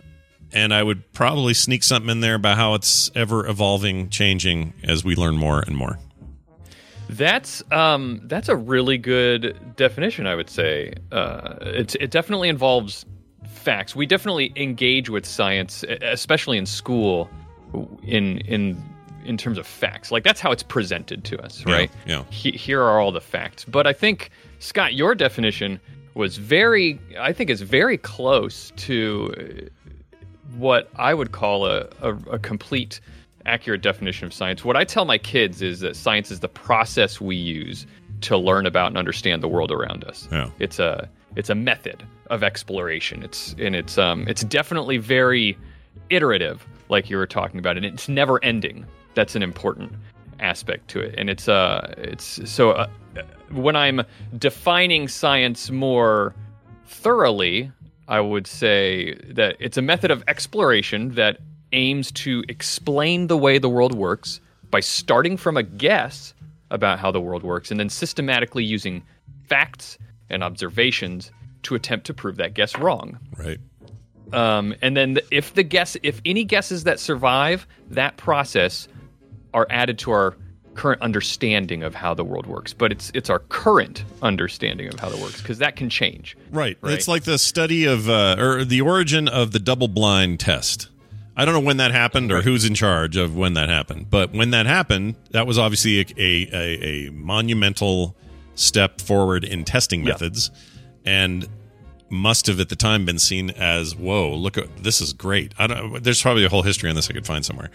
And 0.53 0.73
I 0.73 0.85
would 0.85 1.13
probably 1.13 1.53
sneak 1.53 1.83
something 1.83 2.11
in 2.11 2.21
there 2.21 2.37
about 2.37 2.57
how 2.57 2.75
it's 2.75 3.11
ever 3.17 3.47
evolving, 3.47 4.09
changing 4.09 4.73
as 4.85 5.05
we 5.05 5.17
learn 5.17 5.37
more 5.37 5.61
and 5.67 5.77
more. 5.77 5.99
That's 7.09 7.63
um, 7.73 8.21
that's 8.25 8.49
a 8.49 8.57
really 8.57 8.97
good 8.97 9.77
definition, 9.77 10.27
I 10.27 10.37
would 10.37 10.49
say. 10.49 10.95
Uh, 11.11 11.57
it's 11.61 11.97
it 11.97 12.13
definitely 12.13 12.49
involves 12.49 13.05
facts. 13.47 13.97
We 13.97 14.07
definitely 14.07 14.53
engage 14.55 15.11
with 15.11 15.27
science, 15.27 15.85
especially 16.03 16.57
in 16.57 16.67
school, 16.67 17.29
in 18.03 18.39
in 18.39 18.83
in 19.25 19.37
terms 19.39 19.57
of 19.59 19.67
facts. 19.67 20.11
Like 20.13 20.23
that's 20.23 20.41
how 20.41 20.53
it's 20.53 20.63
presented 20.63 21.25
to 21.25 21.43
us, 21.43 21.65
Yeah, 21.67 21.75
right? 21.75 21.91
yeah. 22.07 22.25
He, 22.31 22.51
here 22.51 22.83
are 22.83 23.01
all 23.01 23.11
the 23.11 23.23
facts. 23.23 23.65
But 23.65 23.87
I 23.87 23.93
think 23.95 24.31
Scott, 24.59 24.93
your 24.95 25.15
definition 25.15 25.81
was 26.15 26.37
very, 26.37 27.01
I 27.19 27.33
think, 27.33 27.49
is 27.49 27.63
very 27.63 27.97
close 27.97 28.71
to 28.77 29.69
what 30.57 30.91
I 30.97 31.15
would 31.15 31.33
call 31.33 31.67
a, 31.67 31.89
a, 32.03 32.15
a 32.33 32.39
complete, 32.39 33.01
accurate 33.47 33.81
definition 33.83 34.27
of 34.27 34.33
science. 34.35 34.65
What 34.65 34.77
I 34.77 34.85
tell 34.85 35.05
my 35.07 35.19
kids 35.19 35.63
is 35.63 35.81
that 35.81 35.97
science 35.97 36.31
is 36.31 36.41
the 36.41 36.49
process 36.49 37.21
we 37.21 37.35
use 37.37 37.87
to 38.23 38.37
learn 38.37 38.67
about 38.67 38.89
and 38.89 38.99
understand 38.99 39.43
the 39.43 39.49
world 39.49 39.71
around 39.73 40.05
us. 40.05 40.29
Yeah. 40.31 40.51
It's 40.59 40.79
a 40.79 41.09
it's 41.37 41.51
a 41.51 41.55
method 41.55 42.05
of 42.29 42.43
exploration. 42.43 43.23
It's 43.23 43.55
and 43.59 43.75
it's 43.75 43.99
um 43.99 44.27
it's 44.29 44.45
definitely 44.45 44.99
very 44.99 45.59
iterative, 46.15 46.67
like 46.89 47.11
you 47.11 47.17
were 47.17 47.27
talking 47.27 47.59
about, 47.59 47.77
and 47.77 47.85
it's 47.85 48.09
never 48.09 48.43
ending. 48.45 48.87
That's 49.15 49.35
an 49.35 49.43
important 49.43 49.93
aspect 50.41 50.89
to 50.89 51.01
it, 51.01 51.15
and 51.17 51.31
it's 51.31 51.49
uh 51.49 51.95
it's 51.99 52.41
so 52.51 52.73
uh, 52.73 52.89
when 53.51 53.77
I'm 53.77 54.03
defining 54.39 55.09
science 55.09 55.71
more 55.71 56.35
thoroughly, 56.87 57.71
I 58.09 58.21
would 58.21 58.47
say 58.47 59.15
that 59.29 59.57
it's 59.61 59.77
a 59.77 59.83
method 59.83 60.11
of 60.11 60.25
exploration 60.29 61.11
that 61.15 61.39
aims 61.73 62.11
to 62.13 62.45
explain 62.49 63.27
the 63.27 63.37
way 63.37 63.59
the 63.59 63.69
world 63.69 63.95
works 63.95 64.41
by 64.71 64.81
starting 64.81 65.37
from 65.37 65.57
a 65.57 65.63
guess 65.63 66.35
about 66.71 66.99
how 66.99 67.11
the 67.11 67.21
world 67.21 67.43
works 67.43 67.71
and 67.71 67.79
then 67.79 67.89
systematically 67.89 68.65
using 68.65 69.03
facts 69.47 69.99
and 70.31 70.43
observations 70.43 71.31
to 71.63 71.75
attempt 71.75 72.07
to 72.07 72.15
prove 72.15 72.37
that 72.37 72.55
guess 72.55 72.77
wrong. 72.79 73.19
Right. 73.37 73.59
Um, 74.33 74.75
and 74.83 74.97
then 74.97 75.15
the- 75.15 75.25
if 75.31 75.55
the 75.55 75.63
guess, 75.63 75.97
if 76.03 76.21
any 76.25 76.45
guesses 76.45 76.85
that 76.85 76.99
survive 76.99 77.67
that 77.91 78.17
process 78.17 78.89
are 79.53 79.67
added 79.71 79.99
to 80.01 80.11
our 80.11 80.35
current 80.75 81.01
understanding 81.03 81.85
of 81.85 81.95
how 81.95 82.15
the 82.15 82.25
world 82.25 82.47
works, 82.47 82.73
but 82.73 82.91
it's 82.91 83.13
it's 83.15 83.31
our 83.31 83.39
current 83.39 84.05
understanding 84.23 84.89
of 84.93 84.99
how 84.99 85.09
the 85.09 85.17
works 85.19 85.41
because 85.41 85.59
that 85.59 85.77
can 85.77 85.89
change. 85.89 86.37
Right. 86.51 86.77
Right. 86.81 86.95
It's 86.95 87.07
like 87.07 87.23
the 87.23 87.39
study 87.39 87.85
of, 87.85 88.09
uh, 88.09 88.35
or 88.41 88.65
the 88.65 88.81
origin 88.81 89.29
of 89.29 89.53
the 89.53 89.61
double 89.61 89.87
blind 89.87 90.41
test. 90.41 90.89
I 91.37 91.45
don't 91.45 91.55
know 91.55 91.61
when 91.61 91.77
that 91.77 91.93
happened 91.93 92.33
or 92.33 92.43
who's 92.43 92.65
in 92.65 92.75
charge 92.75 93.17
of 93.17 93.37
when 93.37 93.55
that 93.55 93.69
happened, 93.69 94.07
but 94.11 94.33
when 94.33 94.51
that 94.51 94.67
happened, 94.67 95.15
that 95.31 95.47
was 95.47 95.59
obviously 95.59 96.01
a, 96.01 96.07
a, 96.17 96.49
a, 96.53 97.07
a 97.09 97.11
monumental 97.13 98.17
step 98.57 99.01
forward 99.01 99.45
in 99.45 99.65
testing 99.65 100.01
Yeah. 100.01 100.13
methods 100.13 100.51
and 101.05 101.47
must 102.15 102.47
have 102.47 102.59
at 102.61 102.69
the 102.71 102.77
time 102.77 103.05
been 103.05 103.19
seen 103.19 103.51
as, 103.51 103.95
whoa, 103.95 104.35
look 104.35 104.57
at 104.57 104.83
this 104.83 105.01
is 105.01 105.13
great. 105.13 105.53
I 105.59 105.67
don't, 105.67 106.03
there's 106.03 106.23
probably 106.23 106.45
a 106.45 106.49
whole 106.49 106.63
history 106.63 106.89
on 106.89 106.97
this 106.97 107.11
I 107.11 107.13
could 107.13 107.27
find 107.27 107.45
somewhere. 107.45 107.71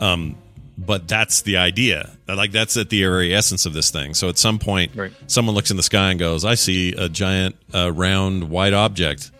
Um, 0.00 0.36
but 0.78 1.06
that's 1.06 1.42
the 1.42 1.58
idea. 1.58 2.16
Like 2.26 2.50
that's 2.50 2.76
at 2.78 2.88
the 2.88 3.02
very 3.02 3.34
essence 3.34 3.66
of 3.66 3.74
this 3.74 3.90
thing. 3.90 4.14
So 4.14 4.28
at 4.30 4.38
some 4.38 4.58
point, 4.58 4.92
Right. 4.96 5.12
someone 5.26 5.54
looks 5.54 5.70
in 5.70 5.76
the 5.76 5.82
sky 5.82 6.10
and 6.10 6.18
goes, 6.18 6.44
"I 6.46 6.54
see 6.54 6.92
a 6.92 7.08
giant, 7.10 7.56
uh, 7.74 7.92
round, 7.92 8.48
white 8.48 8.72
object," 8.72 9.30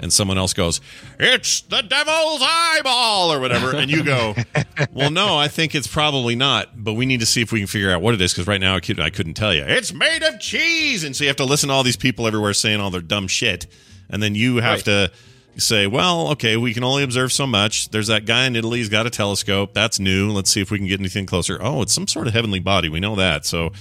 and 0.00 0.12
someone 0.12 0.36
else 0.36 0.52
goes, 0.52 0.80
"It's 1.18 1.60
the 1.60 1.82
devil's 1.82 2.40
eyeball" 2.42 3.32
or 3.32 3.38
whatever, 3.38 3.74
and 3.76 3.88
you 3.88 4.02
go, 4.02 4.34
"Well, 4.92 5.12
no, 5.12 5.38
I 5.38 5.46
think 5.46 5.76
it's 5.76 5.86
probably 5.86 6.34
not, 6.34 6.82
but 6.82 6.94
we 6.94 7.06
need 7.06 7.20
to 7.20 7.26
see 7.26 7.40
if 7.40 7.52
we 7.52 7.60
can 7.60 7.68
figure 7.68 7.92
out 7.92 8.02
what 8.02 8.14
it 8.14 8.20
is 8.20 8.32
because 8.32 8.48
right 8.48 8.60
now 8.60 8.74
I, 8.74 8.80
could, 8.80 8.98
I 8.98 9.10
couldn't 9.10 9.34
tell 9.34 9.54
you. 9.54 9.62
It's 9.62 9.94
made 9.94 10.22
of 10.24 10.40
cheese, 10.40 11.04
and 11.04 11.14
so 11.14 11.22
you 11.22 11.28
have 11.28 11.36
to 11.36 11.44
listen 11.44 11.68
to 11.68 11.74
all 11.74 11.84
these 11.84 11.96
people 11.96 12.26
everywhere 12.26 12.52
saying 12.52 12.80
all 12.80 12.90
their 12.90 13.00
dumb 13.00 13.28
shit, 13.28 13.68
and 14.10 14.22
then 14.22 14.34
you 14.34 14.56
have 14.56 14.78
Right. 14.78 14.84
to." 14.86 15.10
Say, 15.56 15.88
well, 15.88 16.28
okay, 16.28 16.56
we 16.56 16.72
can 16.72 16.84
only 16.84 17.02
observe 17.02 17.32
so 17.32 17.44
much. 17.44 17.88
There's 17.90 18.06
that 18.06 18.24
guy 18.24 18.46
in 18.46 18.54
Italy. 18.54 18.78
He's 18.78 18.88
got 18.88 19.06
a 19.06 19.10
telescope. 19.10 19.74
That's 19.74 19.98
new. 19.98 20.30
Let's 20.30 20.48
see 20.48 20.60
if 20.60 20.70
we 20.70 20.78
can 20.78 20.86
get 20.86 21.00
anything 21.00 21.26
closer. 21.26 21.58
Oh, 21.60 21.82
it's 21.82 21.92
some 21.92 22.06
sort 22.06 22.28
of 22.28 22.32
heavenly 22.32 22.60
body. 22.60 22.88
We 22.88 23.00
know 23.00 23.16
that. 23.16 23.44
So, 23.44 23.72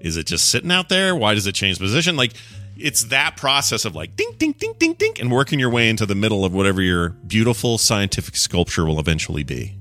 is 0.00 0.18
it 0.18 0.26
just 0.26 0.50
sitting 0.50 0.70
out 0.70 0.90
there? 0.90 1.16
Why 1.16 1.32
does 1.34 1.46
it 1.46 1.54
change 1.54 1.78
position? 1.78 2.14
Like, 2.14 2.34
it's 2.76 3.04
that 3.04 3.38
process 3.38 3.86
of 3.86 3.96
like 3.96 4.14
ding, 4.16 4.32
ding, 4.38 4.52
ding, 4.52 4.74
ding, 4.78 4.92
ding, 4.92 5.14
and 5.18 5.32
working 5.32 5.58
your 5.58 5.70
way 5.70 5.88
into 5.88 6.04
the 6.04 6.14
middle 6.14 6.44
of 6.44 6.52
whatever 6.52 6.82
your 6.82 7.08
beautiful 7.08 7.78
scientific 7.78 8.36
sculpture 8.36 8.84
will 8.84 9.00
eventually 9.00 9.42
be. 9.42 9.74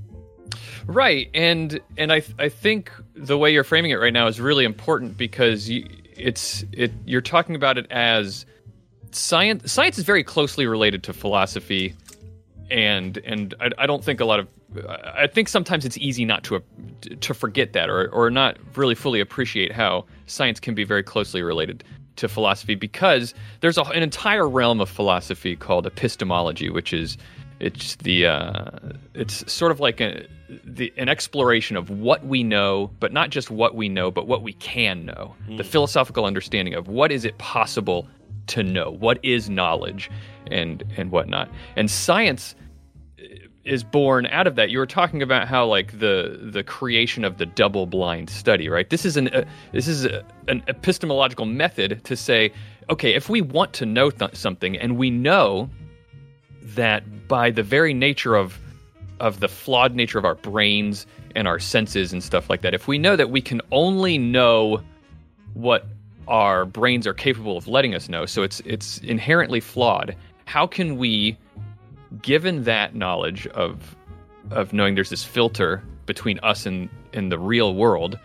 Right, 0.87 1.29
and 1.33 1.79
and 1.97 2.11
I 2.11 2.23
I 2.39 2.49
think 2.49 2.89
the 3.15 3.37
way 3.37 3.51
you're 3.51 3.63
framing 3.65 3.91
it 3.91 3.95
right 3.95 4.13
now 4.13 4.27
is 4.27 4.39
really 4.39 4.63
important 4.65 5.17
because 5.17 5.69
you, 5.69 5.87
it's 6.15 6.63
it 6.71 6.93
you're 7.05 7.21
talking 7.21 7.55
about 7.55 7.77
it 7.77 7.85
as 7.91 8.45
science. 9.15 9.71
Science 9.71 9.97
is 9.97 10.03
very 10.03 10.23
closely 10.23 10.65
related 10.65 11.03
to 11.03 11.13
philosophy, 11.13 11.93
and 12.69 13.17
and 13.19 13.53
I, 13.59 13.69
I 13.79 13.85
don't 13.85 14.03
think 14.03 14.19
a 14.19 14.25
lot 14.25 14.39
of 14.39 14.47
I 15.15 15.27
think 15.27 15.47
sometimes 15.47 15.85
it's 15.85 15.97
easy 15.97 16.25
not 16.25 16.43
to 16.45 16.61
to 17.19 17.33
forget 17.33 17.73
that 17.73 17.89
or 17.89 18.09
or 18.09 18.29
not 18.29 18.57
really 18.75 18.95
fully 18.95 19.19
appreciate 19.19 19.71
how 19.71 20.05
science 20.25 20.59
can 20.59 20.73
be 20.73 20.83
very 20.83 21.03
closely 21.03 21.41
related 21.41 21.83
to 22.15 22.27
philosophy 22.27 22.75
because 22.75 23.33
there's 23.61 23.77
a, 23.77 23.83
an 23.85 24.03
entire 24.03 24.47
realm 24.47 24.81
of 24.81 24.89
philosophy 24.89 25.55
called 25.55 25.85
epistemology, 25.85 26.69
which 26.69 26.93
is 26.93 27.17
it's 27.59 27.95
the 27.97 28.27
uh, 28.27 28.69
it's 29.13 29.51
sort 29.51 29.71
of 29.71 29.79
like 29.79 30.01
a, 30.01 30.27
the, 30.65 30.93
an 30.97 31.09
exploration 31.09 31.77
of 31.77 31.89
what 31.89 32.25
we 32.25 32.43
know, 32.43 32.91
but 32.99 33.13
not 33.13 33.29
just 33.29 33.49
what 33.49 33.75
we 33.75 33.89
know, 33.89 34.11
but 34.11 34.27
what 34.27 34.41
we 34.41 34.53
can 34.53 35.05
know. 35.05 35.35
The 35.57 35.63
philosophical 35.63 36.25
understanding 36.25 36.73
of 36.73 36.87
what 36.87 37.11
is 37.11 37.25
it 37.25 37.37
possible 37.37 38.07
to 38.47 38.63
know, 38.63 38.91
what 38.91 39.19
is 39.23 39.49
knowledge, 39.49 40.09
and 40.51 40.83
and 40.97 41.11
whatnot. 41.11 41.49
And 41.75 41.89
science 41.89 42.55
is 43.65 43.83
born 43.83 44.25
out 44.27 44.45
of 44.45 44.55
that. 44.55 44.69
You 44.69 44.79
were 44.79 44.85
talking 44.85 45.21
about 45.21 45.47
how 45.47 45.65
like 45.65 45.99
the 45.99 46.49
the 46.51 46.63
creation 46.63 47.23
of 47.23 47.37
the 47.37 47.45
double 47.45 47.85
blind 47.85 48.29
study, 48.29 48.67
right? 48.69 48.89
This 48.89 49.05
is 49.05 49.17
an 49.17 49.29
uh, 49.29 49.45
this 49.71 49.87
is 49.87 50.05
a, 50.05 50.23
an 50.47 50.63
epistemological 50.67 51.45
method 51.45 52.03
to 52.03 52.15
say, 52.15 52.51
okay, 52.89 53.13
if 53.13 53.29
we 53.29 53.41
want 53.41 53.73
to 53.73 53.85
know 53.85 54.09
th- 54.09 54.35
something 54.35 54.77
and 54.77 54.97
we 54.97 55.09
know 55.09 55.69
that 56.61 57.27
by 57.27 57.51
the 57.51 57.63
very 57.63 57.93
nature 57.93 58.35
of 58.35 58.59
of 59.19 59.39
the 59.39 59.47
flawed 59.47 59.95
nature 59.95 60.19
of 60.19 60.25
our 60.25 60.35
brains 60.35 61.05
and 61.35 61.47
our 61.47 61.59
senses 61.59 62.11
and 62.11 62.21
stuff 62.21 62.49
like 62.49 62.61
that, 62.61 62.73
if 62.73 62.87
we 62.87 62.97
know 62.97 63.15
that 63.15 63.29
we 63.29 63.41
can 63.41 63.61
only 63.71 64.17
know 64.17 64.81
what 65.53 65.87
our 66.27 66.65
brains 66.65 67.05
are 67.07 67.13
capable 67.13 67.57
of 67.57 67.67
letting 67.67 67.95
us 67.95 68.09
know, 68.09 68.25
so 68.25 68.43
it's 68.43 68.61
it's 68.65 68.99
inherently 68.99 69.59
flawed. 69.59 70.15
How 70.45 70.67
can 70.67 70.97
we 70.97 71.37
given 72.21 72.63
that 72.63 72.95
knowledge 72.95 73.47
of 73.47 73.95
of 74.51 74.73
knowing 74.73 74.95
there's 74.95 75.09
this 75.09 75.23
filter 75.23 75.83
between 76.05 76.39
us 76.39 76.65
and 76.65 76.89
and 77.13 77.31
the 77.31 77.39
real 77.39 77.73
world 77.73 78.19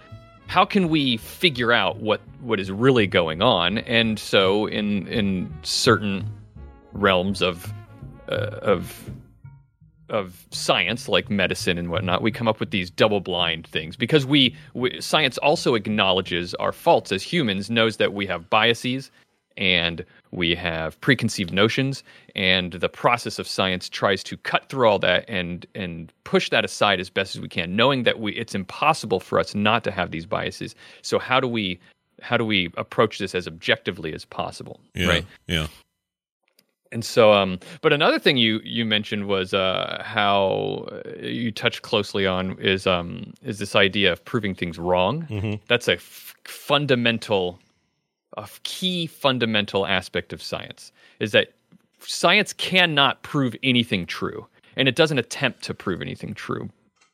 how 0.49 0.65
can 0.65 0.89
we 0.89 1.17
figure 1.19 1.73
out 1.73 1.99
what 1.99 2.21
what 2.41 2.59
is 2.59 2.71
really 2.71 3.07
going 3.07 3.41
on 3.41 3.79
and 3.79 4.19
so 4.19 4.67
in 4.67 5.07
in 5.09 5.53
certain 5.63 6.29
realms 6.93 7.41
of 7.43 7.73
uh, 8.29 8.59
of 8.63 9.11
of 10.11 10.47
science 10.51 11.09
like 11.09 11.31
medicine 11.31 11.79
and 11.79 11.91
whatnot 11.91 12.23
we 12.23 12.31
come 12.31 12.49
up 12.49 12.61
with 12.61 12.71
these 12.71 12.91
double 12.91 13.21
blind 13.21 13.67
things 13.67 13.97
because 13.97 14.25
we, 14.27 14.55
we 14.75 15.01
science 15.01 15.39
also 15.39 15.75
acknowledges 15.75 16.55
our 16.55 16.73
faults 16.73 17.13
as 17.13 17.23
humans 17.23 17.71
knows 17.71 17.97
that 17.99 18.13
we 18.13 18.27
have 18.27 18.49
biases 18.51 19.11
and 19.57 20.05
we 20.31 20.55
have 20.55 20.99
preconceived 21.01 21.53
notions 21.53 22.03
and 22.37 22.75
the 22.75 22.89
process 22.89 23.39
of 23.39 23.47
science 23.47 23.89
tries 23.89 24.23
to 24.23 24.37
cut 24.39 24.69
through 24.69 24.89
all 24.89 24.99
that 24.99 25.25
and 25.29 25.67
and 25.75 26.13
push 26.25 26.49
that 26.51 26.65
aside 26.65 27.01
as 27.01 27.11
best 27.11 27.35
as 27.35 27.43
we 27.43 27.49
can 27.49 27.77
knowing 27.77 28.05
that 28.05 28.21
we 28.21 28.33
it's 28.35 28.55
impossible 28.55 29.21
for 29.21 29.39
us 29.39 29.55
not 29.55 29.85
to 29.85 29.91
have 29.91 30.11
these 30.11 30.27
biases 30.27 30.75
so 31.03 31.19
how 31.19 31.41
do 31.41 31.49
we 31.49 31.79
how 32.23 32.37
do 32.37 32.45
we 32.45 32.71
approach 32.77 33.19
this 33.19 33.35
as 33.35 33.47
objectively 33.47 34.13
as 34.15 34.25
possible 34.25 34.81
Yeah. 34.95 35.09
right 35.09 35.27
Yeah. 35.47 35.67
And 36.93 37.05
so, 37.05 37.33
um, 37.33 37.59
but 37.83 37.93
another 37.93 38.19
thing 38.19 38.37
you 38.37 38.61
you 38.65 38.85
mentioned 38.85 39.27
was 39.27 39.53
uh, 39.55 40.03
how 40.05 40.87
uh, 40.93 41.03
you 41.21 41.51
touched 41.53 41.83
closely 41.83 42.27
on 42.27 42.59
is 42.61 42.87
um, 42.87 43.33
is 43.43 43.59
this 43.59 43.75
idea 43.77 44.13
of 44.13 44.25
proving 44.25 44.55
things 44.55 44.79
wrong. 44.79 45.27
Mhm. 45.31 45.61
That's 45.69 45.89
a 45.89 45.95
f- 45.95 46.35
fundamental, 46.45 47.59
a 48.37 48.49
key 48.63 49.07
fundamental 49.07 49.87
aspect 49.87 50.33
of 50.33 50.43
science 50.43 50.93
is 51.21 51.33
that 51.33 51.53
science 52.01 52.53
cannot 52.53 53.23
prove 53.23 53.57
anything 53.63 54.07
true, 54.07 54.47
and 54.77 54.89
it 54.89 54.95
doesn't 54.97 55.19
attempt 55.19 55.63
to 55.65 55.75
prove 55.75 56.01
anything 56.01 56.35
true, 56.35 56.69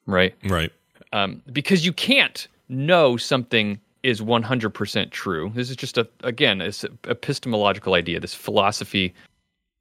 right? 0.07 0.35
Right. 0.45 0.71
um, 1.13 1.43
because 1.53 1.87
you 1.87 1.93
can't 1.93 2.49
know 2.69 3.17
something 3.17 3.81
is 4.03 4.21
100% 4.21 5.11
true. 5.11 5.51
This 5.55 5.71
is 5.71 5.77
just 5.77 5.97
a 5.97 6.07
again, 6.23 6.59
this 6.59 6.85
epistemological 7.09 7.95
idea, 7.95 8.21
this 8.21 8.35
philosophy 8.35 9.15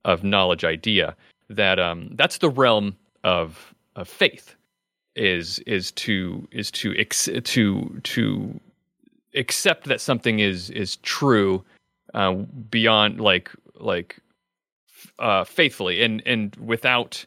of 0.06 0.24
knowledge 0.24 0.64
idea 0.64 1.16
that 1.50 1.80
um, 1.80 2.10
that's 2.14 2.40
the 2.40 2.50
realm 2.50 2.96
of 3.24 3.74
of 3.96 4.08
faith 4.08 4.56
is 5.16 5.60
is 5.60 5.92
to 5.92 6.48
is 6.52 6.72
to 6.72 6.96
ex- 6.98 7.30
to 7.44 8.02
to 8.04 8.60
accept 9.36 9.86
that 9.86 10.02
something 10.02 10.40
is 10.40 10.70
is 10.72 10.98
true 10.98 11.64
uh, 12.14 12.34
beyond 12.70 13.20
like 13.20 13.52
like 13.76 14.18
uh, 15.20 15.44
faithfully 15.44 16.04
and 16.04 16.22
and 16.26 16.56
without 16.58 17.26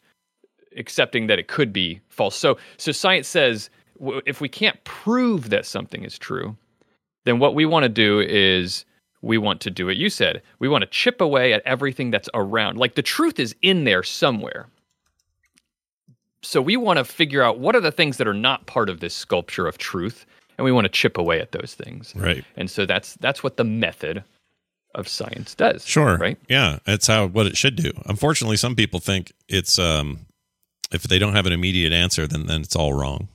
accepting 0.77 1.27
that 1.29 1.39
it 1.39 1.49
could 1.49 1.73
be 1.73 2.01
false. 2.09 2.37
So 2.37 2.59
so 2.77 2.93
science 2.93 3.29
says 3.29 3.71
if 4.27 4.41
we 4.41 4.49
can't 4.49 4.83
prove 4.85 5.51
that 5.51 5.65
something 5.65 6.05
is 6.05 6.19
true, 6.19 6.57
then 7.25 7.39
what 7.39 7.55
we 7.55 7.65
want 7.65 7.85
to 7.85 7.89
do 7.89 8.21
is 8.21 8.85
we 9.23 9.39
want 9.39 9.61
to 9.63 9.71
do 9.71 9.87
what 9.87 9.97
you 9.97 10.09
said. 10.11 10.43
We 10.59 10.69
want 10.69 10.83
to 10.83 10.87
chip 10.91 11.21
away 11.21 11.53
at 11.53 11.63
everything 11.65 12.11
that's 12.11 12.29
around. 12.35 12.79
Like 12.79 12.95
the 12.95 13.03
truth 13.03 13.39
is 13.41 13.55
in 13.63 13.85
there 13.85 14.03
somewhere. 14.03 14.69
So 16.43 16.63
we 16.63 16.77
want 16.77 16.99
to 16.99 17.05
figure 17.05 17.43
out 17.43 17.59
what 17.59 17.75
are 17.75 17.81
the 17.81 17.91
things 17.93 18.19
that 18.19 18.29
are 18.29 18.35
not 18.35 18.67
part 18.67 18.89
of 18.89 19.01
this 19.01 19.15
sculpture 19.15 19.67
of 19.67 19.79
truth 19.79 20.27
and 20.59 20.65
we 20.65 20.73
want 20.73 20.85
to 20.85 20.89
chip 20.91 21.19
away 21.19 21.41
at 21.41 21.53
those 21.53 21.75
things. 21.75 22.13
Right. 22.17 22.45
And 22.57 22.71
so 22.71 22.87
that's 22.87 23.15
that's 23.17 23.43
what 23.43 23.57
the 23.57 23.65
method 23.65 24.23
of 24.95 25.09
science 25.09 25.55
does. 25.55 25.85
Sure. 25.85 26.17
Right? 26.17 26.39
Yeah, 26.49 26.79
that's 26.87 27.07
how 27.07 27.27
what 27.27 27.47
it 27.47 27.57
should 27.57 27.77
do. 27.77 27.91
Unfortunately, 28.07 28.57
some 28.57 28.75
people 28.77 29.01
think 29.01 29.33
it's 29.49 29.79
um 29.79 30.21
if 30.93 31.03
they 31.03 31.19
don't 31.19 31.35
have 31.35 31.47
an 31.47 31.53
immediate 31.53 31.93
answer, 31.93 32.27
then 32.27 32.47
then 32.47 32.61
it's 32.63 32.77
all 32.77 32.93
wrong. 32.95 33.29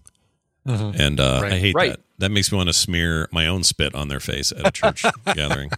Mhm. 0.68 0.98
And 0.99 1.20
uh, 1.20 1.40
Right. 1.44 1.53
I 1.53 1.58
hate 1.60 1.76
Right. 1.76 1.91
that. 1.91 1.99
That 2.22 2.30
makes 2.30 2.52
me 2.52 2.56
want 2.56 2.69
to 2.69 2.73
smear 2.73 3.27
my 3.31 3.48
own 3.48 3.64
spit 3.64 3.95
on 3.95 4.07
their 4.07 4.19
face 4.19 4.52
at 4.52 4.68
a 4.68 4.72
church 4.72 5.03
gathering. 5.34 5.72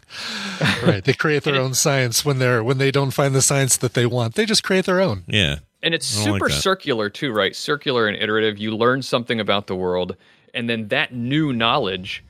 right. 0.83 1.03
They 1.03 1.13
create 1.13 1.43
their 1.43 1.55
own 1.55 1.73
science 1.73 2.25
when 2.25 2.39
they're 2.39 2.61
when 2.61 2.79
they 2.79 2.91
don't 2.91 3.11
find 3.11 3.33
the 3.33 3.41
science 3.41 3.77
that 3.77 3.93
they 3.93 4.05
want. 4.05 4.35
They 4.35 4.45
just 4.45 4.61
create 4.61 4.85
their 4.85 4.99
own. 4.99 5.23
Yeah. 5.25 5.59
And 5.81 5.93
it's 5.93 6.19
I 6.19 6.25
don't 6.25 6.33
like 6.33 6.41
super 6.41 6.49
circular 6.49 7.09
too, 7.09 7.31
right? 7.31 7.55
Circular 7.55 8.07
and 8.07 8.17
iterative. 8.17 8.57
You 8.57 8.75
learn 8.75 9.01
something 9.01 9.39
about 9.39 9.67
the 9.67 9.75
world, 9.75 10.17
and 10.53 10.69
then 10.69 10.89
that 10.89 11.13
new 11.13 11.53
knowledge, 11.53 12.23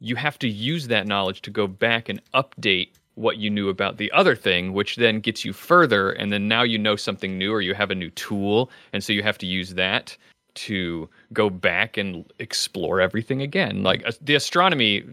you 0.00 0.16
have 0.16 0.38
to 0.40 0.48
use 0.48 0.88
that 0.88 1.06
knowledge 1.06 1.42
to 1.42 1.50
go 1.50 1.68
back 1.68 2.08
and 2.08 2.20
update 2.34 2.90
what 3.14 3.36
you 3.36 3.48
knew 3.48 3.68
about 3.68 3.96
the 3.96 4.10
other 4.10 4.34
thing, 4.34 4.72
which 4.72 4.96
then 4.96 5.20
gets 5.20 5.44
you 5.44 5.52
further. 5.52 6.10
And 6.10 6.32
then 6.32 6.48
now 6.48 6.62
you 6.62 6.78
know 6.78 6.96
something 6.96 7.38
new, 7.38 7.52
or 7.52 7.60
you 7.60 7.74
have 7.74 7.92
a 7.92 7.94
new 7.94 8.10
tool, 8.10 8.70
and 8.92 9.04
so 9.04 9.12
you 9.12 9.22
have 9.22 9.38
to 9.38 9.46
use 9.46 9.74
that 9.74 10.16
to 10.54 11.08
go 11.32 11.48
back 11.50 11.96
and 11.96 12.24
explore 12.38 13.00
everything 13.00 13.40
again. 13.42 13.82
Like 13.82 14.02
uh, 14.06 14.12
the 14.20 14.34
astronomy 14.34 15.04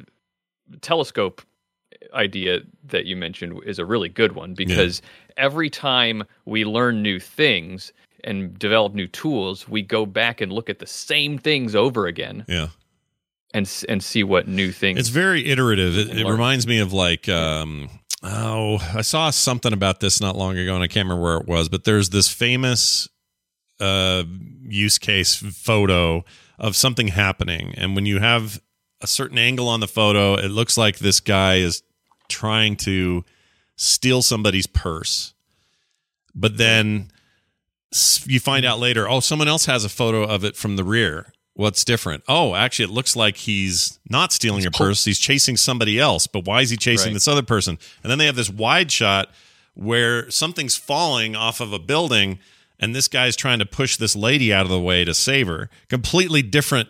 telescope 0.82 1.42
idea 2.14 2.60
that 2.86 3.06
you 3.06 3.16
mentioned 3.16 3.60
is 3.66 3.80
a 3.80 3.86
really 3.86 4.10
good 4.10 4.34
one 4.34 4.54
because 4.54 5.02
every 5.38 5.70
time 5.70 6.24
we 6.46 6.66
learn 6.66 7.02
new 7.02 7.20
things 7.20 7.92
and 8.24 8.58
develop 8.60 8.94
new 8.94 9.08
tools, 9.08 9.68
we 9.68 9.82
go 9.82 10.06
back 10.06 10.42
and 10.42 10.52
look 10.52 10.70
at 10.70 10.80
the 10.80 10.88
same 10.88 11.38
things 11.38 11.76
over 11.76 12.08
again 12.08 12.46
Yeah. 12.48 12.68
and 13.54 13.70
and 13.88 14.04
see 14.04 14.24
what 14.24 14.48
new 14.48 14.72
things. 14.72 15.00
It's 15.00 15.10
very 15.10 15.46
iterative. 15.48 15.98
It, 15.98 16.18
it 16.20 16.26
reminds 16.28 16.68
me 16.68 16.80
of 16.80 16.94
like, 16.94 17.30
um, 17.30 17.90
oh, 18.24 18.78
I 18.94 19.02
saw 19.02 19.30
something 19.30 19.74
about 19.74 20.00
this 20.00 20.20
not 20.22 20.36
long 20.36 20.58
ago, 20.58 20.74
and 20.76 20.84
I 20.84 20.88
can't 20.88 21.06
remember 21.08 21.24
where 21.24 21.38
it 21.38 21.48
was, 21.48 21.70
but 21.70 21.84
there's 21.86 22.10
this 22.10 22.28
famous 22.30 23.08
uh, 23.80 24.24
use 24.68 24.98
case 24.98 25.36
photo 25.36 26.24
of 26.58 26.76
something 26.76 27.10
happening, 27.10 27.74
and 27.78 27.96
when 27.96 28.06
you 28.06 28.20
have 28.20 28.62
a 29.02 29.08
certain 29.08 29.38
angle 29.38 29.68
on 29.70 29.80
the 29.80 29.88
photo, 29.88 30.36
it 30.36 30.50
looks 30.50 30.78
like 30.78 31.00
this 31.00 31.20
guy 31.20 31.56
is 31.56 31.84
trying 32.28 32.76
to 32.76 33.24
steal 33.76 34.22
somebody's 34.22 34.68
purse, 34.68 35.34
but 36.36 36.58
then 36.58 37.10
you 38.26 38.40
find 38.40 38.66
out 38.66 38.80
later, 38.80 39.10
oh, 39.10 39.20
someone 39.20 39.48
else 39.48 39.66
has 39.66 39.84
a 39.84 39.90
photo 39.90 40.24
of 40.24 40.44
it 40.44 40.56
from 40.56 40.76
the 40.76 40.84
rear. 40.84 41.32
What's 41.56 41.84
different? 41.84 42.24
Oh, 42.28 42.56
actually, 42.56 42.86
it 42.86 42.92
looks 42.92 43.16
like 43.16 43.36
he's 43.36 44.00
not 44.10 44.32
stealing 44.32 44.62
your 44.62 44.72
purse. 44.72 45.04
He's 45.04 45.20
chasing 45.20 45.58
somebody 45.58 46.00
else. 46.00 46.26
But 46.28 46.46
why 46.46 46.62
is 46.62 46.70
he 46.70 46.78
chasing 46.78 47.08
Right. 47.08 47.14
this 47.16 47.28
other 47.28 47.42
person? 47.42 47.78
And 48.04 48.10
then 48.12 48.18
they 48.18 48.28
have 48.28 48.36
this 48.38 48.50
wide 48.50 48.92
shot 48.92 49.30
where 49.74 50.30
something's 50.32 50.78
falling 50.78 51.36
off 51.36 51.60
of 51.60 51.74
a 51.74 51.80
building, 51.80 52.40
and 52.80 52.96
this 52.96 53.08
guy's 53.08 53.36
trying 53.36 53.60
to 53.60 53.66
push 53.66 53.98
this 53.98 54.16
lady 54.16 54.54
out 54.54 54.66
of 54.66 54.70
the 54.70 54.80
way 54.80 55.04
to 55.06 55.14
save 55.14 55.48
her. 55.48 55.70
Completely 55.90 56.42
different 56.42 56.90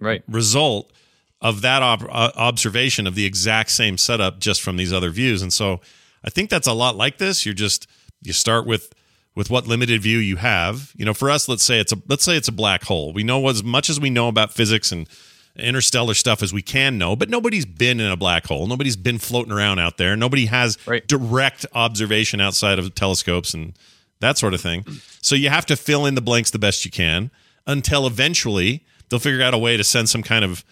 right 0.00 0.22
result 0.28 0.92
of 1.40 1.60
that 1.62 1.82
ob- 1.82 2.08
uh, 2.10 2.32
observation 2.36 3.06
of 3.06 3.14
the 3.14 3.24
exact 3.24 3.70
same 3.70 3.96
setup 3.98 4.40
just 4.40 4.62
from 4.62 4.76
these 4.76 4.92
other 4.92 5.10
views. 5.10 5.42
And 5.42 5.52
so 5.52 5.80
I 6.24 6.30
think 6.30 6.50
that's 6.50 6.66
a 6.66 6.72
lot 6.72 6.96
like 6.96 7.18
this. 7.18 7.44
You're 7.44 7.54
just 7.54 7.86
you 8.22 8.32
start 8.32 8.66
with 8.66 8.92
with 9.34 9.50
what 9.50 9.66
limited 9.66 10.02
view 10.02 10.18
you 10.18 10.36
have. 10.36 10.92
You 10.96 11.04
know, 11.04 11.14
for 11.14 11.30
us, 11.30 11.48
let's 11.48 11.64
say 11.64 11.80
it's 11.80 11.92
a 11.92 11.96
let's 12.08 12.24
say 12.24 12.36
it's 12.36 12.48
a 12.48 12.52
black 12.52 12.84
hole. 12.84 13.12
We 13.12 13.22
know 13.22 13.48
as 13.48 13.62
much 13.62 13.90
as 13.90 14.00
we 14.00 14.10
know 14.10 14.28
about 14.28 14.52
physics 14.52 14.92
and 14.92 15.08
interstellar 15.56 16.14
stuff 16.14 16.42
as 16.42 16.52
we 16.52 16.62
can 16.62 16.98
know, 16.98 17.14
but 17.14 17.30
nobody's 17.30 17.64
been 17.64 18.00
in 18.00 18.10
a 18.10 18.16
black 18.16 18.46
hole. 18.46 18.66
Nobody's 18.66 18.96
been 18.96 19.18
floating 19.18 19.52
around 19.52 19.78
out 19.78 19.98
there. 19.98 20.16
Nobody 20.16 20.46
has 20.46 20.76
direct 21.06 21.64
observation 21.74 22.40
outside 22.40 22.78
of 22.78 22.92
telescopes 22.94 23.54
and 23.54 23.78
that 24.24 24.38
sort 24.38 24.54
of 24.54 24.60
thing. 24.60 24.84
So 25.22 25.34
you 25.34 25.50
have 25.50 25.66
to 25.66 25.76
fill 25.76 26.06
in 26.06 26.14
the 26.14 26.20
blanks 26.20 26.50
the 26.50 26.58
best 26.58 26.84
you 26.84 26.90
can 26.90 27.30
until 27.66 28.06
eventually 28.06 28.84
they'll 29.08 29.20
figure 29.20 29.42
out 29.42 29.54
a 29.54 29.58
way 29.58 29.76
to 29.76 29.84
send 29.84 30.08
some 30.08 30.22
kind 30.22 30.44
of 30.44 30.64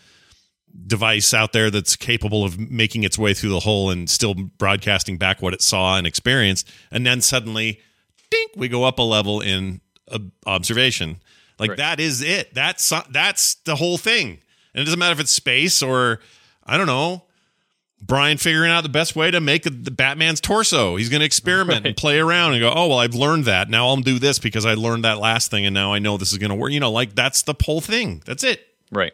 device 0.87 1.35
out 1.35 1.53
there 1.53 1.71
that's 1.71 1.97
capable 1.97 2.45
of 2.45 2.59
making 2.59 3.05
its 3.05 3.19
way 3.19 3.35
through 3.35 3.51
the 3.51 3.61
hole 3.61 3.91
and 3.91 4.09
still 4.09 4.35
broadcasting 4.35 5.19
back 5.19 5.43
what 5.43 5.53
it 5.53 5.63
saw 5.63 5.97
and 5.97 6.07
experienced. 6.07 6.71
And 6.91 7.07
then 7.07 7.21
suddenly, 7.21 7.81
dink, 8.31 8.53
we 8.57 8.69
go 8.69 8.85
up 8.85 8.99
a 8.99 9.03
level 9.03 9.41
in 9.41 9.81
uh, 10.11 10.19
observation. 10.47 11.21
Like 11.59 11.77
that 11.77 12.01
is 12.01 12.23
it. 12.23 12.55
That's 12.55 12.93
that's 13.11 13.55
the 13.57 13.77
whole 13.77 13.99
thing. 13.99 14.41
And 14.75 14.83
it 14.83 14.85
doesn't 14.85 14.99
matter 14.99 15.13
if 15.13 15.21
it's 15.21 15.31
space 15.31 15.83
or 15.83 16.21
I 16.65 16.77
don't 16.77 16.87
know. 16.87 17.25
Brian 18.05 18.37
figuring 18.37 18.71
out 18.71 18.83
the 18.83 18.89
best 18.89 19.15
way 19.15 19.31
to 19.31 19.41
make 19.41 19.63
the 19.63 19.71
Batman's 19.91 20.41
torso. 20.41 20.97
He's 20.97 21.09
going 21.09 21.21
to 21.21 21.27
experiment 21.27 21.87
and 21.87 21.97
play 21.97 22.19
around 22.19 22.53
and 22.53 22.61
go, 22.61 22.73
"Oh, 22.75 22.89
well, 22.89 22.99
I've 22.99 23.15
learned 23.15 23.45
that. 23.45 23.71
Now 23.71 23.87
I'll 23.89 23.97
do 23.99 24.19
this 24.19 24.39
because 24.39 24.67
I 24.67 24.75
learned 24.75 25.05
that 25.05 25.19
last 25.19 25.51
thing 25.51 25.65
and 25.65 25.73
now 25.75 25.93
I 25.93 25.99
know 26.01 26.17
this 26.17 26.33
is 26.33 26.39
going 26.39 26.51
to 26.51 26.57
work." 26.57 26.73
You 26.73 26.81
know, 26.81 26.91
like 26.91 27.15
that's 27.15 27.43
the 27.43 27.55
whole 27.65 27.81
thing. 27.81 28.23
That's 28.27 28.43
it. 28.45 28.67
Right. 28.91 29.13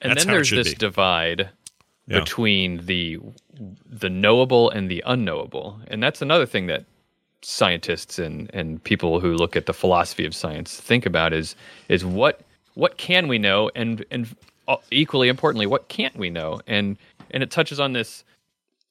And 0.00 0.10
That's 0.10 0.24
then 0.24 0.34
there's 0.34 0.50
this 0.50 0.70
be. 0.70 0.74
divide 0.76 1.50
Yeah. 2.08 2.20
between 2.20 2.86
the 2.86 3.18
the 3.88 4.10
knowable 4.10 4.70
and 4.70 4.90
the 4.90 5.02
unknowable. 5.06 5.80
And 5.88 6.02
that's 6.02 6.22
another 6.22 6.46
thing 6.46 6.66
that 6.66 6.84
scientists 7.42 8.18
and, 8.18 8.50
and 8.54 8.82
people 8.82 9.20
who 9.20 9.34
look 9.34 9.56
at 9.56 9.66
the 9.66 9.74
philosophy 9.74 10.24
of 10.26 10.34
science 10.34 10.80
think 10.80 11.06
about 11.06 11.32
is 11.32 11.54
is 11.88 12.04
what 12.04 12.40
what 12.74 12.96
can 12.98 13.28
we 13.28 13.38
know 13.38 13.70
and 13.74 14.04
and 14.10 14.34
uh, 14.68 14.76
equally 14.90 15.28
importantly 15.28 15.66
what 15.66 15.88
can't 15.88 16.16
we 16.16 16.28
know 16.30 16.60
and 16.66 16.96
and 17.36 17.42
it 17.42 17.50
touches 17.50 17.78
on 17.78 17.92
this 17.92 18.24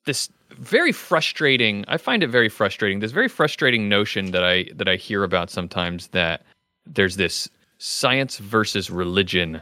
this 0.05 0.29
very 0.51 0.91
frustrating 0.91 1.83
i 1.87 1.97
find 1.97 2.21
it 2.23 2.27
very 2.27 2.47
frustrating 2.47 2.99
this 2.99 3.11
very 3.11 3.27
frustrating 3.27 3.89
notion 3.89 4.29
that 4.31 4.43
i 4.43 4.63
that 4.75 4.87
i 4.87 4.95
hear 4.95 5.23
about 5.23 5.49
sometimes 5.49 6.07
that 6.09 6.43
there's 6.85 7.15
this 7.17 7.49
science 7.79 8.37
versus 8.37 8.91
religion 8.91 9.59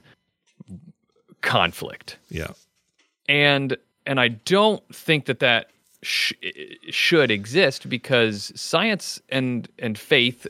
conflict 1.41 2.17
Yeah. 2.29 2.51
and 3.27 3.77
and 4.05 4.19
I 4.19 4.27
don't 4.27 4.83
think 4.93 5.25
that 5.27 5.39
that 5.39 5.69
sh- 6.01 6.33
should 6.89 7.31
exist 7.31 7.87
because 7.87 8.51
science 8.53 9.21
and 9.29 9.67
and 9.79 9.97
faith 9.97 10.45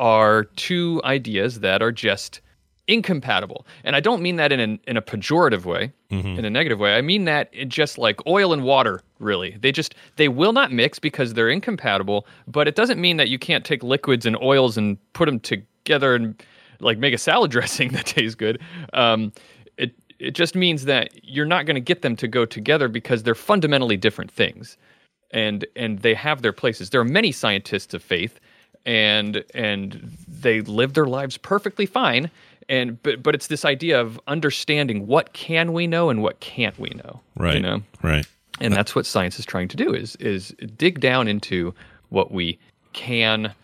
are 0.00 0.44
two 0.56 1.00
ideas 1.04 1.60
that 1.60 1.80
are 1.80 1.92
just 1.92 2.40
incompatible. 2.88 3.66
And 3.84 3.94
I 3.94 4.00
don't 4.00 4.22
mean 4.22 4.36
that 4.36 4.50
in 4.50 4.60
a, 4.60 4.90
in 4.90 4.96
a 4.96 5.02
pejorative 5.02 5.64
way, 5.64 5.92
Mhm. 6.10 6.38
in 6.38 6.44
a 6.44 6.50
negative 6.50 6.78
way. 6.80 6.94
I 6.96 7.02
mean 7.02 7.24
that 7.26 7.50
it 7.52 7.68
just 7.68 7.98
like 7.98 8.26
oil 8.26 8.52
and 8.52 8.64
water, 8.64 9.02
really. 9.20 9.56
They 9.60 9.70
just 9.72 9.94
they 10.16 10.28
will 10.28 10.52
not 10.54 10.72
mix 10.72 10.98
because 10.98 11.34
they're 11.34 11.50
incompatible, 11.50 12.26
but 12.46 12.66
it 12.66 12.74
doesn't 12.74 13.00
mean 13.00 13.18
that 13.18 13.28
you 13.28 13.38
can't 13.38 13.64
take 13.64 13.82
liquids 13.82 14.24
and 14.26 14.36
oils 14.42 14.76
and 14.78 14.96
put 15.12 15.26
them 15.26 15.38
together 15.38 16.14
and 16.14 16.42
like 16.80 16.98
make 16.98 17.14
a 17.14 17.18
salad 17.18 17.50
dressing 17.56 17.90
that 17.92 18.06
tastes 18.06 18.34
good. 18.34 18.58
Um, 18.94 19.32
it 19.76 19.92
it 20.18 20.30
just 20.34 20.54
means 20.56 20.86
that 20.86 21.10
you're 21.22 21.46
not 21.46 21.66
going 21.66 21.76
to 21.76 21.80
get 21.80 22.02
them 22.02 22.16
to 22.16 22.26
go 22.26 22.44
together 22.46 22.88
because 22.88 23.22
they're 23.22 23.34
fundamentally 23.36 23.96
different 23.98 24.30
things 24.32 24.76
and 25.30 25.66
and 25.76 25.98
they 25.98 26.14
have 26.14 26.40
their 26.40 26.54
places. 26.54 26.88
There 26.90 27.00
are 27.02 27.04
many 27.04 27.32
scientists 27.32 27.92
of 27.92 28.02
faith, 28.02 28.40
and 28.86 29.44
and 29.54 30.10
they 30.26 30.62
live 30.62 30.94
their 30.94 31.04
lives 31.06 31.36
perfectly 31.36 31.84
fine. 31.84 32.30
And 32.68 33.02
but 33.02 33.22
but 33.22 33.34
it's 33.34 33.46
this 33.46 33.64
idea 33.64 34.00
of 34.00 34.20
understanding 34.26 35.06
what 35.06 35.32
can 35.32 35.72
we 35.72 35.86
know 35.86 36.10
and 36.10 36.22
what 36.22 36.40
can't 36.40 36.78
we 36.78 36.90
know. 36.90 37.20
Right. 37.36 37.54
You 37.54 37.60
know. 37.60 37.82
Right. 38.02 38.26
And 38.60 38.74
uh, 38.74 38.76
that's 38.76 38.94
what 38.94 39.06
science 39.06 39.38
is 39.38 39.46
trying 39.46 39.68
to 39.68 39.76
do 39.76 39.94
is 39.94 40.16
is 40.16 40.54
dig 40.76 41.00
down 41.00 41.28
into 41.28 41.74
what 42.10 42.30
we 42.32 42.58
can 42.92 43.54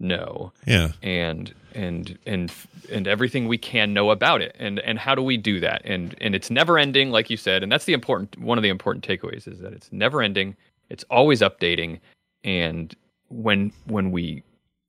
know. 0.00 0.52
Yeah. 0.66 0.92
And 1.02 1.54
and 1.74 2.18
and 2.26 2.52
and 2.90 3.08
everything 3.08 3.48
we 3.48 3.58
can 3.58 3.94
know 3.94 4.10
about 4.10 4.42
it. 4.42 4.54
And 4.58 4.80
and 4.80 4.98
how 4.98 5.14
do 5.14 5.22
we 5.22 5.36
do 5.36 5.60
that? 5.60 5.82
And 5.84 6.14
and 6.20 6.34
it's 6.34 6.50
never 6.50 6.78
ending, 6.78 7.10
like 7.10 7.30
you 7.30 7.36
said. 7.36 7.62
And 7.62 7.70
that's 7.70 7.84
the 7.84 7.92
important 7.92 8.38
one 8.38 8.58
of 8.58 8.62
the 8.62 8.68
important 8.68 9.06
takeaways 9.06 9.46
is 9.46 9.60
that 9.60 9.72
it's 9.72 9.92
never 9.92 10.22
ending. 10.22 10.56
It's 10.90 11.04
always 11.04 11.40
updating. 11.40 12.00
And 12.44 12.94
when 13.28 13.72
when 13.86 14.10
we 14.10 14.42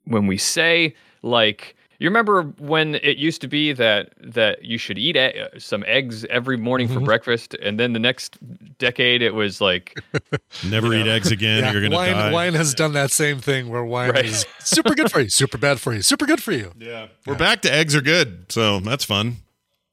when 0.06 0.28
we 0.28 0.38
say 0.38 0.96
like 1.22 1.76
you 2.00 2.10
remember 2.10 2.44
when 2.60 2.96
it 2.96 3.18
used 3.18 3.42
to 3.42 3.48
be 3.48 3.74
that 3.74 4.14
that 4.20 4.64
you 4.64 4.78
should 4.78 4.98
eat 4.98 5.16
e- 5.16 5.34
some 5.58 5.84
eggs 5.88 6.26
every 6.26 6.58
morning 6.58 6.88
for 6.88 6.96
mm-hmm. 6.96 7.06
breakfast, 7.06 7.54
and 7.56 7.80
then 7.80 7.94
the 7.94 8.00
next 8.00 8.38
decade 8.78 9.22
it 9.22 9.34
was 9.34 9.62
like 9.62 10.02
Never 10.70 10.94
eat 10.94 11.08
eggs 11.08 11.32
again. 11.32 11.64
Yeah, 11.64 11.72
You're 11.72 11.82
gonna 11.84 11.96
wine, 11.96 12.14
die. 12.14 12.32
wine 12.32 12.54
has 12.54 12.74
done 12.74 12.94
that 12.94 13.12
same 13.12 13.40
thing 13.40 13.70
where 13.70 13.84
wine 13.84 14.12
Right. 14.12 14.26
is 14.26 14.46
super 14.60 14.96
good 14.96 15.12
for 15.12 15.22
you, 15.22 15.30
super 15.30 15.58
bad 15.58 15.80
for 15.80 15.94
you, 15.94 16.02
super 16.02 16.26
good 16.26 16.42
for 16.42 16.52
you. 16.52 16.72
Yeah. 16.84 17.08
We're 17.26 17.36
back 17.36 17.62
to 17.62 17.74
eggs 17.74 17.96
are 17.96 18.02
good, 18.02 18.52
so 18.52 18.82
that's 18.82 19.06
fun. 19.06 19.38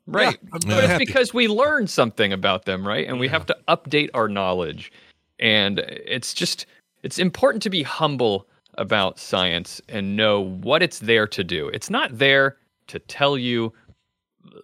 Right. 0.08 0.36
Yeah, 0.42 0.48
I'm 0.52 0.60
but 0.66 0.78
it's 0.78 0.86
happy. 0.88 1.06
because 1.06 1.32
we 1.32 1.46
learned 1.46 1.88
something 1.88 2.32
about 2.32 2.64
them, 2.64 2.86
right? 2.86 3.06
And 3.06 3.20
we 3.20 3.28
have 3.28 3.46
to 3.46 3.56
update 3.68 4.10
our 4.12 4.28
knowledge. 4.28 4.90
And 5.38 5.78
it's 5.78 6.34
just 6.34 6.66
it's 7.04 7.18
important 7.18 7.62
to 7.62 7.70
be 7.70 7.82
humble 7.84 8.46
about 8.80 9.18
science 9.18 9.80
and 9.88 10.16
know 10.16 10.40
what 10.40 10.82
it's 10.82 10.98
there 10.98 11.26
to 11.28 11.44
do. 11.44 11.68
It's 11.68 11.90
not 11.90 12.18
there 12.18 12.56
to 12.88 12.98
tell 12.98 13.38
you 13.38 13.72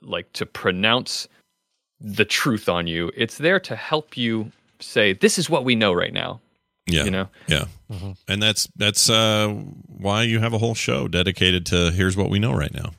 like 0.01 0.33
to 0.33 0.47
pronounce 0.47 1.29
the 2.01 2.25
truth 2.25 2.69
on 2.69 2.87
you. 2.87 3.13
It's 3.15 3.39
there 3.39 3.61
to 3.61 3.77
help 3.77 4.17
you 4.17 4.51
say 4.81 5.13
this 5.13 5.39
is 5.39 5.49
what 5.49 5.65
we 5.65 5.77
know 5.77 5.93
right 5.93 6.13
now. 6.13 6.41
Yeah. 6.87 7.05
You 7.05 7.11
know? 7.11 7.29
Yeah. 7.47 7.67
And 8.27 8.43
that's 8.43 8.69
that's 8.77 9.11
uh, 9.11 9.49
why 9.49 10.23
you 10.23 10.41
have 10.41 10.55
a 10.55 10.59
whole 10.59 10.75
show 10.75 11.09
dedicated 11.09 11.67
to 11.67 11.91
here's 11.91 12.17
what 12.17 12.31
we 12.31 12.39
know 12.39 12.53
right 12.53 12.73
now. 12.73 12.93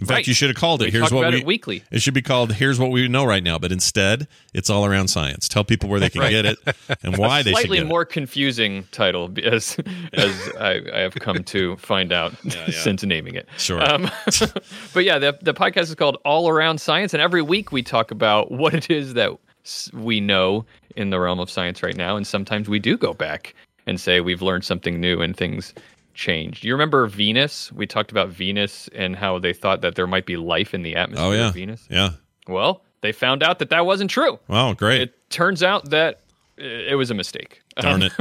In 0.00 0.06
fact, 0.06 0.16
Right. 0.16 0.26
you 0.28 0.34
should 0.34 0.48
have 0.48 0.56
called 0.56 0.80
it. 0.82 0.86
We 0.86 0.90
here's 0.92 1.12
what 1.12 1.30
we 1.30 1.38
it 1.40 1.46
weekly. 1.46 1.82
It 1.90 2.00
should 2.00 2.14
be 2.14 2.22
called 2.22 2.54
"Here's 2.54 2.78
what 2.78 2.90
we 2.90 3.06
know 3.06 3.24
right 3.24 3.42
now," 3.42 3.58
but 3.58 3.70
instead, 3.70 4.26
it's 4.54 4.70
all 4.70 4.86
around 4.86 5.08
science. 5.08 5.46
Tell 5.48 5.62
people 5.64 5.88
where 5.90 6.00
they 6.00 6.08
can 6.08 6.22
Right. 6.22 6.30
get 6.30 6.46
it 6.46 6.58
and 7.02 7.16
why 7.18 7.42
they 7.42 7.50
should 7.52 7.66
slightly 7.66 7.84
more 7.84 8.04
confusing 8.06 8.84
title 8.92 9.30
as 9.44 9.76
as 10.14 10.50
I, 10.58 10.80
I 10.92 10.98
have 11.00 11.14
come 11.16 11.44
to 11.44 11.76
find 11.76 12.12
out 12.12 12.34
since 12.70 13.04
naming 13.04 13.34
it. 13.34 13.46
Sure. 13.58 13.82
Um, 13.82 14.10
but 14.94 15.04
yeah, 15.04 15.18
the 15.18 15.38
the 15.42 15.54
podcast 15.54 15.82
is 15.82 15.94
called 15.94 16.16
All 16.24 16.48
Around 16.48 16.80
Science, 16.80 17.12
and 17.14 17.20
every 17.20 17.42
week 17.42 17.70
we 17.72 17.82
talk 17.82 18.10
about 18.10 18.50
what 18.50 18.72
it 18.74 18.90
is 18.90 19.14
that 19.14 19.32
we 19.92 20.20
know 20.20 20.64
in 20.96 21.10
the 21.10 21.20
realm 21.20 21.38
of 21.40 21.50
science 21.50 21.82
right 21.82 21.96
now, 21.96 22.16
and 22.16 22.26
sometimes 22.26 22.68
we 22.68 22.78
do 22.78 22.96
go 22.96 23.12
back 23.12 23.54
and 23.86 24.00
say 24.00 24.20
we've 24.20 24.42
learned 24.42 24.64
something 24.64 25.00
new 25.00 25.20
and 25.20 25.36
things 25.36 25.74
changed. 26.20 26.64
You 26.64 26.72
remember 26.74 27.06
Venus? 27.06 27.72
We 27.72 27.86
talked 27.86 28.10
about 28.10 28.28
Venus 28.28 28.88
and 28.94 29.16
how 29.16 29.38
they 29.38 29.52
thought 29.52 29.80
that 29.80 29.94
there 29.94 30.06
might 30.06 30.26
be 30.26 30.36
life 30.36 30.74
in 30.74 30.82
the 30.82 30.94
atmosphere 30.94 31.26
Oh 31.28 31.32
yeah, 31.32 31.48
of 31.48 31.54
Venus. 31.54 31.86
yeah. 31.90 32.10
Well, 32.46 32.82
they 33.00 33.12
found 33.12 33.42
out 33.42 33.58
that 33.60 33.70
that 33.70 33.86
wasn't 33.86 34.10
true 34.10 34.38
Wow, 34.48 34.74
great. 34.74 35.00
it 35.00 35.30
turns 35.30 35.62
out 35.62 35.90
that 35.90 36.20
uh, 36.60 36.64
it 36.64 36.96
was 36.96 37.10
a 37.10 37.14
mistake. 37.14 37.62
Darn 37.76 38.02
it. 38.02 38.12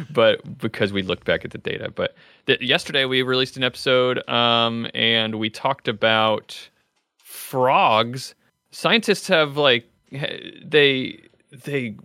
but 0.10 0.58
because 0.58 0.92
we 0.92 1.02
looked 1.02 1.24
back 1.26 1.44
at 1.44 1.50
the 1.50 1.58
data. 1.58 1.90
But 1.94 2.14
th- 2.46 2.60
yesterday 2.62 3.04
we 3.04 3.20
released 3.22 3.56
an 3.58 3.62
episode 3.64 4.26
um, 4.28 4.86
and 4.94 5.34
we 5.38 5.50
talked 5.50 5.88
about 5.88 6.56
frogs. 7.18 8.34
Scientists 8.70 9.28
have 9.28 9.56
like 9.56 9.84
they 10.64 11.20
they 11.52 11.96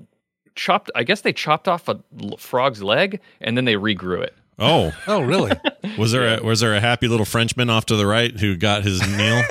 chopped. 0.56 0.92
I 0.96 1.04
guess 1.04 1.22
they 1.22 1.32
chopped 1.34 1.68
off 1.68 1.88
a 1.88 2.00
l- 2.22 2.38
frog's 2.38 2.84
leg 2.84 3.20
and 3.42 3.56
then 3.56 3.66
they 3.66 3.76
regrew 3.76 4.22
it. 4.22 4.36
Oh, 4.60 4.92
Oh, 5.08 5.22
really? 5.22 5.52
was 5.98 6.12
there 6.12 6.38
a, 6.40 6.44
was 6.44 6.60
there 6.60 6.76
a 6.76 6.80
happy 6.82 7.08
little 7.08 7.26
Frenchman 7.26 7.70
off 7.70 7.86
to 7.88 7.96
the 7.96 8.06
right 8.06 8.38
who 8.38 8.56
got 8.58 8.84
his 8.84 9.00
meal? 9.08 9.42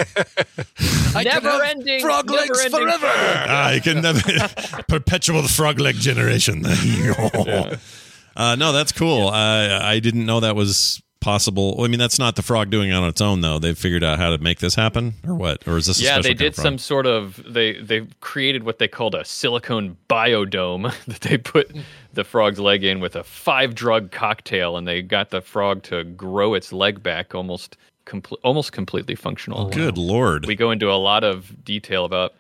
I 1.14 1.22
never 1.24 1.62
ending 1.64 2.01
frog 2.01 2.26
never 2.26 2.39
legs 2.39 2.60
ending 2.64 2.80
forever. 2.80 3.06
ah, 3.10 3.70
you 3.70 3.80
can 3.80 4.02
never 4.02 4.20
perpetual 4.89 5.43
frog 5.48 5.80
leg 5.80 5.97
generation. 5.97 6.64
uh, 8.36 8.56
no, 8.56 8.72
that's 8.72 8.93
cool. 8.93 9.28
Uh, 9.28 9.80
I 9.82 9.98
didn't 10.01 10.26
know 10.26 10.40
that 10.40 10.55
was 10.56 11.02
possible. 11.20 11.77
Well, 11.77 11.86
I 11.86 11.89
mean, 11.89 11.99
that's 11.99 12.19
not 12.19 12.36
the 12.36 12.43
frog 12.43 12.70
doing 12.70 12.90
it 12.90 12.95
on 12.95 13.09
its 13.09 13.20
own, 13.20 13.40
though. 13.40 13.59
They've 13.59 13.77
figured 13.77 14.05
out 14.05 14.19
how 14.19 14.31
to 14.31 14.39
make 14.39 14.59
this 14.61 14.74
happen, 14.74 15.15
or 15.27 15.35
what? 15.35 15.66
Or 15.66 15.77
is 15.77 15.86
this? 15.86 16.01
Yeah, 16.01 16.20
they 16.20 16.35
did 16.35 16.55
some 16.55 16.78
sort 16.78 17.07
of 17.07 17.43
they 17.47 17.81
they 17.81 18.07
created 18.20 18.65
what 18.65 18.78
they 18.78 18.89
called 18.89 19.15
a 19.15 19.24
silicone 19.24 19.97
biodome 20.09 20.95
that 21.07 21.20
they 21.23 21.39
put 21.39 21.74
the 22.12 22.24
frog's 22.24 22.59
leg 22.59 22.85
in 22.85 23.01
with 23.01 23.16
a 23.16 23.24
five 23.24 23.74
drug 23.74 24.11
cocktail, 24.11 24.77
and 24.77 24.86
they 24.86 25.03
got 25.03 25.31
the 25.31 25.40
frog 25.40 25.82
to 25.85 26.05
grow 26.05 26.55
its 26.55 26.73
leg 26.73 27.03
back 27.03 27.35
almost 27.35 27.77
complete 28.05 28.40
almost 28.43 28.73
completely 28.73 29.15
functional. 29.15 29.66
Oh, 29.66 29.70
good 29.70 29.99
lord! 29.99 30.47
We 30.47 30.57
go 30.57 30.70
into 30.70 30.90
a 30.90 30.97
lot 30.97 31.24
of 31.24 31.65
detail 31.65 32.05
about 32.05 32.35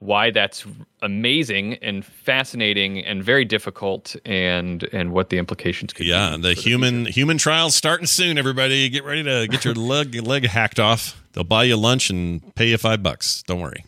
why 0.00 0.30
that's 0.30 0.66
amazing 1.02 1.74
and 1.74 2.04
fascinating 2.04 3.04
and 3.04 3.22
very 3.22 3.44
difficult, 3.44 4.16
and 4.24 4.82
and 4.92 5.12
what 5.12 5.30
the 5.30 5.38
implications 5.38 5.92
could 5.92 6.06
Yeah, 6.06 6.30
be. 6.36 6.42
Yeah, 6.42 6.54
the 6.54 6.60
human 6.60 7.06
human 7.06 7.38
trials 7.38 7.74
starting 7.74 8.06
soon. 8.06 8.36
Everybody, 8.38 8.88
get 8.88 9.04
ready 9.04 9.22
to 9.22 9.46
get 9.48 9.64
your 9.64 9.74
leg 9.74 10.14
leg 10.26 10.46
hacked 10.46 10.80
off. 10.80 11.22
They'll 11.32 11.44
buy 11.44 11.64
you 11.64 11.76
lunch 11.76 12.10
and 12.10 12.54
pay 12.56 12.68
you 12.68 12.78
five 12.78 13.02
bucks. 13.02 13.42
Don't 13.44 13.60
worry. 13.60 13.84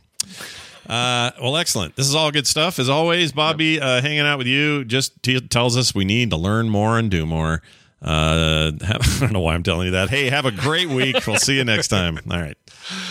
Uh, 0.87 1.31
well, 1.41 1.57
excellent. 1.57 1.97
This 1.97 2.07
is 2.09 2.15
all 2.15 2.31
good 2.31 2.47
stuff. 2.47 2.79
As 2.79 2.89
always, 2.89 3.33
Bobby, 3.33 3.81
uh, 3.81 4.01
hanging 4.03 4.21
out 4.21 4.39
with 4.39 4.47
you 4.47 4.85
just 4.85 5.23
t- 5.23 5.41
tells 5.41 5.77
us 5.77 5.95
we 5.95 6.05
need 6.05 6.31
to 6.31 6.37
learn 6.37 6.69
more 6.69 6.99
and 6.99 7.11
do 7.11 7.25
more. 7.25 7.63
Uh, 8.03 8.73
I 8.87 8.99
don't 9.21 9.33
know 9.33 9.41
why 9.41 9.55
I'm 9.55 9.63
telling 9.63 9.87
you 9.87 9.93
that. 9.93 10.11
Hey, 10.11 10.29
have 10.29 10.45
a 10.45 10.51
great 10.51 10.89
week. 10.89 11.25
We'll 11.27 11.37
see 11.37 11.57
you 11.57 11.65
next 11.65 11.89
time. 11.89 12.19
All 12.31 12.39
right. 12.39 12.57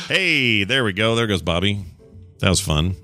Hey, 0.07 0.65
there 0.65 0.83
we 0.83 0.91
go. 0.93 1.15
There 1.15 1.27
goes 1.27 1.41
Bobby. 1.41 1.85
That 2.41 2.49
was 2.49 2.59
fun. 2.59 2.95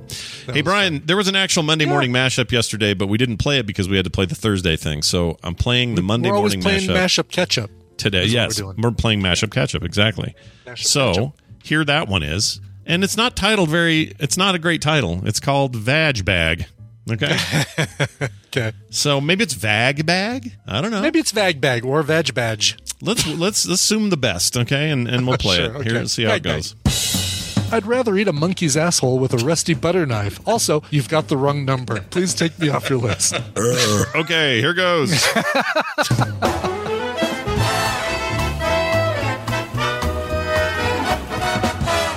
hey, 0.51 0.61
Brian, 0.61 1.03
there 1.05 1.15
was 1.15 1.27
an 1.27 1.35
actual 1.35 1.61
Monday 1.63 1.85
morning 1.85 2.11
mashup 2.11 2.51
yesterday, 2.51 2.93
but 2.95 3.07
we 3.07 3.17
didn't 3.19 3.37
play 3.37 3.59
it 3.59 3.65
because 3.67 3.87
we 3.87 3.95
had 3.95 4.03
to 4.05 4.11
play 4.11 4.25
the 4.25 4.33
Thursday 4.35 4.75
thing. 4.75 5.03
So 5.03 5.37
I'm 5.43 5.53
playing 5.55 5.93
the 5.95 6.01
Monday 6.01 6.29
We're 6.31 6.37
always 6.37 6.55
morning 6.55 6.81
playing 6.85 6.89
mashup 6.89 7.25
mashup 7.25 7.29
catch 7.31 7.57
up. 7.59 7.69
today. 7.97 8.21
That's 8.29 8.57
yes, 8.57 8.61
we're 8.61 8.73
we're, 8.77 8.91
playing 8.91 9.21
mashup 9.21 9.51
catch 9.51 9.75
up 9.75 9.83
exactly. 9.83 10.33
so 10.75 11.33
here 11.63 11.85
that 11.85 12.07
one 12.07 12.23
is, 12.23 12.59
and 12.85 13.03
it's 13.03 13.15
not 13.15 13.35
titled 13.35 13.69
very. 13.69 14.13
It's 14.19 14.37
not 14.37 14.55
a 14.55 14.59
great 14.59 14.81
title. 14.81 15.21
It's 15.25 15.39
called 15.39 15.75
Vag 15.75 16.25
Bag. 16.25 16.65
Okay, 17.09 17.37
Okay. 18.47 18.73
so 18.89 19.21
maybe 19.21 19.43
it's 19.43 19.53
Vag 19.53 20.05
Bag. 20.05 20.51
I 20.67 20.81
don't 20.81 20.89
know. 20.91 21.01
Maybe 21.01 21.19
it's 21.19 21.31
Vag 21.31 21.61
Bag 21.61 21.85
or 21.85 22.01
Veg 22.03 22.33
Badge. 22.33 22.75
let's 23.01 23.25
let's 23.27 23.65
assume 23.65 24.09
the 24.09 24.17
best. 24.17 24.57
Okay, 24.57 24.89
and 24.89 25.07
and 25.07 25.27
we'll 25.27 25.37
play 25.47 25.57
Sure, 25.57 25.65
it. 25.65 25.75
okay. 25.75 25.89
Here, 25.91 26.05
see 26.07 26.23
how 26.23 26.33
it 26.33 26.43
goes. 26.43 26.73
Bag. 26.73 26.93
Goes. 27.67 27.73
I'd 27.73 27.85
rather 27.85 28.15
eat 28.17 28.27
a 28.27 28.33
monkey's 28.33 28.77
asshole 28.77 29.19
with 29.19 29.33
a 29.33 29.37
rusty 29.37 29.73
butter 29.73 30.05
knife. 30.05 30.39
Also, 30.47 30.83
you've 30.89 31.09
got 31.09 31.27
the 31.27 31.37
wrong 31.37 31.65
number. 31.65 32.01
Please 32.09 32.33
take 32.33 32.57
me 32.59 32.69
off 32.69 32.89
your 32.89 32.99
list. 32.99 33.33
okay, 34.15 34.59
here 34.59 34.73
goes. 34.73 35.25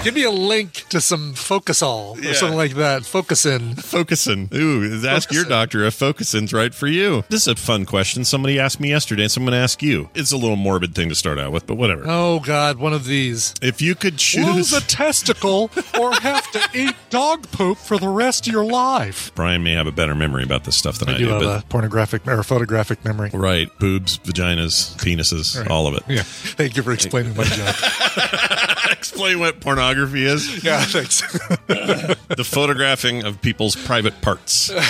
Give 0.02 0.14
me 0.14 0.22
a 0.24 0.30
link 0.30 0.86
to 0.88 0.98
some 1.00 1.34
Focusol 1.34 2.16
or 2.16 2.20
Yeah. 2.22 2.32
something 2.32 2.56
like 2.56 2.74
that. 2.76 3.02
Focusin. 3.02 3.74
Focusin. 3.76 4.48
Ooh, 4.54 5.06
ask 5.06 5.30
your 5.30 5.44
doctor 5.44 5.84
if 5.84 5.98
Focusin's 5.98 6.54
right 6.54 6.74
for 6.74 6.86
you. 6.86 7.22
This 7.28 7.42
is 7.42 7.48
a 7.48 7.54
fun 7.56 7.84
question. 7.84 8.24
Somebody 8.24 8.58
asked 8.58 8.80
me 8.80 8.88
yesterday, 8.88 9.28
so 9.28 9.40
I'm 9.40 9.44
going 9.44 9.52
to 9.52 9.62
ask 9.62 9.82
you. 9.82 10.08
It's 10.14 10.32
a 10.32 10.38
little 10.38 10.56
morbid 10.56 10.94
thing 10.94 11.10
to 11.10 11.14
start 11.14 11.38
out 11.38 11.52
with, 11.52 11.66
but 11.66 11.74
whatever. 11.74 12.04
Oh 12.06 12.40
God, 12.40 12.78
one 12.78 12.94
of 12.94 13.04
these. 13.04 13.52
If 13.60 13.82
you 13.82 13.94
could 13.94 14.14
Lose 14.14 14.22
choose, 14.22 14.72
a 14.72 14.80
testicle 14.80 15.70
or 16.00 16.12
have 16.14 16.50
to 16.52 16.60
eat 16.74 16.94
dog 17.10 17.50
poop 17.52 17.76
for 17.76 17.98
the 17.98 18.08
rest 18.08 18.46
of 18.46 18.52
your 18.54 18.64
life. 18.64 19.30
Brian 19.34 19.62
may 19.62 19.72
have 19.74 19.86
a 19.86 19.92
better 19.92 20.14
memory 20.14 20.44
about 20.44 20.64
this 20.64 20.76
stuff 20.76 20.98
than 20.98 21.10
I, 21.10 21.16
I 21.16 21.18
do 21.18 21.28
have 21.28 21.40
but 21.42 21.62
a 21.62 21.66
pornographic 21.66 22.26
or 22.26 22.42
photographic 22.42 23.04
memory. 23.04 23.30
right, 23.34 23.68
boobs, 23.78 24.16
vaginas, 24.18 24.96
penises, 24.96 25.68
all 25.68 25.86
of 25.86 25.94
it. 25.94 26.02
Yeah. 26.08 26.22
Thank 26.24 26.76
you 26.78 26.82
for 26.82 26.92
explaining 26.92 27.36
my 27.36 27.44
joke. 27.44 27.76
explain 29.00 29.38
what 29.38 29.60
pornography 29.60 30.24
is? 30.24 30.64
Yeah, 30.64 30.84
thanks. 30.84 31.20
the 31.66 32.44
photographing 32.44 33.24
of 33.24 33.40
people's 33.40 33.76
private 33.76 34.20
parts. 34.20 34.70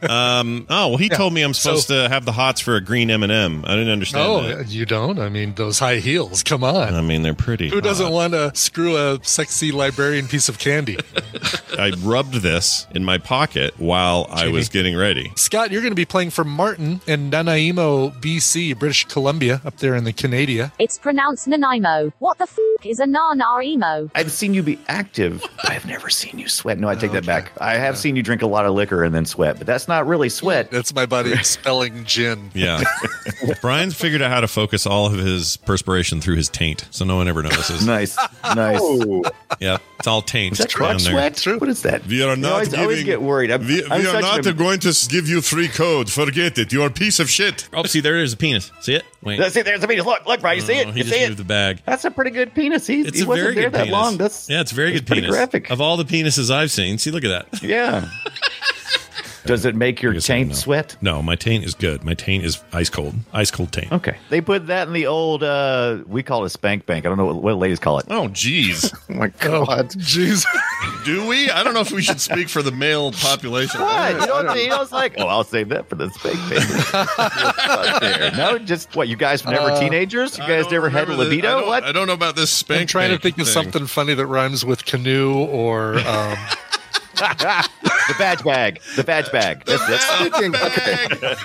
Um, 0.00 0.66
oh 0.70 0.88
well, 0.88 0.96
he 0.96 1.08
told 1.08 1.32
me 1.32 1.42
I'm 1.42 1.54
supposed 1.54 1.88
to 1.88 2.08
have 2.08 2.24
the 2.24 2.32
hots 2.32 2.60
for 2.60 2.76
a 2.76 2.80
green 2.80 3.10
M 3.10 3.22
and 3.22 3.32
m 3.32 3.64
I 3.66 3.74
didn't 3.74 3.90
understand. 3.90 4.24
Oh, 4.24 4.42
that. 4.42 4.68
you 4.68 4.86
don't? 4.86 5.18
I 5.18 5.28
mean, 5.28 5.54
those 5.54 5.78
high 5.78 5.96
heels. 5.96 6.42
Come 6.42 6.64
on. 6.64 6.94
I 6.94 7.00
mean, 7.00 7.22
they're 7.22 7.34
pretty. 7.34 7.68
Who 7.68 7.80
doesn't 7.80 8.10
want 8.10 8.32
to 8.32 8.52
screw 8.54 8.96
a 8.96 9.18
sexy 9.22 9.72
librarian 9.72 10.26
piece 10.26 10.48
of 10.48 10.58
candy? 10.58 10.98
I 11.78 11.92
rubbed 11.98 12.34
this 12.34 12.86
in 12.92 13.04
my 13.04 13.18
pocket 13.18 13.74
while 13.78 14.26
I 14.30 14.48
was 14.48 14.68
getting 14.68 14.96
ready. 14.96 15.32
Scott, 15.36 15.70
you're 15.70 15.82
going 15.82 15.92
to 15.92 15.96
be 15.96 16.04
playing 16.04 16.30
for 16.30 16.44
Martin 16.44 17.00
in 17.06 17.30
Nanaimo, 17.30 18.10
BC, 18.10 18.78
British 18.78 19.04
Columbia, 19.04 19.60
up 19.64 19.76
there 19.78 19.94
in 19.94 20.04
the 20.04 20.12
Canada. 20.12 20.72
It's 20.78 20.98
pronounced 20.98 21.46
Nanaimo. 21.46 22.12
What 22.18 22.38
the 22.38 22.44
f 22.44 22.58
is 22.84 23.00
a 23.00 23.06
Nana 23.06 23.44
emo? 23.62 24.10
I've 24.14 24.30
seen 24.30 24.54
you 24.54 24.62
be 24.62 24.78
active. 24.88 25.44
I've 25.64 25.84
never 25.86 26.08
seen 26.10 26.38
you 26.38 26.48
sweat. 26.48 26.78
No, 26.78 26.88
I 26.88 26.94
take 26.94 27.12
that 27.12 27.26
back. 27.26 27.52
I 27.60 27.74
have 27.74 27.98
seen 27.98 28.14
you 28.16 28.22
drink 28.22 28.42
a 28.42 28.46
lot 28.46 28.66
of 28.66 28.74
liquor 28.74 29.02
and 29.04 29.14
then 29.14 29.24
sweat, 29.26 29.58
but 29.58 29.66
that's 29.66 29.88
not 29.88 30.06
really 30.06 30.28
sweat. 30.28 30.70
That's 30.70 30.94
my 30.94 31.06
buddy 31.06 31.36
spelling 31.42 32.04
gin. 32.04 32.50
Yeah. 32.58 32.82
Brian's 33.60 33.94
figured 33.94 34.22
out 34.22 34.30
how 34.30 34.40
to 34.40 34.48
focus 34.48 34.86
all 34.86 35.06
of 35.06 35.12
his 35.14 35.56
perspiration 35.58 36.20
through 36.20 36.36
his 36.36 36.48
taint, 36.48 36.86
so 36.90 37.04
no 37.04 37.16
one 37.16 37.28
ever 37.28 37.42
notices. 37.42 37.86
nice, 37.86 38.16
nice. 38.54 38.78
Oh. 38.80 39.22
Yep, 39.60 39.82
it's 39.98 40.06
all 40.06 40.22
taint. 40.22 40.52
Is 40.52 40.58
that 40.58 40.72
crotch 40.74 41.04
down 41.04 41.14
there. 41.14 41.34
sweat? 41.34 41.60
What 41.60 41.70
is 41.70 41.82
that? 41.82 42.06
We 42.06 42.22
are 42.22 42.34
You 42.34 42.42
not 42.42 42.52
always, 42.52 42.74
I 42.74 42.82
always 42.82 43.04
get 43.04 43.22
worried. 43.22 43.50
I'm, 43.50 43.66
We, 43.66 43.84
I'm 43.84 44.00
we 44.02 44.06
are 44.08 44.20
not 44.20 44.46
a- 44.46 44.52
going 44.52 44.80
to 44.80 45.06
give 45.08 45.28
you 45.28 45.40
free 45.40 45.68
code. 45.68 46.10
Forget 46.10 46.58
it. 46.58 46.72
You 46.72 46.82
are 46.82 46.88
a 46.88 46.90
piece 46.90 47.18
of 47.20 47.28
shit. 47.30 47.68
Oh, 47.72 47.84
see, 47.84 48.00
there 48.00 48.16
is 48.16 48.32
a 48.32 48.36
penis. 48.36 48.70
See 48.80 48.94
it? 48.94 49.04
Wait. 49.22 49.52
See, 49.52 49.62
there's 49.62 49.82
a 49.82 49.88
penis. 49.88 50.06
Look, 50.06 50.26
look, 50.26 50.40
Brian, 50.40 50.58
you 50.58 50.62
see 50.64 50.74
Oh, 50.76 50.80
it? 50.80 50.86
Uh, 50.88 50.90
he 50.92 50.98
You 50.98 51.04
just 51.04 51.16
see 51.16 51.24
it? 51.24 51.28
moved 51.28 51.40
the 51.40 51.44
bag. 51.44 51.80
That's 51.84 52.04
a 52.04 52.10
pretty 52.10 52.30
good 52.30 52.54
penis. 52.54 52.86
He, 52.86 53.00
It's 53.00 53.18
he 53.18 53.24
a 53.24 53.26
wasn't 53.26 53.44
very 53.46 53.54
there 53.56 53.64
good 53.64 53.72
that 53.72 53.78
penis. 53.86 53.92
long. 53.92 54.16
That's 54.16 54.48
yeah, 54.48 54.60
it's 54.60 54.70
a 54.72 54.74
very 54.76 54.92
good 54.92 55.06
penis. 55.06 55.30
graphic. 55.30 55.70
Of 55.70 55.80
all 55.80 55.96
the 55.96 56.04
penises 56.04 56.50
I've 56.52 56.70
seen, 56.70 56.98
see, 56.98 57.10
look 57.10 57.24
at 57.24 57.50
that. 57.50 57.62
Yeah. 57.62 58.08
Does 59.48 59.64
it 59.64 59.74
make 59.74 60.02
your 60.02 60.12
taint 60.20 60.54
sweat? 60.54 60.96
No, 61.00 61.22
my 61.22 61.34
taint 61.34 61.64
is 61.64 61.72
good. 61.72 62.04
My 62.04 62.12
taint 62.12 62.44
is 62.44 62.62
ice 62.70 62.90
cold. 62.90 63.14
Ice 63.32 63.50
cold 63.50 63.72
taint. 63.72 63.90
Okay. 63.90 64.18
They 64.28 64.42
put 64.42 64.66
that 64.66 64.86
in 64.88 64.92
the 64.92 65.06
old, 65.06 65.42
uh, 65.42 66.00
we 66.06 66.22
call 66.22 66.42
it 66.42 66.46
a 66.46 66.50
spank 66.50 66.84
bank. 66.84 67.06
I 67.06 67.08
don't 67.08 67.16
know 67.16 67.24
what, 67.24 67.42
what 67.42 67.56
ladies 67.56 67.78
call 67.78 67.98
it. 67.98 68.04
Oh, 68.10 68.28
jeez. 68.28 68.94
oh, 69.10 69.14
my 69.14 69.28
God. 69.28 69.88
Jeez. 69.92 70.44
Do 71.06 71.26
we? 71.26 71.50
I 71.50 71.64
don't 71.64 71.72
know 71.72 71.80
if 71.80 71.90
we 71.90 72.02
should 72.02 72.20
speak 72.20 72.50
for 72.50 72.62
the 72.62 72.72
male 72.72 73.10
population. 73.12 73.80
What? 73.80 74.20
You 74.20 74.26
know, 74.26 74.52
you 74.54 74.70
I 74.70 74.78
was 74.78 74.92
like, 74.92 75.14
oh, 75.16 75.26
I'll 75.26 75.44
save 75.44 75.70
that 75.70 75.88
for 75.88 75.94
the 75.94 76.10
spank 76.10 76.38
bank. 76.50 78.34
No, 78.36 78.58
just 78.58 78.94
what? 78.94 79.08
You 79.08 79.16
guys 79.16 79.44
were 79.44 79.52
never 79.52 79.70
Uh, 79.70 79.80
teenagers? 79.80 80.36
You 80.38 80.46
guys 80.46 80.70
never 80.70 80.90
had 80.90 81.04
a 81.04 81.06
remember 81.06 81.24
the- 81.24 81.30
libido? 81.30 81.64
I 81.64 81.66
what? 81.66 81.84
I 81.84 81.92
don't 81.92 82.06
know 82.06 82.12
about 82.12 82.36
this 82.36 82.50
spank 82.50 82.82
I'm 82.82 82.86
trying 82.86 83.08
to 83.08 83.14
bank 83.14 83.22
think 83.36 83.38
of 83.38 83.48
something 83.48 83.86
funny 83.86 84.12
that 84.12 84.26
rhymes 84.26 84.64
with 84.64 84.84
canoe 84.84 85.34
or. 85.46 85.98
Um, 86.00 86.36
the 87.18 88.14
badge 88.18 88.44
bag. 88.44 88.80
The 88.96 89.04
badge 89.04 89.30
bag. 89.32 89.64
That's, 89.66 89.80
badge 89.86 90.30
that's 90.30 91.44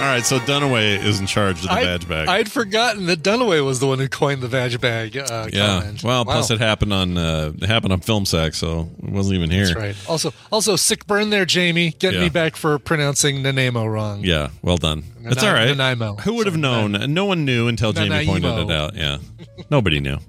All 0.00 0.06
right, 0.06 0.24
so 0.24 0.38
Dunaway 0.38 1.04
is 1.04 1.20
in 1.20 1.26
charge 1.26 1.56
of 1.58 1.64
the 1.64 1.72
I'd- 1.72 1.84
badge 1.84 2.08
bag. 2.08 2.26
I'd 2.28 2.50
forgotten 2.50 3.04
that 3.06 3.22
Dunaway 3.22 3.62
was 3.62 3.80
the 3.80 3.86
one 3.86 3.98
who 3.98 4.08
coined 4.08 4.40
the 4.40 4.48
badge 4.48 4.80
bag. 4.80 5.14
Uh, 5.14 5.46
yeah. 5.52 5.80
comment. 5.80 6.02
Well, 6.02 6.24
Wow. 6.24 6.32
plus 6.32 6.50
it 6.50 6.58
happened 6.58 6.94
on 6.94 7.18
uh, 7.18 7.52
it 7.60 7.66
happened 7.66 7.92
on 7.92 8.00
film 8.00 8.24
sack, 8.24 8.54
so 8.54 8.88
it 9.02 9.10
wasn't 9.10 9.34
even 9.36 9.50
here. 9.50 9.66
That's 9.66 9.76
right. 9.76 9.96
Also, 10.08 10.32
also 10.50 10.74
sick 10.76 11.06
burn 11.06 11.28
there, 11.28 11.44
Jamie. 11.44 11.90
Get 11.90 12.14
Yeah. 12.14 12.20
me 12.20 12.28
back 12.30 12.56
for 12.56 12.78
pronouncing 12.78 13.42
Nanaimo 13.42 13.84
wrong. 13.84 14.24
Yeah, 14.24 14.48
well 14.62 14.78
done. 14.78 15.04
Nana- 15.18 15.34
That's 15.34 15.44
all 15.44 15.52
right. 15.52 15.68
Nanaimo. 15.68 16.16
Who 16.16 16.32
would 16.36 16.46
have 16.46 16.56
known? 16.56 16.92
No 17.12 17.26
one 17.26 17.44
knew 17.44 17.68
until 17.68 17.92
Jamie 17.92 18.24
pointed 18.24 18.58
it 18.58 18.70
out. 18.70 18.96
Yeah, 18.96 19.18
nobody 19.68 20.00
knew. 20.00 20.16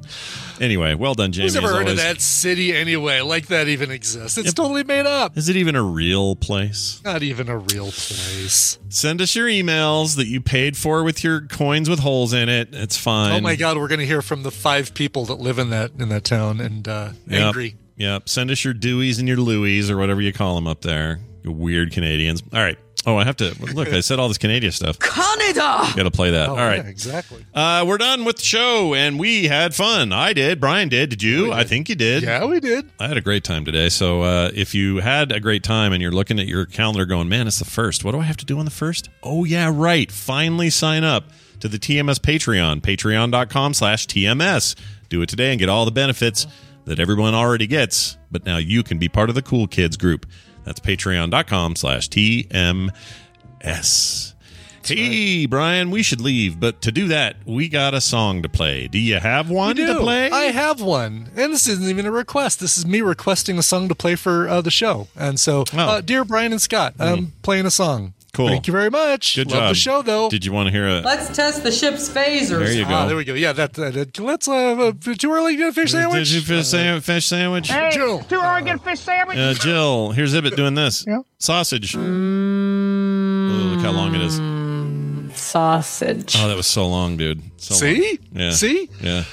Anyway, 0.62 0.94
well 0.94 1.16
done, 1.16 1.32
Jamie. 1.32 1.46
Who's 1.48 1.56
ever 1.56 1.70
heard 1.70 1.90
of 1.90 1.98
that 1.98 2.22
city 2.22 2.72
anyway? 2.76 3.22
Like 3.22 3.48
that 3.48 3.68
even 3.68 3.90
exists? 3.90 4.38
It's 4.38 4.54
totally 4.54 4.84
made 4.84 5.08
up. 5.08 5.36
Is 5.36 5.50
it 5.50 5.56
even 5.56 5.76
a 5.76 5.82
real 5.82 6.36
place? 6.36 7.02
Not 7.04 7.24
even 7.24 7.50
a 7.50 7.58
real 7.58 7.86
place. 7.86 8.78
Send 8.90 9.22
us 9.22 9.36
your 9.36 9.48
emails 9.48 10.18
that 10.18 10.28
you 10.28 10.40
paid 10.40 10.78
for 10.78 11.04
with 11.04 11.24
your 11.24 11.42
coins 11.42 11.90
with 11.90 11.98
holes 12.00 12.32
in 12.32 12.48
it. 12.48 12.70
It's 12.74 12.96
fine. 12.96 13.32
Oh 13.34 13.42
my 13.42 13.56
God, 13.56 13.76
we're 13.78 13.88
going 13.88 14.02
to 14.02 14.06
hear 14.06 14.22
from 14.22 14.44
the 14.44 14.52
five 14.52 14.94
people 14.94 15.26
that 15.26 15.40
live 15.40 15.58
in 15.58 15.72
that 15.72 15.94
in 15.98 16.10
that 16.10 16.26
town 16.26 16.62
and 16.62 16.88
uh, 16.88 17.12
Yep. 17.28 17.42
angry. 17.42 17.76
Yep. 17.98 18.30
Send 18.30 18.52
us 18.52 18.64
your 18.64 18.76
Deweys 18.76 19.18
and 19.18 19.28
your 19.28 19.38
Louis 19.38 19.90
or 19.90 19.98
whatever 19.98 20.22
you 20.22 20.32
call 20.32 20.54
them 20.54 20.68
up 20.68 20.82
there. 20.82 21.20
You 21.44 21.52
weird 21.52 21.92
Canadians. 21.92 22.44
All 22.54 22.60
right. 22.62 22.78
Oh, 23.06 23.18
I 23.18 23.23
have 23.23 23.36
to 23.38 23.56
look. 23.73 23.88
I 23.88 24.02
said 24.02 24.19
all 24.19 24.28
this 24.28 24.38
Canadian 24.38 24.72
stuff. 24.72 24.99
Canada! 24.99 25.91
Got 25.95 26.03
to 26.03 26.11
play 26.11 26.32
that. 26.32 26.49
Oh, 26.49 26.52
all 26.52 26.57
right. 26.57 26.84
yeah, 26.84 26.90
exactly. 26.90 27.44
Uh, 27.53 27.84
we're 27.88 27.98
done 27.98 28.26
with 28.26 28.38
the 28.38 28.44
show, 28.44 28.94
and 28.94 29.19
we 29.19 29.45
had 29.48 29.73
fun. 29.73 30.14
I 30.14 30.34
did. 30.34 30.60
Brian 30.60 30.88
did. 30.88 31.10
Did 31.10 31.23
you? 31.23 31.52
I 31.52 31.64
think 31.64 31.90
you 31.90 31.95
did. 31.95 32.22
Yeah, 32.22 32.45
we 32.45 32.60
did. 32.60 32.91
I 32.99 33.07
had 33.07 33.18
a 33.18 33.22
great 33.22 33.44
time 33.44 33.65
today. 33.65 33.90
So 33.90 34.22
uh, 34.22 34.52
if 34.53 34.76
you 34.76 34.98
had 34.98 35.32
a 35.32 35.40
great 35.40 35.64
time 35.64 35.94
and 35.94 36.02
you're 36.02 36.11
looking 36.11 36.40
at 36.40 36.45
your 36.48 36.65
calendar 36.68 37.06
going, 37.06 37.28
man, 37.28 37.48
it's 37.48 37.57
the 37.60 37.65
first. 37.65 38.03
What 38.06 38.11
do 38.11 38.19
I 38.19 38.23
have 38.23 38.38
to 38.38 38.45
do 38.45 38.60
on 38.60 38.65
the 38.65 38.72
first? 38.72 39.10
Oh, 39.23 39.45
yeah, 39.45 39.72
right. 39.73 40.11
Finally 40.11 40.69
sign 40.69 41.03
up 41.03 41.26
to 41.60 41.68
the 41.68 41.78
TMS 41.80 42.19
Patreon, 42.19 42.82
patreon.com 42.82 43.73
slash 43.73 44.06
TMS. 44.06 44.76
Do 45.10 45.22
it 45.23 45.30
today 45.30 45.49
and 45.49 45.60
get 45.60 45.69
all 45.69 45.86
the 45.86 45.91
benefits 45.91 46.45
that 46.86 46.99
everyone 46.99 47.34
already 47.34 47.65
gets. 47.68 48.18
But 48.32 48.45
now 48.45 48.57
you 48.57 48.84
can 48.84 48.98
be 48.99 49.10
part 49.10 49.30
of 49.30 49.36
the 49.36 49.41
cool 49.41 49.68
kids 49.68 49.98
group. 49.98 50.26
That's 50.64 50.80
patreon.com 50.80 51.76
slash 51.76 52.10
TMS. 52.10 52.94
Hey, 54.84 55.46
Brian, 55.46 55.92
we 55.92 56.02
should 56.02 56.22
leave, 56.22 56.60
but 56.60 56.82
to 56.82 56.92
do 56.92 57.08
that, 57.10 57.36
we 57.46 57.70
got 57.70 57.94
a 57.94 58.02
song 58.02 58.42
to 58.42 58.50
play. 58.50 58.88
Do 58.88 58.98
you 58.98 59.20
have 59.20 59.50
one 59.50 59.76
to 59.76 60.00
play? 60.00 60.30
I 60.32 60.46
have 60.46 60.82
one, 60.82 61.30
and 61.36 61.54
this 61.54 61.68
isn't 61.68 61.88
even 61.88 62.06
a 62.08 62.12
request. 62.12 62.60
This 62.60 62.78
is 62.80 62.86
me 62.86 63.02
requesting 63.02 63.58
a 63.60 63.64
song 63.64 63.88
to 63.90 63.96
play 63.96 64.16
for 64.16 64.50
uh, 64.50 64.60
the 64.62 64.72
show. 64.72 65.08
And 65.16 65.40
so, 65.40 65.66
uh, 65.74 66.02
dear 66.02 66.26
Brian 66.26 66.52
and 66.52 66.62
Scott, 66.62 66.96
I'm 67.00 67.34
playing 67.44 67.68
a 67.68 67.72
song. 67.72 68.14
Cool. 68.34 68.48
Thank 68.48 68.66
you 68.68 68.72
very 68.72 68.90
much. 68.90 69.36
Good 69.36 69.52
Love 69.52 69.60
job. 69.60 69.70
the 69.70 69.76
show, 69.76 70.02
though. 70.02 70.30
Did 70.30 70.45
you 70.45 70.53
want 70.53 70.68
to 70.68 70.72
hear 70.72 70.88
a? 70.88 71.02
Let's 71.02 71.36
test 71.36 71.64
the 71.64 71.72
ship's 71.72 72.08
phasers. 72.08 72.60
There 72.60 72.72
you 72.72 72.86
go. 72.86 72.94
Ah, 72.94 73.06
there 73.06 73.18
we 73.18 73.26
go. 73.26 73.34
Yeah, 73.34 73.52
that. 73.53 73.74
that, 73.74 73.94
that- 73.94 74.20
let's. 74.20 74.48
Uh, 74.48 74.53
uh, 74.78 74.94
too 75.18 75.32
early 75.34 75.53
to 75.53 75.58
get 75.58 75.70
a 75.70 75.74
fish 75.74 75.91
sandwich. 75.91 76.30
Did 76.30 76.36
you 76.36 76.41
fish, 76.41 76.68
sam- 76.68 77.02
fish 77.02 77.26
sandwich? 77.26 77.68
Jill. 77.91 78.20
Too 78.24 78.36
early 78.41 78.62
to 78.62 78.66
get 78.66 78.76
a 78.78 78.80
fish 78.80 78.99
sandwich? 79.02 79.38
Uh, 79.38 79.53
Jill, 79.56 80.12
here's 80.12 80.34
Ibbott 80.34 80.56
doing 80.56 80.76
this. 80.76 81.06
Sausage. 81.40 81.95
Oh, 81.95 81.99
look 81.99 83.82
how 83.82 83.91
long 83.91 84.16
it 84.16 84.22
is. 84.22 84.36
Sausage. 85.38 86.36
Oh, 86.38 86.48
that 86.48 86.56
was 86.56 86.68
so 86.68 86.88
long, 86.88 87.18
dude. 87.18 87.41
So 87.58 87.76
See? 87.76 88.18
long. 88.34 88.41
Yeah. 88.41 88.52
See? 88.52 88.90
Yeah. 89.02 89.24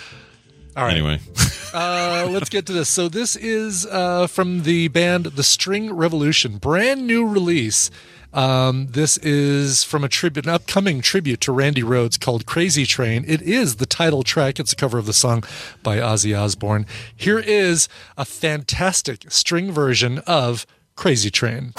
All 0.76 0.84
right. 0.84 0.92
Anyway. 0.96 1.20
uh, 1.74 2.28
let's 2.30 2.48
get 2.48 2.66
to 2.66 2.72
this. 2.72 2.88
So 2.88 3.08
this 3.08 3.36
is 3.36 3.86
uh, 3.86 4.26
from 4.26 4.62
the 4.62 4.88
band 4.88 5.26
The 5.26 5.42
String 5.42 5.92
Revolution, 5.92 6.58
brand 6.58 7.06
new 7.06 7.26
release. 7.26 7.90
Um, 8.32 8.88
this 8.90 9.16
is 9.18 9.84
from 9.84 10.04
a 10.04 10.08
tribute, 10.08 10.46
an 10.46 10.52
upcoming 10.52 11.00
tribute 11.00 11.40
to 11.42 11.52
Randy 11.52 11.82
Rhoads 11.82 12.20
called 12.20 12.46
"Crazy 12.46 12.84
Train." 12.84 13.24
It 13.26 13.42
is 13.42 13.76
the 13.76 13.86
title 13.86 14.22
track. 14.22 14.60
It's 14.60 14.72
a 14.72 14.76
cover 14.76 14.98
of 14.98 15.06
the 15.06 15.12
song 15.12 15.44
by 15.82 15.98
Ozzy 15.98 16.38
Osbourne. 16.38 16.86
Here 17.14 17.38
is 17.38 17.88
a 18.16 18.24
fantastic 18.24 19.30
string 19.30 19.72
version 19.72 20.18
of 20.20 20.66
"Crazy 20.94 21.30
Train." 21.30 21.72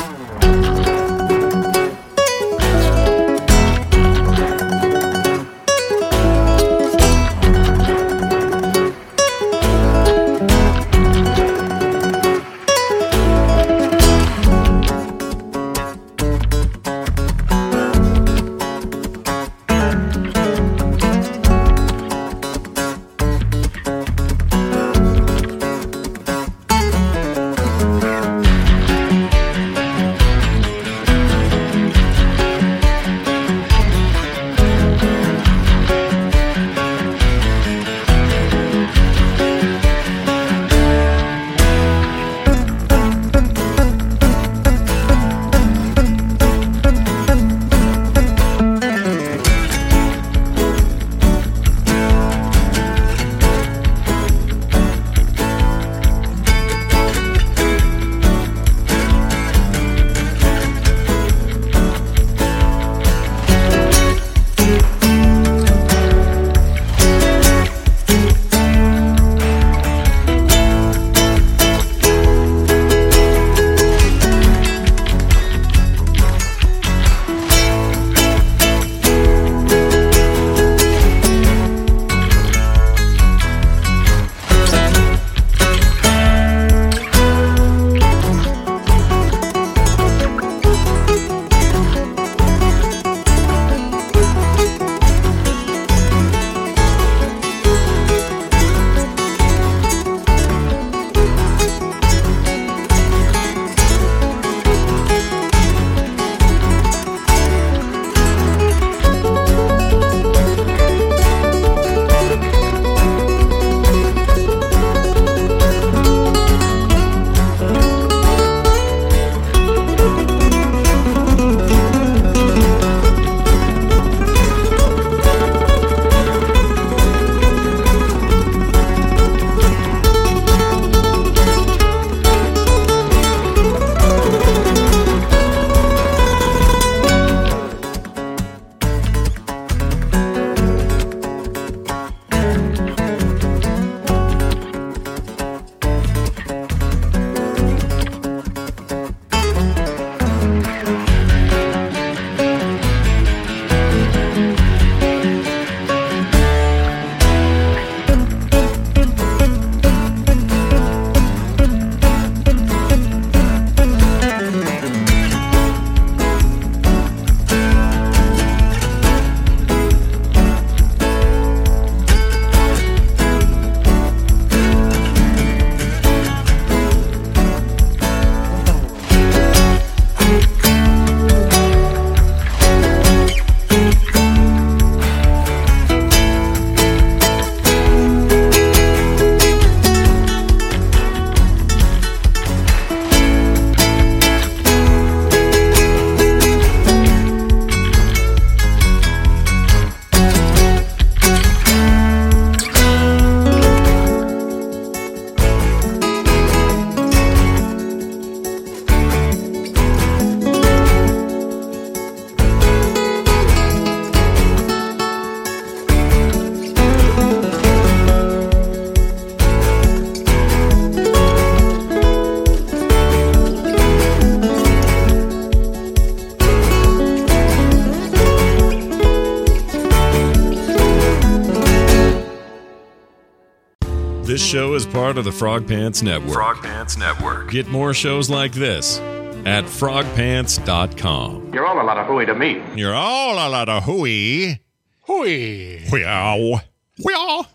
Part 234.99 235.17
of 235.17 235.23
the 235.23 235.31
Frog 235.31 235.65
Pants 235.65 236.01
Network. 236.01 236.33
Frog 236.33 236.57
Pants 236.61 236.97
Network. 236.97 237.49
Get 237.51 237.69
more 237.69 237.93
shows 237.93 238.29
like 238.29 238.51
this 238.51 238.99
at 239.45 239.63
frogpants.com. 239.63 241.53
You're 241.53 241.65
all 241.65 241.81
a 241.81 241.87
lot 241.87 241.97
of 241.97 242.05
hooey 242.05 242.25
to 242.25 242.35
me. 242.35 242.61
You're 242.75 242.93
all 242.93 243.35
a 243.35 243.47
lot 243.47 243.69
of 243.69 243.83
hooey. 243.83 244.59
Hooey. 245.07 245.85
Wow. 245.89 246.61
Wow. 246.99 247.45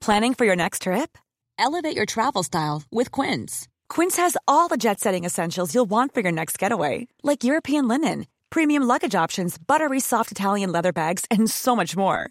Planning 0.00 0.34
for 0.34 0.44
your 0.44 0.56
next 0.56 0.82
trip? 0.82 1.16
Elevate 1.56 1.94
your 1.94 2.06
travel 2.06 2.42
style 2.42 2.82
with 2.90 3.12
Quince. 3.12 3.68
Quince 3.88 4.16
has 4.16 4.36
all 4.48 4.66
the 4.66 4.76
jet 4.76 4.98
setting 4.98 5.24
essentials 5.24 5.72
you'll 5.72 5.84
want 5.88 6.14
for 6.14 6.20
your 6.20 6.32
next 6.32 6.58
getaway, 6.58 7.06
like 7.22 7.44
European 7.44 7.86
linen, 7.86 8.26
premium 8.50 8.82
luggage 8.82 9.14
options, 9.14 9.56
buttery 9.56 10.00
soft 10.00 10.32
Italian 10.32 10.72
leather 10.72 10.92
bags, 10.92 11.24
and 11.30 11.48
so 11.48 11.76
much 11.76 11.96
more. 11.96 12.30